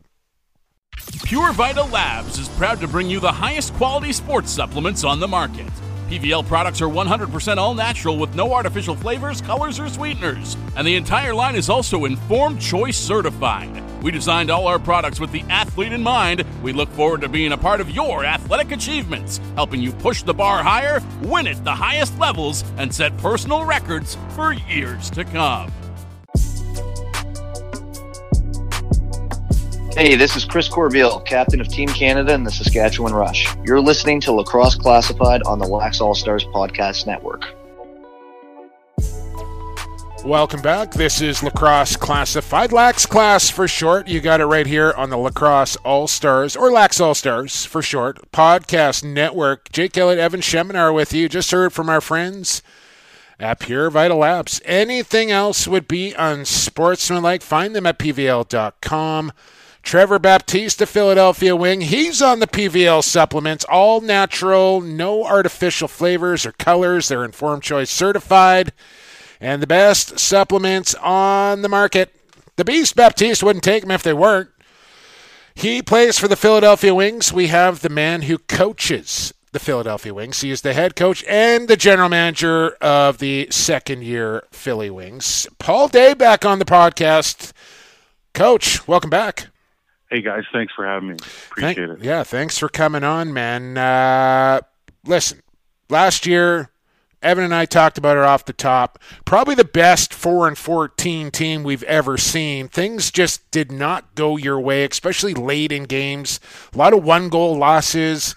Pure 1.26 1.51
Vital 1.51 1.89
Labs 1.89 2.39
is 2.39 2.47
proud 2.47 2.80
to 2.80 2.88
bring 2.88 3.10
you 3.10 3.20
the 3.20 3.30
highest 3.30 3.74
quality 3.74 4.14
sports 4.14 4.49
supplements 4.49 5.04
on 5.04 5.20
the 5.20 5.28
market. 5.28 5.68
PVL 6.14 6.45
products 6.45 6.80
are 6.80 6.88
100% 6.88 7.57
all 7.57 7.74
natural 7.74 8.20
with 8.20 8.36
no 8.36 8.53
artificial 8.53 8.95
flavors, 8.95 9.41
colors, 9.41 9.80
or 9.80 9.89
sweeteners. 9.89 10.55
And 10.76 10.86
the 10.86 10.95
entire 10.95 11.34
line 11.34 11.55
is 11.55 11.70
also 11.72 12.05
Informed 12.05 12.61
Choice 12.61 12.97
certified. 12.97 13.84
We 14.03 14.11
designed 14.11 14.51
all 14.51 14.68
our 14.68 14.78
products 14.78 15.20
with 15.20 15.32
the 15.32 15.41
athlete 15.49 15.91
in 15.91 16.03
mind. 16.03 16.45
We 16.61 16.72
look 16.72 16.89
forward 16.89 17.22
to 17.22 17.30
being 17.30 17.51
a 17.51 17.57
part 17.57 17.82
of 17.82 17.89
your 17.89 18.26
athletic 18.26 18.72
achievements, 18.72 19.41
helping 19.55 19.82
you 19.82 19.91
push 19.91 20.22
the 20.22 20.36
bar 20.36 20.61
higher, 20.61 21.01
win 21.24 21.47
at 21.47 21.64
the 21.64 21.74
highest 21.74 22.20
levels, 22.20 22.64
and 22.78 22.93
set 22.93 23.18
personal 23.18 23.66
records 23.66 24.16
for 24.36 24.53
years 24.53 25.09
to 25.11 25.24
come. 25.24 25.72
Hey, 29.96 30.16
this 30.16 30.36
is 30.36 30.44
Chris 30.44 30.68
Corbeil, 30.68 31.20
captain 31.20 31.62
of 31.62 31.68
Team 31.68 31.88
Canada 31.88 32.34
and 32.34 32.48
the 32.48 32.50
Saskatchewan 32.50 33.14
Rush. 33.14 33.48
You're 33.64 33.80
listening 33.80 34.20
to 34.22 34.32
Lacrosse 34.32 34.74
Classified 34.74 35.44
on 35.44 35.60
the 35.60 35.68
Lax 35.68 36.02
All 36.02 36.16
Stars 36.16 36.44
Podcast 36.46 37.06
Network. 37.06 37.54
Welcome 40.26 40.64
back. 40.64 40.94
This 40.94 41.22
is 41.22 41.44
Lacrosse 41.44 41.96
Classified. 41.96 42.72
Lax 42.72 43.06
Class 43.06 43.52
for 43.52 43.68
short. 43.68 44.08
You 44.08 44.20
got 44.20 44.41
it 44.41 44.48
right 44.48 44.66
here 44.66 44.96
on 44.98 45.12
the 45.12 45.18
Lacrosse 45.18 45.76
All 45.86 46.08
Stars, 46.08 46.56
or 46.56 46.72
Lax 46.72 47.00
All 47.00 47.14
Stars 47.14 47.64
for 47.64 47.84
short, 47.84 48.32
podcast 48.32 49.04
network. 49.04 49.72
Jake 49.72 49.96
Elliott, 49.96 50.18
Evan 50.18 50.39
Schemenauer 50.41 50.91
with 50.96 51.14
you. 51.14 51.30
Just 51.30 51.52
heard 51.52 51.72
from 51.72 51.88
our 51.88 52.02
friends 52.02 52.64
at 53.39 53.60
Pure 53.60 53.91
Vital 53.91 54.18
Labs. 54.18 54.60
Anything 54.66 55.30
else 55.30 55.68
would 55.68 55.88
be 55.88 56.14
unsportsmanlike. 56.14 57.44
Find 57.44 57.76
them 57.76 57.86
at 57.86 58.00
PVL.com. 58.00 59.32
Trevor 59.84 60.17
Baptiste, 60.17 60.86
Philadelphia 60.88 61.55
Wing. 61.55 61.81
He's 61.81 62.21
on 62.21 62.39
the 62.39 62.47
PVL 62.47 63.03
supplements, 63.03 63.65
all 63.65 64.01
natural, 64.01 64.81
no 64.81 65.25
artificial 65.25 65.88
flavors 65.88 66.45
or 66.45 66.53
colors. 66.53 67.09
They're 67.09 67.25
Informed 67.25 67.63
Choice 67.63 67.91
certified. 67.91 68.71
And 69.39 69.61
the 69.61 69.67
best 69.67 70.17
supplements 70.19 70.95
on 70.95 71.61
the 71.61 71.69
market. 71.69 72.15
The 72.55 72.65
Beast 72.65 72.95
Baptiste 72.95 73.43
wouldn't 73.43 73.63
take 73.63 73.81
them 73.81 73.91
if 73.91 74.01
they 74.01 74.13
weren't. 74.13 74.49
He 75.53 75.81
plays 75.81 76.17
for 76.17 76.27
the 76.27 76.36
Philadelphia 76.36 76.95
Wings. 76.95 77.34
We 77.34 77.47
have 77.47 77.81
the 77.81 77.89
man 77.89 78.23
who 78.23 78.38
coaches 78.38 79.34
the 79.51 79.59
Philadelphia 79.59 80.13
Wings. 80.13 80.41
He 80.41 80.49
is 80.49 80.61
the 80.61 80.73
head 80.73 80.95
coach 80.95 81.23
and 81.25 81.67
the 81.67 81.77
general 81.77 82.09
manager 82.09 82.71
of 82.81 83.19
the 83.19 83.47
second 83.51 84.03
year 84.03 84.43
Philly 84.51 84.89
Wings. 84.89 85.45
Paul 85.59 85.89
Day 85.89 86.13
back 86.13 86.45
on 86.45 86.57
the 86.57 86.65
podcast. 86.65 87.51
Coach, 88.34 88.88
welcome 88.88 89.11
back. 89.11 89.53
Hey 90.14 90.22
guys, 90.22 90.43
thanks 90.53 90.72
for 90.76 90.86
having 90.86 91.09
me. 91.09 91.16
Appreciate 91.16 91.76
Thank- 91.88 92.01
it. 92.01 92.05
Yeah, 92.05 92.22
thanks 92.22 92.59
for 92.59 92.70
coming 92.70 93.03
on, 93.03 93.34
man. 93.34 93.76
Uh, 93.76 94.61
listen, 95.03 95.41
last 95.89 96.28
year, 96.28 96.70
Evan 97.24 97.43
and 97.43 97.55
I 97.55 97.66
talked 97.66 97.97
about 97.97 98.18
it 98.18 98.24
off 98.24 98.45
the 98.45 98.53
top. 98.53 98.99
Probably 99.26 99.55
the 99.55 99.66
best 99.66 100.14
four 100.14 100.47
and 100.47 100.55
fourteen 100.55 101.32
team 101.32 101.64
we've 101.64 101.82
ever 101.86 102.20
seen. 102.20 102.68
Things 102.68 103.09
just 103.09 103.49
did 103.49 103.72
not 103.72 104.14
go 104.14 104.38
your 104.38 104.59
way, 104.59 104.86
especially 104.86 105.34
late 105.34 105.72
in 105.72 105.86
games. 105.86 106.39
A 106.76 106.78
lot 106.78 106.93
of 106.93 107.03
one 107.03 107.30
goal 107.30 107.57
losses. 107.57 108.36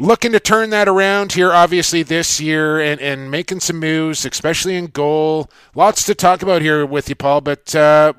Looking 0.00 0.30
to 0.30 0.38
turn 0.38 0.70
that 0.70 0.86
around 0.86 1.32
here, 1.32 1.52
obviously, 1.52 2.04
this 2.04 2.40
year 2.40 2.78
and, 2.78 3.00
and 3.00 3.32
making 3.32 3.58
some 3.60 3.80
moves, 3.80 4.24
especially 4.24 4.76
in 4.76 4.86
goal. 4.86 5.50
Lots 5.74 6.04
to 6.04 6.14
talk 6.14 6.40
about 6.40 6.62
here 6.62 6.86
with 6.86 7.08
you, 7.08 7.16
Paul. 7.16 7.40
But 7.40 7.74
uh, 7.74 8.12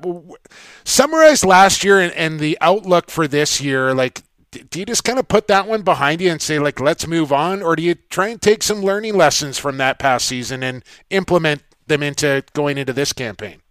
summarize 0.84 1.42
last 1.42 1.82
year 1.82 1.98
and, 1.98 2.12
and 2.12 2.38
the 2.38 2.58
outlook 2.60 3.10
for 3.10 3.26
this 3.26 3.62
year. 3.62 3.94
Like, 3.94 4.22
do 4.50 4.78
you 4.78 4.84
just 4.84 5.04
kind 5.04 5.18
of 5.18 5.26
put 5.26 5.46
that 5.46 5.66
one 5.66 5.80
behind 5.80 6.20
you 6.20 6.30
and 6.30 6.42
say, 6.42 6.58
like, 6.58 6.80
let's 6.80 7.06
move 7.06 7.32
on? 7.32 7.62
Or 7.62 7.76
do 7.76 7.82
you 7.82 7.94
try 7.94 8.28
and 8.28 8.42
take 8.42 8.62
some 8.62 8.82
learning 8.82 9.16
lessons 9.16 9.58
from 9.58 9.78
that 9.78 9.98
past 9.98 10.26
season 10.26 10.62
and 10.62 10.84
implement 11.08 11.62
them 11.86 12.02
into 12.02 12.44
going 12.52 12.76
into 12.76 12.92
this 12.92 13.14
campaign? 13.14 13.62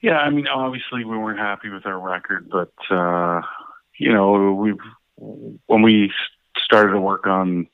Yeah, 0.00 0.18
I 0.18 0.30
mean, 0.30 0.46
obviously 0.48 1.04
we 1.04 1.16
weren't 1.16 1.38
happy 1.38 1.68
with 1.68 1.86
our 1.86 1.98
record, 1.98 2.50
but 2.50 2.72
uh, 2.90 3.40
you 3.98 4.12
know, 4.12 4.52
we've 4.52 4.76
when 5.66 5.82
we 5.82 6.12
started 6.66 6.92
to 6.92 7.00
work 7.00 7.26
on 7.26 7.68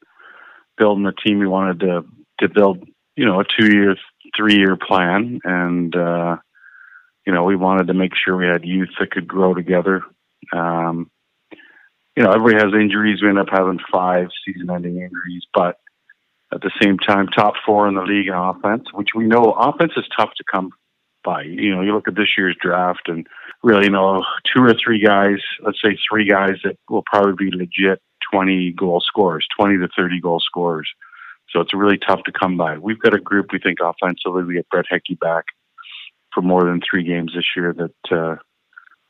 building 0.79 1.05
the 1.05 1.13
team, 1.13 1.39
we 1.39 1.49
wanted 1.49 1.81
to 1.81 2.05
to 2.41 2.49
build, 2.49 2.87
you 3.17 3.25
know, 3.27 3.41
a 3.41 3.45
two 3.45 3.73
year, 3.73 3.97
three 4.37 4.57
year 4.57 4.77
plan, 4.77 5.41
and 5.45 5.97
uh, 5.97 6.37
you 7.27 7.33
know, 7.33 7.45
we 7.45 7.57
wanted 7.57 7.89
to 7.89 7.95
make 7.95 8.13
sure 8.15 8.37
we 8.37 8.47
had 8.47 8.65
youth 8.65 8.91
that 9.01 9.11
could 9.11 9.27
grow 9.27 9.55
together. 9.55 10.03
Um, 10.53 11.11
you 12.17 12.23
know, 12.23 12.33
everybody 12.33 12.63
has 12.63 12.75
injuries. 12.79 13.23
We 13.23 13.29
end 13.29 13.39
up 13.39 13.49
having 13.51 13.79
five 13.91 14.29
season-ending 14.45 14.97
injuries, 14.97 15.45
but 15.55 15.79
at 16.53 16.61
the 16.61 16.71
same 16.83 16.99
time, 16.99 17.29
top 17.29 17.55
four 17.65 17.89
in 17.89 17.95
the 17.95 18.03
league 18.03 18.27
in 18.29 18.35
offense, 18.35 18.85
which 18.93 19.11
we 19.15 19.25
know 19.25 19.53
offense 19.53 19.93
is 19.97 20.05
tough 20.15 20.31
to 20.37 20.45
come 20.51 20.71
by. 21.25 21.43
You 21.43 21.75
know, 21.75 21.81
you 21.81 21.95
look 21.95 22.09
at 22.09 22.17
this 22.17 22.37
year's 22.37 22.57
draft, 22.61 23.09
and 23.09 23.27
really, 23.63 23.85
you 23.85 23.91
know, 23.91 24.23
two 24.53 24.63
or 24.63 24.75
three 24.75 25.03
guys, 25.03 25.39
let's 25.65 25.81
say 25.83 25.97
three 26.11 26.29
guys 26.29 26.57
that 26.65 26.77
will 26.91 27.05
probably 27.07 27.51
be 27.51 27.57
legit 27.57 28.03
20 28.33 28.73
goal 28.73 29.01
scorers, 29.01 29.47
20 29.59 29.79
to 29.79 29.89
30 29.97 30.21
goal 30.21 30.41
scorers. 30.41 30.89
So 31.51 31.61
it's 31.61 31.75
really 31.75 31.99
tough 31.99 32.23
to 32.25 32.33
come 32.33 32.57
by. 32.57 32.79
We've 32.79 32.99
got 32.99 33.15
a 33.15 33.21
group 33.21 33.53
we 33.53 33.59
think 33.59 33.79
offensively. 33.83 34.45
We 34.45 34.55
get 34.55 34.69
Brett 34.71 34.87
Hickey 34.89 35.15
back 35.15 35.45
for 36.33 36.41
more 36.41 36.65
than 36.65 36.81
three 36.81 37.05
games 37.05 37.33
this 37.35 37.45
year. 37.55 37.75
That 37.75 38.17
uh, 38.17 38.37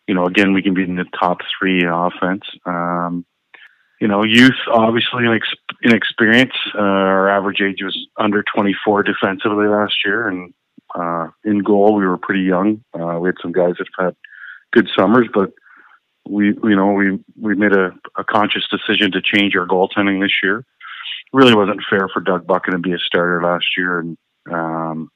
you 0.08 0.14
know, 0.14 0.26
again, 0.26 0.52
we 0.52 0.62
can 0.62 0.74
be 0.74 0.82
in 0.82 0.96
the 0.96 1.04
top 1.18 1.38
three 1.58 1.80
in 1.80 1.88
offense. 1.88 2.42
Um, 2.66 3.24
you 4.00 4.08
know, 4.08 4.24
youth, 4.24 4.58
obviously, 4.68 5.24
inexperience. 5.84 6.54
Uh, 6.74 6.80
our 6.80 7.28
average 7.28 7.60
age 7.60 7.82
was 7.82 7.96
under 8.16 8.42
24 8.54 9.04
defensively 9.04 9.68
last 9.68 9.94
year, 10.04 10.26
and 10.26 10.52
uh, 10.94 11.28
in 11.44 11.60
goal, 11.60 11.94
we 11.94 12.04
were 12.04 12.18
pretty 12.18 12.42
young. 12.42 12.82
Uh, 12.92 13.18
we 13.20 13.28
had 13.28 13.36
some 13.40 13.52
guys 13.52 13.74
that 13.78 13.86
have 13.98 14.06
had 14.06 14.16
good 14.72 14.90
summers, 14.98 15.28
but 15.32 15.52
we, 16.28 16.48
you 16.48 16.76
know, 16.76 16.92
we 16.92 17.18
we 17.40 17.54
made 17.54 17.72
a, 17.72 17.90
a 18.16 18.24
conscious 18.24 18.64
decision 18.70 19.12
to 19.12 19.22
change 19.22 19.56
our 19.56 19.66
goaltending 19.66 20.22
this 20.22 20.32
year. 20.42 20.64
Really 21.32 21.54
wasn't 21.54 21.82
fair 21.88 22.08
for 22.12 22.20
Doug 22.20 22.46
Buchan 22.46 22.72
to 22.72 22.78
be 22.78 22.92
a 22.92 22.98
starter 22.98 23.42
last 23.42 23.66
year, 23.76 23.98
and 23.98 24.16
um, 24.50 25.10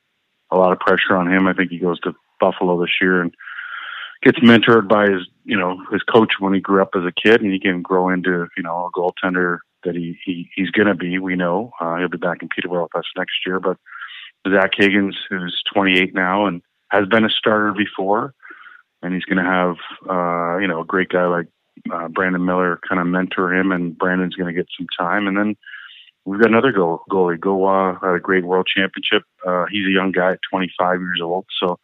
a 0.51 0.57
lot 0.57 0.73
of 0.73 0.81
pressure 0.81 1.17
on 1.17 1.33
him. 1.33 1.47
I 1.47 1.53
think 1.53 1.71
he 1.71 1.79
goes 1.79 2.01
to 2.01 2.15
Buffalo 2.41 2.81
this 2.81 2.95
year 3.01 3.23
and 3.23 3.35
gets 4.23 4.39
mentored 4.41 4.89
by 4.89 5.11
his 5.11 5.29
you 5.45 5.59
know 5.59 5.79
his 5.93 6.03
coach 6.03 6.35
when 6.39 6.55
he 6.55 6.61
grew 6.61 6.83
up 6.83 6.91
as 6.97 7.05
a 7.05 7.13
kid, 7.13 7.43
and 7.43 7.53
he 7.53 7.61
can 7.61 7.83
grow 7.83 8.09
into 8.09 8.47
you 8.57 8.63
know 8.63 8.89
a 8.89 8.99
goaltender 8.99 9.59
that 9.85 9.95
he, 9.95 10.19
he 10.25 10.49
he's 10.55 10.71
going 10.71 10.89
to 10.89 10.95
be. 10.95 11.19
We 11.19 11.37
know 11.37 11.71
uh, 11.81 11.97
he'll 11.97 12.09
be 12.09 12.19
back 12.19 12.43
in 12.43 12.49
Peterborough 12.49 12.85
with 12.85 12.97
us 12.97 13.11
next 13.17 13.47
year. 13.47 13.61
But 13.61 13.77
Zach 14.49 14.73
Higgins, 14.77 15.17
who's 15.29 15.63
28 15.73 16.15
now 16.15 16.47
and 16.47 16.63
has 16.91 17.07
been 17.07 17.25
a 17.25 17.31
starter 17.31 17.73
before, 17.73 18.35
and 19.07 19.15
he's 19.15 19.25
going 19.25 19.43
to 19.43 19.51
have 19.51 19.77
uh, 20.09 20.59
you 20.59 20.69
know 20.69 20.81
a 20.81 20.85
great 20.85 21.09
guy 21.09 21.27
like 21.27 21.47
uh, 21.93 22.09
Brandon 22.09 22.45
Miller 22.45 22.81
kind 22.89 23.01
of 23.01 23.07
mentor 23.07 23.55
him, 23.55 23.73
and 23.73 23.97
Brandon's 23.97 24.35
going 24.35 24.53
to 24.53 24.59
get 24.59 24.69
some 24.77 24.87
time, 24.99 25.27
and 25.27 25.37
then. 25.37 25.57
We've 26.29 26.41
got 26.41 26.51
another 26.51 26.73
goal, 26.73 27.03
goalie. 27.09 27.39
Goa 27.39 28.01
had 28.03 28.17
a 28.17 28.19
great 28.19 28.45
world 28.45 28.67
championship. 28.67 29.23
Uh, 29.47 29.67
he's 29.71 29.87
a 29.87 29.93
young 29.93 30.11
guy 30.11 30.33
at 30.33 30.41
25 30.51 30.99
years 30.99 31.21
old. 31.23 31.47
So 31.61 31.79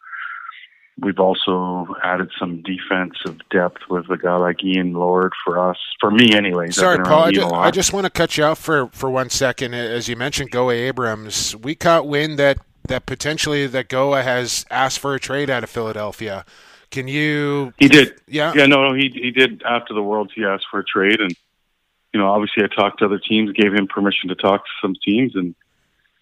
We've 1.01 1.19
also 1.19 1.87
added 2.03 2.29
some 2.37 2.61
defensive 2.61 3.39
depth 3.49 3.81
with 3.89 4.09
a 4.11 4.17
guy 4.17 4.35
like 4.35 4.63
Ian 4.63 4.93
Llord 4.93 5.31
for 5.43 5.57
us, 5.57 5.77
for 5.99 6.11
me 6.11 6.35
anyway. 6.35 6.69
Sorry, 6.69 6.99
Paul. 7.03 7.23
I 7.23 7.31
just, 7.31 7.53
I 7.53 7.71
just, 7.71 7.93
want 7.93 8.05
to 8.05 8.11
cut 8.11 8.37
you 8.37 8.43
off 8.43 8.59
for, 8.59 8.87
for 8.89 9.09
one 9.09 9.31
second. 9.31 9.73
As 9.73 10.07
you 10.07 10.15
mentioned, 10.15 10.51
Goa 10.51 10.73
Abrams, 10.73 11.55
we 11.55 11.73
caught 11.73 12.07
wind 12.07 12.37
that, 12.37 12.59
that 12.87 13.07
potentially 13.07 13.65
that 13.65 13.89
Goa 13.89 14.21
has 14.21 14.67
asked 14.69 14.99
for 14.99 15.15
a 15.15 15.19
trade 15.19 15.49
out 15.49 15.63
of 15.63 15.69
Philadelphia. 15.71 16.45
Can 16.93 17.07
you? 17.07 17.73
He 17.79 17.87
did. 17.87 18.21
Yeah. 18.27 18.53
Yeah. 18.55 18.67
No. 18.67 18.87
No. 18.87 18.93
He 18.93 19.09
he 19.11 19.31
did 19.31 19.63
after 19.63 19.95
the 19.95 20.03
Worlds. 20.03 20.31
He 20.35 20.45
asked 20.45 20.67
for 20.69 20.79
a 20.79 20.83
trade, 20.83 21.19
and 21.19 21.35
you 22.13 22.19
know, 22.19 22.27
obviously, 22.27 22.63
I 22.63 22.67
talked 22.67 22.99
to 22.99 23.05
other 23.05 23.17
teams, 23.17 23.51
gave 23.53 23.73
him 23.73 23.87
permission 23.87 24.29
to 24.29 24.35
talk 24.35 24.63
to 24.63 24.71
some 24.79 24.93
teams, 25.03 25.35
and 25.35 25.55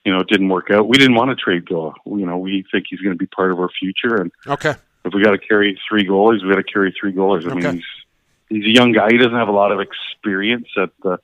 you 0.05 0.13
know, 0.13 0.21
it 0.21 0.29
didn't 0.29 0.47
work 0.47 0.71
out. 0.71 0.87
We 0.87 0.97
didn't 0.97 1.15
want 1.15 1.29
to 1.29 1.35
trade 1.35 1.67
Goa. 1.67 1.93
You 2.05 2.25
know, 2.25 2.37
we 2.37 2.63
think 2.71 2.85
he's 2.89 3.01
going 3.01 3.11
to 3.11 3.17
be 3.17 3.25
part 3.25 3.51
of 3.51 3.59
our 3.59 3.67
future. 3.67 4.15
And 4.15 4.31
okay, 4.47 4.75
if 5.03 5.13
we 5.13 5.21
got 5.21 5.31
to 5.31 5.37
carry 5.37 5.77
three 5.89 6.07
goalies, 6.07 6.41
we 6.41 6.49
got 6.49 6.55
to 6.55 6.63
carry 6.63 6.95
three 6.97 7.11
goalies. 7.11 7.43
I 7.43 7.51
okay. 7.51 7.59
mean, 7.59 7.73
he's 7.75 7.85
he's 8.47 8.65
a 8.65 8.73
young 8.73 8.93
guy. 8.93 9.09
He 9.11 9.17
doesn't 9.17 9.35
have 9.35 9.49
a 9.49 9.51
lot 9.51 9.73
of 9.73 9.81
experience 9.81 10.69
at 10.81 10.91
the 11.03 11.19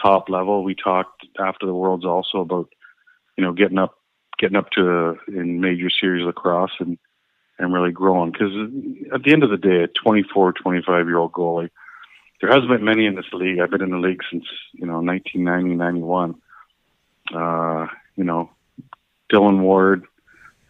top 0.00 0.30
level. 0.30 0.64
We 0.64 0.74
talked 0.74 1.26
after 1.38 1.66
the 1.66 1.74
Worlds 1.74 2.06
also 2.06 2.38
about 2.38 2.70
you 3.36 3.44
know 3.44 3.52
getting 3.52 3.76
up 3.76 3.98
getting 4.38 4.56
up 4.56 4.70
to 4.70 5.18
in 5.28 5.60
major 5.60 5.90
series 5.90 6.24
lacrosse 6.24 6.72
and 6.78 6.96
and 7.58 7.72
really 7.72 7.90
growing 7.90 8.30
because 8.30 8.52
at 9.12 9.22
the 9.22 9.32
end 9.32 9.42
of 9.42 9.50
the 9.50 9.56
day, 9.56 9.82
a 9.82 9.88
24, 9.88 10.52
25 10.52 11.06
year 11.06 11.18
old 11.18 11.32
goalie. 11.32 11.70
There 12.40 12.50
hasn't 12.50 12.68
been 12.68 12.84
many 12.84 13.06
in 13.06 13.16
this 13.16 13.26
league. 13.32 13.58
I've 13.58 13.70
been 13.70 13.82
in 13.82 13.90
the 13.90 13.98
league 13.98 14.20
since 14.30 14.44
you 14.72 14.86
know 14.86 15.00
1990, 15.00 15.74
91. 15.74 16.34
Uh, 17.34 17.88
you 18.16 18.24
know, 18.24 18.50
Dillon 19.28 19.60
Ward, 19.60 20.04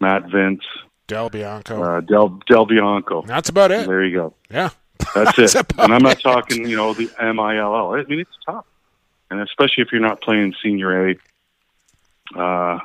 Matt 0.01 0.25
Vinc, 0.25 0.61
Del 1.07 1.29
Bianco, 1.29 1.83
uh, 1.83 2.01
Del 2.01 2.41
Del 2.47 2.65
Bianco. 2.65 3.23
That's 3.23 3.51
about 3.51 3.71
it. 3.71 3.87
There 3.87 4.03
you 4.03 4.17
go. 4.17 4.35
Yeah, 4.51 4.71
that's, 5.15 5.37
that's 5.37 5.55
it. 5.55 5.73
And 5.79 5.93
I'm 5.93 6.03
not 6.03 6.21
talking, 6.21 6.67
you 6.67 6.77
know, 6.77 6.95
the 6.95 7.11
M 7.19 7.39
I 7.39 7.59
L 7.59 7.77
L. 7.77 7.95
I 7.95 8.05
mean, 8.05 8.21
it's 8.21 8.39
tough, 8.47 8.65
and 9.31 9.41
especially 9.41 9.83
if 9.83 9.93
you're 9.93 10.01
not 10.01 10.23
playing 10.23 10.55
senior 10.63 11.11
A. 11.11 11.15
Uh, 12.35 12.79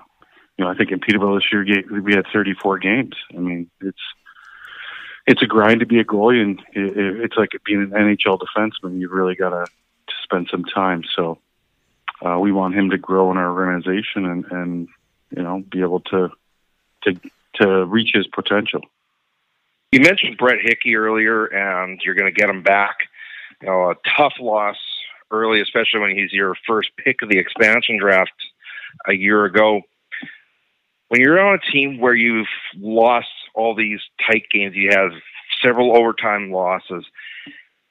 you 0.57 0.65
know, 0.65 0.71
I 0.71 0.75
think 0.75 0.91
in 0.91 0.99
Peterborough 0.99 1.35
this 1.35 1.51
year 1.51 1.65
we 1.89 2.13
had 2.13 2.25
34 2.31 2.79
games. 2.79 3.15
I 3.35 3.39
mean, 3.39 3.69
it's 3.81 3.97
it's 5.25 5.41
a 5.41 5.47
grind 5.47 5.79
to 5.79 5.85
be 5.85 5.99
a 5.99 6.03
goalie, 6.03 6.41
and 6.41 6.61
it's 6.73 7.37
like 7.37 7.51
being 7.65 7.81
an 7.81 7.91
NHL 7.91 8.39
defenseman. 8.39 8.99
You've 8.99 9.11
really 9.11 9.35
got 9.35 9.49
to 9.51 9.65
spend 10.23 10.49
some 10.51 10.65
time. 10.65 11.03
So 11.15 11.39
uh, 12.21 12.37
we 12.39 12.51
want 12.51 12.75
him 12.75 12.89
to 12.89 12.97
grow 12.97 13.31
in 13.31 13.37
our 13.37 13.51
organization 13.51 14.25
and, 14.25 14.45
and 14.51 14.87
you 15.35 15.43
know 15.43 15.63
be 15.69 15.81
able 15.81 16.01
to 16.01 16.29
to 17.03 17.19
to 17.55 17.85
reach 17.85 18.11
his 18.13 18.27
potential. 18.27 18.81
You 19.91 20.01
mentioned 20.01 20.37
Brett 20.37 20.59
Hickey 20.61 20.95
earlier, 20.95 21.45
and 21.45 22.01
you're 22.03 22.15
going 22.15 22.33
to 22.33 22.39
get 22.39 22.49
him 22.49 22.63
back. 22.63 22.95
You 23.61 23.67
know, 23.67 23.91
a 23.91 23.95
tough 24.17 24.33
loss 24.39 24.77
early, 25.31 25.61
especially 25.61 25.99
when 25.99 26.17
he's 26.17 26.33
your 26.33 26.55
first 26.67 26.89
pick 26.97 27.21
of 27.21 27.29
the 27.29 27.37
expansion 27.37 27.97
draft 27.97 28.33
a 29.07 29.13
year 29.13 29.45
ago. 29.45 29.81
When 31.09 31.21
you're 31.21 31.39
on 31.39 31.55
a 31.55 31.71
team 31.71 31.99
where 31.99 32.15
you've 32.15 32.47
lost 32.77 33.27
all 33.55 33.75
these 33.75 33.99
tight 34.25 34.43
games, 34.51 34.75
you 34.75 34.89
have 34.91 35.11
several 35.61 35.95
overtime 35.95 36.51
losses. 36.51 37.05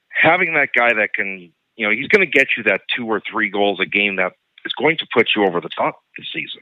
Having 0.09 0.55
that 0.55 0.71
guy 0.75 0.93
that 0.95 1.15
can 1.15 1.53
you 1.77 1.87
know, 1.87 1.95
he's 1.95 2.09
going 2.09 2.25
to 2.25 2.31
get 2.31 2.49
you 2.57 2.63
that 2.65 2.83
two 2.95 3.07
or 3.07 3.21
three 3.21 3.49
goals 3.49 3.81
a 3.81 3.87
game 3.87 4.17
that 4.17 4.33
is 4.65 4.73
going 4.75 4.97
to 4.99 5.07
put 5.13 5.31
you 5.35 5.45
over 5.45 5.61
the 5.61 5.69
top 5.69 6.01
this 6.17 6.27
season. 6.33 6.61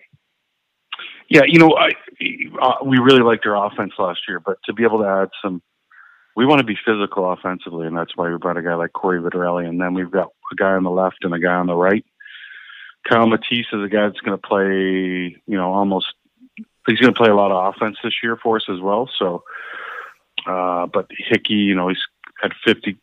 Yeah, 1.28 1.42
you 1.46 1.59
know, 1.59 1.76
I 1.76 1.90
uh, 2.61 2.84
we 2.84 2.98
really 2.98 3.22
liked 3.22 3.46
our 3.46 3.66
offense 3.66 3.92
last 3.98 4.20
year, 4.28 4.40
but 4.40 4.59
to 4.64 4.72
be 4.72 4.82
able 4.82 4.98
to 4.98 5.07
add 5.07 5.28
some, 5.42 5.62
we 6.34 6.44
want 6.44 6.59
to 6.59 6.66
be 6.66 6.76
physical 6.84 7.30
offensively, 7.32 7.86
and 7.86 7.96
that's 7.96 8.16
why 8.16 8.28
we 8.28 8.36
brought 8.36 8.57
a 8.57 8.62
guy 8.62 8.74
like 8.74 8.92
Corey 8.92 9.20
Vitarelli, 9.20 9.68
and 9.68 9.80
then 9.80 9.94
we've 9.94 10.11
got 10.11 10.30
a 10.53 10.55
guy 10.57 10.72
on 10.72 10.82
the 10.82 10.90
left 10.90 11.18
and 11.22 11.32
a 11.32 11.38
guy 11.38 11.55
on 11.55 11.66
the 11.66 11.76
right. 11.76 12.05
Kiel 13.09 13.26
Matisz 13.26 13.72
is 13.72 13.84
a 13.84 13.88
guy 13.88 14.07
that's 14.07 14.20
going 14.20 14.38
to 14.38 14.46
play, 14.46 15.40
you 15.46 15.57
know, 15.57 15.72
almost. 15.72 16.07
He's 16.91 17.01
going 17.01 17.14
to 17.14 17.18
play 17.18 17.30
a 17.30 17.34
lot 17.34 17.53
of 17.53 17.74
offense 17.74 17.97
this 18.03 18.14
year 18.22 18.36
for 18.36 18.57
us 18.57 18.64
as 18.68 18.80
well. 18.80 19.09
So, 19.18 19.45
uh, 20.47 20.86
but 20.86 21.07
Hickey, 21.11 21.55
you 21.55 21.74
know, 21.74 21.88
he's 21.88 22.03
had 22.43 22.53
50, 22.66 22.97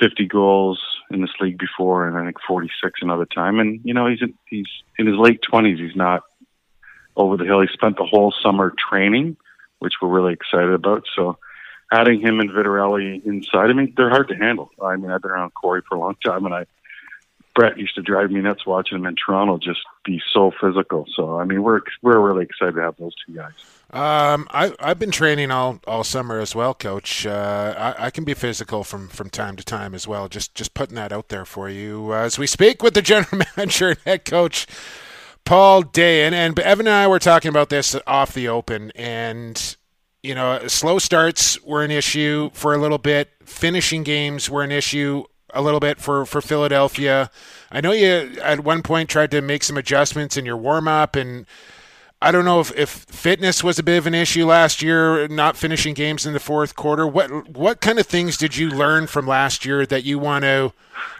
50 0.00 0.26
goals 0.26 0.80
in 1.10 1.20
this 1.20 1.30
league 1.40 1.58
before, 1.58 2.06
and 2.06 2.16
I 2.16 2.24
think 2.24 2.36
46 2.46 3.00
another 3.02 3.26
time. 3.26 3.58
And 3.58 3.80
you 3.84 3.94
know, 3.94 4.06
he's 4.06 4.22
in, 4.22 4.34
he's 4.46 4.66
in 4.98 5.06
his 5.06 5.16
late 5.16 5.40
20s. 5.42 5.78
He's 5.78 5.96
not 5.96 6.22
over 7.16 7.36
the 7.36 7.44
hill. 7.44 7.60
He 7.60 7.68
spent 7.72 7.96
the 7.96 8.06
whole 8.06 8.32
summer 8.42 8.72
training, 8.90 9.36
which 9.78 9.94
we're 10.00 10.08
really 10.08 10.32
excited 10.32 10.72
about. 10.72 11.04
So, 11.14 11.38
adding 11.92 12.20
him 12.20 12.40
and 12.40 12.50
Vitarelli 12.50 13.24
inside, 13.24 13.70
I 13.70 13.72
mean, 13.72 13.94
they're 13.96 14.10
hard 14.10 14.28
to 14.28 14.34
handle. 14.34 14.70
I 14.82 14.96
mean, 14.96 15.10
I've 15.10 15.22
been 15.22 15.30
around 15.30 15.52
Corey 15.54 15.82
for 15.88 15.96
a 15.96 16.00
long 16.00 16.16
time, 16.24 16.44
and 16.44 16.54
I 16.54 16.66
Brett 17.54 17.78
used 17.78 17.94
to 17.94 18.02
drive 18.02 18.30
me 18.30 18.40
nuts 18.40 18.66
watching 18.66 18.98
him 18.98 19.06
in 19.06 19.14
Toronto 19.14 19.58
just 19.58 19.80
be 20.04 20.20
so 20.32 20.52
physical. 20.60 21.06
So 21.14 21.38
I 21.38 21.44
mean, 21.44 21.62
we're 21.62 21.80
we're 22.02 22.20
really 22.20 22.44
excited 22.44 22.74
to 22.74 22.80
have 22.82 22.96
those 22.96 23.14
two 23.26 23.34
guys. 23.34 23.52
Um, 23.90 24.48
I, 24.50 24.72
I've 24.80 24.98
been 24.98 25.12
training 25.12 25.52
all, 25.52 25.78
all 25.86 26.02
summer 26.02 26.40
as 26.40 26.52
well, 26.52 26.74
Coach. 26.74 27.24
Uh, 27.26 27.94
I, 27.96 28.06
I 28.06 28.10
can 28.10 28.24
be 28.24 28.34
physical 28.34 28.82
from, 28.82 29.06
from 29.06 29.30
time 29.30 29.54
to 29.54 29.64
time 29.64 29.94
as 29.94 30.08
well. 30.08 30.28
Just 30.28 30.54
just 30.56 30.74
putting 30.74 30.96
that 30.96 31.12
out 31.12 31.28
there 31.28 31.44
for 31.44 31.68
you 31.68 32.12
uh, 32.12 32.22
as 32.22 32.36
we 32.36 32.48
speak 32.48 32.82
with 32.82 32.94
the 32.94 33.02
general 33.02 33.42
manager 33.56 33.90
and 33.90 33.98
head 34.04 34.24
coach 34.24 34.66
Paul 35.44 35.82
Day. 35.82 36.26
And, 36.26 36.34
and 36.34 36.58
Evan 36.58 36.88
and 36.88 36.94
I 36.94 37.06
were 37.06 37.20
talking 37.20 37.50
about 37.50 37.68
this 37.68 37.94
off 38.06 38.34
the 38.34 38.48
open, 38.48 38.90
and 38.96 39.76
you 40.24 40.34
know, 40.34 40.66
slow 40.66 40.98
starts 40.98 41.62
were 41.62 41.84
an 41.84 41.90
issue 41.92 42.50
for 42.52 42.74
a 42.74 42.78
little 42.78 42.98
bit. 42.98 43.30
Finishing 43.44 44.02
games 44.02 44.50
were 44.50 44.64
an 44.64 44.72
issue 44.72 45.24
a 45.54 45.62
little 45.62 45.80
bit 45.80 46.00
for, 46.00 46.26
for 46.26 46.40
Philadelphia. 46.40 47.30
I 47.70 47.80
know 47.80 47.92
you 47.92 48.36
at 48.42 48.60
one 48.60 48.82
point 48.82 49.08
tried 49.08 49.30
to 49.30 49.40
make 49.40 49.64
some 49.64 49.76
adjustments 49.76 50.36
in 50.36 50.44
your 50.44 50.56
warm 50.56 50.88
up 50.88 51.16
and 51.16 51.46
I 52.24 52.30
don't 52.30 52.46
know 52.46 52.60
if, 52.60 52.74
if 52.74 52.88
fitness 52.88 53.62
was 53.62 53.78
a 53.78 53.82
bit 53.82 53.98
of 53.98 54.06
an 54.06 54.14
issue 54.14 54.46
last 54.46 54.80
year, 54.80 55.28
not 55.28 55.58
finishing 55.58 55.92
games 55.92 56.24
in 56.24 56.32
the 56.32 56.40
fourth 56.40 56.74
quarter. 56.74 57.06
What 57.06 57.50
what 57.50 57.82
kind 57.82 57.98
of 57.98 58.06
things 58.06 58.38
did 58.38 58.56
you 58.56 58.70
learn 58.70 59.06
from 59.08 59.26
last 59.26 59.66
year 59.66 59.84
that 59.84 60.04
you 60.04 60.18
want 60.18 60.44
to 60.44 60.72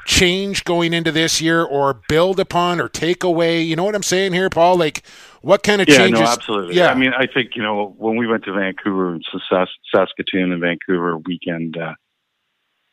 change 0.07 0.65
going 0.65 0.95
into 0.95 1.13
this 1.13 1.43
year, 1.43 1.63
or 1.63 2.01
build 2.09 2.41
upon, 2.41 2.81
or 2.81 2.89
take 2.89 3.23
away? 3.23 3.61
You 3.61 3.77
know 3.77 3.85
what 3.85 3.95
I'm 3.95 4.03
saying 4.03 4.33
here, 4.33 4.49
Paul? 4.49 4.79
Like, 4.79 5.03
what 5.43 5.63
kind 5.63 5.83
of 5.83 5.89
yeah, 5.91 5.99
changes? 5.99 6.21
no, 6.21 6.27
absolutely. 6.27 6.77
Yeah, 6.77 6.89
I 6.89 6.95
mean, 6.95 7.13
I 7.13 7.27
think 7.27 7.51
you 7.55 7.63
know 7.63 7.95
when 7.99 8.17
we 8.17 8.27
went 8.27 8.45
to 8.45 8.53
Vancouver, 8.53 9.19
Saskatoon, 9.93 10.53
and 10.53 10.61
Vancouver 10.61 11.19
weekend, 11.19 11.77
uh, 11.77 11.93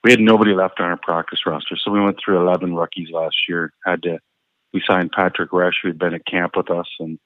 we 0.03 0.11
had 0.11 0.19
nobody 0.19 0.53
left 0.53 0.79
on 0.79 0.87
our 0.87 0.97
practice 0.97 1.39
roster, 1.45 1.75
so 1.77 1.91
we 1.91 2.01
went 2.01 2.17
through 2.23 2.41
11 2.41 2.73
rookies 2.75 3.09
last 3.11 3.35
year. 3.47 3.71
Had 3.85 4.03
to 4.03 4.19
we 4.73 4.81
signed 4.87 5.11
Patrick 5.11 5.51
Resch, 5.51 5.73
who 5.81 5.89
had 5.89 5.99
been 5.99 6.13
at 6.13 6.25
camp 6.25 6.55
with 6.55 6.71
us, 6.71 6.87
and 6.99 7.19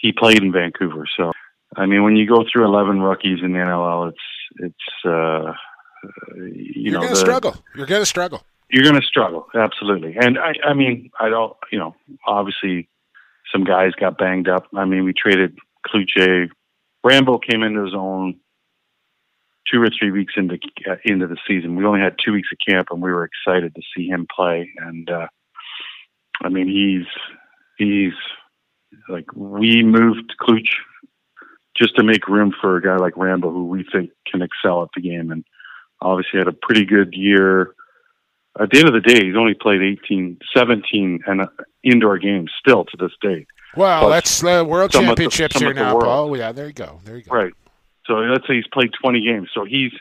he 0.00 0.12
played 0.12 0.42
in 0.42 0.52
Vancouver. 0.52 1.04
So, 1.16 1.32
I 1.76 1.86
mean, 1.86 2.04
when 2.04 2.14
you 2.16 2.26
go 2.28 2.44
through 2.50 2.64
11 2.66 3.00
rookies 3.00 3.40
in 3.42 3.52
the 3.52 3.58
NLL, 3.58 4.10
it's, 4.10 4.18
it's, 4.58 5.04
uh, 5.04 5.10
uh, 5.10 5.52
you 6.36 6.72
You're 6.74 6.92
know, 6.92 7.00
going 7.00 7.14
to 7.14 7.16
struggle. 7.18 7.56
You're 7.74 7.86
going 7.86 8.02
to 8.02 8.06
struggle. 8.06 8.44
you're 8.70 8.82
going 8.84 9.00
to 9.00 9.06
struggle 9.06 9.46
absolutely 9.54 10.16
and 10.16 10.38
i 10.38 10.52
i 10.64 10.74
mean 10.74 11.08
i 11.20 11.28
don't 11.28 11.56
you 11.70 11.78
know 11.78 11.94
obviously 12.26 12.88
some 13.52 13.62
guys 13.62 13.92
got 13.92 14.18
banged 14.18 14.48
up 14.48 14.66
i 14.74 14.84
mean 14.84 15.04
we 15.04 15.12
traded 15.12 15.56
Kluche. 15.86 16.48
rambo 17.04 17.38
came 17.38 17.62
into 17.62 17.84
his 17.84 17.94
own 17.94 18.34
two 19.70 19.80
or 19.82 19.88
three 19.90 20.10
weeks 20.10 20.34
into 20.36 20.58
uh, 20.88 20.96
into 21.04 21.26
the 21.26 21.36
season 21.46 21.76
we 21.76 21.84
only 21.84 22.00
had 22.00 22.14
two 22.22 22.32
weeks 22.32 22.48
of 22.52 22.58
camp 22.66 22.88
and 22.90 23.02
we 23.02 23.12
were 23.12 23.24
excited 23.24 23.74
to 23.74 23.82
see 23.96 24.06
him 24.06 24.26
play 24.34 24.70
and 24.78 25.10
uh 25.10 25.26
i 26.42 26.48
mean 26.48 26.68
he's 26.68 27.06
he's 27.78 28.12
like 29.08 29.26
we 29.34 29.82
moved 29.82 30.34
Kluch 30.40 30.68
just 31.76 31.96
to 31.96 32.04
make 32.04 32.28
room 32.28 32.54
for 32.60 32.76
a 32.76 32.82
guy 32.82 32.96
like 32.96 33.16
rambo 33.16 33.50
who 33.50 33.66
we 33.66 33.84
think 33.92 34.10
can 34.30 34.42
excel 34.42 34.82
at 34.82 34.88
the 34.94 35.02
game 35.02 35.30
and 35.30 35.44
obviously 36.00 36.38
had 36.38 36.48
a 36.48 36.52
pretty 36.52 36.84
good 36.84 37.14
year 37.14 37.74
at 38.58 38.70
the 38.70 38.78
end 38.78 38.88
of 38.88 38.94
the 38.94 39.00
day, 39.00 39.26
he's 39.26 39.36
only 39.36 39.54
played 39.54 39.82
18, 39.82 40.38
17 40.56 41.20
and 41.26 41.42
uh, 41.42 41.46
indoor 41.82 42.18
games 42.18 42.50
still 42.58 42.84
to 42.86 42.96
this 42.98 43.12
day. 43.20 43.46
Well, 43.76 44.00
Plus 44.00 44.40
that's 44.40 44.44
uh, 44.44 44.64
World 44.64 44.92
the- 44.92 45.00
Championships 45.00 45.58
here 45.58 45.74
now. 45.74 45.98
Paul. 45.98 46.36
Yeah, 46.36 46.52
there 46.52 46.66
you 46.66 46.72
go. 46.72 47.00
There 47.04 47.16
you 47.16 47.24
go. 47.24 47.34
Right. 47.34 47.52
So 48.06 48.14
let's 48.14 48.46
say 48.46 48.54
he's 48.54 48.66
played 48.72 48.90
20 49.00 49.20
games. 49.20 49.48
So 49.54 49.64
he's, 49.64 49.92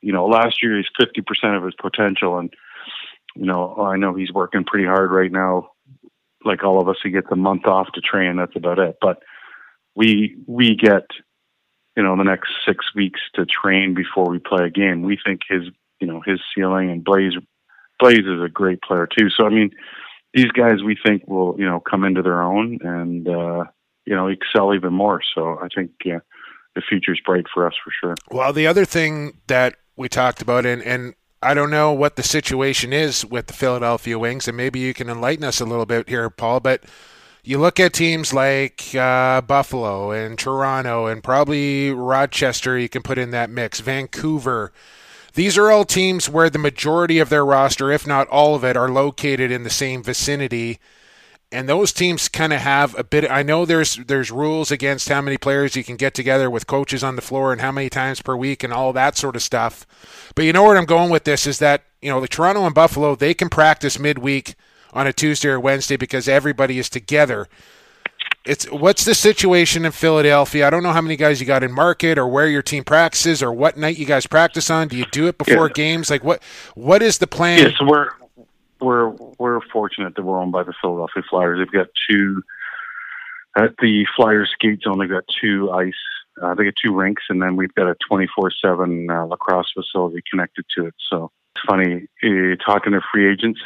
you 0.00 0.12
know, 0.12 0.26
last 0.26 0.62
year 0.62 0.76
he's 0.76 0.86
50% 1.00 1.56
of 1.56 1.64
his 1.64 1.74
potential. 1.80 2.38
And, 2.38 2.52
you 3.34 3.46
know, 3.46 3.76
I 3.76 3.96
know 3.96 4.14
he's 4.14 4.32
working 4.32 4.64
pretty 4.64 4.86
hard 4.86 5.10
right 5.10 5.32
now. 5.32 5.70
Like 6.44 6.64
all 6.64 6.80
of 6.80 6.88
us, 6.88 6.96
he 7.02 7.10
gets 7.10 7.28
a 7.30 7.36
month 7.36 7.66
off 7.66 7.88
to 7.94 8.00
train. 8.00 8.36
That's 8.36 8.56
about 8.56 8.78
it. 8.78 8.96
But 9.00 9.22
we, 9.94 10.36
we 10.46 10.74
get, 10.74 11.06
you 11.96 12.02
know, 12.02 12.16
the 12.16 12.24
next 12.24 12.50
six 12.66 12.86
weeks 12.94 13.20
to 13.34 13.44
train 13.46 13.94
before 13.94 14.30
we 14.30 14.38
play 14.38 14.66
a 14.66 14.70
game. 14.70 15.02
We 15.02 15.18
think 15.24 15.40
his, 15.48 15.64
you 16.00 16.06
know, 16.06 16.22
his 16.24 16.40
ceiling 16.54 16.90
and 16.90 17.04
Blaze, 17.04 17.34
Blaze 17.98 18.20
is 18.20 18.42
a 18.42 18.48
great 18.48 18.80
player 18.80 19.06
too. 19.06 19.28
So, 19.28 19.46
I 19.46 19.50
mean, 19.50 19.70
these 20.32 20.50
guys 20.52 20.82
we 20.84 20.96
think 21.04 21.26
will, 21.26 21.56
you 21.58 21.66
know, 21.66 21.80
come 21.80 22.04
into 22.04 22.22
their 22.22 22.42
own 22.42 22.78
and, 22.82 23.28
uh, 23.28 23.64
you 24.06 24.14
know, 24.16 24.28
excel 24.28 24.74
even 24.74 24.92
more. 24.92 25.20
So 25.34 25.58
I 25.60 25.68
think, 25.74 25.90
yeah, 26.04 26.20
the 26.74 26.82
future's 26.88 27.20
bright 27.24 27.46
for 27.52 27.66
us 27.66 27.74
for 27.82 27.92
sure. 28.00 28.14
Well, 28.30 28.52
the 28.52 28.66
other 28.66 28.84
thing 28.84 29.38
that 29.46 29.76
we 29.96 30.08
talked 30.08 30.40
about, 30.42 30.66
and, 30.66 30.82
and 30.82 31.14
I 31.42 31.54
don't 31.54 31.70
know 31.70 31.92
what 31.92 32.16
the 32.16 32.22
situation 32.22 32.92
is 32.92 33.24
with 33.24 33.46
the 33.46 33.52
Philadelphia 33.52 34.18
Wings, 34.18 34.46
and 34.46 34.56
maybe 34.56 34.78
you 34.78 34.94
can 34.94 35.08
enlighten 35.08 35.44
us 35.44 35.60
a 35.60 35.64
little 35.64 35.86
bit 35.86 36.08
here, 36.08 36.30
Paul, 36.30 36.60
but 36.60 36.84
you 37.42 37.58
look 37.58 37.80
at 37.80 37.92
teams 37.92 38.32
like 38.34 38.94
uh, 38.94 39.40
Buffalo 39.40 40.10
and 40.10 40.38
Toronto 40.38 41.06
and 41.06 41.22
probably 41.22 41.90
Rochester, 41.90 42.78
you 42.78 42.88
can 42.88 43.02
put 43.02 43.18
in 43.18 43.30
that 43.30 43.50
mix, 43.50 43.80
Vancouver. 43.80 44.72
These 45.34 45.56
are 45.56 45.70
all 45.70 45.84
teams 45.84 46.28
where 46.28 46.50
the 46.50 46.58
majority 46.58 47.18
of 47.18 47.28
their 47.28 47.44
roster, 47.44 47.90
if 47.90 48.06
not 48.06 48.28
all 48.28 48.54
of 48.54 48.64
it, 48.64 48.76
are 48.76 48.90
located 48.90 49.50
in 49.50 49.62
the 49.62 49.70
same 49.70 50.02
vicinity 50.02 50.78
and 51.52 51.68
those 51.68 51.92
teams 51.92 52.28
kind 52.28 52.52
of 52.52 52.60
have 52.60 52.96
a 52.98 53.02
bit 53.04 53.28
I 53.30 53.42
know 53.42 53.64
there's 53.64 53.96
there's 53.96 54.30
rules 54.30 54.70
against 54.70 55.08
how 55.08 55.20
many 55.20 55.36
players 55.36 55.74
you 55.76 55.82
can 55.84 55.96
get 55.96 56.14
together 56.14 56.48
with 56.48 56.66
coaches 56.66 57.02
on 57.02 57.16
the 57.16 57.22
floor 57.22 57.52
and 57.52 57.60
how 57.60 57.72
many 57.72 57.88
times 57.90 58.22
per 58.22 58.36
week 58.36 58.62
and 58.62 58.72
all 58.72 58.92
that 58.92 59.16
sort 59.16 59.34
of 59.36 59.42
stuff. 59.42 59.84
But 60.34 60.44
you 60.44 60.52
know 60.52 60.62
where 60.62 60.76
I'm 60.76 60.84
going 60.84 61.10
with 61.10 61.24
this 61.24 61.46
is 61.46 61.58
that, 61.58 61.82
you 62.00 62.10
know, 62.10 62.20
the 62.20 62.28
Toronto 62.28 62.64
and 62.66 62.74
Buffalo, 62.74 63.14
they 63.16 63.34
can 63.34 63.48
practice 63.48 63.98
midweek 63.98 64.54
on 64.92 65.06
a 65.06 65.12
Tuesday 65.12 65.48
or 65.48 65.58
Wednesday 65.60 65.96
because 65.96 66.28
everybody 66.28 66.78
is 66.78 66.88
together. 66.88 67.48
It's 68.46 68.64
what's 68.70 69.04
the 69.04 69.14
situation 69.14 69.84
in 69.84 69.92
Philadelphia? 69.92 70.66
I 70.66 70.70
don't 70.70 70.82
know 70.82 70.92
how 70.92 71.02
many 71.02 71.16
guys 71.16 71.40
you 71.40 71.46
got 71.46 71.62
in 71.62 71.72
market 71.72 72.16
or 72.16 72.26
where 72.26 72.46
your 72.48 72.62
team 72.62 72.84
practices 72.84 73.42
or 73.42 73.52
what 73.52 73.76
night 73.76 73.98
you 73.98 74.06
guys 74.06 74.26
practice 74.26 74.70
on. 74.70 74.88
Do 74.88 74.96
you 74.96 75.04
do 75.12 75.26
it 75.26 75.36
before 75.36 75.66
Yeah. 75.66 75.72
games? 75.74 76.10
Like 76.10 76.24
what 76.24 76.42
what 76.74 77.02
is 77.02 77.18
the 77.18 77.26
plan? 77.26 77.58
Yeah, 77.58 77.76
so 77.78 77.84
we're 77.84 78.08
we're 78.80 79.10
we're 79.38 79.60
fortunate 79.72 80.14
that 80.16 80.22
we're 80.22 80.38
owned 80.38 80.52
by 80.52 80.62
the 80.62 80.74
Philadelphia 80.80 81.22
Flyers. 81.28 81.58
They've 81.58 81.70
got 81.72 81.88
two 82.08 82.42
at 83.56 83.76
the 83.80 84.06
Flyers 84.16 84.50
skate 84.52 84.80
zone. 84.82 84.98
They've 84.98 85.08
got 85.08 85.24
two 85.40 85.70
ice. 85.72 85.92
Uh, 86.40 86.54
they 86.54 86.64
got 86.64 86.74
two 86.82 86.94
rinks, 86.94 87.24
and 87.28 87.42
then 87.42 87.56
we've 87.56 87.74
got 87.74 87.88
a 87.88 87.96
twenty 88.08 88.26
four 88.34 88.50
seven 88.50 89.06
lacrosse 89.06 89.72
facility 89.74 90.22
connected 90.30 90.64
to 90.76 90.86
it. 90.86 90.94
So 91.10 91.30
it's 91.54 91.64
funny 91.66 92.06
uh, 92.24 92.56
talking 92.64 92.92
to 92.92 93.00
free 93.12 93.30
agents, 93.30 93.60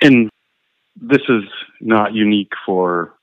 and 0.00 0.30
this 1.00 1.22
is 1.28 1.44
not 1.80 2.12
unique 2.14 2.52
for 2.66 3.14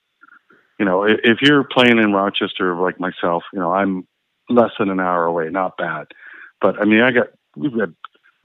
you 0.80 0.86
know 0.86 1.06
i- 1.06 1.20
if 1.24 1.42
you're 1.42 1.64
playing 1.64 2.00
in 2.00 2.14
Rochester 2.14 2.76
like 2.76 3.00
myself. 3.00 3.44
You 3.54 3.60
know 3.60 3.72
I'm 3.74 4.08
less 4.50 4.72
than 4.80 4.90
an 4.90 5.00
hour 5.00 5.26
away, 5.26 5.50
not 5.50 5.78
bad. 5.78 6.08
But 6.60 6.82
I 6.82 6.86
mean, 6.86 7.02
I 7.02 7.12
got 7.12 7.28
we've 7.56 7.78
got 7.78 7.90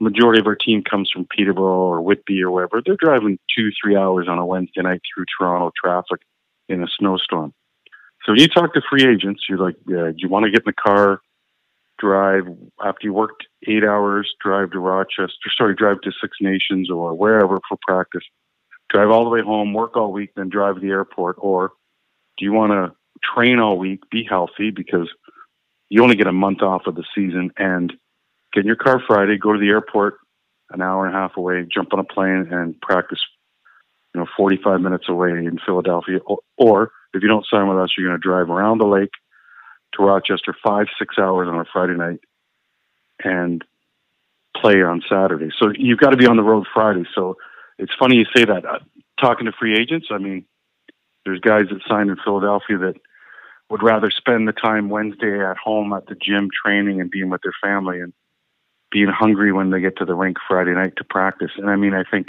majority 0.05 0.39
of 0.39 0.47
our 0.47 0.55
team 0.55 0.83
comes 0.83 1.09
from 1.11 1.27
Peterborough 1.35 1.89
or 1.91 2.01
Whitby 2.01 2.41
or 2.41 2.51
wherever. 2.51 2.81
They're 2.85 2.95
driving 2.97 3.37
two, 3.55 3.69
three 3.81 3.95
hours 3.95 4.27
on 4.29 4.37
a 4.37 4.45
Wednesday 4.45 4.81
night 4.81 5.01
through 5.13 5.25
Toronto 5.37 5.71
traffic 5.83 6.21
in 6.69 6.83
a 6.83 6.87
snowstorm. 6.97 7.53
So 8.25 8.33
you 8.33 8.47
talk 8.47 8.73
to 8.73 8.81
free 8.89 9.05
agents, 9.05 9.43
you're 9.47 9.59
like, 9.59 9.75
yeah, 9.87 10.07
do 10.07 10.15
you 10.17 10.29
want 10.29 10.45
to 10.45 10.51
get 10.51 10.61
in 10.61 10.73
the 10.73 10.73
car, 10.73 11.21
drive 11.99 12.45
after 12.83 13.07
you 13.07 13.13
worked 13.13 13.45
eight 13.67 13.83
hours, 13.83 14.33
drive 14.43 14.71
to 14.71 14.79
Rochester, 14.79 15.49
sorry, 15.55 15.75
drive 15.75 16.01
to 16.01 16.11
Six 16.21 16.37
Nations 16.41 16.89
or 16.89 17.13
wherever 17.13 17.59
for 17.67 17.77
practice, 17.87 18.23
drive 18.89 19.09
all 19.09 19.23
the 19.23 19.29
way 19.29 19.41
home, 19.41 19.73
work 19.73 19.95
all 19.95 20.11
week, 20.11 20.31
then 20.35 20.49
drive 20.49 20.75
to 20.75 20.81
the 20.81 20.89
airport, 20.89 21.35
or 21.39 21.73
do 22.37 22.45
you 22.45 22.53
want 22.53 22.71
to 22.71 22.95
train 23.23 23.59
all 23.59 23.77
week, 23.77 24.01
be 24.09 24.25
healthy 24.27 24.71
because 24.71 25.09
you 25.89 26.01
only 26.01 26.15
get 26.15 26.27
a 26.27 26.33
month 26.33 26.61
off 26.61 26.87
of 26.87 26.95
the 26.95 27.05
season 27.13 27.51
and 27.57 27.93
get 28.55 28.61
in 28.61 28.67
your 28.67 28.75
car 28.75 29.01
Friday, 29.05 29.37
go 29.37 29.53
to 29.53 29.59
the 29.59 29.67
airport 29.67 30.15
an 30.71 30.81
hour 30.81 31.05
and 31.05 31.15
a 31.15 31.17
half 31.17 31.37
away, 31.37 31.65
jump 31.71 31.93
on 31.93 31.99
a 31.99 32.03
plane 32.03 32.47
and 32.51 32.79
practice, 32.81 33.19
you 34.13 34.21
know, 34.21 34.27
45 34.35 34.81
minutes 34.81 35.05
away 35.07 35.29
in 35.29 35.59
Philadelphia. 35.63 36.19
Or, 36.25 36.39
or 36.57 36.91
if 37.13 37.21
you 37.21 37.27
don't 37.27 37.45
sign 37.45 37.67
with 37.67 37.77
us, 37.77 37.91
you're 37.97 38.07
going 38.07 38.19
to 38.19 38.27
drive 38.27 38.49
around 38.49 38.79
the 38.79 38.87
lake 38.87 39.11
to 39.93 40.03
Rochester 40.03 40.55
five, 40.65 40.87
six 40.97 41.15
hours 41.19 41.47
on 41.47 41.59
a 41.59 41.65
Friday 41.71 41.93
night 41.93 42.19
and 43.23 43.63
play 44.59 44.81
on 44.81 45.03
Saturday. 45.07 45.49
So 45.57 45.71
you've 45.77 45.99
got 45.99 46.09
to 46.09 46.17
be 46.17 46.27
on 46.27 46.37
the 46.37 46.43
road 46.43 46.65
Friday. 46.73 47.03
So 47.13 47.37
it's 47.77 47.93
funny 47.97 48.17
you 48.17 48.25
say 48.35 48.45
that. 48.45 48.65
Uh, 48.65 48.79
talking 49.19 49.45
to 49.45 49.51
free 49.51 49.77
agents, 49.77 50.07
I 50.11 50.17
mean, 50.17 50.45
there's 51.25 51.39
guys 51.39 51.65
that 51.69 51.81
sign 51.87 52.09
in 52.09 52.17
Philadelphia 52.23 52.77
that 52.79 52.95
would 53.69 53.83
rather 53.83 54.11
spend 54.11 54.47
the 54.47 54.53
time 54.53 54.89
Wednesday 54.89 55.39
at 55.39 55.57
home 55.57 55.93
at 55.93 56.05
the 56.07 56.15
gym 56.15 56.49
training 56.65 57.01
and 57.01 57.09
being 57.09 57.29
with 57.29 57.41
their 57.41 57.55
family 57.63 57.99
and 57.99 58.13
being 58.95 59.09
hungry 59.09 59.51
when 59.51 59.71
they 59.71 59.81
get 59.81 59.97
to 59.97 60.05
the 60.05 60.15
rink 60.15 60.37
Friday 60.47 60.71
night 60.71 60.93
to 60.95 61.03
practice. 61.03 61.51
And 61.57 61.69
I 61.69 61.75
mean, 61.75 61.93
I 61.93 62.03
think 62.09 62.27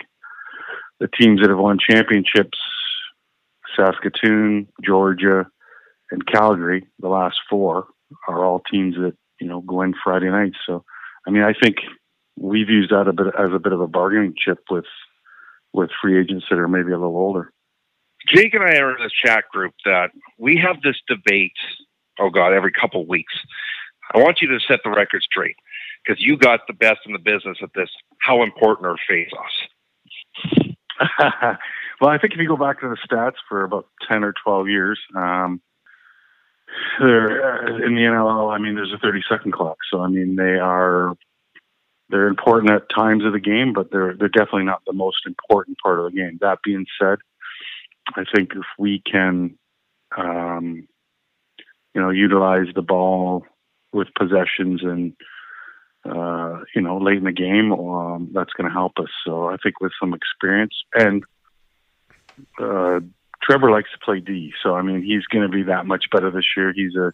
the 0.98 1.06
teams 1.06 1.40
that 1.40 1.48
have 1.48 1.60
won 1.60 1.78
championships, 1.78 2.58
Saskatoon, 3.76 4.66
Georgia, 4.84 5.46
and 6.10 6.26
Calgary, 6.26 6.84
the 6.98 7.08
last 7.08 7.36
four, 7.48 7.86
are 8.26 8.44
all 8.44 8.62
teams 8.68 8.96
that, 8.96 9.12
you 9.40 9.46
know, 9.46 9.60
go 9.60 9.82
in 9.82 9.94
Friday 10.02 10.28
nights. 10.28 10.56
So, 10.66 10.84
I 11.24 11.30
mean, 11.30 11.44
I 11.44 11.52
think 11.52 11.76
we've 12.36 12.68
used 12.68 12.90
that 12.90 13.06
a 13.06 13.12
bit 13.12 13.28
as 13.38 13.52
a 13.54 13.60
bit 13.60 13.72
of 13.72 13.80
a 13.80 13.86
bargaining 13.86 14.34
chip 14.36 14.58
with 14.68 14.86
with 15.72 15.90
free 16.02 16.18
agents 16.18 16.46
that 16.50 16.58
are 16.58 16.66
maybe 16.66 16.90
a 16.90 16.98
little 16.98 17.16
older. 17.16 17.52
Jake 18.34 18.54
and 18.54 18.64
I 18.64 18.78
are 18.78 18.96
in 18.96 19.04
this 19.04 19.12
chat 19.24 19.44
group 19.52 19.74
that 19.84 20.08
we 20.36 20.60
have 20.66 20.82
this 20.82 20.96
debate. 21.06 21.52
Oh 22.18 22.30
God, 22.30 22.52
every 22.52 22.72
couple 22.72 23.02
of 23.02 23.08
weeks. 23.08 23.34
I 24.12 24.18
want 24.18 24.38
you 24.40 24.48
to 24.48 24.58
set 24.66 24.80
the 24.82 24.90
record 24.90 25.22
straight 25.22 25.56
because 26.06 26.22
you 26.22 26.36
got 26.36 26.60
the 26.66 26.72
best 26.72 27.00
in 27.06 27.12
the 27.12 27.18
business 27.18 27.58
at 27.62 27.70
this. 27.74 27.90
How 28.18 28.42
important 28.42 28.86
are 28.86 28.96
face-offs? 29.08 30.68
well, 32.00 32.10
I 32.10 32.18
think 32.18 32.34
if 32.34 32.38
you 32.38 32.48
go 32.48 32.56
back 32.56 32.80
to 32.80 32.88
the 32.88 32.96
stats 33.06 33.36
for 33.48 33.64
about 33.64 33.86
ten 34.08 34.24
or 34.24 34.32
twelve 34.42 34.68
years, 34.68 34.98
um, 35.14 35.60
they're 36.98 37.64
uh, 37.64 37.86
in 37.86 37.94
the 37.94 38.02
NLL. 38.02 38.54
I 38.54 38.58
mean, 38.58 38.74
there's 38.74 38.92
a 38.92 38.98
thirty-second 38.98 39.52
clock, 39.52 39.78
so 39.90 40.00
I 40.00 40.08
mean 40.08 40.36
they 40.36 40.58
are 40.58 41.14
they're 42.08 42.28
important 42.28 42.72
at 42.72 42.88
times 42.94 43.24
of 43.24 43.32
the 43.32 43.40
game, 43.40 43.72
but 43.72 43.90
they're 43.90 44.14
they're 44.16 44.28
definitely 44.28 44.64
not 44.64 44.82
the 44.86 44.92
most 44.92 45.26
important 45.26 45.78
part 45.82 45.98
of 45.98 46.10
the 46.10 46.16
game. 46.16 46.38
That 46.40 46.58
being 46.64 46.86
said, 47.00 47.18
I 48.14 48.24
think 48.34 48.52
if 48.54 48.66
we 48.78 49.02
can, 49.10 49.58
um, 50.16 50.88
you 51.94 52.00
know, 52.00 52.10
utilize 52.10 52.68
the 52.74 52.82
ball 52.82 53.44
with 53.92 54.08
possessions 54.18 54.82
and 54.82 55.14
uh, 56.06 56.64
you 56.74 56.80
know 56.80 56.98
late 56.98 57.18
in 57.18 57.24
the 57.24 57.32
game, 57.32 57.72
um, 57.72 58.30
that's 58.32 58.52
going 58.52 58.68
to 58.68 58.72
help 58.72 58.98
us. 58.98 59.08
So 59.24 59.48
I 59.48 59.56
think 59.62 59.80
with 59.80 59.92
some 60.00 60.14
experience 60.14 60.74
and 60.94 61.24
uh, 62.58 63.00
Trevor 63.42 63.70
likes 63.70 63.90
to 63.92 63.98
play 64.04 64.20
D, 64.20 64.52
so 64.62 64.74
I 64.74 64.82
mean 64.82 65.02
he's 65.02 65.24
going 65.26 65.42
to 65.42 65.54
be 65.54 65.64
that 65.64 65.86
much 65.86 66.10
better 66.10 66.30
this 66.30 66.44
year. 66.56 66.72
He's 66.72 66.94
a 66.96 67.12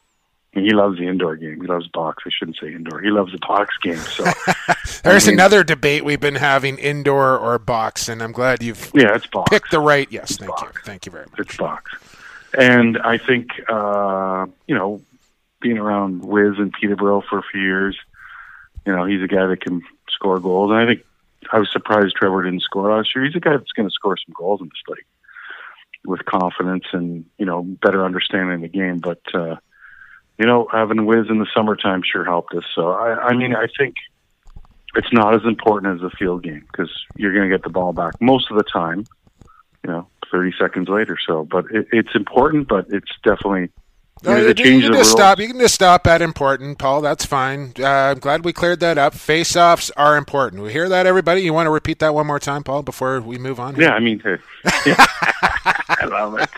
he 0.52 0.70
loves 0.74 0.98
the 0.98 1.06
indoor 1.08 1.36
game. 1.36 1.62
He 1.62 1.66
loves 1.66 1.88
box. 1.88 2.24
I 2.26 2.30
shouldn't 2.30 2.58
say 2.60 2.74
indoor. 2.74 3.00
He 3.00 3.08
loves 3.10 3.32
the 3.32 3.38
box 3.38 3.74
game. 3.82 3.96
So 3.96 4.24
There's 5.02 5.26
I 5.26 5.30
mean- 5.30 5.38
another 5.38 5.64
debate 5.64 6.04
we've 6.04 6.20
been 6.20 6.34
having 6.34 6.76
indoor 6.78 7.38
or 7.38 7.58
box, 7.58 8.08
and 8.08 8.22
I'm 8.22 8.32
glad 8.32 8.62
you've 8.62 8.90
yeah, 8.94 9.14
it's 9.14 9.26
box. 9.26 9.48
picked 9.50 9.70
the 9.70 9.80
right. 9.80 10.06
Yes, 10.10 10.36
thank 10.36 10.52
you. 10.60 10.68
Thank 10.84 11.06
you 11.06 11.12
very 11.12 11.24
much. 11.30 11.40
It's 11.40 11.56
box. 11.56 11.92
And 12.56 12.98
I 12.98 13.16
think, 13.16 13.48
uh, 13.66 14.44
you 14.66 14.74
know, 14.74 15.00
being 15.62 15.78
around 15.78 16.22
Wiz 16.22 16.58
and 16.58 16.70
Peterborough 16.70 17.22
for 17.22 17.38
a 17.38 17.42
few 17.50 17.62
years, 17.62 17.96
You 18.86 18.94
know, 18.94 19.04
he's 19.04 19.22
a 19.22 19.28
guy 19.28 19.46
that 19.46 19.60
can 19.60 19.82
score 20.10 20.40
goals, 20.40 20.70
and 20.70 20.80
I 20.80 20.86
think 20.86 21.04
I 21.52 21.58
was 21.58 21.70
surprised 21.72 22.14
Trevor 22.16 22.42
didn't 22.42 22.62
score 22.62 22.90
last 22.90 23.14
year. 23.14 23.24
He's 23.24 23.36
a 23.36 23.40
guy 23.40 23.56
that's 23.56 23.72
going 23.72 23.88
to 23.88 23.92
score 23.92 24.16
some 24.16 24.34
goals 24.36 24.60
in 24.60 24.66
this 24.66 24.82
league 24.88 25.06
with 26.04 26.24
confidence 26.24 26.84
and 26.92 27.24
you 27.38 27.46
know 27.46 27.62
better 27.62 28.04
understanding 28.04 28.60
the 28.60 28.68
game. 28.68 28.98
But 28.98 29.22
uh, 29.34 29.56
you 30.38 30.46
know, 30.46 30.68
having 30.70 31.06
Wiz 31.06 31.26
in 31.28 31.38
the 31.38 31.46
summertime 31.54 32.02
sure 32.04 32.24
helped 32.24 32.54
us. 32.54 32.64
So 32.74 32.90
I, 32.90 33.28
I 33.28 33.34
mean, 33.34 33.54
I 33.54 33.66
think 33.78 33.94
it's 34.94 35.12
not 35.12 35.34
as 35.34 35.42
important 35.44 35.94
as 35.94 36.00
the 36.00 36.10
field 36.16 36.42
game 36.42 36.64
because 36.70 36.90
you're 37.16 37.32
going 37.32 37.48
to 37.48 37.54
get 37.54 37.62
the 37.62 37.70
ball 37.70 37.92
back 37.92 38.20
most 38.20 38.50
of 38.50 38.56
the 38.56 38.64
time. 38.64 39.04
You 39.84 39.90
know, 39.90 40.08
30 40.30 40.54
seconds 40.58 40.88
later. 40.88 41.18
So, 41.26 41.44
but 41.44 41.66
it, 41.70 41.88
it's 41.92 42.14
important, 42.14 42.68
but 42.68 42.86
it's 42.90 43.10
definitely 43.24 43.70
no, 44.24 44.36
you, 44.36 44.48
you, 44.48 44.54
can 44.54 44.92
just 44.92 45.10
stop. 45.10 45.38
You 45.38 45.48
can 45.48 45.58
just 45.58 45.74
stop 45.74 46.06
at 46.06 46.22
important, 46.22 46.78
Paul. 46.78 47.00
That's 47.00 47.24
fine. 47.24 47.72
Uh, 47.78 47.86
I'm 47.86 48.18
glad 48.18 48.44
we 48.44 48.52
cleared 48.52 48.80
that 48.80 48.98
up. 48.98 49.14
Face-offs 49.14 49.90
are 49.96 50.16
important. 50.16 50.62
We 50.62 50.72
hear 50.72 50.88
that, 50.88 51.06
everybody. 51.06 51.42
You 51.42 51.52
want 51.52 51.66
to 51.66 51.70
repeat 51.70 51.98
that 52.00 52.14
one 52.14 52.26
more 52.26 52.38
time, 52.38 52.62
Paul, 52.62 52.82
before 52.82 53.20
we 53.20 53.38
move 53.38 53.58
on? 53.58 53.74
Here? 53.74 53.84
Yeah, 53.84 53.94
I 53.94 54.00
mean, 54.00 54.22
yeah. 54.86 54.94
I 54.98 56.06
love 56.06 56.38
it. 56.38 56.48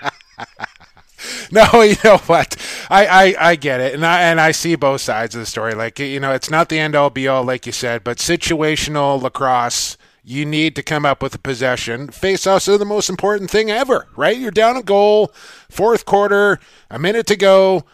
no, 1.50 1.82
you 1.82 1.96
know 2.04 2.18
what? 2.18 2.56
I, 2.90 3.06
I, 3.06 3.50
I 3.50 3.56
get 3.56 3.80
it, 3.80 3.94
and 3.94 4.04
I 4.04 4.22
and 4.22 4.40
I 4.40 4.50
see 4.50 4.74
both 4.74 5.00
sides 5.00 5.34
of 5.34 5.40
the 5.40 5.46
story. 5.46 5.74
Like 5.74 5.98
you 5.98 6.20
know, 6.20 6.32
it's 6.32 6.50
not 6.50 6.68
the 6.68 6.78
end 6.78 6.94
all 6.94 7.10
be 7.10 7.28
all, 7.28 7.44
like 7.44 7.66
you 7.66 7.72
said, 7.72 8.04
but 8.04 8.18
situational 8.18 9.20
lacrosse 9.20 9.96
you 10.24 10.46
need 10.46 10.74
to 10.76 10.82
come 10.82 11.04
up 11.04 11.22
with 11.22 11.34
a 11.34 11.38
possession. 11.38 12.08
Face-offs 12.08 12.68
are 12.68 12.78
the 12.78 12.84
most 12.84 13.10
important 13.10 13.50
thing 13.50 13.70
ever, 13.70 14.08
right? 14.16 14.38
You're 14.38 14.50
down 14.50 14.76
a 14.76 14.82
goal, 14.82 15.32
fourth 15.68 16.06
quarter, 16.06 16.58
a 16.90 16.98
minute 16.98 17.26
to 17.26 17.36
go, 17.36 17.84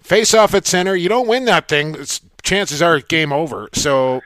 face-off 0.00 0.54
at 0.54 0.66
center. 0.66 0.94
You 0.94 1.08
don't 1.08 1.26
win 1.26 1.44
that 1.46 1.68
thing, 1.68 1.96
chances 2.42 2.80
are 2.80 3.00
game 3.00 3.32
over. 3.32 3.68
So 3.74 4.20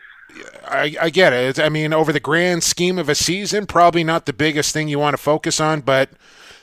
I, 0.69 0.95
I 1.01 1.11
get 1.11 1.33
it. 1.33 1.59
I 1.59 1.71
mean, 1.71 1.95
over 1.95 2.13
the 2.13 2.21
grand 2.21 2.63
scheme 2.63 2.99
of 2.99 3.09
a 3.09 3.15
season, 3.15 3.67
probably 3.67 4.05
not 4.05 4.27
the 4.27 4.35
biggest 4.35 4.75
thing 4.75 4.89
you 4.89 4.99
want 4.99 5.15
to 5.15 5.23
focus 5.23 5.61
on, 5.61 5.81
but 5.81 6.11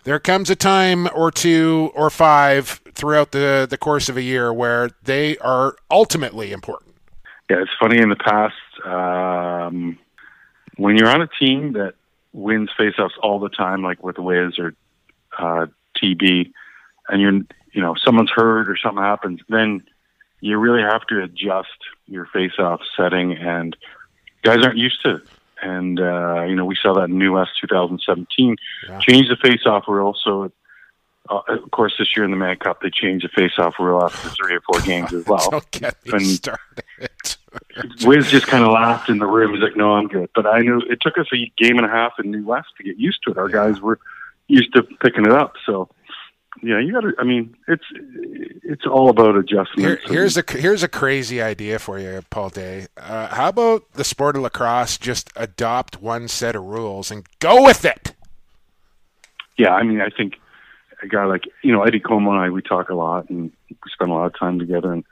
there 0.03 0.19
comes 0.19 0.49
a 0.49 0.55
time 0.55 1.09
or 1.13 1.31
two 1.31 1.91
or 1.95 2.09
five 2.11 2.81
throughout 2.93 3.31
the, 3.31 3.65
the 3.69 3.77
course 3.77 4.09
of 4.09 4.15
a 4.15 4.21
year 4.21 4.53
where 4.53 4.91
they 5.03 5.37
are 5.39 5.75
ultimately 5.89 6.51
important. 6.51 6.95
Yeah, 7.49 7.61
it's 7.61 7.71
funny 7.79 7.97
in 7.99 8.09
the 8.09 8.15
past. 8.15 8.55
Um, 8.85 9.97
when 10.77 10.95
you're 10.95 11.09
on 11.09 11.21
a 11.21 11.27
team 11.27 11.73
that 11.73 11.95
wins 12.33 12.69
faceoffs 12.79 13.17
all 13.21 13.39
the 13.39 13.49
time, 13.49 13.83
like 13.83 14.03
with 14.03 14.17
Wiz 14.17 14.57
or 14.59 14.73
uh, 15.37 15.67
TB, 16.01 16.51
and 17.09 17.21
you're 17.21 17.33
you 17.73 17.81
know 17.81 17.95
someone's 17.95 18.31
hurt 18.31 18.69
or 18.69 18.77
something 18.77 19.03
happens, 19.03 19.41
then 19.49 19.83
you 20.39 20.57
really 20.57 20.81
have 20.81 21.05
to 21.07 21.21
adjust 21.21 21.77
your 22.05 22.27
faceoff 22.33 22.79
setting, 22.95 23.33
and 23.33 23.75
guys 24.43 24.63
aren't 24.63 24.77
used 24.77 25.01
to. 25.03 25.15
It. 25.15 25.27
And 25.61 25.99
uh, 25.99 26.43
you 26.43 26.55
know 26.55 26.65
we 26.65 26.77
saw 26.81 26.93
that 26.93 27.09
in 27.09 27.17
New 27.17 27.33
West 27.33 27.51
2017, 27.61 28.55
yeah. 28.87 28.99
change 28.99 29.27
the 29.27 29.35
faceoff 29.35 29.87
rule. 29.87 30.15
So, 30.23 30.43
it, 30.43 30.51
uh, 31.29 31.41
of 31.47 31.71
course, 31.71 31.95
this 31.97 32.15
year 32.15 32.25
in 32.25 32.31
the 32.31 32.37
Mann 32.37 32.57
Cup 32.57 32.81
they 32.81 32.89
changed 32.89 33.25
the 33.25 33.29
face-off 33.29 33.75
rule 33.79 34.03
after 34.03 34.29
three 34.29 34.55
or 34.55 34.61
four 34.61 34.81
games 34.81 35.13
as 35.13 35.25
well. 35.25 35.49
Don't 35.51 35.71
get 35.71 35.95
me 36.05 36.11
and, 36.13 36.25
started. 36.25 37.35
Wiz 38.03 38.29
just 38.29 38.47
kind 38.47 38.63
of 38.63 38.71
laughed 38.71 39.09
in 39.09 39.19
the 39.19 39.25
room. 39.25 39.53
He's 39.53 39.63
like, 39.63 39.75
"No, 39.75 39.93
I'm 39.93 40.07
good." 40.07 40.29
But 40.35 40.45
I 40.45 40.59
knew 40.59 40.81
it 40.89 40.99
took 41.01 41.17
us 41.17 41.27
a 41.33 41.51
game 41.57 41.77
and 41.77 41.85
a 41.85 41.89
half 41.89 42.13
in 42.23 42.31
New 42.31 42.45
West 42.45 42.69
to 42.77 42.83
get 42.83 42.97
used 42.97 43.19
to 43.23 43.31
it. 43.31 43.37
Our 43.37 43.49
guys 43.49 43.81
were 43.81 43.99
used 44.47 44.73
to 44.73 44.83
picking 44.83 45.25
it 45.25 45.31
up, 45.31 45.53
so 45.65 45.89
yeah, 46.63 46.79
you 46.79 46.91
got 46.91 47.01
to. 47.01 47.13
I 47.19 47.23
mean, 47.23 47.55
it's 47.67 47.83
it's 48.63 48.85
all 48.85 49.09
about 49.09 49.35
adjustment. 49.35 49.77
Here, 49.77 49.99
here's 50.05 50.37
a 50.37 50.43
here's 50.47 50.83
a 50.83 50.87
crazy 50.87 51.41
idea 51.41 51.77
for 51.77 51.99
you, 51.99 52.23
Paul 52.29 52.49
Day. 52.49 52.87
Uh, 52.97 53.27
how 53.27 53.49
about 53.49 53.91
the 53.93 54.03
sport 54.03 54.35
of 54.35 54.41
lacrosse 54.41 54.97
just 54.97 55.29
adopt 55.35 56.01
one 56.01 56.27
set 56.27 56.55
of 56.55 56.63
rules 56.63 57.11
and 57.11 57.25
go 57.39 57.63
with 57.63 57.85
it? 57.85 58.15
Yeah, 59.57 59.73
I 59.73 59.83
mean, 59.83 60.01
I 60.01 60.09
think 60.09 60.35
a 61.01 61.07
guy 61.07 61.25
like 61.25 61.43
you 61.63 61.71
know 61.71 61.83
Eddie 61.83 61.99
Como 61.99 62.31
and 62.31 62.39
I 62.39 62.49
we 62.49 62.61
talk 62.61 62.89
a 62.89 62.95
lot 62.95 63.29
and 63.29 63.51
we 63.69 63.77
spend 63.91 64.11
a 64.11 64.13
lot 64.13 64.25
of 64.25 64.37
time 64.37 64.59
together 64.59 64.91
and 64.91 65.03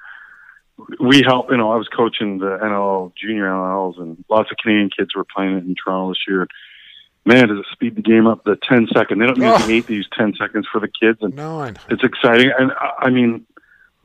we 0.99 1.23
help. 1.25 1.49
You 1.49 1.57
know, 1.57 1.71
I 1.71 1.77
was 1.77 1.88
coaching 1.88 2.39
the 2.39 2.57
NL 2.61 3.13
junior 3.15 3.45
NLs, 3.45 3.99
and 3.99 4.23
lots 4.29 4.51
of 4.51 4.57
Canadian 4.57 4.89
kids 4.89 5.15
were 5.15 5.23
playing 5.23 5.57
it 5.57 5.63
in 5.63 5.75
Toronto 5.75 6.11
this 6.11 6.23
year. 6.27 6.47
Man, 7.25 7.47
does 7.47 7.59
it 7.59 7.65
speed 7.71 7.95
the 7.95 8.03
game 8.03 8.27
up 8.27 8.43
the 8.43 8.55
10 8.55 8.89
second. 8.93 9.19
They 9.19 9.25
don't 9.25 9.41
oh. 9.41 9.53
usually 9.53 9.73
need 9.73 9.88
these 9.88 10.05
10 10.15 10.36
seconds 10.36 10.67
for 10.71 10.79
the 10.79 10.88
kids. 10.88 11.19
And 11.21 11.36
no, 11.36 11.63
it's 11.89 12.03
exciting. 12.03 12.51
And 12.57 12.71
I 12.99 13.09
mean, 13.09 13.47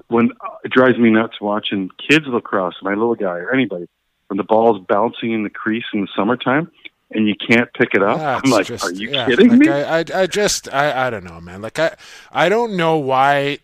when 0.08 0.30
it 0.64 0.72
drives 0.72 0.98
me 0.98 1.10
nuts 1.10 1.40
watching 1.40 1.90
kids 2.08 2.26
lacrosse, 2.26 2.76
my 2.82 2.94
little 2.94 3.14
guy 3.14 3.38
or 3.38 3.52
anybody, 3.52 3.88
when 4.28 4.38
the 4.38 4.44
ball's 4.44 4.80
bouncing 4.88 5.32
in 5.32 5.42
the 5.42 5.50
crease 5.50 5.84
in 5.92 6.02
the 6.02 6.08
summertime 6.16 6.70
and 7.12 7.28
you 7.28 7.34
can't 7.34 7.72
pick 7.74 7.94
it 7.94 8.02
up. 8.02 8.18
That's 8.18 8.44
I'm 8.44 8.50
like, 8.50 8.66
just, 8.66 8.84
are 8.84 8.92
you 8.92 9.10
yeah, 9.10 9.26
kidding 9.26 9.48
like 9.48 9.58
me? 9.58 9.68
I, 9.68 9.98
I, 9.98 10.04
I 10.14 10.26
just, 10.26 10.72
I, 10.72 11.06
I 11.06 11.10
don't 11.10 11.24
know, 11.24 11.40
man. 11.40 11.62
Like, 11.62 11.78
I, 11.78 11.96
I 12.30 12.48
don't 12.48 12.76
know 12.76 12.98
why 12.98 13.58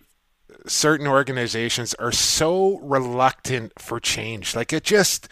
certain 0.66 1.06
organizations 1.06 1.94
are 1.94 2.12
so 2.12 2.78
reluctant 2.80 3.72
for 3.78 4.00
change. 4.00 4.54
Like 4.54 4.72
it 4.72 4.84
just 4.84 5.28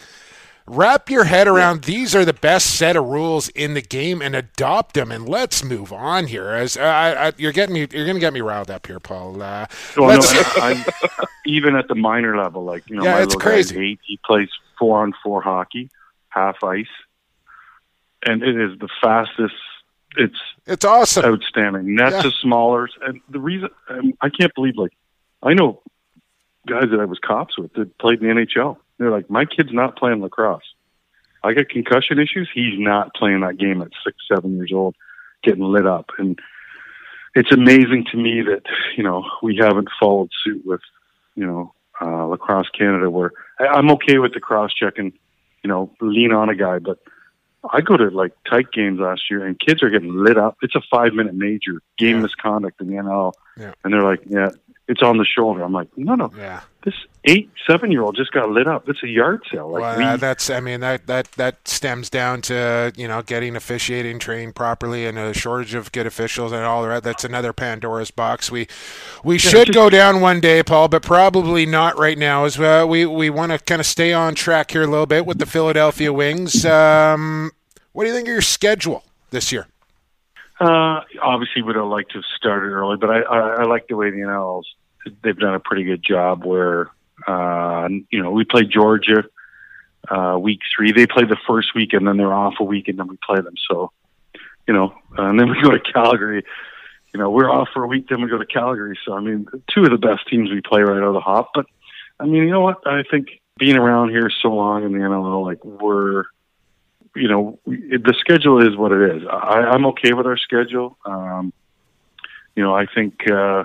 wrap 0.67 1.11
your 1.11 1.25
head 1.25 1.47
around 1.47 1.85
these 1.85 2.15
are 2.15 2.25
the 2.25 2.33
best 2.33 2.75
set 2.79 2.97
of 2.97 3.05
rules 3.05 3.49
in 3.51 3.75
the 3.75 3.83
game 3.83 4.23
and 4.23 4.35
adopt 4.35 4.95
them 4.95 5.13
and 5.13 5.29
let's 5.29 5.63
move 5.63 5.93
on 5.93 6.27
here 6.27 6.49
as 6.51 6.75
uh, 6.79 7.31
you're 7.37 7.53
getting 7.53 7.75
me 7.75 7.81
you're 7.81 8.07
going 8.07 8.15
to 8.15 8.21
get 8.21 8.33
me 8.33 8.41
riled 8.41 8.71
up 8.71 8.87
here 8.87 8.99
paul 8.99 9.43
uh, 9.43 9.67
well, 9.95 10.19
no, 10.19 10.43
I'm, 10.63 10.83
even 11.45 11.77
at 11.77 11.87
the 11.89 11.95
minor 11.95 12.35
level 12.39 12.65
like 12.65 12.89
you 12.89 12.97
know 12.97 13.05
yeah, 13.05 13.13
my 13.13 13.23
it's 13.23 13.35
crazy. 13.35 13.79
eight 13.79 14.01
he 14.05 14.19
plays 14.25 14.49
four 14.79 15.03
on 15.03 15.13
four 15.23 15.43
hockey 15.43 15.91
half 16.31 16.65
ice 16.65 16.87
and 18.25 18.43
it 18.43 18.57
is 18.57 18.79
the 18.79 18.89
fastest 19.03 19.55
it's 20.17 20.39
it's 20.67 20.85
awesome 20.85 21.25
outstanding 21.25 21.97
that's 21.97 22.25
yeah. 22.25 22.31
a 22.31 22.33
smaller 22.33 22.89
and 23.03 23.21
the 23.29 23.41
reason 23.41 23.69
um, 23.89 24.13
i 24.21 24.29
can't 24.29 24.55
believe 24.55 24.77
like 24.77 24.93
I 25.45 25.53
know 25.53 25.83
guys 26.67 26.87
that 26.91 27.01
I 27.01 27.05
was 27.05 27.19
cops 27.19 27.59
with 27.59 27.75
that 27.75 27.97
played 27.99 28.23
in 28.23 28.29
the 28.29 28.47
NHL. 28.47 28.79
They're 28.99 29.11
like, 29.11 29.29
my 29.29 29.45
kid's 29.45 29.73
not 29.73 29.97
playing 29.97 30.23
lacrosse. 30.23 30.63
I 31.43 31.53
got 31.53 31.69
concussion 31.69 32.19
issues. 32.19 32.49
He's 32.53 32.79
not 32.79 33.15
playing 33.15 33.41
that 33.41 33.59
game 33.59 33.83
at 33.83 33.91
six, 34.03 34.17
seven 34.33 34.57
years 34.57 34.73
old, 34.73 34.95
getting 35.43 35.65
lit 35.65 35.87
up. 35.87 36.11
And 36.17 36.39
it's 37.35 37.53
amazing 37.53 38.07
to 38.13 38.17
me 38.17 38.41
that, 38.43 38.63
you 38.97 39.03
know, 39.03 39.29
we 39.43 39.57
haven't 39.61 39.91
followed 40.01 40.31
suit 40.43 40.63
with, 40.65 40.81
you 41.35 41.45
know, 41.47 41.75
uh, 42.01 42.27
Lacrosse 42.27 42.71
Canada 42.71 43.11
where 43.11 43.33
I, 43.61 43.67
I'm 43.67 43.91
okay 43.91 44.19
with 44.19 44.33
the 44.33 44.41
cross 44.41 44.73
checking, 44.73 45.13
you 45.63 45.69
know, 45.69 45.93
lean 46.01 46.33
on 46.33 46.49
a 46.49 46.55
guy, 46.55 46.79
but 46.79 46.99
I 47.73 47.81
go 47.81 47.97
to 47.97 48.09
like 48.09 48.33
tight 48.49 48.73
games 48.73 49.01
last 49.01 49.23
year 49.31 49.47
and 49.47 49.59
kids 49.59 49.83
are 49.83 49.91
getting 49.91 50.15
lit 50.15 50.37
up. 50.37 50.57
It's 50.63 50.75
a 50.75 50.83
five 50.91 51.15
minute 51.15 51.35
major 51.35 51.81
game 51.99 52.17
yeah. 52.17 52.23
misconduct 52.23 52.81
in 52.81 52.89
the 52.89 52.95
NL. 52.95 53.33
Yeah. 53.57 53.73
And 53.83 53.93
they're 53.93 54.03
like, 54.03 54.21
yeah, 54.29 54.51
it's 54.87 55.03
on 55.03 55.17
the 55.17 55.25
shoulder. 55.25 55.63
I'm 55.63 55.73
like, 55.73 55.89
no, 55.97 56.15
no. 56.15 56.31
Yeah. 56.37 56.61
This 56.85 56.95
eight, 57.25 57.51
seven 57.67 57.91
year 57.91 58.03
old 58.03 58.17
just 58.17 58.33
got 58.33 58.51
lit 58.51 58.67
up. 58.67 58.87
It's 58.89 59.03
a 59.03 59.09
yard 59.09 59.43
sale. 59.51 59.71
Like 59.71 59.81
well, 59.81 60.13
we, 60.13 60.19
that's, 60.19 60.51
I 60.51 60.61
mean, 60.61 60.81
that, 60.81 61.07
that, 61.07 61.33
that 61.33 61.67
stems 61.67 62.11
down 62.11 62.43
to, 62.43 62.93
you 62.95 63.09
know, 63.09 63.23
getting 63.23 63.57
officiating 63.57 64.19
trained 64.19 64.55
properly 64.55 65.07
and 65.07 65.17
a 65.17 65.33
shortage 65.33 65.73
of 65.73 65.91
good 65.93 66.07
officials 66.07 66.53
and 66.53 66.63
all 66.65 66.87
that. 66.87 67.03
That's 67.03 67.25
another 67.25 67.55
Pandora's 67.55 68.11
box. 68.11 68.51
We, 68.51 68.69
we 69.25 69.37
yeah, 69.37 69.39
should 69.39 69.67
just, 69.69 69.75
go 69.75 69.89
down 69.89 70.21
one 70.21 70.41
day, 70.41 70.63
Paul, 70.63 70.89
but 70.89 71.03
probably 71.03 71.65
not 71.65 71.99
right 71.99 72.19
now 72.19 72.45
as 72.45 72.59
well. 72.59 72.87
We, 72.87 73.07
we 73.07 73.31
want 73.31 73.53
to 73.53 73.59
kind 73.59 73.81
of 73.81 73.87
stay 73.87 74.13
on 74.13 74.35
track 74.35 74.73
here 74.73 74.83
a 74.83 74.87
little 74.87 75.07
bit 75.07 75.25
with 75.25 75.39
the 75.39 75.47
Philadelphia 75.47 76.13
Wings. 76.13 76.67
Um, 76.67 77.53
what 77.93 78.05
do 78.05 78.11
you 78.11 78.15
think 78.15 78.29
of 78.29 78.33
your 78.33 78.43
schedule 78.43 79.03
this 79.31 79.51
year? 79.51 79.67
Uh, 80.61 81.01
obviously, 81.21 81.63
would 81.63 81.77
have 81.77 81.87
liked 81.87 82.13
to 82.13 82.19
have 82.19 82.25
started 82.37 82.69
early, 82.69 82.97
but 82.97 83.11
I, 83.11 83.21
I, 83.21 83.39
I 83.39 83.65
like 83.65 83.89
the 83.89 83.97
way 83.97 84.11
the 84.11 84.19
NLs 84.19 84.65
they've 85.23 85.39
done 85.39 85.55
a 85.55 85.61
pretty 85.61 85.85
good 85.85 86.03
job. 86.03 86.45
Where 86.45 86.91
uh, 87.27 87.89
you 88.11 88.23
know 88.23 88.31
we 88.31 88.45
played 88.45 88.71
Georgia 88.71 89.25
uh, 90.09 90.39
week 90.41 90.61
three. 90.75 90.93
They 90.93 91.07
play 91.07 91.25
the 91.25 91.37
first 91.47 91.75
week, 91.75 91.93
and 91.93 92.07
then 92.07 92.17
they're 92.17 92.33
off 92.33 92.55
a 92.61 92.65
week, 92.65 92.89
and 92.89 92.99
then 92.99 93.09
we 93.09 93.19
play 93.27 93.41
them. 93.41 93.55
So 93.69 93.91
you 94.67 94.75
know, 94.75 94.95
and 95.17 95.39
then 95.39 95.51
we 95.51 95.61
go 95.61 95.71
to 95.71 95.81
Calgary. 95.81 96.45
You 97.13 97.21
know, 97.21 97.31
we're 97.31 97.51
off 97.51 97.69
for 97.73 97.85
a 97.85 97.87
week, 97.87 98.09
then 98.09 98.23
we 98.23 98.29
go 98.29 98.39
to 98.39 98.47
Calgary. 98.47 98.99
So 99.05 99.15
I 99.15 99.21
mean, 99.21 99.47
two 99.73 99.85
of 99.85 99.91
the 99.91 99.99
best 99.99 100.27
teams 100.29 100.51
we 100.51 100.61
play 100.61 100.83
right 100.83 100.97
out 100.97 101.09
of 101.09 101.15
the 101.15 101.21
hop. 101.21 101.51
But 101.55 101.67
I 102.19 102.25
mean, 102.25 102.43
you 102.43 102.51
know 102.51 102.61
what? 102.61 102.87
I 102.87 103.03
think 103.09 103.41
being 103.59 103.77
around 103.77 104.11
here 104.11 104.31
so 104.43 104.49
long 104.49 104.85
in 104.85 104.93
the 104.93 104.99
NLL, 104.99 105.45
like 105.45 105.65
we're 105.65 106.25
you 107.15 107.29
know, 107.29 107.59
the 107.67 108.15
schedule 108.19 108.67
is 108.67 108.77
what 108.77 108.93
it 108.93 109.17
is. 109.17 109.23
I, 109.31 109.71
I'm 109.73 109.87
okay 109.87 110.13
with 110.13 110.27
our 110.27 110.37
schedule. 110.37 110.97
Um, 111.05 111.53
you 112.57 112.63
know, 112.63 112.75
I 112.75 112.87
think, 112.87 113.31
uh, 113.31 113.65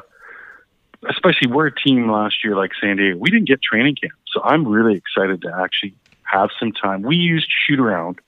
especially 1.10 1.52
we're 1.52 1.68
a 1.68 1.76
team 1.76 2.10
last 2.12 2.44
year 2.44 2.56
like 2.56 2.72
San 2.82 2.98
Diego, 2.98 3.18
we 3.18 3.30
didn't 3.30 3.48
get 3.48 3.62
training 3.62 3.96
camp. 3.96 4.14
So 4.28 4.42
I'm 4.44 4.68
really 4.68 4.96
excited 4.96 5.42
to 5.44 5.56
actually 5.56 5.96
have 6.24 6.50
some 6.60 6.72
time. 6.72 7.02
We 7.02 7.16
used 7.16 7.48
shoot 7.68 7.80
around 7.80 8.20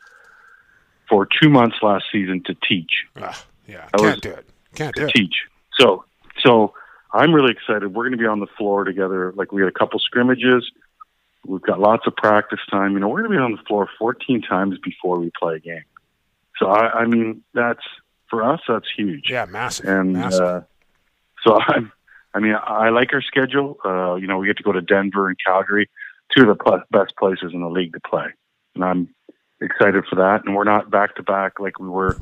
for 1.09 1.27
two 1.41 1.49
months 1.49 1.77
last 1.81 2.05
season 2.11 2.41
to 2.45 2.55
teach. 2.55 3.05
Uh, 3.15 3.33
yeah, 3.67 3.87
I 3.93 3.97
can't 3.97 4.21
do 4.21 4.31
it. 4.31 4.49
Can't 4.75 4.95
do 4.95 5.05
it. 5.05 5.13
Teach. 5.13 5.35
So, 5.77 6.05
so 6.39 6.73
I'm 7.13 7.33
really 7.33 7.51
excited. 7.51 7.93
We're 7.93 8.03
going 8.03 8.13
to 8.13 8.17
be 8.17 8.25
on 8.25 8.39
the 8.39 8.47
floor 8.57 8.85
together. 8.85 9.33
Like 9.33 9.51
we 9.51 9.61
had 9.61 9.67
a 9.67 9.77
couple 9.77 9.99
scrimmages. 9.99 10.71
We've 11.45 11.61
got 11.61 11.79
lots 11.79 12.05
of 12.05 12.15
practice 12.15 12.59
time. 12.69 12.93
You 12.93 12.99
know, 12.99 13.07
we're 13.07 13.21
going 13.21 13.31
to 13.31 13.37
be 13.37 13.43
on 13.43 13.51
the 13.53 13.63
floor 13.67 13.89
14 13.97 14.41
times 14.41 14.77
before 14.83 15.19
we 15.19 15.31
play 15.39 15.55
a 15.55 15.59
game. 15.59 15.83
So 16.57 16.67
I, 16.67 17.01
I 17.01 17.05
mean, 17.05 17.43
that's 17.53 17.81
for 18.29 18.43
us. 18.43 18.61
That's 18.67 18.87
huge. 18.95 19.29
Yeah, 19.29 19.45
massive. 19.45 19.87
And 19.87 20.13
massive. 20.13 20.41
Uh, 20.41 20.61
so 21.43 21.59
I'm. 21.67 21.91
I 22.33 22.39
mean, 22.39 22.55
I 22.55 22.91
like 22.91 23.13
our 23.13 23.21
schedule. 23.21 23.77
Uh, 23.83 24.15
you 24.15 24.25
know, 24.25 24.37
we 24.37 24.47
get 24.47 24.55
to 24.55 24.63
go 24.63 24.71
to 24.71 24.81
Denver 24.81 25.27
and 25.27 25.35
Calgary, 25.45 25.89
two 26.33 26.49
of 26.49 26.57
the 26.57 26.63
pl- 26.63 26.83
best 26.89 27.13
places 27.17 27.51
in 27.53 27.59
the 27.59 27.67
league 27.67 27.91
to 27.91 27.99
play, 27.99 28.27
and 28.73 28.85
I'm 28.85 29.13
excited 29.59 30.05
for 30.09 30.15
that. 30.15 30.43
And 30.45 30.55
we're 30.55 30.63
not 30.63 30.89
back 30.89 31.15
to 31.15 31.23
back 31.23 31.59
like 31.59 31.77
we 31.77 31.89
were 31.89 32.15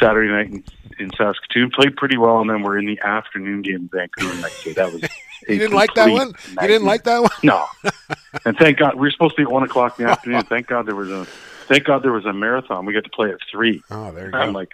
Saturday 0.00 0.30
night 0.30 0.46
in, 0.48 0.64
in 0.98 1.10
Saskatoon. 1.16 1.70
Played 1.70 1.96
pretty 1.96 2.16
well, 2.16 2.40
and 2.40 2.48
then 2.48 2.62
we're 2.62 2.78
in 2.78 2.86
the 2.86 3.00
afternoon 3.00 3.62
game 3.62 3.74
in 3.74 3.88
Vancouver 3.88 4.40
next 4.40 4.64
day. 4.64 4.72
That 4.72 4.92
was 4.92 5.02
you 5.48 5.58
didn't 5.58 5.74
like 5.74 5.94
that 5.94 6.10
one. 6.10 6.28
nightmare. 6.28 6.64
You 6.64 6.68
didn't 6.68 6.86
like 6.86 7.04
that 7.04 7.22
one. 7.22 7.30
No. 7.42 7.66
and 8.44 8.56
thank 8.56 8.78
God 8.78 8.94
we 8.94 9.00
were 9.00 9.10
supposed 9.10 9.36
to 9.36 9.42
be 9.42 9.42
at 9.44 9.52
one 9.52 9.62
o'clock 9.62 9.98
in 9.98 10.06
the 10.06 10.12
afternoon. 10.12 10.42
Thank 10.48 10.66
God 10.66 10.86
there 10.86 10.96
was 10.96 11.10
a 11.10 11.24
thank 11.68 11.84
God 11.84 12.02
there 12.02 12.12
was 12.12 12.24
a 12.24 12.32
marathon. 12.32 12.86
We 12.86 12.92
got 12.92 13.04
to 13.04 13.10
play 13.10 13.30
at 13.30 13.38
three. 13.50 13.82
Oh, 13.90 14.12
there 14.12 14.30
you 14.30 14.34
I'm 14.34 14.52
go. 14.52 14.58
like, 14.58 14.70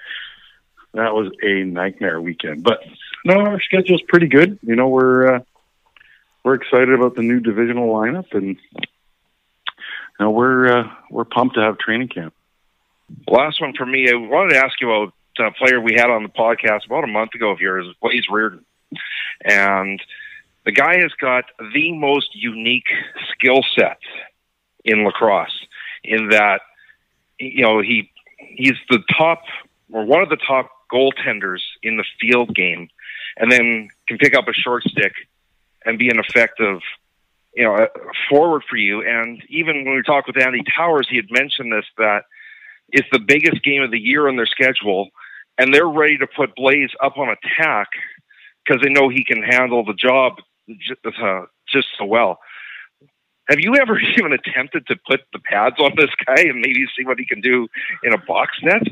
that 0.94 1.14
was 1.14 1.32
a 1.42 1.64
nightmare 1.64 2.20
weekend. 2.20 2.62
But 2.62 2.80
no, 3.24 3.34
our 3.34 3.60
schedule's 3.60 4.02
pretty 4.08 4.26
good. 4.26 4.58
You 4.62 4.76
know, 4.76 4.88
we're 4.88 5.36
uh, 5.36 5.40
we're 6.44 6.54
excited 6.54 6.92
about 6.92 7.14
the 7.14 7.22
new 7.22 7.40
divisional 7.40 7.88
lineup, 7.88 8.32
and 8.32 8.56
you 8.74 8.82
know, 10.20 10.30
we're 10.30 10.80
uh, 10.80 10.90
we're 11.10 11.24
pumped 11.24 11.54
to 11.54 11.62
have 11.62 11.78
training 11.78 12.08
camp. 12.08 12.34
Last 13.28 13.60
one 13.60 13.74
for 13.76 13.86
me. 13.86 14.10
I 14.10 14.14
wanted 14.14 14.54
to 14.54 14.58
ask 14.58 14.80
you 14.80 14.90
about 14.90 15.12
a 15.38 15.50
player 15.52 15.80
we 15.80 15.94
had 15.94 16.10
on 16.10 16.22
the 16.22 16.28
podcast 16.28 16.86
about 16.86 17.04
a 17.04 17.08
month 17.08 17.34
ago 17.34 17.50
of 17.50 17.60
yours, 17.60 17.86
Blaze 18.00 18.26
Riorden. 18.30 18.64
And 19.44 20.00
the 20.64 20.72
guy 20.72 21.00
has 21.00 21.12
got 21.20 21.44
the 21.74 21.92
most 21.92 22.34
unique 22.34 22.88
skill 23.30 23.62
set 23.74 23.98
in 24.84 25.04
lacrosse 25.04 25.66
in 26.04 26.28
that, 26.30 26.60
you 27.38 27.62
know, 27.62 27.80
he 27.80 28.10
he's 28.38 28.76
the 28.90 29.02
top 29.16 29.42
or 29.92 30.04
one 30.04 30.22
of 30.22 30.28
the 30.28 30.36
top 30.36 30.70
goaltenders 30.92 31.60
in 31.82 31.96
the 31.96 32.04
field 32.20 32.54
game 32.54 32.88
and 33.36 33.50
then 33.50 33.88
can 34.08 34.18
pick 34.18 34.36
up 34.36 34.48
a 34.48 34.52
short 34.52 34.82
stick 34.84 35.12
and 35.84 35.98
be 35.98 36.08
an 36.08 36.18
effective 36.18 36.80
you 37.54 37.64
know, 37.64 37.86
forward 38.30 38.62
for 38.68 38.76
you. 38.76 39.02
And 39.06 39.42
even 39.48 39.84
when 39.84 39.94
we 39.94 40.02
talked 40.02 40.26
with 40.26 40.40
Andy 40.40 40.62
Towers, 40.74 41.06
he 41.10 41.16
had 41.16 41.30
mentioned 41.30 41.72
this 41.72 41.84
that 41.98 42.24
it's 42.92 43.08
the 43.12 43.18
biggest 43.18 43.62
game 43.64 43.82
of 43.82 43.90
the 43.90 43.98
year 43.98 44.28
on 44.28 44.36
their 44.36 44.46
schedule, 44.46 45.08
and 45.58 45.74
they're 45.74 45.88
ready 45.88 46.18
to 46.18 46.26
put 46.26 46.54
Blaze 46.54 46.90
up 47.02 47.16
on 47.18 47.28
attack 47.28 47.88
because 48.64 48.82
they 48.82 48.90
know 48.90 49.08
he 49.08 49.24
can 49.24 49.42
handle 49.42 49.84
the 49.84 49.94
job 49.94 50.34
just, 50.68 51.00
uh, 51.04 51.42
just 51.68 51.88
so 51.98 52.04
well. 52.04 52.38
Have 53.48 53.58
you 53.60 53.76
ever 53.76 53.98
even 54.18 54.32
attempted 54.32 54.86
to 54.86 54.96
put 55.08 55.20
the 55.32 55.40
pads 55.40 55.76
on 55.78 55.92
this 55.96 56.10
guy 56.26 56.42
and 56.42 56.60
maybe 56.60 56.86
see 56.96 57.04
what 57.04 57.18
he 57.18 57.26
can 57.26 57.40
do 57.40 57.68
in 58.04 58.12
a 58.12 58.18
box 58.18 58.52
net? 58.62 58.82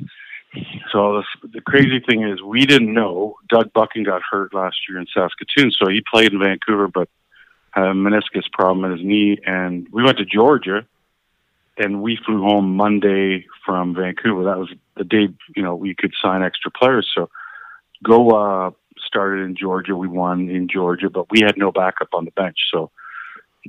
So 0.92 1.22
the, 1.42 1.48
the 1.54 1.60
crazy 1.60 2.00
thing 2.00 2.24
is, 2.24 2.42
we 2.42 2.66
didn't 2.66 2.92
know 2.92 3.36
Doug 3.48 3.72
Buchan 3.72 4.02
got 4.02 4.22
hurt 4.28 4.52
last 4.52 4.76
year 4.88 4.98
in 4.98 5.06
Saskatoon, 5.14 5.70
so 5.70 5.88
he 5.88 6.02
played 6.12 6.32
in 6.32 6.40
Vancouver, 6.40 6.88
but 6.88 7.08
had 7.70 7.84
a 7.84 7.92
meniscus 7.92 8.50
problem 8.52 8.84
in 8.84 8.98
his 8.98 9.06
knee, 9.06 9.38
and 9.46 9.86
we 9.92 10.02
went 10.02 10.18
to 10.18 10.24
Georgia, 10.24 10.84
and 11.80 12.02
we 12.02 12.18
flew 12.24 12.42
home 12.42 12.76
Monday 12.76 13.46
from 13.64 13.94
Vancouver. 13.94 14.44
That 14.44 14.58
was 14.58 14.68
the 14.96 15.04
day 15.04 15.28
you 15.56 15.62
know 15.62 15.74
we 15.74 15.94
could 15.94 16.12
sign 16.22 16.42
extra 16.42 16.70
players. 16.70 17.10
So 17.14 17.30
go 18.04 18.30
uh, 18.30 18.70
started 18.98 19.44
in 19.44 19.56
Georgia. 19.56 19.96
We 19.96 20.08
won 20.08 20.48
in 20.48 20.68
Georgia, 20.68 21.10
but 21.10 21.30
we 21.30 21.40
had 21.40 21.56
no 21.56 21.72
backup 21.72 22.08
on 22.12 22.24
the 22.26 22.30
bench, 22.32 22.58
so 22.70 22.90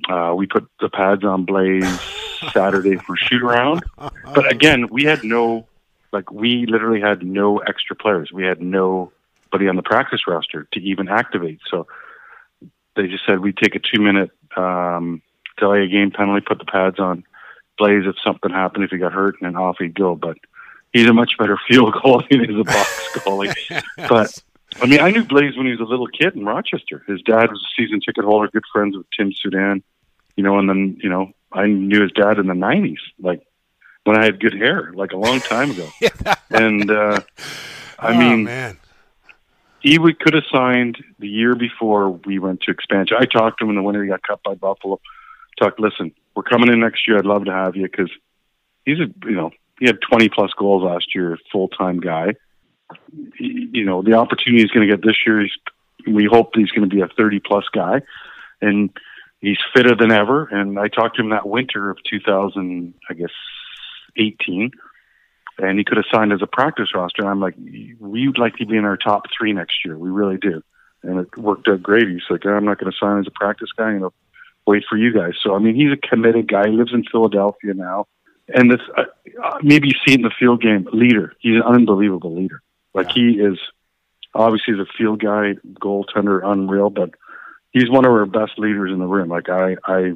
uh, 0.10 0.34
we 0.36 0.46
put 0.46 0.68
the 0.80 0.90
pads 0.90 1.24
on 1.24 1.46
Blaze 1.46 2.00
Saturday 2.54 2.98
for 2.98 3.16
shoot 3.16 3.42
around. 3.42 3.84
But 3.98 4.52
again, 4.52 4.88
we 4.90 5.04
had 5.04 5.24
no 5.24 5.68
like 6.12 6.32
we 6.32 6.66
literally 6.68 7.02
had 7.02 7.24
no 7.24 7.60
extra 7.60 7.96
players. 7.96 8.32
We 8.34 8.44
had 8.44 8.62
nobody 8.62 9.68
on 9.68 9.76
the 9.78 9.84
practice 9.84 10.22
roster 10.28 10.68
to 10.74 10.80
even 10.82 11.08
activate. 11.08 11.60
So 11.70 11.88
they 12.96 13.08
just 13.08 13.26
said 13.26 13.40
we'd 13.40 13.58
take 13.58 13.76
a 13.76 13.80
two 13.80 14.02
minute 14.02 14.32
um, 14.58 15.22
delay 15.58 15.84
a 15.84 15.88
game 15.88 16.12
penalty, 16.12 16.44
put 16.46 16.60
the 16.60 16.66
pads 16.66 17.00
on 17.00 17.24
Blaze 17.82 18.06
if 18.06 18.16
something 18.24 18.52
happened, 18.52 18.84
if 18.84 18.92
he 18.92 18.98
got 18.98 19.12
hurt, 19.12 19.36
and 19.42 19.48
then 19.48 19.60
off 19.60 19.78
he'd 19.80 19.96
go. 19.96 20.16
But 20.16 20.38
he's 20.94 21.08
a 21.08 21.14
much 21.14 21.38
better 21.40 21.58
field 21.68 21.94
goalie 21.96 22.30
than 22.30 22.50
he's 22.50 22.60
a 22.60 22.64
box 22.64 23.10
goalie. 23.16 23.84
But 23.98 24.38
I 24.82 24.86
mean, 24.86 25.00
I 25.00 25.10
knew 25.10 25.24
Blaze 25.24 25.58
when 25.58 25.66
he 25.66 25.72
was 25.72 25.82
a 25.82 25.90
little 25.90 26.08
kid 26.08 26.36
in 26.36 26.46
Rochester. 26.46 27.04
His 27.08 27.22
dad 27.24 27.50
was 27.50 27.60
a 27.60 27.82
season 27.82 28.00
ticket 28.00 28.24
holder, 28.24 28.50
good 28.54 28.64
friends 28.72 28.96
with 28.96 29.08
Tim 29.18 29.34
Soudan, 29.34 29.84
you 30.36 30.44
know, 30.44 30.60
and 30.60 30.70
then, 30.70 31.00
you 31.02 31.10
know, 31.10 31.32
I 31.52 31.66
knew 31.66 32.02
his 32.02 32.12
dad 32.12 32.38
in 32.38 32.48
the 32.48 32.54
90s, 32.54 33.00
like 33.20 33.42
when 34.04 34.18
I 34.18 34.24
had 34.24 34.40
good 34.40 34.54
hair, 34.54 34.92
like 34.94 35.12
a 35.12 35.18
long 35.18 35.40
time 35.42 35.72
ago. 35.72 35.90
and, 36.52 36.90
uh, 36.90 37.20
I 38.00 38.14
oh, 38.14 38.18
mean, 38.18 38.44
man. 38.46 38.78
he 39.82 40.00
would, 40.00 40.20
could 40.20 40.36
have 40.36 40.46
signed 40.52 41.04
the 41.20 41.28
year 41.28 41.56
before 41.56 42.12
we 42.12 42.40
went 42.40 42.62
to 42.62 42.72
expansion. 42.72 43.18
I 43.20 43.26
talked 43.26 43.60
to 43.60 43.66
him 43.66 43.72
in 43.72 43.76
the 43.76 43.84
winter. 43.84 44.04
He 44.04 44.10
got 44.10 44.24
cut 44.24 44.42
by 44.44 44.56
Buffalo. 44.56 45.02
Talked, 45.60 45.80
listen, 45.80 46.14
we're 46.36 46.44
coming 46.44 46.72
in 46.72 46.80
next 46.80 47.08
year. 47.08 47.18
I'd 47.18 47.26
love 47.26 47.46
to 47.46 47.52
have 47.52 47.76
you 47.76 47.84
because 47.84 48.10
he's 48.86 49.00
a, 49.00 49.08
you 49.28 49.36
know, 49.36 49.52
he 49.80 49.88
had 49.88 50.00
20 50.10 50.30
plus 50.30 50.52
goals 50.58 50.84
last 50.84 51.14
year, 51.16 51.38
full 51.52 51.68
time 51.68 52.00
guy. 52.00 52.36
He- 53.38 53.70
You 53.74 53.86
know, 53.86 54.02
the 54.02 54.14
opportunity 54.14 54.62
he's 54.62 54.72
going 54.72 54.88
to 54.88 54.96
get 54.96 55.06
this 55.06 55.18
year, 55.26 55.42
he's, 55.42 55.52
we 56.08 56.26
hope 56.26 56.52
he's 56.56 56.72
going 56.72 56.90
to 56.90 56.96
be 56.96 57.02
a 57.02 57.08
30 57.08 57.40
plus 57.40 57.66
guy. 57.74 58.02
And 58.62 58.92
he's 59.40 59.58
fitter 59.74 59.96
than 59.96 60.12
ever. 60.12 60.46
And 60.46 60.78
I 60.80 60.88
talked 60.88 61.16
to 61.18 61.24
him 61.24 61.30
that 61.30 61.48
winter 61.48 61.90
of 61.90 61.98
2000, 62.10 62.94
I 63.10 63.14
guess, 63.14 63.32
18 64.18 64.72
and 65.58 65.78
he 65.78 65.84
could 65.86 65.98
have 65.98 66.06
signed 66.12 66.34
as 66.34 66.42
a 66.42 66.48
practice 66.48 66.90
roster. 66.96 67.22
And 67.22 67.30
I'm 67.30 67.40
like, 67.40 67.56
we'd 68.00 68.38
like 68.38 68.56
to 68.56 68.66
be 68.66 68.78
in 68.78 68.86
our 68.86 68.98
top 68.98 69.24
three 69.38 69.54
next 69.54 69.86
year. 69.86 69.98
We 69.98 70.10
really 70.10 70.38
do. 70.38 70.64
And 71.04 71.20
it 71.20 71.38
worked 71.38 71.68
out 71.68 71.84
great. 71.84 72.08
He's 72.08 72.22
like, 72.30 72.46
I'm 72.46 72.66
not 72.66 72.80
going 72.80 72.92
to 72.92 72.98
sign 72.98 73.20
as 73.20 73.28
a 73.28 73.32
practice 73.32 73.70
guy. 73.76 73.92
You 73.94 74.00
know, 74.00 74.14
wait 74.66 74.84
for 74.90 74.98
you 74.98 75.14
guys. 75.14 75.34
So 75.44 75.56
I 75.56 75.60
mean, 75.60 75.76
he's 75.76 75.92
a 75.92 76.08
committed 76.08 76.48
guy. 76.48 76.70
He 76.70 76.76
lives 76.76 76.94
in 76.94 77.04
Philadelphia 77.04 77.74
now, 77.74 78.08
and 78.48 78.72
this 78.72 78.82
uh, 78.98 79.04
uh, 79.44 79.58
maybe 79.62 79.88
you 79.88 79.96
see 80.06 80.14
in 80.14 80.22
the 80.22 80.32
field 80.40 80.62
game 80.62 80.88
leader. 80.92 81.34
He's 81.40 81.56
an 81.56 81.64
unbelievable 81.64 82.36
leader. 82.36 82.62
Like 82.94 83.12
he 83.12 83.40
is 83.40 83.58
obviously 84.34 84.76
the 84.76 84.86
field 84.98 85.22
guy, 85.22 85.54
goaltender, 85.80 86.44
unreal, 86.44 86.90
but 86.90 87.12
he's 87.72 87.90
one 87.90 88.06
of 88.06 88.12
our 88.12 88.26
best 88.26 88.58
leaders 88.58 88.92
in 88.92 89.00
the 89.00 89.06
room. 89.06 89.30
Like 89.30 89.50
I, 89.50 89.78
I, 89.86 90.14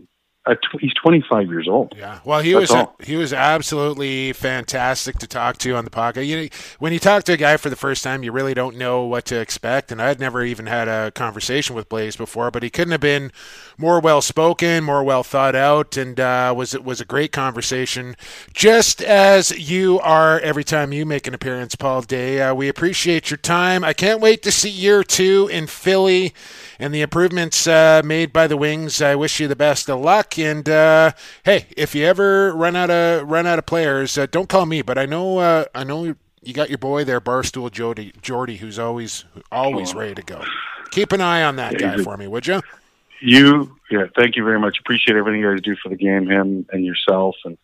tw- 0.54 0.80
he's 0.80 0.94
25 0.94 1.48
years 1.48 1.68
old. 1.68 1.96
Yeah, 1.98 2.20
well, 2.24 2.42
he 2.42 2.52
That's 2.54 2.62
was 2.62 2.72
all. 2.72 2.96
he 3.04 3.16
was 3.16 3.34
absolutely 3.34 4.32
fantastic 4.34 5.18
to 5.18 5.28
talk 5.28 5.58
to 5.60 5.76
on 5.76 5.86
the 5.86 5.90
podcast. 5.90 6.28
You 6.28 6.44
know, 6.44 6.48
when 6.78 6.94
you 6.94 7.00
talk 7.00 7.24
to 7.24 7.34
a 7.34 7.38
guy 7.38 7.58
for 7.58 7.72
the 7.72 7.76
first 7.76 8.04
time, 8.04 8.22
you 8.22 8.32
really 8.32 8.54
don't 8.54 8.78
know 8.78 9.04
what 9.06 9.26
to 9.26 9.40
expect. 9.40 9.92
And 9.92 10.00
I'd 10.00 10.20
never 10.20 10.44
even 10.44 10.68
had 10.68 10.88
a 10.88 11.10
conversation 11.12 11.76
with 11.76 11.90
Blaze 11.90 12.16
before, 12.16 12.52
but 12.52 12.62
he 12.62 12.70
couldn't 12.70 12.92
have 12.92 13.02
been 13.02 13.32
more 13.78 14.00
well 14.00 14.22
spoken, 14.22 14.84
more 14.84 15.04
well 15.04 15.24
thought 15.24 15.56
out, 15.56 15.98
and 15.98 16.20
uh, 16.20 16.54
was 16.56 16.76
it 16.76 16.84
was 16.84 17.02
a 17.02 17.06
great 17.06 17.32
conversation. 17.32 18.16
Just 18.54 19.02
as 19.02 19.52
you 19.58 20.00
are 20.02 20.40
every 20.42 20.64
time 20.64 20.94
you 20.94 21.06
make 21.06 21.26
an 21.26 21.34
appearance, 21.34 21.76
Paul 21.76 22.02
Day. 22.04 22.42
Uh, 22.42 22.54
we 22.54 22.70
appreciate 22.70 23.32
your 23.32 23.38
time. 23.38 23.84
I 23.84 23.94
can't 23.94 24.22
wait 24.22 24.44
to 24.44 24.52
see 24.52 24.70
year 24.70 25.04
two 25.04 25.50
in 25.52 25.66
Philly 25.68 26.34
and 26.78 26.94
the 26.94 27.02
improvements 27.02 27.66
uh, 27.68 28.02
made 28.06 28.32
by 28.34 28.48
the 28.48 28.58
Wings. 28.58 29.02
I 29.02 29.16
wish 29.16 29.40
you 29.40 29.48
the 29.48 29.56
best 29.56 29.90
of 29.90 30.00
luck. 30.02 30.35
And 30.38 30.68
uh, 30.70 31.12
hey, 31.44 31.68
if 31.78 31.96
you 31.96 32.06
ever 32.06 32.54
run 32.54 32.76
out 32.76 32.90
of 32.90 33.30
run 33.30 33.46
out 33.48 33.60
of 33.60 33.66
players, 33.66 34.18
uh, 34.18 34.26
don't 34.28 34.50
call 34.50 34.66
me. 34.66 34.82
But 34.82 34.98
I 34.98 35.06
know 35.06 35.40
uh, 35.40 35.66
I 35.74 35.84
know 35.84 36.16
you 36.42 36.54
got 36.54 36.70
your 36.70 36.78
boy 36.78 37.04
there, 37.04 37.22
Barstool 37.22 37.72
Jody 37.72 38.14
Jordy, 38.22 38.58
who's 38.58 38.80
always 38.80 39.26
always 39.52 39.94
ready 39.96 40.16
to 40.16 40.22
go. 40.24 40.48
Keep 40.92 41.12
an 41.12 41.22
eye 41.22 41.44
on 41.44 41.56
that 41.58 41.78
Yeah, 41.78 41.78
guy 41.78 41.98
for 41.98 42.18
me, 42.18 42.28
would 42.28 42.48
you? 42.48 42.62
You, 43.22 43.76
yeah, 43.90 44.06
thank 44.16 44.36
you 44.36 44.44
very 44.44 44.60
much. 44.60 44.78
Appreciate 44.80 45.16
everything 45.18 45.42
you 45.42 45.52
guys 45.52 45.62
do 45.62 45.76
for 45.82 45.90
the 45.90 45.96
game, 45.96 46.28
him 46.28 46.66
and 46.72 46.86
yourself 46.86 47.36
and 47.46 47.58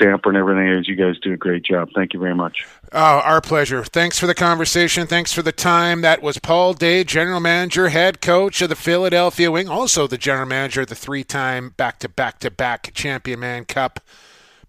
Stamper 0.00 0.30
and 0.30 0.38
everything. 0.38 0.82
You 0.86 0.96
guys 0.96 1.18
do 1.18 1.34
a 1.34 1.36
great 1.36 1.62
job. 1.62 1.90
Thank 1.94 2.14
you 2.14 2.20
very 2.20 2.34
much. 2.34 2.66
Oh, 2.92 3.20
our 3.20 3.40
pleasure. 3.40 3.84
Thanks 3.84 4.18
for 4.18 4.26
the 4.26 4.34
conversation. 4.34 5.06
Thanks 5.06 5.32
for 5.32 5.42
the 5.42 5.52
time. 5.52 6.00
That 6.00 6.22
was 6.22 6.38
Paul 6.38 6.72
Day, 6.72 7.04
general 7.04 7.40
manager, 7.40 7.90
head 7.90 8.22
coach 8.22 8.62
of 8.62 8.70
the 8.70 8.76
Philadelphia 8.76 9.50
Wing, 9.50 9.68
also 9.68 10.06
the 10.06 10.16
general 10.16 10.46
manager 10.46 10.80
of 10.80 10.86
the 10.86 10.94
three-time 10.94 11.74
back-to-back-to-back 11.76 12.92
Champion 12.94 13.40
Mann 13.40 13.66
Cup 13.66 14.00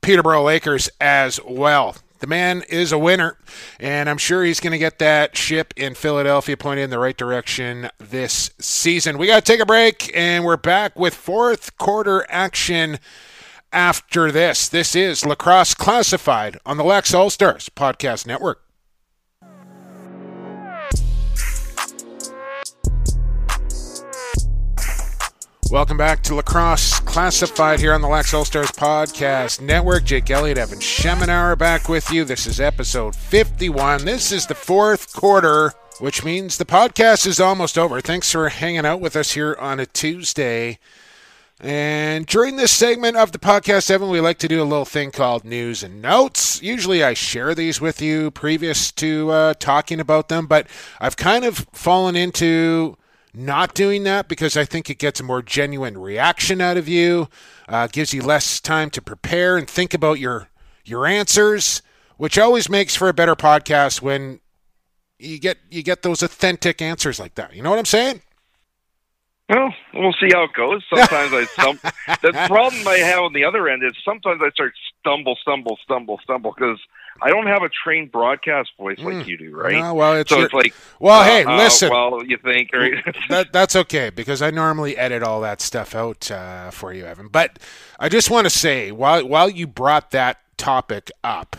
Peterborough 0.01 0.43
Lakers 0.43 0.89
as 0.99 1.39
well. 1.47 1.95
The 2.19 2.27
man 2.27 2.63
is 2.69 2.91
a 2.91 2.99
winner, 2.99 3.37
and 3.79 4.07
I'm 4.07 4.19
sure 4.19 4.43
he's 4.43 4.59
going 4.59 4.73
to 4.73 4.77
get 4.77 4.99
that 4.99 5.35
ship 5.35 5.73
in 5.75 5.95
Philadelphia 5.95 6.55
pointed 6.57 6.83
in 6.83 6.89
the 6.91 6.99
right 6.99 7.17
direction 7.17 7.89
this 7.97 8.51
season. 8.59 9.17
We 9.17 9.27
got 9.27 9.43
to 9.43 9.51
take 9.51 9.61
a 9.61 9.65
break, 9.65 10.11
and 10.13 10.43
we're 10.45 10.57
back 10.57 10.99
with 10.99 11.15
fourth 11.15 11.77
quarter 11.77 12.25
action 12.29 12.99
after 13.71 14.31
this. 14.31 14.67
This 14.67 14.95
is 14.95 15.25
Lacrosse 15.25 15.73
Classified 15.73 16.57
on 16.65 16.77
the 16.77 16.83
Lax 16.83 17.13
All 17.13 17.29
Stars 17.29 17.69
Podcast 17.69 18.25
Network. 18.25 18.63
Welcome 25.71 25.95
back 25.95 26.21
to 26.23 26.35
Lacrosse 26.35 26.99
Classified 26.99 27.79
here 27.79 27.93
on 27.93 28.01
the 28.01 28.07
Lax 28.09 28.33
All 28.33 28.43
Stars 28.43 28.71
Podcast 28.71 29.61
Network. 29.61 30.03
Jake 30.03 30.29
Elliott, 30.29 30.57
Evan 30.57 30.79
Schemenauer 30.79 31.57
back 31.57 31.87
with 31.87 32.11
you. 32.11 32.25
This 32.25 32.45
is 32.45 32.59
episode 32.59 33.15
51. 33.15 34.03
This 34.03 34.33
is 34.33 34.45
the 34.45 34.55
fourth 34.55 35.13
quarter, 35.13 35.71
which 35.99 36.25
means 36.25 36.57
the 36.57 36.65
podcast 36.65 37.25
is 37.25 37.39
almost 37.39 37.77
over. 37.77 38.01
Thanks 38.01 38.29
for 38.33 38.49
hanging 38.49 38.85
out 38.85 38.99
with 38.99 39.15
us 39.15 39.31
here 39.31 39.55
on 39.61 39.79
a 39.79 39.85
Tuesday. 39.85 40.77
And 41.63 42.25
during 42.25 42.55
this 42.55 42.71
segment 42.71 43.17
of 43.17 43.31
the 43.31 43.37
podcast, 43.37 43.91
Evan, 43.91 44.09
we 44.09 44.19
like 44.19 44.39
to 44.39 44.47
do 44.47 44.63
a 44.63 44.65
little 44.65 44.83
thing 44.83 45.11
called 45.11 45.45
news 45.45 45.83
and 45.83 46.01
notes. 46.01 46.59
Usually 46.63 47.03
I 47.03 47.13
share 47.13 47.53
these 47.53 47.79
with 47.79 48.01
you 48.01 48.31
previous 48.31 48.91
to 48.93 49.29
uh, 49.29 49.53
talking 49.53 49.99
about 49.99 50.27
them, 50.27 50.47
but 50.47 50.65
I've 50.99 51.17
kind 51.17 51.45
of 51.45 51.67
fallen 51.71 52.15
into 52.15 52.97
not 53.31 53.75
doing 53.75 54.03
that 54.05 54.27
because 54.27 54.57
I 54.57 54.65
think 54.65 54.89
it 54.89 54.97
gets 54.97 55.19
a 55.19 55.23
more 55.23 55.43
genuine 55.43 55.99
reaction 55.99 56.61
out 56.61 56.77
of 56.77 56.87
you, 56.87 57.29
uh, 57.69 57.85
gives 57.91 58.11
you 58.11 58.23
less 58.23 58.59
time 58.59 58.89
to 58.89 59.01
prepare 59.01 59.55
and 59.55 59.69
think 59.69 59.93
about 59.93 60.19
your 60.19 60.49
your 60.83 61.05
answers, 61.05 61.83
which 62.17 62.39
always 62.39 62.69
makes 62.69 62.95
for 62.95 63.07
a 63.07 63.13
better 63.13 63.35
podcast 63.35 64.01
when 64.01 64.39
you 65.19 65.37
get 65.37 65.59
you 65.69 65.83
get 65.83 66.01
those 66.01 66.23
authentic 66.23 66.81
answers 66.81 67.19
like 67.19 67.35
that. 67.35 67.55
You 67.55 67.61
know 67.61 67.69
what 67.69 67.77
I'm 67.77 67.85
saying? 67.85 68.21
Well, 69.49 69.73
we'll 69.93 70.13
see 70.13 70.29
how 70.31 70.43
it 70.43 70.53
goes. 70.53 70.81
Sometimes 70.89 71.33
I 71.33 71.45
stumble. 71.45 71.81
the 72.21 72.31
problem 72.47 72.87
I 72.87 72.97
have 72.99 73.19
on 73.19 73.33
the 73.33 73.43
other 73.43 73.67
end 73.67 73.83
is 73.83 73.91
sometimes 74.03 74.41
I 74.41 74.49
start 74.51 74.73
stumble, 74.99 75.35
stumble, 75.41 75.77
stumble, 75.83 76.19
stumble 76.23 76.53
because 76.57 76.79
I 77.21 77.29
don't 77.29 77.47
have 77.47 77.61
a 77.61 77.69
trained 77.69 78.11
broadcast 78.11 78.71
voice 78.77 78.99
like 78.99 79.15
mm. 79.15 79.27
you 79.27 79.37
do, 79.37 79.55
right? 79.55 79.77
No, 79.77 79.93
well, 79.93 80.15
it's 80.15 80.29
so 80.29 80.37
your, 80.37 80.45
it's 80.45 80.53
like, 80.53 80.73
well, 80.99 81.21
uh, 81.21 81.25
hey, 81.25 81.45
listen. 81.45 81.89
Uh, 81.89 82.09
well, 82.09 82.25
you 82.25 82.37
think 82.37 82.71
right? 82.73 82.93
that 83.29 83.51
that's 83.51 83.75
okay 83.75 84.09
because 84.09 84.41
I 84.41 84.51
normally 84.51 84.97
edit 84.97 85.21
all 85.21 85.41
that 85.41 85.59
stuff 85.61 85.93
out 85.93 86.31
uh, 86.31 86.71
for 86.71 86.93
you, 86.93 87.05
Evan. 87.05 87.27
But 87.27 87.59
I 87.99 88.09
just 88.09 88.29
want 88.29 88.45
to 88.45 88.49
say, 88.49 88.91
while 88.91 89.27
while 89.27 89.49
you 89.49 89.67
brought 89.67 90.11
that 90.11 90.39
topic 90.57 91.11
up, 91.23 91.57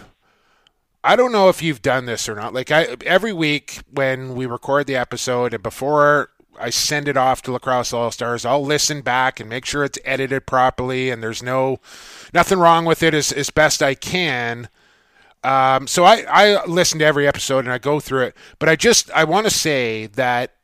I 1.04 1.14
don't 1.14 1.32
know 1.32 1.48
if 1.48 1.62
you've 1.62 1.82
done 1.82 2.06
this 2.06 2.28
or 2.28 2.34
not. 2.34 2.54
Like 2.54 2.70
I 2.70 2.96
every 3.04 3.32
week 3.32 3.80
when 3.90 4.34
we 4.34 4.46
record 4.46 4.86
the 4.86 4.96
episode 4.96 5.52
and 5.52 5.62
before 5.62 6.30
I 6.62 6.70
send 6.70 7.08
it 7.08 7.16
off 7.16 7.42
to 7.42 7.52
Lacrosse 7.52 7.92
All 7.92 8.10
Stars. 8.10 8.44
I'll 8.44 8.64
listen 8.64 9.02
back 9.02 9.40
and 9.40 9.48
make 9.48 9.64
sure 9.64 9.84
it's 9.84 9.98
edited 10.04 10.46
properly 10.46 11.10
and 11.10 11.22
there's 11.22 11.42
no 11.42 11.80
nothing 12.32 12.58
wrong 12.58 12.84
with 12.84 13.02
it 13.02 13.14
as, 13.14 13.32
as 13.32 13.50
best 13.50 13.82
I 13.82 13.94
can. 13.94 14.68
Um, 15.44 15.88
so 15.88 16.04
I, 16.04 16.24
I 16.28 16.64
listen 16.66 17.00
to 17.00 17.04
every 17.04 17.26
episode 17.26 17.64
and 17.64 17.72
I 17.72 17.78
go 17.78 17.98
through 17.98 18.26
it, 18.26 18.36
but 18.58 18.68
I 18.68 18.76
just 18.76 19.10
I 19.10 19.24
want 19.24 19.46
to 19.46 19.50
say 19.50 20.06
that 20.06 20.54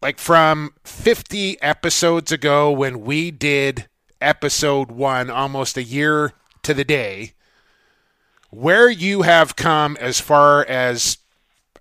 like 0.00 0.18
from 0.18 0.72
50 0.84 1.60
episodes 1.60 2.32
ago 2.32 2.72
when 2.72 3.02
we 3.02 3.30
did 3.30 3.88
episode 4.20 4.90
one 4.90 5.30
almost 5.30 5.76
a 5.76 5.82
year 5.82 6.32
to 6.62 6.74
the 6.74 6.84
day, 6.84 7.32
where 8.50 8.88
you 8.88 9.22
have 9.22 9.56
come 9.56 9.96
as 10.00 10.18
far 10.18 10.64
as 10.64 11.18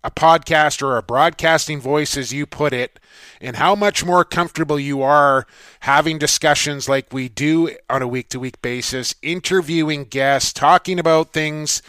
a 0.03 0.11
podcast 0.11 0.81
or 0.81 0.97
a 0.97 1.03
broadcasting 1.03 1.79
voice, 1.79 2.15
as 2.17 2.33
you 2.33 2.45
put 2.45 2.73
it, 2.73 2.99
and 3.41 3.57
how 3.57 3.75
much 3.75 4.05
more 4.05 4.23
comfortable 4.23 4.79
you 4.79 5.01
are 5.01 5.45
having 5.81 6.17
discussions 6.17 6.87
like 6.87 7.13
we 7.13 7.29
do 7.29 7.75
on 7.89 8.01
a 8.01 8.07
week 8.07 8.29
to 8.29 8.39
week 8.39 8.61
basis, 8.61 9.15
interviewing 9.21 10.05
guests, 10.05 10.53
talking 10.53 10.99
about 10.99 11.33
things 11.33 11.81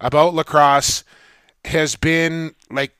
about 0.00 0.34
lacrosse 0.34 1.04
has 1.64 1.96
been 1.96 2.54
like 2.70 2.92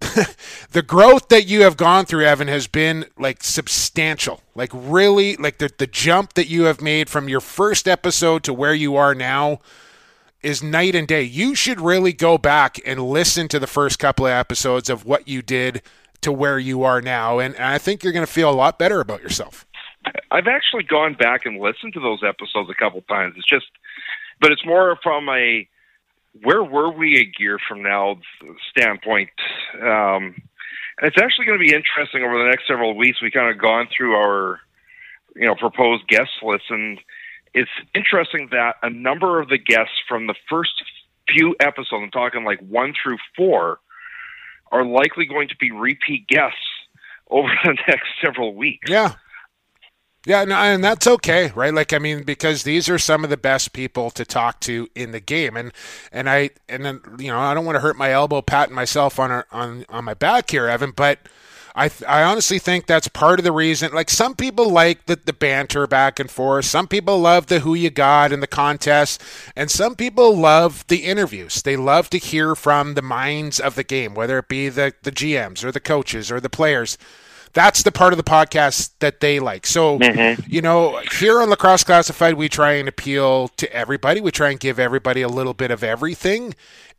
the 0.70 0.82
growth 0.82 1.28
that 1.28 1.46
you 1.46 1.62
have 1.62 1.76
gone 1.76 2.06
through, 2.06 2.24
Evan, 2.24 2.48
has 2.48 2.66
been 2.66 3.04
like 3.18 3.42
substantial. 3.42 4.40
Like 4.54 4.70
really, 4.72 5.36
like 5.36 5.58
the 5.58 5.70
the 5.76 5.86
jump 5.86 6.34
that 6.34 6.48
you 6.48 6.64
have 6.64 6.80
made 6.80 7.10
from 7.10 7.28
your 7.28 7.40
first 7.40 7.86
episode 7.86 8.42
to 8.44 8.54
where 8.54 8.74
you 8.74 8.96
are 8.96 9.14
now 9.14 9.60
is 10.42 10.62
night 10.62 10.94
and 10.94 11.06
day. 11.06 11.22
You 11.22 11.54
should 11.54 11.80
really 11.80 12.12
go 12.12 12.38
back 12.38 12.78
and 12.86 13.00
listen 13.00 13.48
to 13.48 13.58
the 13.58 13.66
first 13.66 13.98
couple 13.98 14.26
of 14.26 14.32
episodes 14.32 14.88
of 14.88 15.04
what 15.04 15.28
you 15.28 15.42
did 15.42 15.82
to 16.22 16.32
where 16.32 16.58
you 16.58 16.82
are 16.82 17.00
now, 17.00 17.38
and, 17.38 17.54
and 17.54 17.64
I 17.64 17.78
think 17.78 18.02
you're 18.02 18.12
going 18.12 18.26
to 18.26 18.32
feel 18.32 18.50
a 18.50 18.52
lot 18.52 18.78
better 18.78 19.00
about 19.00 19.22
yourself. 19.22 19.66
I've 20.30 20.46
actually 20.46 20.82
gone 20.82 21.14
back 21.14 21.46
and 21.46 21.58
listened 21.58 21.94
to 21.94 22.00
those 22.00 22.20
episodes 22.26 22.70
a 22.70 22.74
couple 22.74 23.00
times. 23.02 23.34
It's 23.36 23.48
just, 23.48 23.66
but 24.40 24.52
it's 24.52 24.64
more 24.64 24.98
from 25.02 25.28
a 25.28 25.68
where 26.42 26.62
were 26.62 26.90
we 26.92 27.18
a 27.18 27.42
year 27.42 27.58
from 27.66 27.82
now 27.82 28.18
standpoint. 28.70 29.30
Um, 29.82 30.42
it's 31.02 31.16
actually 31.20 31.46
going 31.46 31.58
to 31.58 31.64
be 31.64 31.74
interesting 31.74 32.22
over 32.22 32.38
the 32.38 32.48
next 32.48 32.68
several 32.68 32.94
weeks. 32.96 33.22
We 33.22 33.30
kind 33.30 33.50
of 33.50 33.60
gone 33.60 33.88
through 33.94 34.14
our, 34.14 34.60
you 35.34 35.46
know, 35.46 35.54
proposed 35.54 36.06
guest 36.08 36.30
list, 36.42 36.64
and 36.70 36.98
it's 37.54 37.70
interesting 37.94 38.48
that 38.52 38.76
a 38.82 38.90
number 38.90 39.40
of 39.40 39.48
the 39.48 39.58
guests 39.58 39.94
from 40.08 40.26
the 40.26 40.34
first 40.48 40.82
few 41.28 41.54
episodes, 41.60 42.02
I'm 42.02 42.10
talking 42.10 42.44
like 42.44 42.60
one 42.60 42.94
through 43.00 43.18
four, 43.36 43.80
are 44.72 44.84
likely 44.84 45.26
going 45.26 45.48
to 45.48 45.56
be 45.56 45.70
repeat 45.70 46.26
guests 46.28 46.58
over 47.30 47.48
the 47.64 47.76
next 47.88 48.08
several 48.22 48.54
weeks. 48.54 48.88
Yeah. 48.88 49.14
Yeah, 50.26 50.42
and 50.42 50.84
that's 50.84 51.06
okay, 51.06 51.50
right? 51.54 51.72
Like, 51.72 51.94
I 51.94 51.98
mean, 51.98 52.24
because 52.24 52.62
these 52.62 52.90
are 52.90 52.98
some 52.98 53.24
of 53.24 53.30
the 53.30 53.38
best 53.38 53.72
people 53.72 54.10
to 54.10 54.24
talk 54.26 54.60
to 54.60 54.86
in 54.94 55.12
the 55.12 55.20
game, 55.20 55.56
and 55.56 55.72
and 56.12 56.28
I 56.28 56.50
and 56.68 56.84
then 56.84 57.00
you 57.18 57.28
know 57.28 57.38
I 57.38 57.54
don't 57.54 57.64
want 57.64 57.76
to 57.76 57.80
hurt 57.80 57.96
my 57.96 58.12
elbow 58.12 58.42
patting 58.42 58.74
myself 58.74 59.18
on 59.18 59.30
our, 59.30 59.46
on 59.50 59.86
on 59.88 60.04
my 60.04 60.12
back 60.12 60.50
here, 60.50 60.68
Evan, 60.68 60.90
but 60.90 61.20
I 61.74 61.90
I 62.06 62.22
honestly 62.22 62.58
think 62.58 62.86
that's 62.86 63.08
part 63.08 63.38
of 63.38 63.44
the 63.44 63.52
reason. 63.52 63.92
Like, 63.92 64.10
some 64.10 64.34
people 64.34 64.70
like 64.70 65.06
the 65.06 65.16
the 65.16 65.32
banter 65.32 65.86
back 65.86 66.20
and 66.20 66.30
forth, 66.30 66.64
some 66.64 66.86
people 66.88 67.18
love 67.18 67.46
the 67.46 67.60
who 67.60 67.74
you 67.74 67.90
got 67.90 68.32
and 68.32 68.42
the 68.42 68.46
contest, 68.46 69.22
and 69.56 69.70
some 69.70 69.94
people 69.94 70.36
love 70.36 70.86
the 70.88 71.04
interviews. 71.04 71.62
They 71.62 71.76
love 71.76 72.10
to 72.10 72.18
hear 72.18 72.54
from 72.54 72.94
the 72.94 73.02
minds 73.02 73.60
of 73.60 73.74
the 73.74 73.84
game, 73.84 74.14
whether 74.14 74.38
it 74.38 74.48
be 74.48 74.68
the 74.68 74.94
the 75.02 75.12
GMs 75.12 75.64
or 75.64 75.72
the 75.72 75.80
coaches 75.80 76.30
or 76.30 76.40
the 76.40 76.50
players 76.50 76.98
that's 77.52 77.82
the 77.82 77.92
part 77.92 78.12
of 78.12 78.16
the 78.16 78.22
podcast 78.22 78.92
that 79.00 79.20
they 79.20 79.40
like. 79.40 79.66
So, 79.66 79.98
mm-hmm. 79.98 80.40
you 80.46 80.62
know, 80.62 81.00
here 81.18 81.40
on 81.40 81.50
Lacrosse 81.50 81.84
Classified, 81.84 82.34
we 82.34 82.48
try 82.48 82.74
and 82.74 82.88
appeal 82.88 83.48
to 83.48 83.72
everybody. 83.72 84.20
We 84.20 84.30
try 84.30 84.50
and 84.50 84.60
give 84.60 84.78
everybody 84.78 85.22
a 85.22 85.28
little 85.28 85.54
bit 85.54 85.70
of 85.70 85.82
everything. 85.82 86.54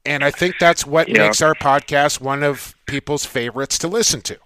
And 0.06 0.24
I 0.24 0.32
think 0.32 0.56
that's 0.60 0.86
what 0.86 1.08
yeah. 1.08 1.20
makes 1.20 1.42
our 1.42 1.54
podcast 1.56 2.20
one 2.20 2.44
of 2.44 2.76
people's 2.86 3.26
favorites 3.26 3.78
to 3.80 3.88
listen 3.88 4.22
to. 4.22 4.38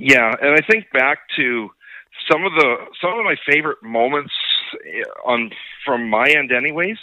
Yeah, 0.00 0.32
and 0.40 0.54
I 0.54 0.60
think 0.70 0.90
back 0.92 1.18
to 1.36 1.70
some 2.30 2.44
of 2.44 2.52
the 2.52 2.76
some 3.00 3.18
of 3.18 3.24
my 3.24 3.36
favorite 3.46 3.82
moments 3.82 4.32
eh, 4.74 5.02
on 5.24 5.50
from 5.84 6.08
my 6.08 6.28
end 6.28 6.52
anyways. 6.52 6.98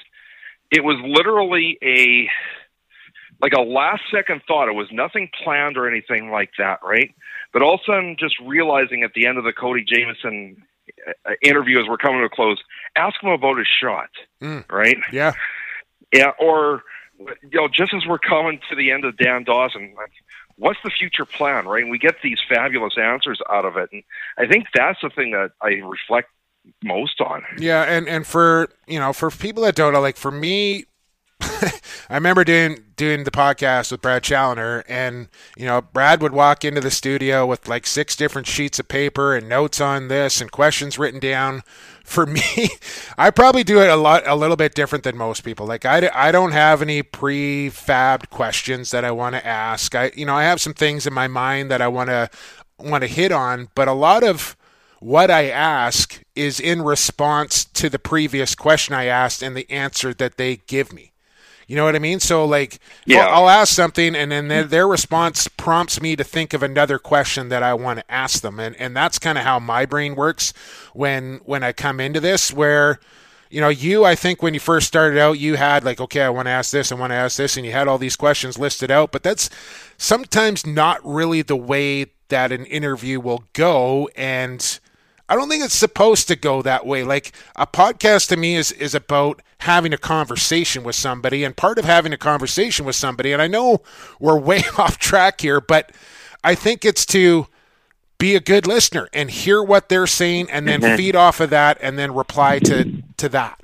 It 0.72 0.84
was 0.84 0.97
literally 1.03 1.77
a 1.84 2.30
like 3.41 3.53
a 3.53 3.61
last 3.61 4.03
second 4.11 4.41
thought. 4.47 4.69
It 4.69 4.76
was 4.76 4.88
nothing 4.91 5.30
planned 5.43 5.77
or 5.77 5.89
anything 5.89 6.31
like 6.31 6.51
that, 6.57 6.80
right? 6.84 7.13
But 7.51 7.61
all 7.61 7.76
of 7.76 7.81
a 7.81 7.91
sudden, 7.91 8.15
just 8.19 8.35
realizing 8.39 9.03
at 9.03 9.13
the 9.13 9.27
end 9.27 9.38
of 9.38 9.43
the 9.43 9.53
Cody 9.53 9.84
Jamieson 9.84 10.63
uh, 11.26 11.31
interview 11.41 11.80
as 11.80 11.88
we're 11.88 11.97
coming 11.97 12.22
to 12.22 12.26
a 12.26 12.30
close, 12.30 12.61
ask 12.95 13.22
him 13.22 13.30
about 13.30 13.57
his 13.57 13.67
shot, 13.67 14.09
mm. 14.41 14.69
right? 14.72 14.97
Yeah, 15.11 15.34
yeah. 16.13 16.31
Or 16.39 16.84
you 17.19 17.49
know, 17.53 17.67
just 17.67 17.93
as 17.93 18.05
we're 18.07 18.19
coming 18.19 18.59
to 18.69 18.76
the 18.76 18.91
end 18.91 19.05
of 19.05 19.17
Dan 19.17 19.43
Dawson, 19.43 19.95
what's 20.57 20.80
the 20.84 20.90
future 20.90 21.26
plan, 21.26 21.68
right? 21.68 21.82
And 21.82 21.91
we 21.91 21.98
get 21.98 22.15
these 22.23 22.40
fabulous 22.48 22.98
answers 22.98 23.40
out 23.52 23.65
of 23.65 23.77
it, 23.77 23.90
and 23.91 24.03
I 24.38 24.48
think 24.48 24.68
that's 24.73 24.99
the 25.02 25.10
thing 25.10 25.32
that 25.32 25.52
I 25.61 25.69
reflect 25.86 26.30
most 26.84 27.22
on. 27.22 27.44
Yeah, 27.57 27.84
and 27.84 28.07
and 28.07 28.26
for 28.26 28.69
you 28.88 28.99
know, 28.99 29.14
for 29.14 29.30
people 29.30 29.64
that 29.64 29.76
don't 29.76 29.94
know, 29.94 30.02
like 30.02 30.18
for 30.18 30.32
me, 30.32 30.86
I 31.41 32.15
remember 32.15 32.44
doing 32.44 32.84
doing 32.95 33.23
the 33.23 33.32
podcast 33.32 33.91
with 33.91 34.02
Brad 34.02 34.23
Challoner, 34.23 34.84
and 34.88 35.30
you 35.57 35.65
know, 35.65 35.82
Brad 35.82 36.22
would 36.22 36.34
walk 36.34 36.64
into 36.64 36.82
the 36.82 36.91
studio 36.91 37.45
with 37.45 37.68
like 37.68 37.86
six 37.86 38.15
different 38.15 38.48
sheets 38.48 38.80
of 38.80 38.88
paper 38.88 39.36
and 39.36 39.49
notes 39.49 39.82
on 39.82 40.07
this 40.07 40.41
and 40.41 40.52
questions 40.52 40.98
written 40.98 41.19
down. 41.19 41.64
For 42.06 42.26
me, 42.26 42.69
I 43.18 43.32
probably 43.32 43.64
do 43.64 43.82
it 43.82 43.90
a 43.90 43.95
lot, 43.95 44.26
a 44.26 44.36
little 44.36 44.56
bit 44.56 44.76
different 44.76 45.03
than 45.03 45.18
most 45.18 45.41
people. 45.41 45.65
Like 45.65 45.86
I, 45.86 46.10
I 46.14 46.32
don't 46.32 46.52
have 46.52 46.82
any 46.82 47.03
prefabbed 47.03 48.30
questions 48.30 48.91
that 48.91 49.03
I 49.03 49.11
want 49.11 49.36
to 49.36 49.45
ask. 49.45 49.94
I, 49.95 50.11
you 50.15 50.26
know, 50.26 50.36
I 50.36 50.44
have 50.44 50.61
some 50.61 50.73
things 50.73 51.06
in 51.07 51.14
my 51.14 51.27
mind 51.27 51.69
that 51.72 51.82
I 51.82 51.88
want 51.88 52.10
to 52.10 52.30
want 52.80 53.02
to 53.02 53.07
hit 53.07 53.32
on, 53.32 53.69
but 53.73 53.88
a 53.88 53.94
lot 53.94 54.23
of 54.23 54.56
what 54.99 55.32
I 55.32 55.49
ask 55.49 56.22
is 56.36 56.60
in 56.60 56.82
response 56.84 57.65
to 57.65 57.90
the 57.90 57.99
previous 57.99 58.53
question 58.56 58.94
I 58.94 59.06
asked 59.06 59.41
and 59.41 59.56
the 59.56 59.69
answer 59.69 60.14
that 60.14 60.38
they 60.38 60.57
give 60.57 60.94
me. 60.94 61.11
You 61.68 61.76
know 61.76 61.84
what 61.84 61.96
I 61.96 62.00
mean? 62.00 62.20
So 62.20 62.46
like, 62.46 62.80
yeah. 63.06 63.26
I'll, 63.26 63.44
I'll 63.44 63.50
ask 63.50 63.74
something, 63.74 64.16
and 64.16 64.32
then 64.32 64.48
their, 64.50 64.64
their 64.64 64.88
response 64.88 65.48
prompts 65.48 66.00
me 66.00 66.16
to 66.16 66.24
think 66.24 66.54
of 66.54 66.62
another 66.62 67.00
question 67.00 67.50
that 67.50 67.64
I 67.64 67.74
want 67.74 68.00
to 68.00 68.12
ask 68.12 68.42
them, 68.42 68.60
and 68.60 68.76
and 68.76 68.96
that's 68.96 69.18
kind 69.18 69.38
of 69.38 69.44
how 69.44 69.60
my 69.60 69.86
brain 69.86 70.16
works 70.16 70.54
when 70.94 71.40
when 71.46 71.64
I 71.64 71.72
come 71.72 72.00
into 72.00 72.20
this. 72.20 72.54
Where, 72.54 73.00
you 73.50 73.62
know, 73.62 73.70
you 73.70 74.06
I 74.06 74.16
think 74.16 74.44
when 74.44 74.54
you 74.54 74.60
first 74.60 74.88
started 74.88 75.20
out, 75.20 75.40
you 75.40 75.56
had 75.56 75.84
like, 75.84 76.00
okay, 76.00 76.22
I 76.22 76.30
want 76.30 76.46
to 76.46 76.52
ask 76.52 76.72
this, 76.72 76.92
I 76.92 76.96
want 76.96 77.12
to 77.12 77.16
ask 77.16 77.38
this, 77.38 77.58
and 77.58 77.66
you 77.66 77.72
had 77.72 77.88
all 77.88 77.98
these 77.98 78.16
questions 78.16 78.60
listed 78.60 78.92
out, 78.92 79.12
but 79.12 79.24
that's 79.24 79.50
sometimes 79.98 80.68
not 80.68 81.00
really 81.04 81.42
the 81.42 81.56
way 81.56 82.08
that 82.30 82.52
an 82.52 82.66
interview 82.66 83.20
will 83.20 83.44
go, 83.54 84.08
and 84.16 84.80
I 85.28 85.36
don't 85.36 85.50
think 85.50 85.64
it's 85.64 85.74
supposed 85.74 86.28
to 86.28 86.36
go 86.36 86.62
that 86.62 86.86
way. 86.86 87.04
Like 87.04 87.32
a 87.56 87.66
podcast 87.66 88.30
to 88.30 88.38
me 88.38 88.56
is 88.56 88.72
is 88.72 88.94
about 88.94 89.42
having 89.60 89.94
a 89.94 89.98
conversation 89.98 90.84
with 90.84 90.95
somebody, 90.95 91.44
and 91.44 91.56
part 91.56 91.77
of 91.77 91.86
having 91.86 92.14
a 92.14 92.18
conversation 92.18 92.86
with 92.86 92.95
somebody. 92.95 93.32
And 93.32 93.41
I 93.41 93.48
know 93.48 93.82
we're 94.19 94.40
way 94.40 94.64
off 94.77 94.98
track 94.98 95.41
here, 95.41 95.61
but 95.61 95.91
I 96.44 96.56
think 96.56 96.86
it's 96.86 97.06
to 97.07 97.48
be 98.18 98.36
a 98.36 98.40
good 98.40 98.65
listener 98.68 99.10
and 99.14 99.30
hear 99.30 99.61
what 99.61 99.90
they're 99.90 100.07
saying, 100.07 100.49
and 100.49 100.68
then 100.68 100.82
mm-hmm. 100.82 100.95
feed 100.95 101.15
off 101.15 101.40
of 101.40 101.49
that, 101.49 101.77
and 101.82 101.98
then 101.98 102.14
reply 102.14 102.60
to 102.60 103.03
to 103.18 103.30
that. 103.30 103.60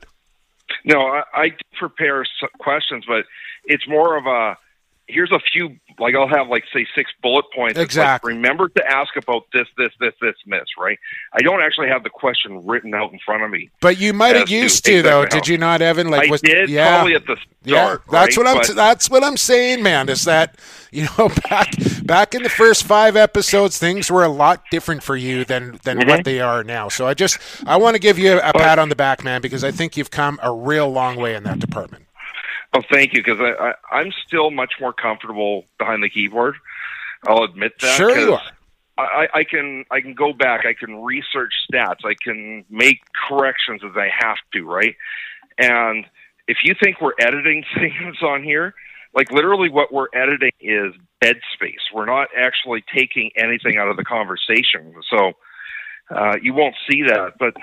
No, 0.83 0.99
I, 0.99 1.23
I 1.33 1.49
prepare 1.77 2.25
questions, 2.59 3.05
but 3.07 3.25
it's 3.65 3.87
more 3.87 4.17
of 4.17 4.25
a 4.25 4.57
here's 5.07 5.31
a 5.31 5.39
few 5.39 5.77
like 5.99 6.15
I'll 6.15 6.27
have 6.27 6.47
like 6.47 6.63
say 6.73 6.87
six 6.95 7.11
bullet 7.21 7.45
points. 7.53 7.77
Exactly. 7.77 8.33
Like, 8.33 8.37
remember 8.37 8.69
to 8.69 8.89
ask 8.89 9.15
about 9.15 9.43
this, 9.53 9.67
this, 9.77 9.91
this, 9.99 10.13
this, 10.21 10.35
and 10.43 10.53
this. 10.53 10.65
Right. 10.77 10.97
I 11.33 11.41
don't 11.41 11.61
actually 11.61 11.89
have 11.89 12.03
the 12.03 12.09
question 12.09 12.65
written 12.65 12.93
out 12.93 13.11
in 13.11 13.19
front 13.19 13.43
of 13.43 13.51
me. 13.51 13.69
But 13.81 13.99
you 13.99 14.13
might 14.13 14.35
have 14.35 14.49
used 14.49 14.85
to, 14.85 14.97
to 14.97 15.01
though. 15.01 15.25
Did 15.25 15.47
you 15.47 15.57
not, 15.57 15.81
Evan? 15.81 16.09
Like 16.09 16.27
I 16.27 16.31
was, 16.31 16.41
did 16.41 16.69
yeah. 16.69 16.95
probably 16.95 17.15
at 17.15 17.25
the 17.25 17.35
start. 17.35 17.47
Yeah, 17.63 17.97
that's 18.09 18.37
right? 18.37 18.45
what 18.45 18.47
I'm. 18.47 18.57
But, 18.57 18.75
that's 18.75 19.09
what 19.09 19.23
I'm 19.23 19.37
saying, 19.37 19.83
man. 19.83 20.09
Is 20.09 20.23
that 20.25 20.57
you 20.91 21.07
know 21.17 21.29
back 21.49 21.73
back 22.03 22.33
in 22.33 22.43
the 22.43 22.49
first 22.49 22.83
five 22.83 23.15
episodes, 23.15 23.77
things 23.77 24.09
were 24.09 24.23
a 24.23 24.29
lot 24.29 24.63
different 24.71 25.03
for 25.03 25.15
you 25.15 25.45
than 25.45 25.79
than 25.83 25.99
mm-hmm. 25.99 26.09
what 26.09 26.25
they 26.25 26.39
are 26.39 26.63
now. 26.63 26.89
So 26.89 27.07
I 27.07 27.13
just 27.13 27.37
I 27.67 27.77
want 27.77 27.95
to 27.95 27.99
give 27.99 28.17
you 28.17 28.33
a, 28.33 28.49
a 28.49 28.53
pat 28.53 28.79
on 28.79 28.89
the 28.89 28.95
back, 28.95 29.23
man, 29.23 29.41
because 29.41 29.63
I 29.63 29.71
think 29.71 29.97
you've 29.97 30.11
come 30.11 30.39
a 30.41 30.51
real 30.51 30.89
long 30.89 31.17
way 31.17 31.35
in 31.35 31.43
that 31.43 31.59
department. 31.59 32.05
Oh, 32.73 32.81
thank 32.91 33.13
you, 33.13 33.21
because 33.23 33.39
I, 33.39 33.51
I, 33.69 33.99
I'm 33.99 34.11
still 34.25 34.49
much 34.49 34.73
more 34.79 34.93
comfortable 34.93 35.65
behind 35.77 36.03
the 36.03 36.09
keyboard. 36.09 36.55
I'll 37.27 37.43
admit 37.43 37.73
that. 37.81 37.97
Sure, 37.97 38.17
you 38.17 38.33
are. 38.33 38.41
I, 38.97 39.27
I 39.33 39.43
can 39.43 39.85
I 39.89 40.01
can 40.01 40.13
go 40.13 40.33
back. 40.33 40.65
I 40.65 40.73
can 40.73 41.03
research 41.03 41.53
stats. 41.71 42.05
I 42.05 42.13
can 42.21 42.65
make 42.69 42.99
corrections 43.27 43.81
as 43.83 43.95
I 43.95 44.09
have 44.15 44.37
to, 44.53 44.63
right? 44.65 44.95
And 45.57 46.05
if 46.47 46.57
you 46.63 46.75
think 46.81 47.01
we're 47.01 47.13
editing 47.19 47.63
things 47.75 48.17
on 48.21 48.43
here, 48.43 48.73
like 49.13 49.31
literally 49.31 49.69
what 49.69 49.93
we're 49.93 50.07
editing 50.13 50.51
is 50.59 50.93
bed 51.19 51.37
space. 51.53 51.79
We're 51.93 52.05
not 52.05 52.29
actually 52.37 52.83
taking 52.93 53.31
anything 53.35 53.77
out 53.77 53.87
of 53.87 53.97
the 53.97 54.03
conversation. 54.03 54.93
So 55.09 55.33
uh, 56.09 56.35
you 56.41 56.53
won't 56.53 56.75
see 56.89 57.03
that, 57.03 57.33
but 57.39 57.53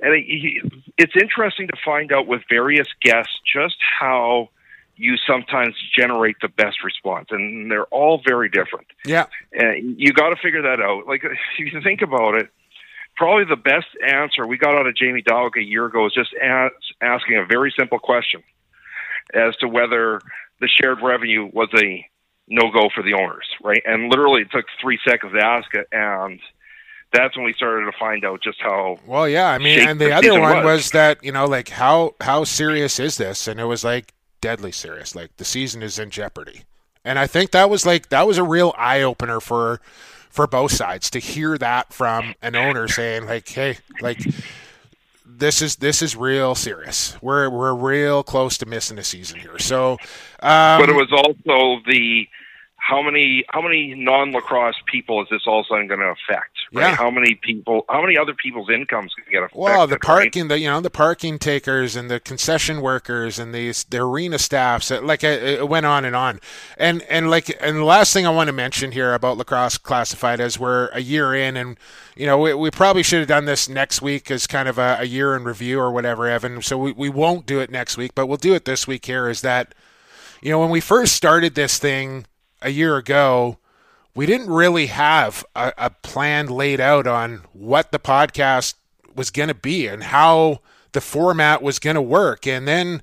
and 0.00 0.14
it, 0.14 0.72
it's 0.98 1.14
interesting 1.16 1.68
to 1.68 1.76
find 1.84 2.12
out 2.12 2.26
with 2.26 2.42
various 2.48 2.88
guests 3.02 3.32
just 3.52 3.76
how 3.98 4.48
you 4.96 5.16
sometimes 5.26 5.74
generate 5.96 6.36
the 6.42 6.48
best 6.48 6.84
response, 6.84 7.28
and 7.30 7.70
they're 7.70 7.86
all 7.86 8.20
very 8.26 8.48
different. 8.48 8.86
Yeah, 9.04 9.26
and 9.52 9.98
you 9.98 10.12
got 10.12 10.30
to 10.30 10.36
figure 10.36 10.62
that 10.62 10.80
out. 10.80 11.06
Like 11.06 11.22
if 11.58 11.72
you 11.72 11.80
think 11.82 12.02
about 12.02 12.34
it, 12.36 12.50
probably 13.16 13.44
the 13.44 13.56
best 13.56 13.86
answer 14.06 14.46
we 14.46 14.58
got 14.58 14.74
out 14.74 14.86
of 14.86 14.96
Jamie 14.96 15.22
Dawick 15.22 15.56
a 15.56 15.62
year 15.62 15.86
ago 15.86 16.06
is 16.06 16.12
just 16.12 16.30
as, 16.42 16.70
asking 17.00 17.38
a 17.38 17.46
very 17.46 17.72
simple 17.78 17.98
question 17.98 18.42
as 19.34 19.56
to 19.56 19.68
whether 19.68 20.20
the 20.60 20.68
shared 20.68 20.98
revenue 21.02 21.48
was 21.52 21.68
a 21.76 22.06
no 22.48 22.70
go 22.70 22.88
for 22.94 23.02
the 23.02 23.14
owners, 23.14 23.46
right? 23.62 23.82
And 23.86 24.10
literally, 24.10 24.42
it 24.42 24.50
took 24.50 24.66
three 24.80 24.98
seconds 25.06 25.32
to 25.32 25.44
ask 25.44 25.72
it, 25.74 25.86
and 25.92 26.40
that's 27.12 27.36
when 27.36 27.44
we 27.44 27.52
started 27.52 27.90
to 27.90 27.98
find 27.98 28.24
out 28.24 28.42
just 28.42 28.60
how 28.60 28.98
well 29.06 29.28
yeah 29.28 29.48
i 29.48 29.58
mean 29.58 29.80
and 29.80 30.00
the 30.00 30.12
other 30.12 30.32
one 30.40 30.56
was. 30.58 30.64
was. 30.64 30.90
that 30.90 31.22
you 31.24 31.32
know 31.32 31.44
like 31.44 31.68
how 31.68 32.14
how 32.20 32.44
serious 32.44 32.98
is 32.98 33.16
this 33.16 33.48
and 33.48 33.60
it 33.60 33.64
was 33.64 33.84
like 33.84 34.12
deadly 34.40 34.72
serious 34.72 35.14
like 35.14 35.36
the 35.36 35.44
season 35.44 35.82
is 35.82 35.98
in 35.98 36.10
jeopardy 36.10 36.62
and 37.04 37.18
i 37.18 37.26
think 37.26 37.50
that 37.50 37.68
was 37.68 37.84
like 37.84 38.08
that 38.08 38.26
was 38.26 38.38
a 38.38 38.44
real 38.44 38.74
eye-opener 38.76 39.40
for 39.40 39.80
for 40.30 40.46
both 40.46 40.72
sides 40.72 41.10
to 41.10 41.18
hear 41.18 41.58
that 41.58 41.92
from 41.92 42.34
an 42.42 42.54
owner 42.54 42.88
saying 42.88 43.26
like 43.26 43.48
hey 43.48 43.76
like 44.00 44.20
this 45.26 45.60
is 45.62 45.76
this 45.76 46.02
is 46.02 46.16
real 46.16 46.54
serious 46.54 47.16
we're 47.20 47.50
we're 47.50 47.74
real 47.74 48.22
close 48.22 48.56
to 48.56 48.66
missing 48.66 48.98
a 48.98 49.04
season 49.04 49.38
here 49.38 49.58
so 49.58 49.92
um, 50.40 50.80
but 50.80 50.88
it 50.88 50.94
was 50.94 51.12
also 51.12 51.82
the 51.86 52.26
how 52.80 53.02
many 53.02 53.44
how 53.48 53.60
many 53.60 53.94
non 53.94 54.32
lacrosse 54.32 54.80
people 54.86 55.22
is 55.22 55.28
this 55.30 55.42
all 55.46 55.60
of 55.60 55.66
a 55.66 55.68
sudden 55.68 55.86
going 55.86 56.00
to 56.00 56.06
affect? 56.06 56.49
Right? 56.72 56.90
Yeah. 56.90 56.96
How 56.96 57.10
many 57.10 57.34
people? 57.34 57.84
How 57.88 58.00
many 58.00 58.16
other 58.16 58.32
people's 58.32 58.70
incomes 58.70 59.12
can 59.14 59.24
get 59.28 59.42
affected? 59.42 59.58
Well, 59.58 59.88
the 59.88 59.98
parking, 59.98 60.42
right? 60.42 60.48
the 60.50 60.58
you 60.60 60.68
know 60.68 60.80
the 60.80 60.88
parking 60.90 61.40
takers 61.40 61.96
and 61.96 62.08
the 62.08 62.20
concession 62.20 62.80
workers 62.80 63.40
and 63.40 63.52
these 63.52 63.82
the 63.82 63.98
arena 63.98 64.38
staffs. 64.38 64.90
Uh, 64.92 65.02
like 65.02 65.24
it, 65.24 65.42
it 65.42 65.68
went 65.68 65.84
on 65.84 66.04
and 66.04 66.14
on, 66.14 66.38
and 66.78 67.02
and 67.02 67.28
like 67.28 67.56
and 67.60 67.76
the 67.76 67.84
last 67.84 68.12
thing 68.12 68.24
I 68.24 68.30
want 68.30 68.46
to 68.46 68.52
mention 68.52 68.92
here 68.92 69.14
about 69.14 69.36
lacrosse 69.36 69.78
classified 69.78 70.38
is 70.38 70.60
we're 70.60 70.86
a 70.92 71.00
year 71.00 71.34
in, 71.34 71.56
and 71.56 71.76
you 72.14 72.26
know 72.26 72.38
we, 72.38 72.54
we 72.54 72.70
probably 72.70 73.02
should 73.02 73.18
have 73.18 73.28
done 73.28 73.46
this 73.46 73.68
next 73.68 74.00
week 74.00 74.30
as 74.30 74.46
kind 74.46 74.68
of 74.68 74.78
a, 74.78 74.98
a 75.00 75.04
year 75.06 75.34
in 75.34 75.42
review 75.42 75.80
or 75.80 75.90
whatever, 75.90 76.28
Evan. 76.28 76.62
So 76.62 76.78
we 76.78 76.92
we 76.92 77.08
won't 77.08 77.46
do 77.46 77.58
it 77.58 77.70
next 77.70 77.96
week, 77.96 78.12
but 78.14 78.26
we'll 78.26 78.36
do 78.36 78.54
it 78.54 78.64
this 78.64 78.86
week. 78.86 79.06
Here 79.06 79.28
is 79.28 79.40
that. 79.40 79.74
You 80.42 80.50
know, 80.50 80.58
when 80.58 80.70
we 80.70 80.80
first 80.80 81.14
started 81.14 81.54
this 81.54 81.78
thing, 81.78 82.24
a 82.62 82.70
year 82.70 82.96
ago, 82.96 83.58
we 84.14 84.26
didn't 84.26 84.50
really 84.50 84.86
have 84.86 85.44
a, 85.54 85.72
a 85.78 85.90
plan 85.90 86.46
laid 86.46 86.80
out 86.80 87.06
on 87.06 87.42
what 87.52 87.92
the 87.92 87.98
podcast 87.98 88.74
was 89.14 89.30
going 89.30 89.48
to 89.48 89.54
be 89.54 89.86
and 89.86 90.04
how 90.04 90.60
the 90.92 91.00
format 91.00 91.62
was 91.62 91.78
going 91.78 91.94
to 91.96 92.02
work. 92.02 92.46
And 92.46 92.66
then, 92.66 93.02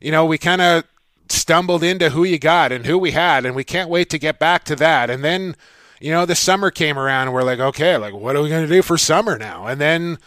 you 0.00 0.10
know, 0.10 0.24
we 0.24 0.38
kind 0.38 0.60
of 0.60 0.84
stumbled 1.28 1.82
into 1.84 2.10
who 2.10 2.24
you 2.24 2.38
got 2.38 2.72
and 2.72 2.86
who 2.86 2.98
we 2.98 3.12
had, 3.12 3.46
and 3.46 3.54
we 3.54 3.64
can't 3.64 3.88
wait 3.88 4.10
to 4.10 4.18
get 4.18 4.38
back 4.38 4.64
to 4.64 4.76
that. 4.76 5.10
And 5.10 5.22
then, 5.22 5.56
you 6.00 6.10
know, 6.10 6.26
the 6.26 6.34
summer 6.34 6.70
came 6.70 6.98
around, 6.98 7.28
and 7.28 7.34
we're 7.34 7.42
like, 7.42 7.60
okay, 7.60 7.96
like, 7.96 8.14
what 8.14 8.34
are 8.34 8.42
we 8.42 8.48
going 8.48 8.66
to 8.66 8.72
do 8.72 8.82
for 8.82 8.98
summer 8.98 9.38
now? 9.38 9.66
And 9.66 9.80
then 9.80 10.18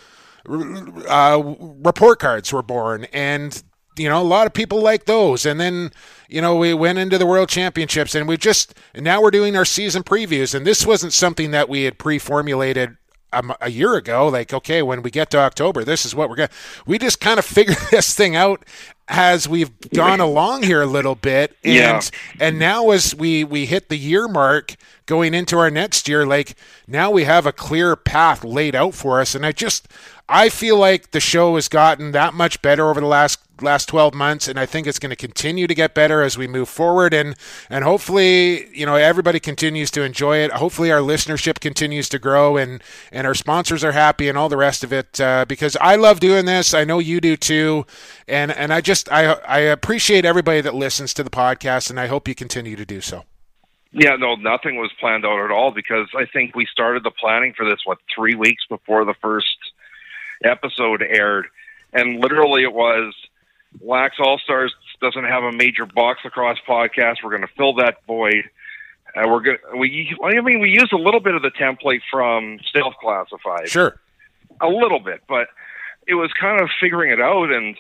uh, 0.48 1.56
report 1.60 2.20
cards 2.20 2.54
were 2.54 2.64
born, 2.64 3.06
and 3.12 3.62
you 3.98 4.10
know, 4.10 4.22
a 4.22 4.24
lot 4.24 4.48
of 4.48 4.54
people 4.54 4.82
like 4.82 5.06
those. 5.06 5.46
And 5.46 5.60
then, 5.60 5.92
you 6.28 6.42
know, 6.42 6.56
we 6.56 6.74
went 6.74 6.98
into 6.98 7.18
the 7.18 7.26
World 7.26 7.50
Championships 7.50 8.16
and 8.16 8.28
we 8.28 8.38
just, 8.38 8.74
and 8.94 9.04
now 9.04 9.22
we're 9.22 9.32
doing 9.32 9.56
our 9.56 9.66
season 9.66 10.04
previews. 10.04 10.56
And 10.56 10.66
this 10.66 10.86
wasn't 10.86 11.14
something 11.14 11.52
that 11.52 11.70
we 11.70 11.84
had 11.84 11.98
pre 11.98 12.18
formulated 12.20 12.98
a, 13.32 13.40
um, 13.40 13.54
a, 13.62 13.70
year 13.70 13.96
ago. 13.96 14.28
Like, 14.28 14.54
okay, 14.54 14.82
when 14.82 15.02
we 15.02 15.12
get 15.12 15.30
to 15.32 15.40
October, 15.40 15.84
this 15.84 16.06
is 16.06 16.16
what 16.16 16.30
we're 16.30 16.36
going 16.36 16.50
to, 16.50 16.56
we 16.86 16.98
just 16.98 17.20
kind 17.20 17.40
of 17.40 17.46
figured 17.46 17.78
this 17.92 18.16
thing 18.16 18.36
out 18.36 18.64
as 19.08 19.50
we've 19.50 19.72
gone 19.90 20.22
along 20.22 20.64
here 20.64 20.82
a 20.82 20.88
little 20.88 21.16
bit. 21.16 21.56
And, 21.64 21.74
yeah. 21.74 22.02
and 22.40 22.58
now 22.58 22.90
as 22.92 23.14
we, 23.14 23.44
we 23.44 23.66
hit 23.66 23.90
the 23.90 23.98
year 23.98 24.28
mark 24.28 24.76
going 25.06 25.34
into 25.34 25.58
our 25.58 25.70
next 25.70 26.08
year, 26.08 26.26
like 26.26 26.56
now 26.88 27.12
we 27.12 27.26
have 27.26 27.46
a 27.46 27.52
clear 27.52 27.96
path 27.96 28.44
laid 28.44 28.76
out 28.76 28.94
for 28.94 29.20
us. 29.20 29.36
And 29.36 29.46
I 29.46 29.52
just, 29.52 29.88
I 30.30 30.50
feel 30.50 30.78
like 30.78 31.12
the 31.12 31.20
show 31.20 31.56
has 31.56 31.68
gotten 31.68 32.12
that 32.14 32.34
much 32.34 32.62
better 32.62 32.90
over 32.90 33.02
the 33.02 33.08
last 33.08 33.40
last 33.62 33.88
12 33.88 34.14
months 34.14 34.48
and 34.48 34.60
I 34.60 34.66
think 34.66 34.88
it's 34.88 35.00
going 35.00 35.12
to 35.12 35.16
continue 35.16 35.68
to 35.68 35.76
get 35.76 35.94
better 35.94 36.22
as 36.22 36.38
we 36.38 36.48
move 36.48 36.68
forward 36.68 37.14
and 37.14 37.36
and 37.70 37.84
hopefully 37.84 38.68
you 38.76 38.86
know 38.86 38.96
everybody 38.96 39.40
continues 39.40 39.92
to 39.92 40.02
enjoy 40.02 40.38
it. 40.38 40.52
Hopefully 40.52 40.92
our 40.92 41.00
listenership 41.00 41.60
continues 41.60 42.10
to 42.10 42.20
grow 42.20 42.58
and 42.58 42.82
and 43.12 43.28
our 43.28 43.36
sponsors 43.36 43.84
are 43.84 43.92
happy 43.92 44.28
and 44.30 44.38
all 44.38 44.50
the 44.50 44.58
rest 44.58 44.84
of 44.84 44.92
it 44.92 45.20
uh, 45.20 45.46
because 45.46 45.78
I 45.82 45.96
love 45.96 46.20
doing 46.20 46.46
this. 46.46 46.74
I 46.74 46.84
know 46.84 47.00
you 47.00 47.22
do 47.22 47.38
too. 47.38 47.86
And 48.28 48.52
and 48.52 48.74
I 48.74 48.82
just 48.82 49.12
I 49.12 49.34
I 49.34 49.60
appreciate 49.60 50.26
everybody 50.26 50.62
that 50.62 50.74
listens 50.74 51.14
to 51.16 51.24
the 51.24 51.30
podcast 51.30 51.90
and 51.90 52.00
I 52.00 52.08
hope 52.08 52.28
you 52.28 52.36
continue 52.36 52.76
to 52.76 52.86
do 52.86 53.02
so. 53.02 53.26
Yeah, 53.92 54.16
no, 54.18 54.34
nothing 54.36 54.78
was 54.78 54.92
planned 55.00 55.26
out 55.26 55.46
at 55.46 55.52
all 55.52 55.72
because 55.72 56.08
I 56.18 56.26
think 56.26 56.56
we 56.56 56.66
started 56.66 57.04
the 57.04 57.12
planning 57.12 57.54
for 57.56 57.64
this 57.64 57.82
what 57.86 58.00
three 58.14 58.34
weeks 58.34 58.64
before 58.68 59.06
the 59.06 59.14
first 59.22 59.46
episode 60.44 61.02
aired, 61.02 61.48
and 61.92 62.20
literally 62.20 62.64
it 62.64 62.74
was 62.74 63.14
Lax 63.82 64.18
All 64.20 64.40
Stars 64.40 64.74
doesn't 65.02 65.26
have 65.26 65.44
a 65.44 65.52
major 65.52 65.86
box 65.86 66.22
lacrosse 66.24 66.60
podcast. 66.68 67.18
We're 67.24 67.32
going 67.32 67.42
to 67.42 67.54
fill 67.58 67.76
that 67.76 67.98
void. 68.08 68.50
Uh, 69.16 69.28
we're 69.28 69.42
going 69.42 69.58
we 69.78 70.16
I 70.24 70.42
mean 70.42 70.60
we 70.60 70.70
use 70.70 70.90
a 70.92 70.98
little 70.98 71.20
bit 71.20 71.36
of 71.36 71.42
the 71.42 71.52
template 71.52 72.02
from 72.10 72.60
Stealth 72.68 72.96
Classified. 73.00 73.70
Sure. 73.70 74.00
A 74.62 74.68
little 74.68 75.00
bit, 75.00 75.22
but 75.28 75.48
it 76.08 76.16
was 76.16 76.32
kind 76.40 76.62
of 76.62 76.70
figuring 76.80 77.12
it 77.12 77.22
out 77.22 77.52
and 77.52 77.76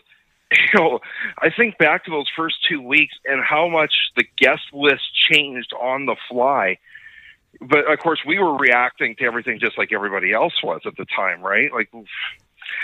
you 0.51 0.79
know, 0.79 0.99
I 1.39 1.49
think 1.49 1.77
back 1.77 2.05
to 2.05 2.11
those 2.11 2.27
first 2.35 2.55
two 2.69 2.81
weeks 2.81 3.15
and 3.25 3.43
how 3.43 3.67
much 3.67 3.93
the 4.15 4.25
guest 4.37 4.63
list 4.71 5.03
changed 5.31 5.73
on 5.73 6.05
the 6.05 6.15
fly. 6.29 6.77
But 7.61 7.91
of 7.91 7.99
course, 7.99 8.19
we 8.25 8.39
were 8.39 8.55
reacting 8.57 9.15
to 9.17 9.25
everything 9.25 9.59
just 9.59 9.77
like 9.77 9.93
everybody 9.93 10.33
else 10.33 10.53
was 10.63 10.81
at 10.85 10.97
the 10.97 11.05
time, 11.05 11.41
right? 11.41 11.71
Like, 11.71 11.89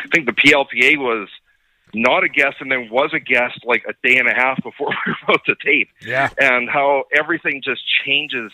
I 0.03 0.07
think 0.13 0.25
the 0.25 0.33
PLPA 0.33 0.97
was 0.97 1.29
not 1.93 2.23
a 2.23 2.29
guest 2.29 2.57
and 2.59 2.71
then 2.71 2.89
was 2.89 3.11
a 3.13 3.19
guest 3.19 3.59
like 3.65 3.83
a 3.87 3.93
day 4.07 4.17
and 4.17 4.27
a 4.27 4.33
half 4.33 4.61
before 4.63 4.89
we 5.07 5.13
wrote 5.27 5.41
the 5.47 5.55
tape. 5.63 5.89
Yeah. 6.01 6.29
And 6.37 6.69
how 6.69 7.03
everything 7.11 7.61
just 7.63 7.81
changes 8.05 8.51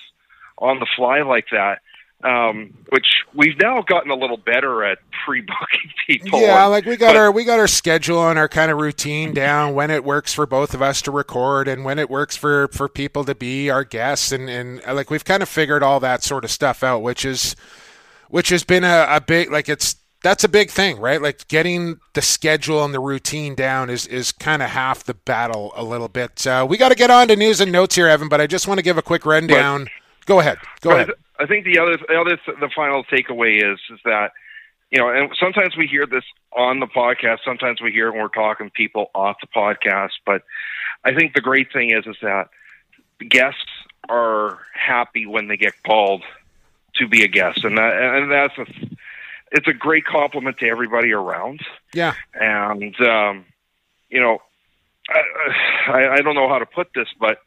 on 0.58 0.80
the 0.80 0.88
fly 0.96 1.22
like 1.22 1.48
that. 1.52 1.80
Um, 2.24 2.74
which 2.90 3.06
we've 3.36 3.60
now 3.60 3.82
gotten 3.82 4.10
a 4.10 4.16
little 4.16 4.38
better 4.38 4.84
at 4.84 4.98
pre-booking 5.26 5.92
people. 6.08 6.42
Yeah, 6.42 6.66
like 6.66 6.86
we 6.86 6.96
got 6.96 7.10
but, 7.10 7.18
our 7.18 7.32
we 7.32 7.44
got 7.44 7.60
our 7.60 7.68
schedule 7.68 8.30
and 8.30 8.40
our 8.40 8.48
kind 8.48 8.72
of 8.72 8.80
routine 8.80 9.34
down 9.34 9.76
when 9.76 9.92
it 9.92 10.04
works 10.04 10.34
for 10.34 10.48
both 10.48 10.74
of 10.74 10.82
us 10.82 11.04
to 11.04 11.12
record 11.12 11.68
and 11.68 11.84
when 11.84 12.00
it 12.00 12.10
works 12.10 12.36
for 12.36 12.70
for 12.70 12.88
people 12.88 13.26
to 13.26 13.36
be 13.36 13.70
our 13.70 13.84
guests 13.84 14.32
and 14.32 14.50
and 14.50 14.82
like 14.88 15.12
we've 15.12 15.26
kind 15.26 15.44
of 15.44 15.50
figured 15.50 15.84
all 15.84 16.00
that 16.00 16.24
sort 16.24 16.46
of 16.46 16.50
stuff 16.50 16.84
out, 16.84 17.04
which 17.04 17.26
is 17.26 17.56
which 18.30 18.50
has 18.50 18.64
been 18.64 18.86
a, 18.86 19.06
a 19.10 19.22
big 19.22 19.52
like 19.52 19.70
it's 19.70 19.98
that's 20.26 20.44
a 20.44 20.50
big 20.50 20.72
thing, 20.72 21.00
right? 21.00 21.22
Like 21.22 21.48
getting 21.48 22.00
the 22.14 22.22
schedule 22.22 22.84
and 22.84 22.92
the 22.92 23.00
routine 23.00 23.54
down 23.54 23.92
is 23.92 24.08
is 24.08 24.32
kind 24.32 24.64
of 24.64 24.70
half 24.70 25.04
the 25.04 25.14
battle 25.14 25.72
a 25.76 25.84
little 25.84 26.08
bit. 26.08 26.48
Uh, 26.48 26.66
we 26.68 26.78
got 26.78 26.90
to 26.90 26.96
get 26.96 27.12
on 27.12 27.28
to 27.28 27.36
news 27.36 27.62
and 27.62 27.72
notes 27.72 27.94
here, 27.94 28.08
Evan, 28.08 28.28
but 28.28 28.42
I 28.42 28.48
just 28.48 28.68
want 28.68 28.80
to 28.80 28.82
give 28.82 28.98
a 28.98 29.04
quick 29.04 29.24
rundown. 29.24 29.84
But, 29.84 30.26
Go 30.26 30.40
ahead. 30.40 30.58
Go 30.82 30.90
ahead. 30.90 31.12
I 31.40 31.46
think 31.46 31.66
the 31.66 31.78
other, 31.78 31.98
the 31.98 32.20
other, 32.20 32.40
the 32.60 32.70
final 32.76 33.04
takeaway 33.04 33.58
is 33.58 33.80
is 33.92 34.00
that 34.04 34.32
you 34.90 35.00
know, 35.00 35.10
and 35.10 35.30
sometimes 35.40 35.78
we 35.78 35.86
hear 35.86 36.08
this 36.08 36.24
on 36.54 36.80
the 36.80 36.88
podcast. 36.88 37.40
Sometimes 37.46 37.80
we 37.80 37.92
hear 37.92 38.08
it 38.08 38.14
when 38.14 38.22
we're 38.22 38.30
talking 38.30 38.72
people 38.72 39.12
off 39.14 39.38
the 39.42 39.48
podcast. 39.48 40.14
But 40.26 40.42
I 41.04 41.14
think 41.14 41.36
the 41.36 41.42
great 41.42 41.72
thing 41.72 41.92
is 41.92 42.08
is 42.08 42.18
that 42.24 42.50
guests 43.30 43.62
are 44.10 44.58
happy 44.74 45.28
when 45.28 45.50
they 45.50 45.58
get 45.58 45.74
called 45.84 46.24
to 46.96 47.08
be 47.08 47.24
a 47.24 47.28
guest, 47.28 47.64
and 47.64 47.78
that 47.78 47.94
and 47.94 48.32
that's 48.32 48.58
a 48.58 48.66
it's 49.52 49.68
a 49.68 49.74
great 49.74 50.06
compliment 50.06 50.58
to 50.60 50.68
everybody 50.68 51.12
around. 51.12 51.62
Yeah, 51.94 52.14
and 52.34 53.00
um, 53.02 53.46
you 54.10 54.22
know, 54.22 54.40
I, 55.10 55.92
I, 55.92 56.14
I 56.16 56.22
don't 56.22 56.36
know 56.36 56.50
how 56.50 56.60
to 56.60 56.66
put 56.66 56.90
this, 56.96 57.08
but 57.20 57.40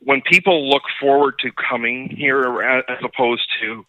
when 0.00 0.22
people 0.22 0.68
look 0.68 0.84
forward 1.00 1.34
to 1.40 1.50
coming 1.52 2.08
here 2.08 2.62
as 2.62 2.98
opposed 3.02 3.48
to 3.60 3.84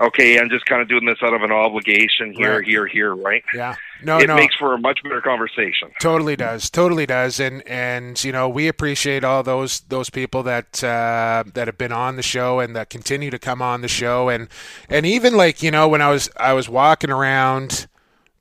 okay, 0.00 0.38
I'm 0.38 0.48
just 0.48 0.66
kind 0.66 0.80
of 0.80 0.88
doing 0.88 1.04
this 1.04 1.18
out 1.22 1.34
of 1.34 1.42
an 1.42 1.52
obligation 1.52 2.32
here, 2.32 2.56
right. 2.56 2.66
here, 2.66 2.86
here, 2.86 3.14
right? 3.14 3.44
Yeah. 3.54 3.76
No, 4.02 4.18
it 4.18 4.28
no. 4.28 4.36
makes 4.36 4.56
for 4.56 4.72
a 4.72 4.78
much 4.78 5.02
better 5.02 5.20
conversation. 5.20 5.90
Totally 6.00 6.34
does. 6.34 6.70
Totally 6.70 7.04
does. 7.04 7.38
And 7.38 7.66
and 7.66 8.22
you 8.24 8.32
know, 8.32 8.48
we 8.48 8.66
appreciate 8.66 9.24
all 9.24 9.42
those 9.42 9.80
those 9.80 10.08
people 10.08 10.42
that 10.44 10.82
uh, 10.82 11.44
that 11.54 11.68
have 11.68 11.76
been 11.76 11.92
on 11.92 12.16
the 12.16 12.22
show 12.22 12.60
and 12.60 12.74
that 12.74 12.88
continue 12.88 13.30
to 13.30 13.38
come 13.38 13.60
on 13.60 13.82
the 13.82 13.88
show 13.88 14.30
and 14.30 14.48
and 14.88 15.04
even 15.04 15.36
like, 15.36 15.62
you 15.62 15.70
know, 15.70 15.86
when 15.86 16.00
I 16.00 16.08
was 16.08 16.30
I 16.38 16.54
was 16.54 16.68
walking 16.68 17.10
around 17.10 17.88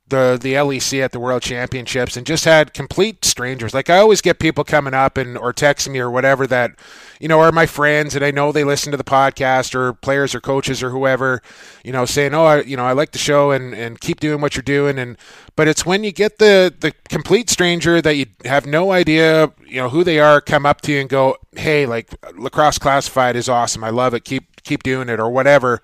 the 0.10 0.38
the 0.40 0.54
LEC 0.54 1.02
at 1.02 1.12
the 1.12 1.20
World 1.20 1.42
Championships 1.42 2.18
and 2.18 2.26
just 2.26 2.46
had 2.46 2.74
complete 2.74 3.24
strangers. 3.26 3.74
Like 3.74 3.90
I 3.90 3.98
always 3.98 4.22
get 4.22 4.40
people 4.40 4.64
coming 4.64 4.94
up 4.94 5.18
and 5.18 5.38
or 5.38 5.54
texting 5.54 5.92
me 5.92 6.00
or 6.00 6.12
whatever 6.12 6.46
that 6.48 6.72
you 7.20 7.28
know 7.28 7.40
are 7.40 7.52
my 7.52 7.66
friends 7.66 8.16
and 8.16 8.24
I 8.24 8.32
know 8.32 8.52
they 8.52 8.64
listen 8.64 8.92
to 8.92 8.98
the 8.98 9.04
podcast 9.04 9.76
or 9.76 9.94
players 9.94 10.36
or 10.36 10.42
coaches 10.42 10.84
or 10.84 10.90
whoever, 10.90 11.42
you 11.84 11.92
know, 11.92 12.06
saying, 12.06 12.34
"Oh, 12.34 12.46
I, 12.46 12.62
you 12.62 12.78
know, 12.78 12.86
I 12.86 12.94
like 12.94 13.12
the 13.12 13.18
show 13.18 13.52
and 13.52 13.74
and 13.74 14.00
keep 14.00 14.20
doing 14.20 14.42
what 14.42 14.56
you're 14.56 14.64
doing." 14.64 15.00
And 15.00 15.18
but 15.56 15.68
it's 15.68 15.86
when 15.86 16.04
you 16.04 16.12
get 16.12 16.40
the 16.40 16.74
the 16.80 16.94
complete 17.10 17.50
stranger 17.50 18.02
that 18.02 18.16
you 18.16 18.26
have 18.46 18.66
no 18.66 18.92
idea, 18.92 19.52
you 19.66 19.78
know, 19.78 19.90
who 19.90 20.04
they 20.04 20.20
are 20.20 20.42
come 20.42 20.66
up 20.66 20.82
to 20.82 20.92
you 20.92 21.00
and 21.00 21.10
go, 21.10 21.38
"Hey, 21.56 21.86
like 21.86 22.10
lacrosse 22.38 22.80
classified 22.80 23.36
is 23.36 23.50
awesome. 23.50 23.84
I 23.84 23.90
love 23.90 24.14
it. 24.14 24.26
Keep 24.26 24.64
keep 24.64 24.84
doing 24.84 25.10
it 25.10 25.20
or 25.20 25.30
whatever." 25.30 25.82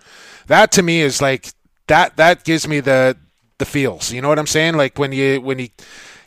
That 0.47 0.71
to 0.73 0.83
me 0.83 1.01
is 1.01 1.21
like 1.21 1.53
that 1.87 2.17
that 2.17 2.43
gives 2.43 2.67
me 2.67 2.79
the 2.79 3.17
the 3.57 3.65
feels. 3.65 4.11
You 4.11 4.21
know 4.21 4.29
what 4.29 4.39
I'm 4.39 4.47
saying? 4.47 4.75
Like 4.75 4.97
when 4.97 5.11
you 5.11 5.41
when 5.41 5.59
you 5.59 5.69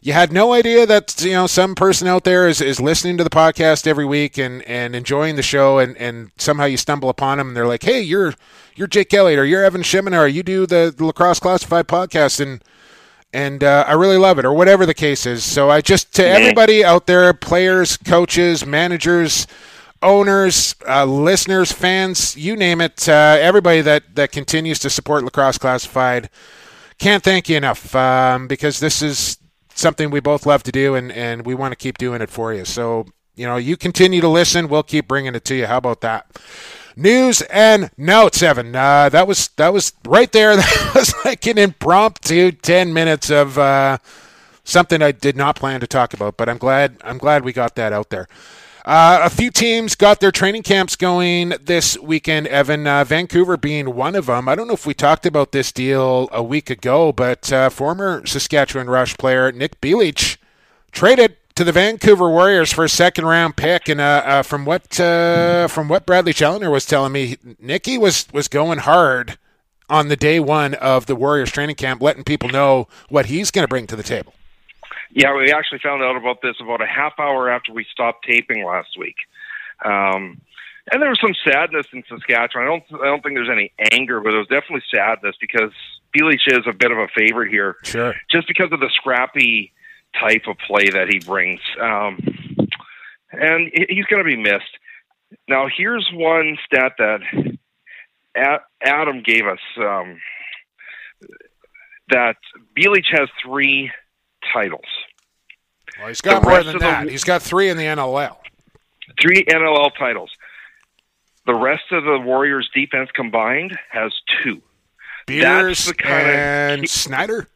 you 0.00 0.12
had 0.12 0.32
no 0.32 0.52
idea 0.52 0.86
that 0.86 1.20
you 1.22 1.32
know 1.32 1.46
some 1.46 1.74
person 1.74 2.06
out 2.06 2.24
there 2.24 2.48
is, 2.48 2.60
is 2.60 2.80
listening 2.80 3.16
to 3.18 3.24
the 3.24 3.30
podcast 3.30 3.86
every 3.86 4.04
week 4.04 4.38
and, 4.38 4.62
and 4.62 4.94
enjoying 4.94 5.36
the 5.36 5.42
show 5.42 5.78
and, 5.78 5.96
and 5.96 6.30
somehow 6.38 6.64
you 6.66 6.76
stumble 6.76 7.08
upon 7.08 7.38
them 7.38 7.48
and 7.48 7.56
they're 7.56 7.66
like, 7.66 7.82
hey, 7.82 8.00
you're 8.00 8.34
you're 8.76 8.86
Jake 8.86 9.12
Elliott 9.12 9.38
or 9.38 9.44
you're 9.44 9.64
Evan 9.64 9.82
Schemenauer, 9.82 10.20
or 10.20 10.26
you 10.28 10.42
do 10.42 10.66
the, 10.66 10.94
the 10.96 11.04
lacrosse 11.04 11.40
classified 11.40 11.88
podcast 11.88 12.40
and 12.40 12.62
and 13.32 13.62
uh, 13.62 13.84
I 13.86 13.92
really 13.92 14.16
love 14.16 14.38
it 14.38 14.44
or 14.44 14.54
whatever 14.54 14.86
the 14.86 14.94
case 14.94 15.26
is. 15.26 15.44
So 15.44 15.68
I 15.68 15.80
just 15.80 16.14
to 16.14 16.26
everybody 16.26 16.84
out 16.84 17.06
there, 17.06 17.32
players, 17.34 17.96
coaches, 17.96 18.64
managers, 18.64 19.46
owners, 20.00 20.74
uh, 20.88 21.04
listeners, 21.04 21.72
fans, 21.72 22.36
you 22.36 22.56
name 22.56 22.80
it, 22.80 23.08
uh, 23.08 23.36
everybody 23.40 23.80
that 23.82 24.14
that 24.14 24.32
continues 24.32 24.78
to 24.78 24.90
support 24.90 25.24
lacrosse 25.24 25.58
classified 25.58 26.30
can't 26.98 27.22
thank 27.22 27.48
you 27.48 27.56
enough 27.56 27.94
um, 27.94 28.48
because 28.48 28.80
this 28.80 29.02
is 29.02 29.38
something 29.74 30.10
we 30.10 30.20
both 30.20 30.44
love 30.46 30.62
to 30.64 30.72
do, 30.72 30.94
and, 30.94 31.12
and 31.12 31.46
we 31.46 31.54
want 31.54 31.72
to 31.72 31.76
keep 31.76 31.98
doing 31.98 32.20
it 32.20 32.30
for 32.30 32.52
you. 32.52 32.64
So, 32.64 33.06
you 33.36 33.46
know, 33.46 33.56
you 33.56 33.76
continue 33.76 34.20
to 34.20 34.28
listen. 34.28 34.68
We'll 34.68 34.82
keep 34.82 35.06
bringing 35.08 35.34
it 35.34 35.44
to 35.46 35.54
you. 35.54 35.66
How 35.66 35.78
about 35.78 36.00
that? 36.00 36.26
News 36.96 37.42
and 37.42 37.90
notes, 37.96 38.42
Evan. 38.42 38.74
Uh, 38.74 39.08
that 39.08 39.28
was 39.28 39.48
that 39.56 39.72
was 39.72 39.92
right 40.04 40.30
there. 40.32 40.56
That 40.56 40.92
was 40.94 41.14
like 41.24 41.46
an 41.46 41.58
impromptu 41.58 42.50
ten 42.50 42.92
minutes 42.92 43.30
of 43.30 43.56
uh, 43.56 43.98
something 44.64 45.00
I 45.00 45.12
did 45.12 45.36
not 45.36 45.54
plan 45.54 45.78
to 45.80 45.86
talk 45.86 46.12
about, 46.12 46.36
but 46.36 46.48
I'm 46.48 46.58
glad 46.58 46.96
I'm 47.04 47.18
glad 47.18 47.44
we 47.44 47.52
got 47.52 47.76
that 47.76 47.92
out 47.92 48.10
there. 48.10 48.26
Uh, 48.88 49.20
a 49.22 49.28
few 49.28 49.50
teams 49.50 49.94
got 49.94 50.18
their 50.18 50.32
training 50.32 50.62
camps 50.62 50.96
going 50.96 51.50
this 51.60 51.98
weekend, 51.98 52.46
Evan. 52.46 52.86
Uh, 52.86 53.04
Vancouver 53.04 53.58
being 53.58 53.94
one 53.94 54.14
of 54.14 54.24
them. 54.24 54.48
I 54.48 54.54
don't 54.54 54.66
know 54.66 54.72
if 54.72 54.86
we 54.86 54.94
talked 54.94 55.26
about 55.26 55.52
this 55.52 55.72
deal 55.72 56.26
a 56.32 56.42
week 56.42 56.70
ago, 56.70 57.12
but 57.12 57.52
uh, 57.52 57.68
former 57.68 58.24
Saskatchewan 58.24 58.88
Rush 58.88 59.14
player 59.18 59.52
Nik 59.52 59.78
Bilic 59.82 60.38
traded 60.90 61.36
to 61.56 61.64
the 61.64 61.72
Vancouver 61.72 62.30
Warriors 62.30 62.72
for 62.72 62.82
a 62.82 62.88
second 62.88 63.26
round 63.26 63.58
pick. 63.58 63.90
And 63.90 64.00
uh, 64.00 64.22
uh, 64.24 64.42
from 64.42 64.64
what 64.64 64.98
uh, 64.98 65.68
from 65.68 65.88
what 65.88 66.06
Bradley 66.06 66.32
Challoner 66.32 66.70
was 66.70 66.86
telling 66.86 67.12
me, 67.12 67.36
Nicky 67.60 67.98
was 67.98 68.26
was 68.32 68.48
going 68.48 68.78
hard 68.78 69.36
on 69.90 70.08
the 70.08 70.16
day 70.16 70.40
one 70.40 70.72
of 70.72 71.04
the 71.04 71.14
Warriors 71.14 71.52
training 71.52 71.76
camp, 71.76 72.00
letting 72.00 72.24
people 72.24 72.48
know 72.48 72.88
what 73.10 73.26
he's 73.26 73.50
going 73.50 73.64
to 73.64 73.68
bring 73.68 73.86
to 73.88 73.96
the 73.96 74.02
table. 74.02 74.32
Yeah, 75.10 75.34
we 75.34 75.52
actually 75.52 75.78
found 75.78 76.02
out 76.02 76.16
about 76.16 76.42
this 76.42 76.56
about 76.60 76.82
a 76.82 76.86
half 76.86 77.14
hour 77.18 77.50
after 77.50 77.72
we 77.72 77.86
stopped 77.90 78.26
taping 78.28 78.64
last 78.64 78.98
week. 78.98 79.16
Um, 79.84 80.40
and 80.90 81.02
there 81.02 81.08
was 81.08 81.20
some 81.20 81.34
sadness 81.46 81.86
in 81.92 82.02
Saskatchewan. 82.08 82.66
I 82.66 82.70
don't, 82.70 83.02
I 83.02 83.06
don't 83.06 83.22
think 83.22 83.36
there's 83.36 83.50
any 83.50 83.72
anger, 83.92 84.20
but 84.20 84.30
there 84.30 84.38
was 84.38 84.48
definitely 84.48 84.82
sadness 84.92 85.36
because 85.40 85.72
Bilic 86.16 86.40
is 86.46 86.66
a 86.66 86.72
bit 86.72 86.90
of 86.90 86.98
a 86.98 87.08
favorite 87.14 87.50
here, 87.50 87.76
sure, 87.84 88.14
just 88.30 88.48
because 88.48 88.68
of 88.72 88.80
the 88.80 88.90
scrappy 88.94 89.72
type 90.18 90.44
of 90.48 90.56
play 90.66 90.88
that 90.88 91.08
he 91.08 91.18
brings, 91.18 91.60
um, 91.80 92.18
and 93.32 93.70
he's 93.88 94.06
going 94.06 94.24
to 94.24 94.24
be 94.24 94.36
missed. 94.36 94.78
Now, 95.46 95.66
here's 95.74 96.08
one 96.12 96.56
stat 96.64 96.92
that 96.98 97.20
Adam 98.82 99.22
gave 99.22 99.46
us: 99.46 99.60
um, 99.76 100.18
that 102.08 102.36
Bilic 102.76 103.04
has 103.10 103.28
three 103.44 103.90
titles. 104.52 104.84
Well, 105.98 106.08
he's 106.08 106.20
got 106.20 106.42
the 106.42 106.48
more 106.48 106.62
than 106.62 106.78
that. 106.78 107.04
The, 107.04 107.10
he's 107.10 107.24
got 107.24 107.42
three 107.42 107.68
in 107.68 107.76
the 107.76 107.84
NLL. 107.84 108.36
Three 109.20 109.44
NLL 109.44 109.90
titles. 109.98 110.30
The 111.46 111.54
rest 111.54 111.84
of 111.92 112.04
the 112.04 112.18
Warriors' 112.18 112.68
defense 112.74 113.10
combined 113.14 113.78
has 113.90 114.12
two. 114.42 114.60
Beers 115.26 115.92
and 116.04 116.84
of, 116.84 116.90
Snyder. 116.90 117.48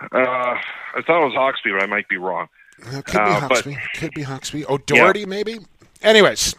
Uh, 0.00 0.08
I 0.14 1.02
thought 1.06 1.22
it 1.22 1.26
was 1.26 1.34
Hawkesby, 1.34 1.76
but 1.76 1.82
I 1.82 1.86
might 1.86 2.08
be 2.08 2.16
wrong. 2.16 2.48
Uh, 2.84 3.02
could 3.02 3.12
be 3.12 3.18
uh, 3.18 3.40
Hawkesby. 3.40 3.74
But, 3.74 4.00
could 4.00 4.10
be 4.12 4.22
Hawkesby. 4.22 4.64
Oh, 4.68 4.78
Doherty, 4.78 5.20
yeah. 5.20 5.26
maybe. 5.26 5.58
Anyways, 6.02 6.54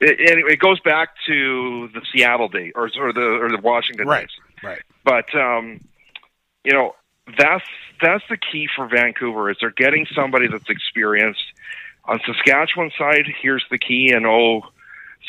it, 0.00 0.20
it, 0.20 0.52
it, 0.52 0.58
goes 0.58 0.78
back 0.80 1.10
to 1.26 1.88
the 1.94 2.02
Seattle 2.12 2.48
day 2.48 2.72
or, 2.74 2.90
or 2.98 3.12
the 3.12 3.38
or 3.42 3.50
the 3.50 3.60
Washington 3.60 4.06
right, 4.06 4.20
days. 4.20 4.62
Right. 4.62 4.82
But 5.04 5.34
um, 5.34 5.80
you 6.64 6.72
know, 6.72 6.94
that's 7.38 7.64
that's 8.02 8.24
the 8.28 8.36
key 8.36 8.68
for 8.74 8.86
Vancouver 8.88 9.50
is 9.50 9.56
they're 9.60 9.70
getting 9.70 10.06
somebody 10.14 10.46
that's 10.48 10.68
experienced. 10.68 11.44
On 12.06 12.20
Saskatchewan 12.26 12.90
side, 12.98 13.26
here's 13.40 13.64
the 13.70 13.78
key, 13.78 14.12
and 14.12 14.26
oh, 14.26 14.62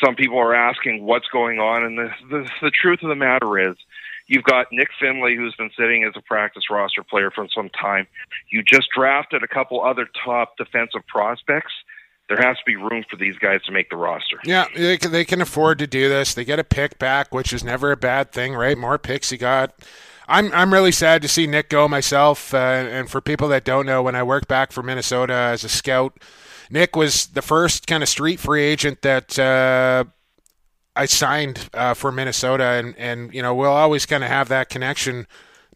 some 0.04 0.14
people 0.14 0.38
are 0.38 0.54
asking 0.54 1.04
what's 1.04 1.28
going 1.28 1.58
on, 1.58 1.84
and 1.84 1.98
the 1.98 2.10
the, 2.28 2.50
the 2.62 2.70
truth 2.70 3.02
of 3.02 3.08
the 3.08 3.16
matter 3.16 3.70
is. 3.70 3.76
You've 4.28 4.42
got 4.42 4.66
Nick 4.72 4.88
Finley, 4.98 5.36
who's 5.36 5.54
been 5.54 5.70
sitting 5.78 6.02
as 6.02 6.14
a 6.16 6.20
practice 6.20 6.64
roster 6.68 7.04
player 7.04 7.30
for 7.30 7.46
some 7.54 7.68
time. 7.68 8.08
You 8.50 8.60
just 8.64 8.88
drafted 8.92 9.44
a 9.44 9.46
couple 9.46 9.80
other 9.80 10.08
top 10.24 10.56
defensive 10.56 11.06
prospects 11.06 11.70
there 12.28 12.38
has 12.38 12.56
to 12.58 12.62
be 12.66 12.76
room 12.76 13.04
for 13.08 13.16
these 13.16 13.36
guys 13.38 13.62
to 13.64 13.72
make 13.72 13.90
the 13.90 13.96
roster. 13.96 14.38
Yeah, 14.44 14.66
they 14.74 14.98
can, 14.98 15.12
they 15.12 15.24
can 15.24 15.40
afford 15.40 15.78
to 15.78 15.86
do 15.86 16.08
this. 16.08 16.34
They 16.34 16.44
get 16.44 16.58
a 16.58 16.64
pick 16.64 16.98
back, 16.98 17.32
which 17.32 17.52
is 17.52 17.62
never 17.62 17.92
a 17.92 17.96
bad 17.96 18.32
thing, 18.32 18.54
right? 18.54 18.76
More 18.76 18.98
picks 18.98 19.30
you 19.30 19.38
got. 19.38 19.74
I'm 20.28 20.52
I'm 20.52 20.72
really 20.72 20.92
sad 20.92 21.22
to 21.22 21.28
see 21.28 21.46
Nick 21.46 21.68
go 21.68 21.88
myself. 21.88 22.52
Uh, 22.52 22.56
and 22.56 23.10
for 23.10 23.20
people 23.20 23.48
that 23.48 23.64
don't 23.64 23.86
know, 23.86 24.02
when 24.02 24.14
I 24.14 24.22
worked 24.22 24.48
back 24.48 24.72
for 24.72 24.82
Minnesota 24.82 25.32
as 25.32 25.64
a 25.64 25.68
scout, 25.68 26.18
Nick 26.70 26.96
was 26.96 27.26
the 27.28 27.42
first 27.42 27.86
kind 27.86 28.02
of 28.02 28.08
street 28.08 28.40
free 28.40 28.62
agent 28.62 29.02
that 29.02 29.38
uh, 29.38 30.04
I 30.94 31.06
signed 31.06 31.68
uh, 31.74 31.94
for 31.94 32.10
Minnesota, 32.10 32.64
and 32.64 32.94
and 32.98 33.32
you 33.32 33.42
know 33.42 33.54
we'll 33.54 33.70
always 33.70 34.06
kind 34.06 34.24
of 34.24 34.30
have 34.30 34.48
that 34.48 34.68
connection. 34.68 35.26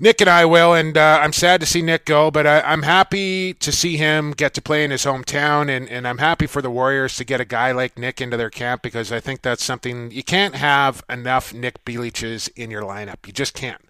Nick 0.02 0.22
and 0.22 0.30
I 0.30 0.46
will, 0.46 0.72
and 0.72 0.96
uh, 0.96 1.20
I'm 1.20 1.34
sad 1.34 1.60
to 1.60 1.66
see 1.66 1.82
Nick 1.82 2.06
go, 2.06 2.30
but 2.30 2.46
I, 2.46 2.72
am 2.72 2.84
happy 2.84 3.52
to 3.52 3.70
see 3.70 3.98
him 3.98 4.30
get 4.30 4.54
to 4.54 4.62
play 4.62 4.82
in 4.82 4.90
his 4.90 5.04
hometown, 5.04 5.68
and, 5.68 5.86
and 5.90 6.08
I'm 6.08 6.16
happy 6.16 6.46
for 6.46 6.62
the 6.62 6.70
Warriors 6.70 7.18
to 7.18 7.24
get 7.24 7.38
a 7.38 7.44
guy 7.44 7.72
like 7.72 7.98
Nick 7.98 8.18
into 8.18 8.38
their 8.38 8.48
camp 8.48 8.80
because 8.80 9.12
I 9.12 9.20
think 9.20 9.42
that's 9.42 9.62
something 9.62 10.10
you 10.10 10.22
can't 10.22 10.54
have 10.54 11.04
enough 11.10 11.52
Nik 11.52 11.84
Bilics 11.84 12.48
in 12.56 12.70
your 12.70 12.80
lineup. 12.80 13.26
You 13.26 13.34
just 13.34 13.52
can't. 13.52 13.82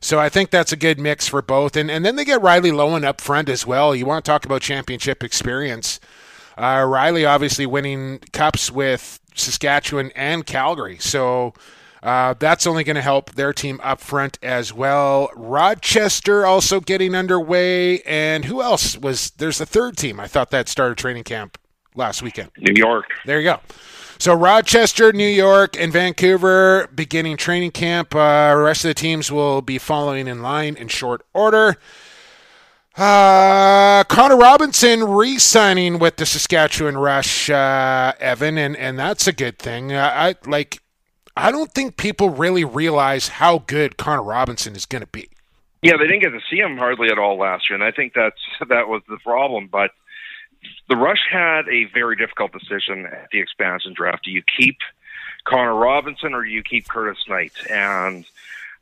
So 0.00 0.18
I 0.18 0.28
think 0.28 0.50
that's 0.50 0.72
a 0.72 0.76
good 0.76 0.98
mix 0.98 1.26
for 1.28 1.42
both. 1.42 1.76
And 1.76 1.90
and 1.90 2.04
then 2.04 2.16
they 2.16 2.24
get 2.24 2.40
Riley 2.42 2.70
Loewen 2.70 3.04
up 3.04 3.20
front 3.20 3.48
as 3.48 3.66
well. 3.66 3.94
You 3.94 4.06
want 4.06 4.24
to 4.24 4.30
talk 4.30 4.44
about 4.44 4.62
championship 4.62 5.24
experience. 5.24 6.00
Uh, 6.56 6.84
Riley 6.88 7.24
obviously 7.24 7.66
winning 7.66 8.18
cups 8.32 8.70
with 8.70 9.20
Saskatchewan 9.34 10.10
and 10.16 10.46
Calgary. 10.46 10.98
So 10.98 11.54
Uh, 12.00 12.32
that's 12.38 12.64
only 12.64 12.84
going 12.84 12.94
to 12.94 13.02
help 13.02 13.32
their 13.32 13.52
team 13.52 13.80
up 13.82 14.00
front 14.00 14.38
as 14.40 14.72
well. 14.72 15.30
Rochester 15.34 16.46
also 16.46 16.78
getting 16.78 17.12
underway, 17.12 18.00
and 18.02 18.44
who 18.44 18.62
else 18.62 18.96
was? 18.96 19.30
There's 19.30 19.60
a 19.60 19.66
third 19.66 19.96
team. 19.96 20.20
I 20.20 20.28
thought 20.28 20.50
that 20.50 20.68
started 20.68 20.96
training 20.96 21.24
camp 21.24 21.58
last 21.96 22.22
weekend. 22.22 22.52
New 22.56 22.72
York. 22.76 23.06
There 23.26 23.40
you 23.40 23.50
go. 23.50 23.58
So 24.20 24.34
Rochester, 24.34 25.12
New 25.12 25.28
York, 25.28 25.76
and 25.78 25.92
Vancouver 25.92 26.88
beginning 26.92 27.36
training 27.36 27.70
camp. 27.70 28.16
Uh, 28.16 28.52
rest 28.56 28.84
of 28.84 28.88
the 28.88 28.94
teams 28.94 29.30
will 29.30 29.62
be 29.62 29.78
following 29.78 30.26
in 30.26 30.42
line 30.42 30.74
in 30.76 30.88
short 30.88 31.24
order. 31.32 31.76
Uh, 32.96 34.02
Connor 34.04 34.36
Robinson 34.36 35.04
re-signing 35.04 36.00
with 36.00 36.16
the 36.16 36.26
Saskatchewan 36.26 36.98
Rush, 36.98 37.48
uh, 37.48 38.12
Evan, 38.18 38.58
and, 38.58 38.76
and 38.76 38.98
that's 38.98 39.28
a 39.28 39.32
good 39.32 39.56
thing. 39.56 39.92
Uh, 39.92 40.10
I 40.12 40.34
like. 40.46 40.82
I 41.36 41.52
don't 41.52 41.70
think 41.70 41.96
people 41.96 42.30
really 42.30 42.64
realize 42.64 43.28
how 43.28 43.58
good 43.68 43.96
Connor 43.96 44.24
Robinson 44.24 44.74
is 44.74 44.84
going 44.84 45.02
to 45.02 45.06
be. 45.06 45.28
Yeah, 45.82 45.96
they 45.96 46.08
didn't 46.08 46.22
get 46.22 46.30
to 46.30 46.40
see 46.50 46.56
him 46.56 46.76
hardly 46.76 47.06
at 47.06 47.20
all 47.20 47.38
last 47.38 47.70
year, 47.70 47.76
and 47.76 47.84
I 47.84 47.92
think 47.92 48.14
that's 48.14 48.40
that 48.68 48.88
was 48.88 49.02
the 49.08 49.18
problem. 49.18 49.68
But 49.70 49.92
the 50.88 50.96
Rush 50.96 51.24
had 51.30 51.68
a 51.68 51.84
very 51.92 52.16
difficult 52.16 52.52
decision 52.52 53.06
at 53.06 53.28
the 53.32 53.40
expansion 53.40 53.92
draft. 53.94 54.24
Do 54.24 54.30
you 54.30 54.42
keep 54.56 54.78
Connor 55.44 55.74
Robinson 55.74 56.34
or 56.34 56.44
do 56.44 56.50
you 56.50 56.62
keep 56.62 56.88
Curtis 56.88 57.22
Knight? 57.28 57.52
And 57.70 58.24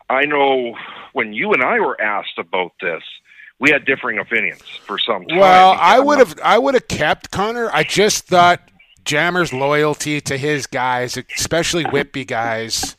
I 0.09 0.25
know 0.25 0.77
when 1.13 1.33
you 1.33 1.53
and 1.53 1.63
I 1.63 1.81
were 1.81 2.01
asked 2.01 2.39
about 2.39 2.73
this, 2.81 3.03
we 3.59 3.71
had 3.71 3.85
differing 3.85 4.19
opinions 4.19 4.63
for 4.63 4.99
some 4.99 5.27
time. 5.27 5.39
Well, 5.39 5.77
I 5.79 5.99
would 5.99 6.19
have 6.19 6.39
I 6.43 6.59
would 6.59 6.75
have 6.75 6.89
kept 6.89 7.31
Connor. 7.31 7.71
I 7.73 7.85
just 7.85 8.27
thought 8.27 8.61
Jammer's 9.05 9.53
loyalty 9.53 10.21
to 10.23 10.37
his 10.37 10.67
guys, 10.67 11.17
especially 11.37 11.85
Whippy 11.85 12.27
guys. 12.27 12.96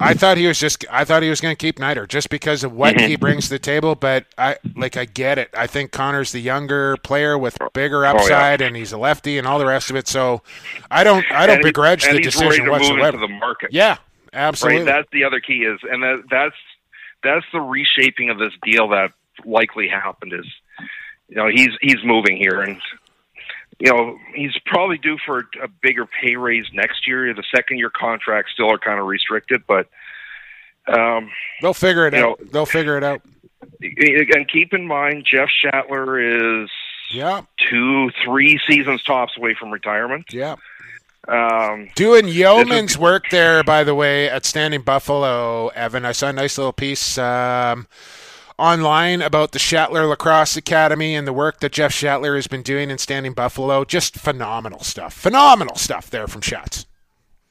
I 0.00 0.14
thought 0.14 0.36
he 0.36 0.46
was 0.46 0.58
just 0.58 0.84
I 0.90 1.04
thought 1.04 1.22
he 1.22 1.30
was 1.30 1.40
going 1.40 1.54
to 1.54 1.58
keep 1.58 1.78
Niter 1.78 2.06
just 2.06 2.30
because 2.30 2.64
of 2.64 2.72
what 2.72 2.98
he 3.00 3.14
mm-hmm. 3.14 3.20
brings 3.20 3.44
to 3.44 3.50
the 3.50 3.58
table, 3.58 3.94
but 3.94 4.26
I 4.36 4.56
like 4.76 4.96
I 4.96 5.04
get 5.04 5.38
it. 5.38 5.50
I 5.54 5.66
think 5.66 5.92
Connor's 5.92 6.32
the 6.32 6.40
younger 6.40 6.96
player 6.98 7.38
with 7.38 7.56
bigger 7.72 8.04
upside 8.04 8.60
oh, 8.60 8.64
yeah. 8.64 8.68
and 8.68 8.76
he's 8.76 8.92
a 8.92 8.98
lefty 8.98 9.38
and 9.38 9.46
all 9.46 9.58
the 9.58 9.66
rest 9.66 9.90
of 9.90 9.96
it. 9.96 10.08
So 10.08 10.42
I 10.90 11.04
don't 11.04 11.24
I 11.30 11.46
don't 11.46 11.56
and 11.56 11.64
begrudge 11.64 12.04
he, 12.04 12.12
the 12.12 12.20
decision 12.20 12.68
whatsoever. 12.68 13.18
The 13.18 13.28
market. 13.28 13.72
Yeah, 13.72 13.98
absolutely. 14.32 14.80
Right, 14.80 14.86
that's 14.86 15.08
the 15.12 15.24
other 15.24 15.40
key 15.40 15.64
is 15.64 15.80
and 15.90 16.02
that, 16.02 16.24
that's 16.30 16.56
that's 17.22 17.46
the 17.52 17.60
reshaping 17.60 18.30
of 18.30 18.38
this 18.38 18.52
deal 18.62 18.88
that 18.88 19.12
likely 19.44 19.88
happened 19.88 20.32
is 20.32 20.46
you 21.28 21.36
know 21.36 21.48
he's 21.48 21.70
he's 21.80 22.02
moving 22.04 22.36
here 22.36 22.60
and 22.60 22.80
you 23.78 23.92
know 23.92 24.18
he's 24.34 24.56
probably 24.66 24.98
due 24.98 25.18
for 25.24 25.46
a 25.62 25.68
bigger 25.82 26.06
pay 26.06 26.36
raise 26.36 26.66
next 26.72 27.06
year. 27.06 27.32
The 27.34 27.44
second 27.54 27.78
year 27.78 27.90
contracts 27.90 28.52
still 28.52 28.70
are 28.72 28.78
kind 28.78 28.98
of 29.00 29.06
restricted, 29.06 29.62
but 29.66 29.88
um, 30.88 31.30
they'll 31.62 31.74
figure 31.74 32.06
it 32.06 32.14
out. 32.14 32.40
They'll 32.50 32.66
figure 32.66 32.96
it 32.96 33.04
out. 33.04 33.22
and 33.80 34.48
keep 34.50 34.72
in 34.72 34.86
mind 34.86 35.26
Jeff 35.30 35.48
Shattler 35.48 36.62
is 36.62 36.70
Yeah, 37.12 37.42
two 37.70 38.10
three 38.24 38.58
seasons 38.68 39.02
tops 39.02 39.36
away 39.36 39.54
from 39.54 39.70
retirement. 39.70 40.26
yeah. 40.32 40.56
Um, 41.26 41.90
Doing 41.94 42.26
yeoman's 42.26 42.96
work 42.96 43.24
there, 43.30 43.62
by 43.62 43.84
the 43.84 43.94
way, 43.94 44.30
at 44.30 44.46
Standing 44.46 44.80
Buffalo, 44.80 45.68
Evan. 45.68 46.06
I 46.06 46.12
saw 46.12 46.28
a 46.28 46.32
nice 46.32 46.56
little 46.56 46.72
piece 46.72 47.18
um, 47.18 47.86
online 48.58 49.22
about 49.22 49.52
the 49.52 49.58
Shattler 49.58 50.06
Lacrosse 50.06 50.56
Academy 50.56 51.14
and 51.14 51.26
the 51.26 51.32
work 51.32 51.60
that 51.60 51.72
Jeff 51.72 51.92
Shattler 51.92 52.34
has 52.34 52.46
been 52.46 52.62
doing 52.62 52.90
in 52.90 52.98
Standing 52.98 53.32
Buffalo. 53.32 53.84
Just 53.84 54.16
phenomenal 54.16 54.80
stuff. 54.80 55.14
Phenomenal 55.14 55.76
stuff 55.76 56.10
there 56.10 56.26
from 56.26 56.42
Shots. 56.42 56.86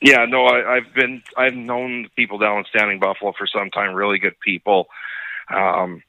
Yeah, 0.02 0.26
no, 0.26 0.46
I, 0.46 0.76
I've 0.76 0.94
been 0.94 1.24
I've 1.36 1.56
known 1.56 2.10
people 2.16 2.38
down 2.38 2.60
in 2.60 2.66
Standing 2.66 3.00
Buffalo 3.00 3.34
for 3.38 3.48
some 3.48 3.72
time, 3.72 3.96
really 3.96 4.20
good 4.20 4.40
people, 4.42 4.88
um, 5.50 6.04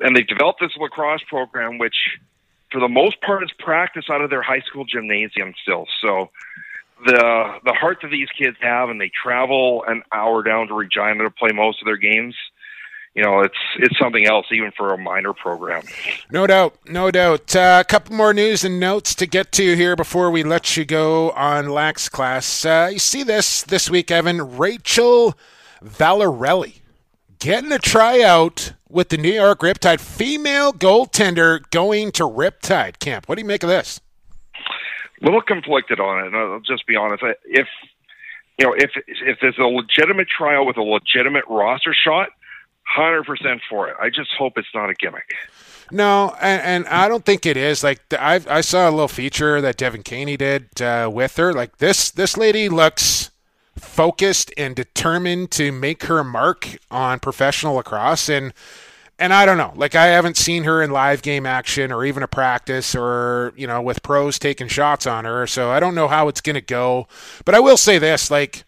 and 0.00 0.16
they've 0.16 0.26
developed 0.26 0.60
this 0.60 0.74
lacrosse 0.78 1.22
program, 1.28 1.76
which 1.76 1.96
for 2.72 2.80
the 2.80 2.88
most 2.88 3.20
part 3.20 3.42
is 3.42 3.50
practiced 3.58 4.08
out 4.08 4.22
of 4.22 4.30
their 4.30 4.42
high 4.42 4.60
school 4.60 4.84
gymnasium 4.84 5.52
still. 5.60 5.86
So 6.00 6.30
the 7.04 7.58
the 7.64 7.74
heart 7.74 7.98
that 8.02 8.10
these 8.10 8.30
kids 8.30 8.56
have, 8.60 8.88
and 8.88 8.98
they 8.98 9.10
travel 9.10 9.84
an 9.86 10.02
hour 10.10 10.42
down 10.42 10.68
to 10.68 10.74
Regina 10.74 11.24
to 11.24 11.30
play 11.30 11.50
most 11.52 11.82
of 11.82 11.86
their 11.86 11.98
games. 11.98 12.34
You 13.14 13.22
know, 13.22 13.40
it's 13.40 13.58
it's 13.78 13.96
something 13.96 14.26
else 14.26 14.46
even 14.50 14.72
for 14.76 14.92
a 14.92 14.98
minor 14.98 15.32
program. 15.32 15.84
No 16.32 16.48
doubt, 16.48 16.76
no 16.86 17.12
doubt. 17.12 17.54
Uh, 17.54 17.78
a 17.80 17.84
couple 17.84 18.16
more 18.16 18.34
news 18.34 18.64
and 18.64 18.80
notes 18.80 19.14
to 19.14 19.26
get 19.26 19.52
to 19.52 19.76
here 19.76 19.94
before 19.94 20.32
we 20.32 20.42
let 20.42 20.76
you 20.76 20.84
go 20.84 21.30
on 21.30 21.68
Lax 21.68 22.08
Class. 22.08 22.64
Uh, 22.64 22.90
you 22.92 22.98
see 22.98 23.22
this 23.22 23.62
this 23.62 23.88
week, 23.88 24.10
Evan? 24.10 24.56
Rachel 24.56 25.38
Vallarelli 25.80 26.80
getting 27.38 27.70
a 27.70 27.78
tryout 27.78 28.72
with 28.88 29.10
the 29.10 29.16
New 29.16 29.32
York 29.32 29.60
Riptide. 29.60 30.00
Female 30.00 30.72
goaltender 30.72 31.70
going 31.70 32.10
to 32.12 32.24
Riptide 32.24 32.98
camp. 32.98 33.28
What 33.28 33.36
do 33.36 33.42
you 33.42 33.46
make 33.46 33.62
of 33.62 33.68
this? 33.68 34.00
A 35.22 35.24
little 35.24 35.40
conflicted 35.40 36.00
on 36.00 36.24
it, 36.24 36.26
and 36.28 36.36
I'll 36.36 36.60
just 36.60 36.84
be 36.88 36.96
honest. 36.96 37.22
If 37.44 37.68
you 38.58 38.66
know, 38.66 38.74
if 38.74 38.90
if 39.06 39.38
there's 39.40 39.58
a 39.58 39.62
legitimate 39.62 40.26
trial 40.28 40.66
with 40.66 40.78
a 40.78 40.82
legitimate 40.82 41.44
roster 41.48 41.94
shot, 41.94 42.30
hundred 42.86 43.24
percent 43.24 43.60
for 43.68 43.88
it. 43.88 43.96
I 44.00 44.08
just 44.08 44.30
hope 44.38 44.58
it's 44.58 44.68
not 44.74 44.90
a 44.90 44.94
gimmick. 44.94 45.34
No, 45.90 46.34
and, 46.40 46.62
and 46.62 46.86
I 46.88 47.08
don't 47.08 47.24
think 47.24 47.46
it 47.46 47.56
is. 47.56 47.84
Like 47.84 48.00
I, 48.12 48.40
I 48.48 48.60
saw 48.60 48.88
a 48.88 48.92
little 48.92 49.08
feature 49.08 49.60
that 49.60 49.76
Devin 49.76 50.02
Caney 50.02 50.36
did 50.36 50.80
uh, 50.80 51.10
with 51.12 51.36
her. 51.36 51.52
Like 51.52 51.78
this, 51.78 52.10
this 52.10 52.36
lady 52.36 52.68
looks 52.68 53.30
focused 53.76 54.52
and 54.56 54.74
determined 54.74 55.50
to 55.52 55.72
make 55.72 56.04
her 56.04 56.24
mark 56.24 56.78
on 56.90 57.20
professional 57.20 57.74
lacrosse, 57.74 58.28
and 58.28 58.52
and 59.18 59.32
I 59.32 59.46
don't 59.46 59.58
know. 59.58 59.72
Like 59.76 59.94
I 59.94 60.06
haven't 60.06 60.36
seen 60.36 60.64
her 60.64 60.82
in 60.82 60.90
live 60.90 61.22
game 61.22 61.46
action 61.46 61.92
or 61.92 62.04
even 62.04 62.22
a 62.22 62.28
practice 62.28 62.94
or 62.94 63.52
you 63.56 63.66
know 63.66 63.82
with 63.82 64.02
pros 64.02 64.38
taking 64.38 64.68
shots 64.68 65.06
on 65.06 65.24
her, 65.24 65.46
so 65.46 65.70
I 65.70 65.80
don't 65.80 65.94
know 65.94 66.08
how 66.08 66.28
it's 66.28 66.40
gonna 66.40 66.60
go. 66.60 67.08
But 67.44 67.54
I 67.54 67.60
will 67.60 67.76
say 67.76 67.98
this, 67.98 68.30
like 68.30 68.64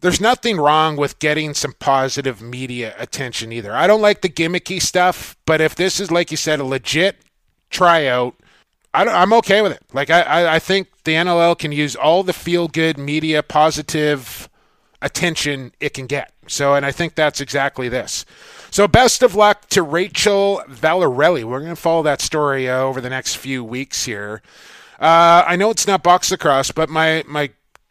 there's 0.00 0.20
nothing 0.20 0.56
wrong 0.56 0.96
with 0.96 1.18
getting 1.18 1.54
some 1.54 1.74
positive 1.74 2.40
media 2.40 2.94
attention 2.98 3.52
either. 3.52 3.74
I 3.74 3.86
don't 3.86 4.00
like 4.00 4.22
the 4.22 4.28
gimmicky 4.28 4.80
stuff, 4.80 5.36
but 5.46 5.60
if 5.60 5.74
this 5.74 6.00
is 6.00 6.10
like 6.10 6.30
you 6.30 6.36
said 6.36 6.60
a 6.60 6.64
legit 6.64 7.16
tryout, 7.70 8.34
I 8.92 9.04
am 9.04 9.32
okay 9.34 9.62
with 9.62 9.72
it. 9.72 9.82
Like 9.92 10.10
I, 10.10 10.56
I, 10.56 10.58
think 10.58 10.88
the 11.04 11.12
NLL 11.12 11.56
can 11.56 11.70
use 11.70 11.94
all 11.94 12.22
the 12.22 12.32
feel 12.32 12.66
good 12.66 12.98
media 12.98 13.42
positive 13.42 14.48
attention 15.00 15.72
it 15.78 15.94
can 15.94 16.06
get. 16.06 16.32
So, 16.48 16.74
and 16.74 16.84
I 16.84 16.90
think 16.90 17.14
that's 17.14 17.40
exactly 17.40 17.88
this. 17.88 18.24
So, 18.72 18.88
best 18.88 19.22
of 19.22 19.36
luck 19.36 19.68
to 19.68 19.82
Rachel 19.82 20.62
Vallarelli. 20.68 21.44
We're 21.44 21.60
going 21.60 21.74
to 21.74 21.80
follow 21.80 22.02
that 22.02 22.20
story 22.20 22.68
uh, 22.68 22.78
over 22.78 23.00
the 23.00 23.10
next 23.10 23.36
few 23.36 23.62
weeks 23.62 24.04
here. 24.04 24.42
Uh, 24.98 25.44
I 25.46 25.54
know 25.54 25.70
it's 25.70 25.86
not 25.86 26.02
box 26.02 26.30
lacrosse, 26.30 26.72
but 26.72 26.88
my 26.88 27.22
my 27.28 27.50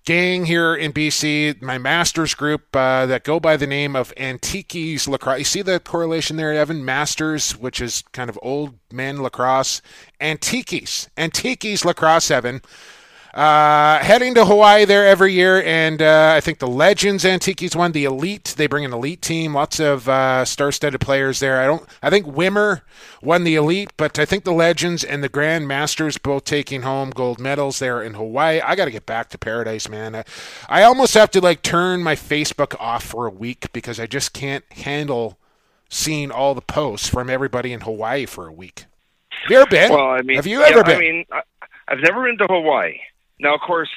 gang 0.10 0.46
here 0.46 0.74
in 0.74 0.92
BC, 0.92 1.62
my 1.62 1.78
masters 1.78 2.34
group 2.34 2.76
uh, 2.76 3.06
that 3.06 3.24
go 3.24 3.40
by 3.40 3.56
the 3.56 3.68
name 3.68 3.96
of 3.96 4.12
Antiques 4.18 5.08
Lacrosse. 5.08 5.38
You 5.38 5.46
see 5.46 5.62
the 5.62 5.80
correlation 5.80 6.36
there, 6.36 6.52
Evan? 6.52 6.84
Masters, 6.84 7.52
which 7.52 7.80
is 7.80 8.04
kind 8.12 8.28
of 8.28 8.40
old 8.42 8.74
man 8.92 9.22
lacrosse. 9.22 9.84
Antiques. 10.20 11.08
Antiques 11.16 11.86
Lacrosse, 11.86 12.32
Evan. 12.32 12.64
Uh, 13.34 14.00
heading 14.00 14.34
to 14.34 14.44
Hawaii 14.44 14.86
there 14.86 15.08
every 15.08 15.34
year, 15.34 15.62
and 15.62 16.02
uh, 16.02 16.34
I 16.36 16.42
think 16.42 16.58
the 16.58 16.68
Legends 16.68 17.24
Antiques 17.24 17.76
won 17.76 17.92
the 17.92 18.06
elite. 18.06 18.56
They 18.58 18.66
bring 18.66 18.86
an 18.86 18.92
elite 18.92 19.22
team, 19.22 19.54
lots 19.54 19.80
of 19.80 20.10
uh, 20.10 20.46
star-studded 20.46 21.00
players 21.00 21.40
there. 21.40 21.62
I 21.62 21.66
don't. 21.68 21.88
I 22.02 22.10
think 22.10 22.26
Wimmer 22.26 22.82
won 23.22 23.44
the 23.44 23.56
elite, 23.56 23.92
but 23.98 24.18
I 24.18 24.26
think 24.26 24.46
the 24.46 24.52
Legends 24.52 25.04
and 25.04 25.24
the 25.24 25.30
Grand 25.30 25.68
Masters 25.68 26.18
both 26.18 26.44
taking 26.44 26.82
home 26.82 27.12
gold 27.12 27.40
medals 27.40 27.78
there 27.78 28.02
in 28.02 28.16
Hawaii. 28.16 28.62
I 28.62 28.76
got 28.76 28.86
to 28.86 28.92
get 28.92 29.06
back 29.06 29.30
to 29.30 29.38
paradise, 29.38 29.88
man. 29.88 30.16
I, 30.16 30.24
I 30.68 30.84
almost 30.84 31.14
have 31.14 31.30
to 31.32 31.42
like 31.42 31.62
turn 31.62 32.02
my 32.02 32.16
Facebook 32.16 32.76
off 32.80 33.04
for 33.04 33.28
a 33.28 33.32
week 33.32 33.72
because 33.74 34.00
I 34.00 34.08
just 34.08 34.34
can't 34.34 34.66
handle 34.74 35.38
seeing 35.88 36.32
all 36.32 36.56
the 36.56 36.62
posts 36.62 37.08
from 37.08 37.30
everybody 37.30 37.74
in 37.74 37.82
Hawaii 37.82 38.26
for 38.26 38.48
a 38.48 38.54
week. 38.54 38.86
Have 39.30 39.52
you 39.52 39.58
ever 39.58 39.70
been? 39.70 39.92
Well, 39.92 40.10
I 40.10 40.22
mean, 40.24 40.36
have 40.38 40.48
you 40.48 40.62
ever 40.64 40.78
yeah, 40.78 40.84
been? 40.84 40.96
I 40.96 41.00
mean, 41.00 41.26
I, 41.32 41.42
I've 41.88 42.00
never 42.00 42.24
been 42.24 42.38
to 42.40 42.48
Hawaii. 42.50 43.00
Now, 43.40 43.56
of 43.56 43.62
course, 43.62 43.90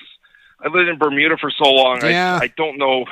I 0.60 0.68
lived 0.68 0.88
in 0.88 0.98
Bermuda 0.98 1.36
for 1.38 1.50
so 1.50 1.70
long. 1.70 2.00
Yeah. 2.02 2.38
I, 2.40 2.44
I 2.44 2.52
don't 2.56 2.78
know. 2.78 3.04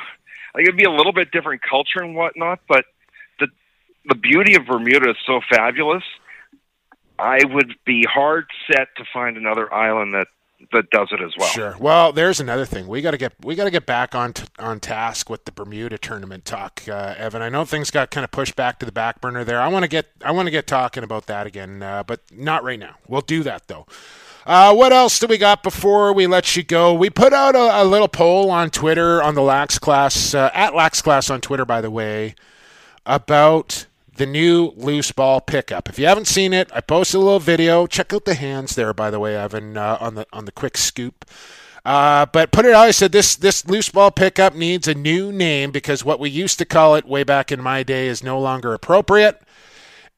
Like 0.53 0.63
it'd 0.63 0.77
be 0.77 0.85
a 0.85 0.91
little 0.91 1.13
bit 1.13 1.31
different 1.31 1.61
culture 1.67 2.01
and 2.01 2.15
whatnot, 2.15 2.59
but 2.67 2.85
the 3.39 3.47
the 4.05 4.15
beauty 4.15 4.55
of 4.55 4.65
Bermuda 4.65 5.09
is 5.11 5.17
so 5.25 5.41
fabulous. 5.49 6.03
I 7.17 7.39
would 7.45 7.75
be 7.85 8.05
hard 8.11 8.45
set 8.67 8.87
to 8.97 9.05
find 9.13 9.37
another 9.37 9.71
island 9.73 10.13
that 10.13 10.27
that 10.71 10.89
does 10.89 11.09
it 11.11 11.21
as 11.21 11.31
well. 11.37 11.49
Sure. 11.49 11.75
Well, 11.79 12.11
there's 12.11 12.39
another 12.39 12.65
thing. 12.65 12.87
We 12.87 13.01
got 13.01 13.11
to 13.11 13.17
get 13.17 13.33
we 13.43 13.55
got 13.55 13.65
to 13.65 13.71
get 13.71 13.85
back 13.85 14.13
on 14.15 14.33
t- 14.33 14.45
on 14.59 14.79
task 14.79 15.29
with 15.29 15.45
the 15.45 15.51
Bermuda 15.51 15.97
tournament 15.97 16.45
talk, 16.45 16.83
uh, 16.87 17.15
Evan. 17.17 17.41
I 17.41 17.49
know 17.49 17.65
things 17.65 17.91
got 17.91 18.11
kind 18.11 18.23
of 18.23 18.31
pushed 18.31 18.55
back 18.55 18.79
to 18.79 18.85
the 18.85 18.91
back 18.91 19.21
burner 19.21 19.43
there. 19.43 19.61
I 19.61 19.67
want 19.67 19.83
to 19.83 19.89
get 19.89 20.07
I 20.23 20.31
want 20.31 20.47
to 20.47 20.51
get 20.51 20.67
talking 20.67 21.03
about 21.03 21.27
that 21.27 21.47
again, 21.47 21.81
uh, 21.81 22.03
but 22.03 22.21
not 22.31 22.63
right 22.63 22.79
now. 22.79 22.95
We'll 23.07 23.21
do 23.21 23.43
that 23.43 23.67
though. 23.67 23.87
Uh, 24.45 24.73
what 24.73 24.91
else 24.91 25.19
do 25.19 25.27
we 25.27 25.37
got 25.37 25.61
before 25.61 26.13
we 26.13 26.25
let 26.25 26.55
you 26.55 26.63
go? 26.63 26.93
We 26.93 27.09
put 27.09 27.31
out 27.31 27.55
a, 27.55 27.83
a 27.83 27.85
little 27.85 28.07
poll 28.07 28.49
on 28.49 28.71
Twitter 28.71 29.21
on 29.21 29.35
the 29.35 29.41
Lax 29.41 29.77
Class 29.77 30.33
uh, 30.33 30.49
at 30.53 30.73
Lax 30.73 31.01
Class 31.01 31.29
on 31.29 31.41
Twitter, 31.41 31.65
by 31.65 31.79
the 31.79 31.91
way, 31.91 32.33
about 33.05 33.85
the 34.15 34.25
new 34.25 34.73
loose 34.75 35.11
ball 35.11 35.41
pickup. 35.41 35.89
If 35.89 35.99
you 35.99 36.07
haven't 36.07 36.25
seen 36.27 36.53
it, 36.53 36.71
I 36.73 36.81
posted 36.81 37.19
a 37.19 37.23
little 37.23 37.39
video. 37.39 37.85
Check 37.85 38.13
out 38.13 38.25
the 38.25 38.33
hands 38.33 38.75
there, 38.75 38.93
by 38.93 39.11
the 39.11 39.19
way, 39.19 39.35
Evan, 39.35 39.77
uh, 39.77 39.97
on 39.99 40.15
the 40.15 40.25
on 40.33 40.45
the 40.45 40.51
quick 40.51 40.75
scoop. 40.75 41.23
Uh, 41.85 42.25
but 42.27 42.51
put 42.51 42.65
it 42.65 42.73
out. 42.73 42.87
I 42.87 42.91
said 42.91 43.11
this 43.11 43.35
this 43.35 43.67
loose 43.67 43.89
ball 43.89 44.11
pickup 44.11 44.55
needs 44.55 44.87
a 44.87 44.95
new 44.95 45.31
name 45.31 45.71
because 45.71 46.03
what 46.03 46.19
we 46.19 46.29
used 46.29 46.57
to 46.59 46.65
call 46.65 46.95
it 46.95 47.05
way 47.05 47.23
back 47.23 47.51
in 47.51 47.61
my 47.61 47.83
day 47.83 48.07
is 48.07 48.23
no 48.23 48.39
longer 48.39 48.73
appropriate. 48.73 49.41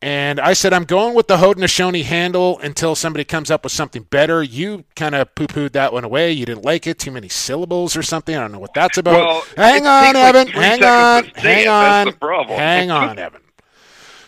And 0.03 0.37
I 0.41 0.51
said 0.51 0.73
I'm 0.73 0.83
going 0.83 1.13
with 1.13 1.29
the 1.29 1.37
Haudenosaunee 1.37 2.03
handle 2.03 2.59
until 2.59 2.93
somebody 2.93 3.23
comes 3.23 3.49
up 3.49 3.63
with 3.63 3.71
something 3.71 4.03
better. 4.03 4.43
You 4.43 4.83
kind 4.97 5.15
of 5.15 5.33
poo 5.33 5.47
pooed 5.47 5.71
that 5.71 5.93
one 5.93 6.03
away. 6.03 6.33
You 6.33 6.45
didn't 6.45 6.65
like 6.65 6.85
it. 6.85 6.99
Too 6.99 7.09
many 7.09 7.29
syllables 7.29 7.95
or 7.95 8.03
something. 8.03 8.35
I 8.35 8.41
don't 8.41 8.51
know 8.51 8.59
what 8.59 8.73
that's 8.73 8.97
about. 8.97 9.13
Well, 9.13 9.45
hang 9.55 9.87
on, 9.87 10.13
like 10.13 10.15
Evan. 10.17 10.47
hang 10.49 10.83
on. 10.83 11.23
Hang 11.35 11.67
on. 11.69 12.05
That's 12.07 12.11
the 12.15 12.19
problem. 12.19 12.59
Hang 12.59 12.91
on, 12.91 13.17
Evan. 13.17 13.39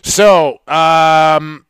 So, 0.02 0.62
um, 0.66 1.66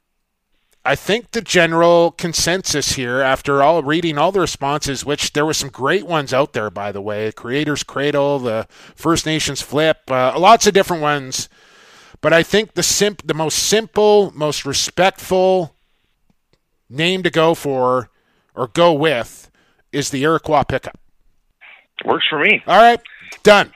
I 0.85 0.93
think 0.95 1.31
the 1.31 1.41
general 1.41 2.11
consensus 2.11 2.91
here, 2.91 3.21
after 3.21 3.63
all 3.63 3.81
reading 3.81 4.19
all 4.19 4.31
the 4.31 4.39
responses, 4.39 5.03
which 5.03 5.33
there 5.33 5.47
were 5.47 5.53
some 5.55 5.69
great 5.69 6.05
ones 6.05 6.31
out 6.31 6.53
there, 6.53 6.69
by 6.69 6.91
the 6.91 7.01
way, 7.01 7.31
Creators 7.31 7.81
Cradle, 7.81 8.37
the 8.37 8.67
First 8.93 9.25
Nations 9.25 9.63
Flip, 9.63 9.97
uh, 10.11 10.37
lots 10.37 10.67
of 10.67 10.75
different 10.75 11.01
ones. 11.01 11.49
But 12.25 12.33
I 12.33 12.41
think 12.41 12.73
the 12.73 12.81
simp, 12.81 13.21
the 13.23 13.35
most 13.35 13.53
simple, 13.53 14.33
most 14.33 14.65
respectful 14.65 15.75
name 16.89 17.21
to 17.21 17.29
go 17.29 17.53
for 17.53 18.09
or 18.55 18.67
go 18.69 18.93
with 18.93 19.51
is 19.91 20.09
the 20.09 20.23
Iroquois 20.23 20.63
pickup. 20.63 20.97
Works 22.03 22.25
for 22.27 22.39
me. 22.39 22.63
All 22.65 22.79
right, 22.79 22.99
done. 23.43 23.71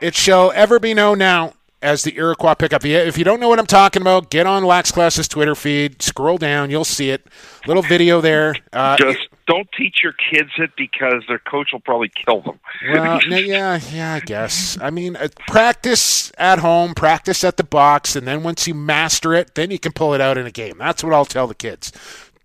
It 0.00 0.14
shall 0.14 0.50
ever 0.52 0.80
be 0.80 0.94
known 0.94 1.18
now 1.18 1.52
as 1.82 2.04
the 2.04 2.16
Iroquois 2.16 2.54
pickup. 2.54 2.86
If 2.86 3.18
you, 3.18 3.24
don't 3.24 3.38
know 3.38 3.50
what 3.50 3.58
I'm 3.58 3.66
talking 3.66 4.00
about, 4.00 4.30
get 4.30 4.46
on 4.46 4.64
Lax 4.64 4.90
Class's 4.90 5.28
Twitter 5.28 5.54
feed, 5.54 6.00
scroll 6.00 6.38
down, 6.38 6.70
you'll 6.70 6.84
see 6.84 7.10
it. 7.10 7.26
Little 7.66 7.82
video 7.82 8.22
there. 8.22 8.54
Uh, 8.72 8.96
Just 8.96 9.28
don't 9.46 9.68
teach 9.76 10.02
your 10.02 10.12
kids 10.12 10.50
it 10.58 10.70
because 10.76 11.22
their 11.28 11.38
coach 11.38 11.70
will 11.72 11.80
probably 11.80 12.10
kill 12.10 12.40
them. 12.42 12.58
well, 12.92 13.20
yeah, 13.28 13.80
yeah, 13.92 14.14
I 14.14 14.20
guess. 14.20 14.76
I 14.80 14.90
mean, 14.90 15.16
uh, 15.16 15.28
practice 15.46 16.32
at 16.36 16.58
home, 16.58 16.94
practice 16.94 17.44
at 17.44 17.56
the 17.56 17.64
box, 17.64 18.16
and 18.16 18.26
then 18.26 18.42
once 18.42 18.66
you 18.66 18.74
master 18.74 19.34
it, 19.34 19.54
then 19.54 19.70
you 19.70 19.78
can 19.78 19.92
pull 19.92 20.14
it 20.14 20.20
out 20.20 20.36
in 20.36 20.46
a 20.46 20.50
game. 20.50 20.78
That's 20.78 21.04
what 21.04 21.12
I'll 21.12 21.24
tell 21.24 21.46
the 21.46 21.54
kids. 21.54 21.92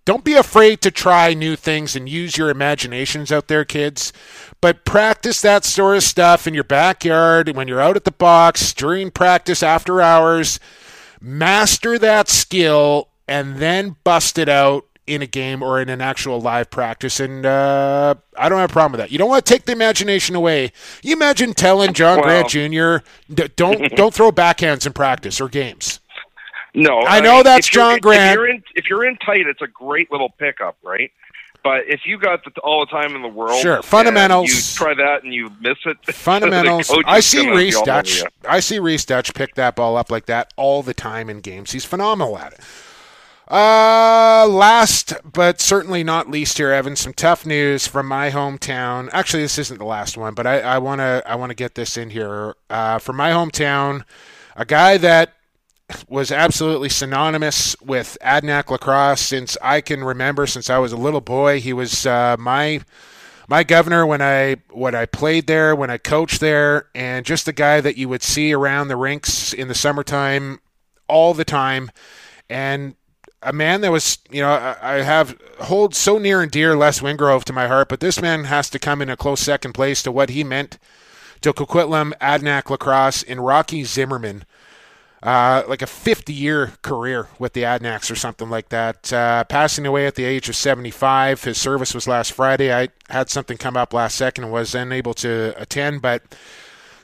Don't 0.04 0.24
be 0.24 0.34
afraid 0.34 0.82
to 0.82 0.92
try 0.92 1.34
new 1.34 1.56
things 1.56 1.96
and 1.96 2.10
use 2.10 2.36
your 2.36 2.50
imaginations 2.50 3.32
out 3.32 3.48
there, 3.48 3.64
kids. 3.64 4.12
But 4.60 4.84
practice 4.84 5.42
that 5.42 5.64
sort 5.64 5.98
of 5.98 6.04
stuff 6.04 6.48
in 6.48 6.54
your 6.54 6.64
backyard 6.64 7.56
when 7.56 7.68
you're 7.68 7.82
out 7.82 7.96
at 7.96 8.06
the 8.06 8.12
box, 8.12 8.74
during 8.74 9.12
practice, 9.12 9.62
after 9.62 10.02
hours. 10.02 10.60
Master 11.20 12.00
that 12.00 12.30
skill 12.30 13.10
and 13.28 13.58
then 13.58 13.96
bust 14.04 14.40
it 14.40 14.50
out 14.50 14.86
in 15.12 15.22
a 15.22 15.28
game 15.28 15.62
or 15.62 15.82
in 15.82 15.90
an 15.90 16.02
actual 16.02 16.40
live 16.40 16.70
practice. 16.70 17.20
And 17.20 17.46
uh, 17.46 18.16
I 18.38 18.50
don't 18.50 18.60
have 18.60 18.70
a 18.70 18.74
problem 18.74 18.94
with 18.94 19.00
that. 19.02 19.12
You 19.12 19.18
don't 19.18 19.30
want 19.30 19.46
to 19.46 19.54
take 19.54 19.66
the 19.66 19.74
imagination 19.74 20.36
away. 20.36 20.72
You 21.04 21.14
imagine 21.14 21.54
telling 21.54 21.94
John 21.94 22.22
Grant 22.22 22.50
Jr. 22.50 22.98
Don't 23.56 23.92
don't 23.96 24.14
throw 24.14 24.32
backhands 24.32 24.86
in 24.86 24.94
practice 24.94 25.42
or 25.42 25.50
games. 25.50 26.00
No, 26.74 27.02
I 27.02 27.20
know 27.20 27.36
mean, 27.36 27.44
that's 27.44 27.68
John 27.68 28.00
Grant. 28.00 28.32
If 28.32 28.36
you're 28.36 28.50
in, 28.50 28.64
if 28.76 28.90
you're 28.90 29.06
in 29.06 29.18
tight, 29.18 29.46
it's 29.46 29.62
a 29.62 29.68
great 29.68 30.10
little 30.10 30.30
pickup, 30.30 30.78
right? 30.82 31.12
But 31.64 31.82
if 31.88 32.02
you 32.06 32.18
got 32.18 32.44
the, 32.44 32.60
all 32.62 32.80
the 32.80 32.92
time 32.92 33.16
in 33.16 33.22
the 33.22 33.28
world, 33.28 33.62
Sure, 33.62 33.84
fundamentals. 33.84 34.50
You 34.50 34.78
try 34.78 34.94
that 34.96 35.24
and 35.24 35.34
you 35.34 35.52
miss 35.60 35.78
it. 35.86 35.98
Fundamentals. 36.16 36.92
I 37.06 37.20
see 37.20 37.48
Rhys 37.50 37.80
Duch. 37.82 38.24
I 38.48 38.62
see 38.62 38.80
Rhys 38.80 39.06
Duch 39.06 39.34
pick 39.36 39.56
that 39.56 39.76
ball 39.76 39.96
up 39.96 40.10
like 40.10 40.26
that 40.26 40.54
all 40.56 40.82
the 40.82 40.94
time 40.94 41.30
in 41.30 41.42
games. 41.42 41.72
He's 41.72 41.86
phenomenal 41.86 42.38
at 42.38 42.54
it. 42.54 42.62
Uh, 43.52 44.48
last 44.48 45.14
but 45.30 45.60
certainly 45.60 46.06
not 46.06 46.30
least 46.30 46.58
here, 46.58 46.72
Evan, 46.72 46.96
some 46.96 47.12
tough 47.12 47.46
news 47.46 47.86
from 47.86 48.08
my 48.08 48.32
hometown. 48.32 49.10
Actually, 49.12 49.44
this 49.44 49.60
isn't 49.60 49.78
the 49.78 49.84
last 49.84 50.16
one, 50.16 50.34
but 50.34 50.48
I 50.48 50.78
want 50.78 51.00
to 51.00 51.22
I 51.26 51.36
want 51.36 51.50
to 51.50 51.56
get 51.56 51.76
this 51.76 51.98
in 51.98 52.12
here. 52.12 52.56
Uh, 52.70 52.98
from 52.98 53.18
my 53.18 53.32
hometown, 53.32 54.06
a 54.56 54.64
guy 54.64 54.96
that 55.00 55.34
was 56.08 56.32
absolutely 56.32 56.88
synonymous 56.88 57.76
with 57.82 58.18
Adanac 58.22 58.70
lacrosse 58.70 59.20
since 59.20 59.58
I 59.62 59.82
can 59.82 60.02
remember, 60.02 60.48
since 60.48 60.70
I 60.70 60.78
was 60.78 60.94
a 60.94 60.98
little 60.98 61.20
boy. 61.20 61.60
He 61.60 61.74
was 61.74 62.06
uh, 62.06 62.38
my 62.40 62.80
my 63.50 63.66
governor 63.66 64.06
when 64.06 64.22
I 64.22 64.58
when 64.70 64.96
I 64.96 65.06
played 65.06 65.48
there, 65.48 65.76
when 65.76 65.90
I 65.90 65.98
coached 65.98 66.40
there, 66.40 66.88
and 66.96 67.26
just 67.26 67.46
the 67.46 67.52
guy 67.52 67.82
that 67.82 67.98
you 67.98 68.08
would 68.08 68.24
see 68.24 68.54
around 68.54 68.88
the 68.88 68.96
rinks 68.96 69.52
in 69.52 69.68
the 69.68 69.76
summertime 69.76 70.62
all 71.10 71.34
the 71.34 71.44
time, 71.44 71.92
and 72.50 72.96
a 73.44 73.54
man 73.54 73.82
that 73.82 73.92
was, 73.92 74.20
you 74.30 74.42
know, 74.42 74.76
I 74.82 75.02
have 75.02 75.38
hold 75.60 75.96
so 75.96 76.18
near 76.18 76.42
and 76.42 76.52
dear 76.52 76.76
Les 76.76 77.00
Wingrove 77.00 77.44
to 77.46 77.54
my 77.54 77.68
heart, 77.68 77.90
but 77.90 78.00
this 78.00 78.22
man 78.22 78.46
has 78.46 78.70
to 78.70 78.80
come 78.80 79.02
in 79.02 79.10
a 79.10 79.18
close 79.18 79.40
second 79.40 79.74
place 79.74 80.04
to 80.04 80.12
what 80.12 80.30
he 80.30 80.44
meant 80.44 80.78
to 81.42 81.54
Coquitlam, 81.54 82.14
Adanac 82.20 82.70
lacrosse, 82.70 83.24
and 83.24 83.44
Rocky 83.46 83.84
Zimmerman. 83.84 84.46
Uh, 85.24 85.62
like 85.68 85.84
a 85.84 85.88
50 85.88 86.34
year 86.34 86.74
career 86.82 87.28
with 87.38 87.54
the 87.54 87.62
Adanacs 87.62 88.10
or 88.10 88.16
something 88.16 88.50
like 88.50 88.70
that. 88.70 89.14
Uh, 89.14 89.44
passing 89.44 89.86
away 89.86 90.08
at 90.08 90.16
the 90.16 90.24
age 90.24 90.50
of 90.50 90.56
75. 90.56 91.44
His 91.44 91.60
service 91.60 91.94
was 91.94 92.08
last 92.08 92.32
Friday. 92.32 92.74
I 92.74 92.90
had 93.08 93.30
something 93.30 93.58
come 93.58 93.78
up 93.78 93.94
last 93.94 94.16
second 94.16 94.46
and 94.46 94.54
was 94.54 94.74
unable 94.74 95.14
to 95.16 95.54
attend, 95.62 96.02
but 96.02 96.24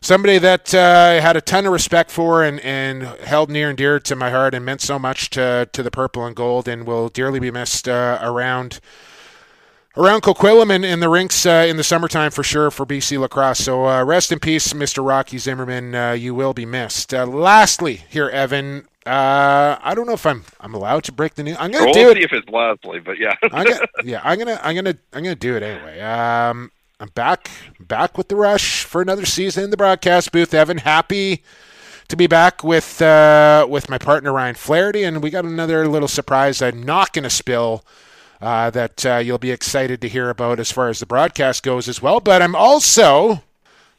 somebody 0.01 0.37
that 0.37 0.73
uh, 0.73 0.77
I 0.79 1.19
had 1.21 1.35
a 1.37 1.41
ton 1.41 1.65
of 1.65 1.71
respect 1.73 2.11
for 2.11 2.43
and, 2.43 2.59
and 2.61 3.03
held 3.03 3.49
near 3.49 3.69
and 3.69 3.77
dear 3.77 3.99
to 4.01 4.15
my 4.15 4.29
heart 4.29 4.53
and 4.53 4.63
meant 4.65 4.81
so 4.81 4.97
much 4.99 5.29
to, 5.31 5.67
to 5.73 5.83
the 5.83 5.91
purple 5.91 6.25
and 6.25 6.35
gold 6.35 6.67
and 6.67 6.85
will 6.85 7.09
dearly 7.09 7.39
be 7.39 7.51
missed 7.51 7.87
uh, 7.87 8.19
around 8.21 8.79
around 9.95 10.21
Coquitlam 10.21 10.69
and 10.73 10.85
in 10.85 10.99
the 10.99 11.09
rinks 11.09 11.45
uh, 11.45 11.65
in 11.67 11.77
the 11.77 11.83
summertime 11.83 12.29
for 12.31 12.43
sure 12.43 12.69
for 12.69 12.85
BC 12.85 13.19
lacrosse. 13.19 13.59
So 13.59 13.87
uh, 13.87 14.03
rest 14.03 14.31
in 14.31 14.39
peace, 14.39 14.71
Mr. 14.73 15.05
Rocky 15.05 15.37
Zimmerman. 15.39 15.95
Uh, 15.95 16.11
you 16.11 16.35
will 16.35 16.53
be 16.53 16.65
missed. 16.65 17.13
Uh, 17.13 17.25
lastly, 17.25 18.03
here, 18.09 18.29
Evan. 18.29 18.87
Uh, 19.07 19.79
I 19.81 19.95
don't 19.95 20.05
know 20.05 20.13
if 20.13 20.25
I'm 20.25 20.43
I'm 20.59 20.73
allowed 20.75 21.05
to 21.05 21.13
break 21.13 21.35
the 21.35 21.41
news. 21.43 21.55
I'm 21.59 21.71
gonna 21.71 21.85
We'll 21.85 21.93
do 21.93 22.11
see 22.13 22.19
it. 22.19 22.23
if 22.25 22.33
it's 22.33 22.47
Leslie, 22.49 22.99
but 22.99 23.17
yeah. 23.17 23.33
I'm 23.53 23.63
gonna, 23.65 23.87
yeah, 24.03 24.21
I'm 24.23 24.37
gonna 24.37 24.59
I'm 24.61 24.75
gonna 24.75 24.97
I'm 25.13 25.23
gonna 25.23 25.33
do 25.33 25.55
it 25.55 25.63
anyway. 25.63 25.99
Um, 26.01 26.71
I'm 26.99 27.07
back 27.15 27.49
back 27.79 28.17
with 28.17 28.27
the 28.27 28.35
rush 28.35 28.76
for 28.87 29.01
another 29.01 29.25
season 29.25 29.65
in 29.65 29.69
the 29.69 29.77
broadcast 29.77 30.31
booth. 30.31 30.53
Evan, 30.53 30.79
happy 30.79 31.43
to 32.07 32.15
be 32.15 32.27
back 32.27 32.63
with 32.63 33.01
uh, 33.01 33.67
with 33.69 33.89
my 33.89 33.97
partner 33.97 34.33
Ryan 34.33 34.55
Flaherty, 34.55 35.03
and 35.03 35.21
we 35.21 35.29
got 35.29 35.45
another 35.45 35.87
little 35.87 36.07
surprise. 36.07 36.61
I'm 36.61 36.83
not 36.83 37.13
gonna 37.13 37.29
spill 37.29 37.83
uh, 38.41 38.69
that 38.71 39.05
uh, 39.05 39.17
you'll 39.17 39.37
be 39.37 39.51
excited 39.51 40.01
to 40.01 40.09
hear 40.09 40.29
about 40.29 40.59
as 40.59 40.71
far 40.71 40.89
as 40.89 40.99
the 40.99 41.05
broadcast 41.05 41.63
goes 41.63 41.87
as 41.87 42.01
well. 42.01 42.19
But 42.19 42.41
I'm 42.41 42.55
also 42.55 43.43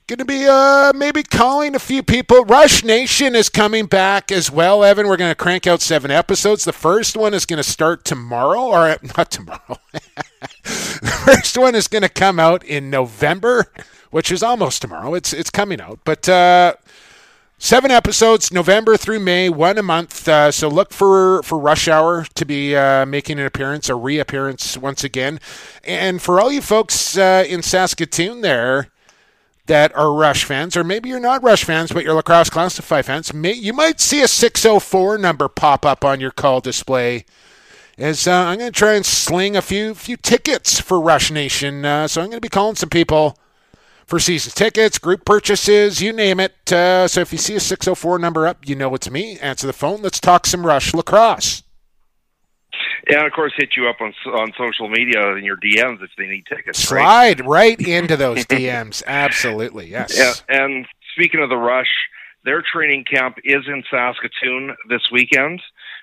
going 0.09 0.19
to 0.19 0.25
be 0.25 0.47
uh, 0.49 0.91
maybe 0.95 1.23
calling 1.23 1.75
a 1.75 1.79
few 1.79 2.03
people. 2.03 2.45
Rush 2.45 2.83
Nation 2.83 3.35
is 3.35 3.51
coming 3.51 3.85
back 3.85 4.33
as 4.33 4.51
well, 4.51 4.83
Evan. 4.83 5.07
We're 5.07 5.19
going 5.19 5.31
to 5.31 5.35
crank 5.35 5.67
out 5.67 5.83
seven 5.83 6.11
episodes. 6.11 6.65
The 6.65 6.73
first 6.73 7.15
one 7.15 7.35
is 7.35 7.45
going 7.45 7.59
to 7.59 7.69
start 7.69 8.07
tomorrow, 8.07 8.63
or 8.63 8.97
not 9.19 9.31
tomorrow. 9.31 9.77
the 10.65 11.21
first 11.27 11.59
one 11.59 11.75
is 11.75 11.89
going 11.89 12.03
to 12.03 12.09
come 12.09 12.41
out 12.41 12.65
in 12.65 12.89
November, 12.89 13.71
which 14.11 14.31
is 14.31 14.43
almost 14.43 14.83
tomorrow. 14.83 15.15
It's 15.15 15.33
it's 15.33 15.51
coming 15.51 15.81
out, 15.81 16.01
but. 16.05 16.29
Uh, 16.29 16.75
Seven 17.61 17.91
episodes, 17.91 18.53
November 18.53 18.97
through 18.97 19.19
May, 19.19 19.49
one 19.49 19.79
a 19.79 19.83
month. 19.83 20.29
Uh, 20.29 20.53
so 20.53 20.69
look 20.69 20.93
for 20.93 21.43
for 21.43 21.59
Rush 21.59 21.89
Hour 21.89 22.25
to 22.37 22.45
be 22.45 22.77
uh, 22.77 23.05
making 23.05 23.41
an 23.41 23.47
appearance, 23.47 23.89
a 23.89 23.97
reappearance 23.97 24.77
once 24.79 25.03
again. 25.03 25.41
And 25.83 26.23
for 26.23 26.41
all 26.41 26.53
you 26.53 26.63
folks 26.63 27.19
uh, 27.19 27.45
in 27.49 27.63
Saskatoon 27.63 28.43
there 28.43 28.91
that 29.67 29.95
are 29.97 30.15
Rush 30.15 30.45
fans, 30.45 30.77
or 30.77 30.85
maybe 30.85 31.09
you're 31.09 31.19
not 31.19 31.43
Rush 31.43 31.65
fans, 31.65 31.91
but 31.91 32.05
you're 32.05 32.15
Lacrosse 32.15 32.49
Classified 32.49 33.05
fans, 33.05 33.35
may, 33.35 33.55
you 33.55 33.73
might 33.73 33.99
see 33.99 34.23
a 34.23 34.29
604 34.29 35.19
number 35.19 35.49
pop 35.49 35.85
up 35.85 36.05
on 36.05 36.21
your 36.21 36.31
call 36.31 36.61
display. 36.61 37.25
As 37.99 38.29
uh, 38.29 38.33
I'm 38.33 38.59
going 38.59 38.73
to 38.73 38.79
try 38.79 38.95
and 38.95 39.05
sling 39.05 39.57
a 39.57 39.63
few 39.63 39.97
few 39.97 40.17
tickets 40.17 40.81
for 40.81 41.01
Rush 41.01 41.33
Nation, 41.33 41.85
uh, 41.85 42.07
so 42.07 42.21
I'm 42.21 42.29
going 42.29 42.37
to 42.37 42.41
be 42.41 42.49
calling 42.49 42.77
some 42.77 42.89
people 42.89 43.37
for 44.09 44.19
season 44.19 44.53
tickets, 44.53 44.99
group 44.99 45.25
purchases, 45.25 46.01
you 46.01 46.13
name 46.13 46.41
it. 46.41 46.73
Uh, 46.73 47.07
so 47.07 47.21
if 47.21 47.31
you 47.31 47.39
see 47.39 47.55
a 47.55 47.61
604 47.61 48.19
number 48.19 48.47
up, 48.47 48.67
you 48.67 48.75
know 48.75 48.95
it's 48.95 49.11
me. 49.11 49.39
Answer 49.39 49.67
the 49.67 49.73
phone. 49.73 50.01
Let's 50.01 50.19
talk 50.19 50.47
some 50.47 50.67
Rush 50.67 50.95
lacrosse. 50.95 51.63
Yeah, 53.09 53.19
and 53.19 53.27
of 53.27 53.33
course, 53.33 53.53
hit 53.57 53.71
you 53.77 53.89
up 53.89 54.01
on 54.01 54.13
on 54.35 54.53
social 54.59 54.89
media 54.89 55.35
in 55.37 55.45
your 55.45 55.57
DMs 55.57 56.03
if 56.03 56.11
they 56.17 56.27
need 56.27 56.47
tickets. 56.47 56.91
right? 56.91 57.37
Slide 57.37 57.47
right 57.47 57.81
into 57.81 58.17
those 58.17 58.45
DMs. 58.47 59.03
Absolutely, 59.07 59.91
yes. 59.91 60.17
Yeah, 60.17 60.35
and 60.49 60.87
speaking 61.15 61.41
of 61.41 61.49
the 61.49 61.57
Rush, 61.57 61.89
their 62.45 62.63
training 62.63 63.05
camp 63.05 63.39
is 63.45 63.67
in 63.67 63.83
Saskatoon 63.91 64.77
this 64.89 65.03
weekend. 65.11 65.61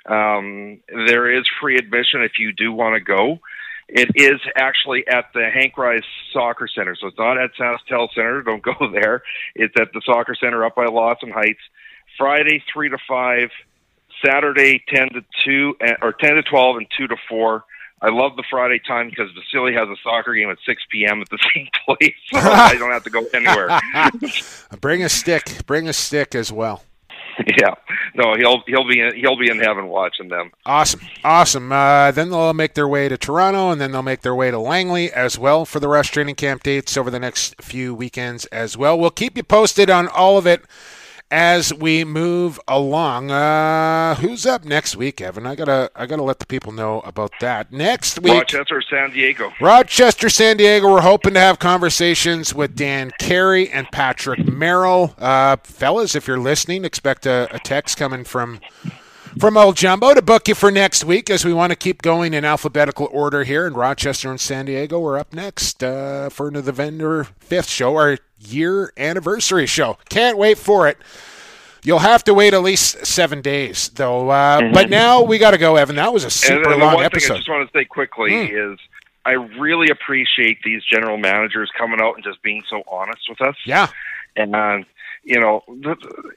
Um, 0.07 0.82
there 1.07 1.32
is 1.32 1.45
free 1.61 1.77
admission 1.77 2.22
if 2.22 2.34
you 2.40 2.52
do 2.53 2.72
want 2.72 2.95
to 2.95 2.99
go. 2.99 3.40
It 3.88 4.10
is 4.16 4.40
actually 4.56 5.07
at 5.07 5.26
the 5.34 5.41
Henk 5.41 5.74
Ruys 5.74 6.03
Soccer 6.34 6.68
Center, 6.68 6.95
so 6.95 7.07
it's 7.07 7.18
not 7.18 7.38
at 7.38 7.52
SaskTel 7.53 8.10
Center. 8.16 8.41
Don't 8.41 8.64
go 8.64 8.74
there. 8.94 9.24
It's 9.53 9.74
at 9.80 9.94
the 9.94 10.02
Soccer 10.06 10.36
Center 10.36 10.66
up 10.66 10.76
by 10.76 10.86
Lawson 10.86 11.30
Heights. 11.32 11.60
Friday 12.18 12.64
three 12.74 12.90
to 12.90 12.98
five, 13.07 13.49
Saturday 14.26 14.84
ten 14.88 15.10
to 15.10 15.22
two, 15.45 15.76
eh, 15.82 15.94
or 16.02 16.14
ten 16.14 16.36
to 16.36 16.44
twelve, 16.44 16.78
and 16.78 16.88
two 16.98 17.07
to 17.07 17.16
four. 17.30 17.66
I 18.02 18.10
love 18.10 18.36
the 18.36 18.44
Friday 18.49 18.80
time 18.86 19.10
because 19.10 19.30
Vasily 19.32 19.74
has 19.74 19.88
a 19.88 19.95
soccer 20.03 20.36
game 20.36 20.49
at 20.49 20.57
6 20.66 20.84
p.m. 20.91 21.22
at 21.22 21.30
the 21.30 21.40
same 21.56 21.68
place, 21.86 22.14
so 22.32 22.38
I 22.40 22.76
don't 22.76 22.91
have 22.91 23.03
to 23.06 23.10
go 23.10 23.26
anywhere. 23.34 23.80
bring 24.82 25.02
a 25.03 25.10
stick. 25.10 25.66
Bring 25.66 25.88
a 25.88 25.94
stick 25.94 26.36
as 26.36 26.52
well. 26.52 26.84
Yeah, 27.57 27.76
no, 28.16 28.36
he'll 28.36 28.64
he'll 28.66 28.88
be 28.88 28.99
in, 28.99 29.16
he'll 29.16 29.38
be 29.38 29.49
in 29.49 29.60
heaven 29.60 29.88
watching 29.88 30.30
them. 30.30 30.52
Awesome, 30.66 31.02
awesome. 31.24 31.72
Uh, 31.72 32.12
then 32.12 32.30
they'll 32.30 32.53
make 32.53 32.74
their 32.74 32.88
way 32.88 33.10
to 33.10 33.18
Toronto, 33.18 33.72
and 33.72 33.80
then 33.80 33.91
they'll 33.91 34.02
make 34.02 34.22
their 34.22 34.36
way 34.36 34.52
to 34.52 34.60
Langley 34.60 35.12
as 35.12 35.38
well 35.38 35.66
for 35.66 35.80
the 35.80 35.88
Rush 35.88 36.12
training 36.12 36.36
camp 36.36 36.64
dates 36.64 36.95
over 36.95 37.10
the 37.12 37.20
next 37.20 37.62
few 37.62 37.94
weekends 37.94 38.45
as 38.48 38.78
well. 38.78 38.98
We'll 38.98 39.10
keep 39.10 39.36
you 39.36 39.44
posted 39.44 39.90
on 39.90 40.07
all 40.07 40.38
of 40.38 40.48
it 40.48 40.64
as 41.31 41.73
we 41.73 42.03
move 42.03 42.60
along. 42.68 43.31
Uh, 43.31 44.15
who's 44.15 44.45
up 44.45 44.64
next 44.64 44.95
week, 44.95 45.22
Evan? 45.22 45.45
I 45.45 45.56
gotta 45.56 45.91
I 45.95 46.06
gotta 46.06 46.23
let 46.23 46.39
the 46.39 46.45
people 46.45 46.72
know 46.72 47.02
about 47.02 47.31
that. 47.41 47.72
Next 47.72 48.22
week, 48.22 48.34
Rochester, 48.34 48.81
San 48.81 49.11
Diego. 49.11 49.52
Rochester, 49.60 50.30
San 50.30 50.57
Diego. 50.57 50.91
We're 50.91 51.02
hoping 51.02 51.34
to 51.34 51.39
have 51.39 51.60
conversations 51.60 52.53
with 52.53 52.76
Dan 52.76 53.11
Carey 53.19 53.69
and 53.69 53.88
Patrick 53.91 54.45
Merrill. 54.47 55.15
Uh, 55.18 55.57
fellas, 55.64 56.15
if 56.15 56.27
you're 56.27 56.39
listening, 56.39 56.85
expect 56.85 57.26
a, 57.26 57.47
a 57.52 57.60
text 57.60 57.97
coming 57.97 58.23
from 58.23 58.60
from 59.40 59.57
old 59.57 59.76
Jumbo 59.76 60.14
to 60.14 60.22
book 60.22 60.48
you 60.48 60.56
for 60.56 60.72
next 60.72 61.03
week 61.03 61.30
as 61.30 61.44
we 61.44 61.53
want 61.53 61.72
to 61.72 61.76
keep 61.76 62.02
going 62.02 62.34
in 62.34 62.45
alphabetical 62.45 63.10
order 63.12 63.44
here 63.44 63.68
in 63.68 63.74
Rochester 63.74 64.30
and 64.30 64.40
San 64.40 64.66
Diego. 64.66 64.99
We're 64.99 65.18
up 65.18 65.34
next 65.34 65.84
uh, 65.84 66.30
for 66.30 66.49
the 66.49 66.72
vendor 66.72 67.26
fifth 67.40 67.70
show, 67.70 67.95
our 67.95 68.18
year 68.40 68.94
anniversary 68.98 69.66
show. 69.66 69.98
Can't 70.10 70.38
wait 70.38 70.57
for 70.57 70.88
it. 70.88 70.98
You'll 71.84 71.99
have 71.99 72.24
to 72.24 72.34
wait 72.34 72.53
at 72.53 72.64
least 72.64 73.06
seven 73.06 73.41
days, 73.41 73.90
though. 73.90 74.30
Uh, 74.30 74.62
mm-hmm. 74.62 74.74
But 74.74 74.90
now 74.90 75.22
we 75.22 75.38
got 75.38 75.52
to 75.52 75.57
go, 75.57 75.76
Evan. 75.76 75.98
That 75.98 76.14
was 76.14 76.24
a 76.24 76.32
super 76.32 76.72
and, 76.72 76.82
long 76.82 77.02
episode. 77.02 77.34
I 77.34 77.38
just 77.38 77.49
want 77.49 77.72
to 77.72 77.78
say 77.78 77.86
quickly 77.86 78.32
mm. 78.32 78.74
is 78.74 78.80
I 79.26 79.34
really 79.34 79.90
appreciate 79.90 80.60
these 80.64 80.84
general 80.84 81.18
managers 81.18 81.70
coming 81.78 81.99
out 82.02 82.16
and 82.16 82.24
just 82.24 82.41
being 82.41 82.64
so 82.70 82.84
honest 82.88 83.22
with 83.30 83.41
us. 83.41 83.56
Yeah. 83.66 83.90
And 84.36 84.56
uh, 84.56 84.80
you 85.26 85.39
know, 85.39 85.64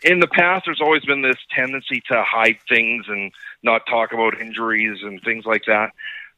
in 0.02 0.20
the 0.20 0.26
past, 0.26 0.64
there's 0.64 0.80
always 0.80 1.04
been 1.04 1.20
this 1.20 1.36
tendency 1.54 2.02
to 2.08 2.24
hide 2.26 2.58
things 2.68 3.04
and 3.08 3.30
not 3.62 3.82
talk 3.86 4.12
about 4.12 4.40
injuries 4.40 5.00
and 5.02 5.20
things 5.22 5.44
like 5.44 5.64
that. 5.66 5.92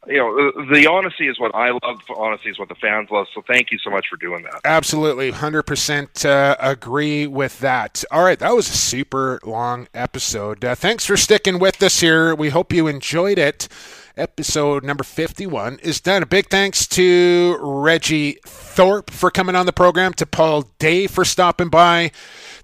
You 0.09 0.16
know, 0.16 0.66
the 0.72 0.86
honesty 0.86 1.28
is 1.28 1.39
what 1.39 1.55
I 1.55 1.70
love. 1.70 2.01
Honesty 2.16 2.51
is 2.51 2.59
what 2.59 2.68
the 2.68 2.74
fans 2.74 3.10
love. 3.10 3.27
So 3.35 3.43
thank 3.47 3.70
you 3.70 3.78
so 3.78 3.90
much 3.90 4.06
for 4.09 4.16
doing 4.16 4.43
that. 4.44 4.62
Absolutely, 4.64 5.31
hundred 5.31 5.60
uh, 5.60 5.62
percent 5.62 6.24
agree 6.24 7.27
with 7.27 7.60
that. 7.60 8.02
All 8.10 8.24
right, 8.24 8.39
that 8.39 8.56
was 8.56 8.68
a 8.68 8.77
super 8.77 9.39
long 9.44 9.89
episode. 9.94 10.64
Uh, 10.64 10.74
thanks 10.74 11.05
for 11.05 11.18
sticking 11.18 11.59
with 11.59 11.82
us 11.82 12.01
here. 12.01 12.35
We 12.35 12.48
hope 12.48 12.72
you 12.72 12.89
enjoyed 12.89 13.39
it 13.39 13.68
episode 14.16 14.85
number 14.85 15.05
51 15.05 15.78
is 15.82 16.01
done. 16.01 16.23
A 16.23 16.27
big 16.27 16.49
thanks 16.49 16.87
to 16.89 17.57
Reggie 17.61 18.39
Thorpe 18.45 19.11
for 19.11 19.31
coming 19.31 19.57
on 19.57 19.66
the 19.66 19.73
program, 19.73 20.12
to 20.15 20.27
Paul 20.27 20.70
Day 20.78 21.07
for 21.07 21.24
stopping 21.24 21.69
by, 21.69 22.11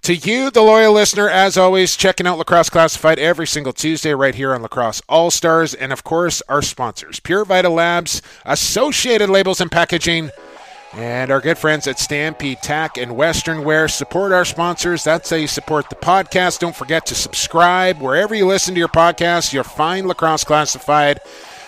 to 0.01 0.15
you, 0.15 0.51
the 0.51 0.61
loyal 0.61 0.93
listener, 0.93 1.29
as 1.29 1.57
always, 1.57 1.95
checking 1.97 2.27
out 2.27 2.37
Lacrosse 2.37 2.69
Classified 2.69 3.19
every 3.19 3.47
single 3.47 3.73
Tuesday 3.73 4.13
right 4.13 4.35
here 4.35 4.53
on 4.53 4.61
Lacrosse 4.61 5.01
All 5.09 5.31
Stars, 5.31 5.73
and 5.73 5.91
of 5.91 6.03
course, 6.03 6.41
our 6.47 6.61
sponsors, 6.61 7.19
Pure 7.19 7.45
Vita 7.45 7.69
Labs, 7.69 8.21
Associated 8.45 9.29
Labels 9.29 9.59
and 9.61 9.71
Packaging. 9.71 10.31
And 10.93 11.29
our 11.31 11.41
good 11.41 11.57
friends 11.57 11.85
at 11.87 11.99
Stampede 11.99 12.61
Tack 12.61 12.97
and 12.97 13.15
Western 13.15 13.63
Wear 13.63 13.87
support 13.87 14.31
our 14.31 14.45
sponsors. 14.45 15.03
That's 15.03 15.29
how 15.29 15.35
you 15.35 15.47
support 15.47 15.89
the 15.89 15.95
podcast. 15.95 16.59
Don't 16.59 16.75
forget 16.75 17.05
to 17.07 17.15
subscribe 17.15 17.99
wherever 17.99 18.33
you 18.33 18.47
listen 18.47 18.73
to 18.73 18.79
your 18.79 18.87
podcast. 18.87 19.53
You'll 19.53 19.63
find 19.63 20.07
Lacrosse 20.07 20.43
Classified. 20.43 21.19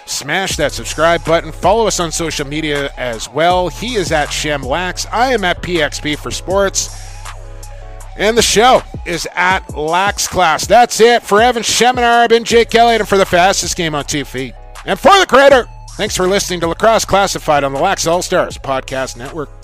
Smash 0.05 0.55
that 0.55 0.71
subscribe 0.71 1.23
button. 1.25 1.51
Follow 1.51 1.85
us 1.85 1.99
on 1.99 2.11
social 2.11 2.47
media 2.47 2.91
as 2.97 3.29
well. 3.29 3.67
He 3.67 3.95
is 3.95 4.11
at 4.11 4.29
Shemlax. 4.29 5.05
I 5.11 5.33
am 5.33 5.43
at 5.43 5.61
PXP 5.61 6.17
for 6.17 6.31
Sports. 6.31 6.89
And 8.17 8.37
the 8.37 8.41
show 8.41 8.81
is 9.05 9.27
at 9.35 9.75
Lax 9.75 10.27
Class. 10.27 10.65
That's 10.65 10.99
it 10.99 11.23
for 11.23 11.41
Evan 11.41 11.63
Schemenauer. 11.63 12.23
I've 12.23 12.29
been 12.29 12.43
Jake 12.43 12.73
Elliott, 12.73 13.01
and 13.01 13.07
for 13.07 13.17
the 13.17 13.25
fastest 13.25 13.77
game 13.77 13.93
on 13.93 14.03
two 14.05 14.25
feet. 14.25 14.55
And 14.85 14.99
for 14.99 15.17
the 15.19 15.25
creator, 15.27 15.69
thanks 15.99 16.15
for 16.15 16.29
listening 16.29 16.61
to 16.61 16.67
Lacrosse 16.67 17.03
Classified 17.03 17.65
on 17.65 17.73
the 17.73 17.79
Lax 17.81 18.07
All 18.07 18.21
Stars 18.21 18.57
Podcast 18.57 19.17
Network. 19.17 19.58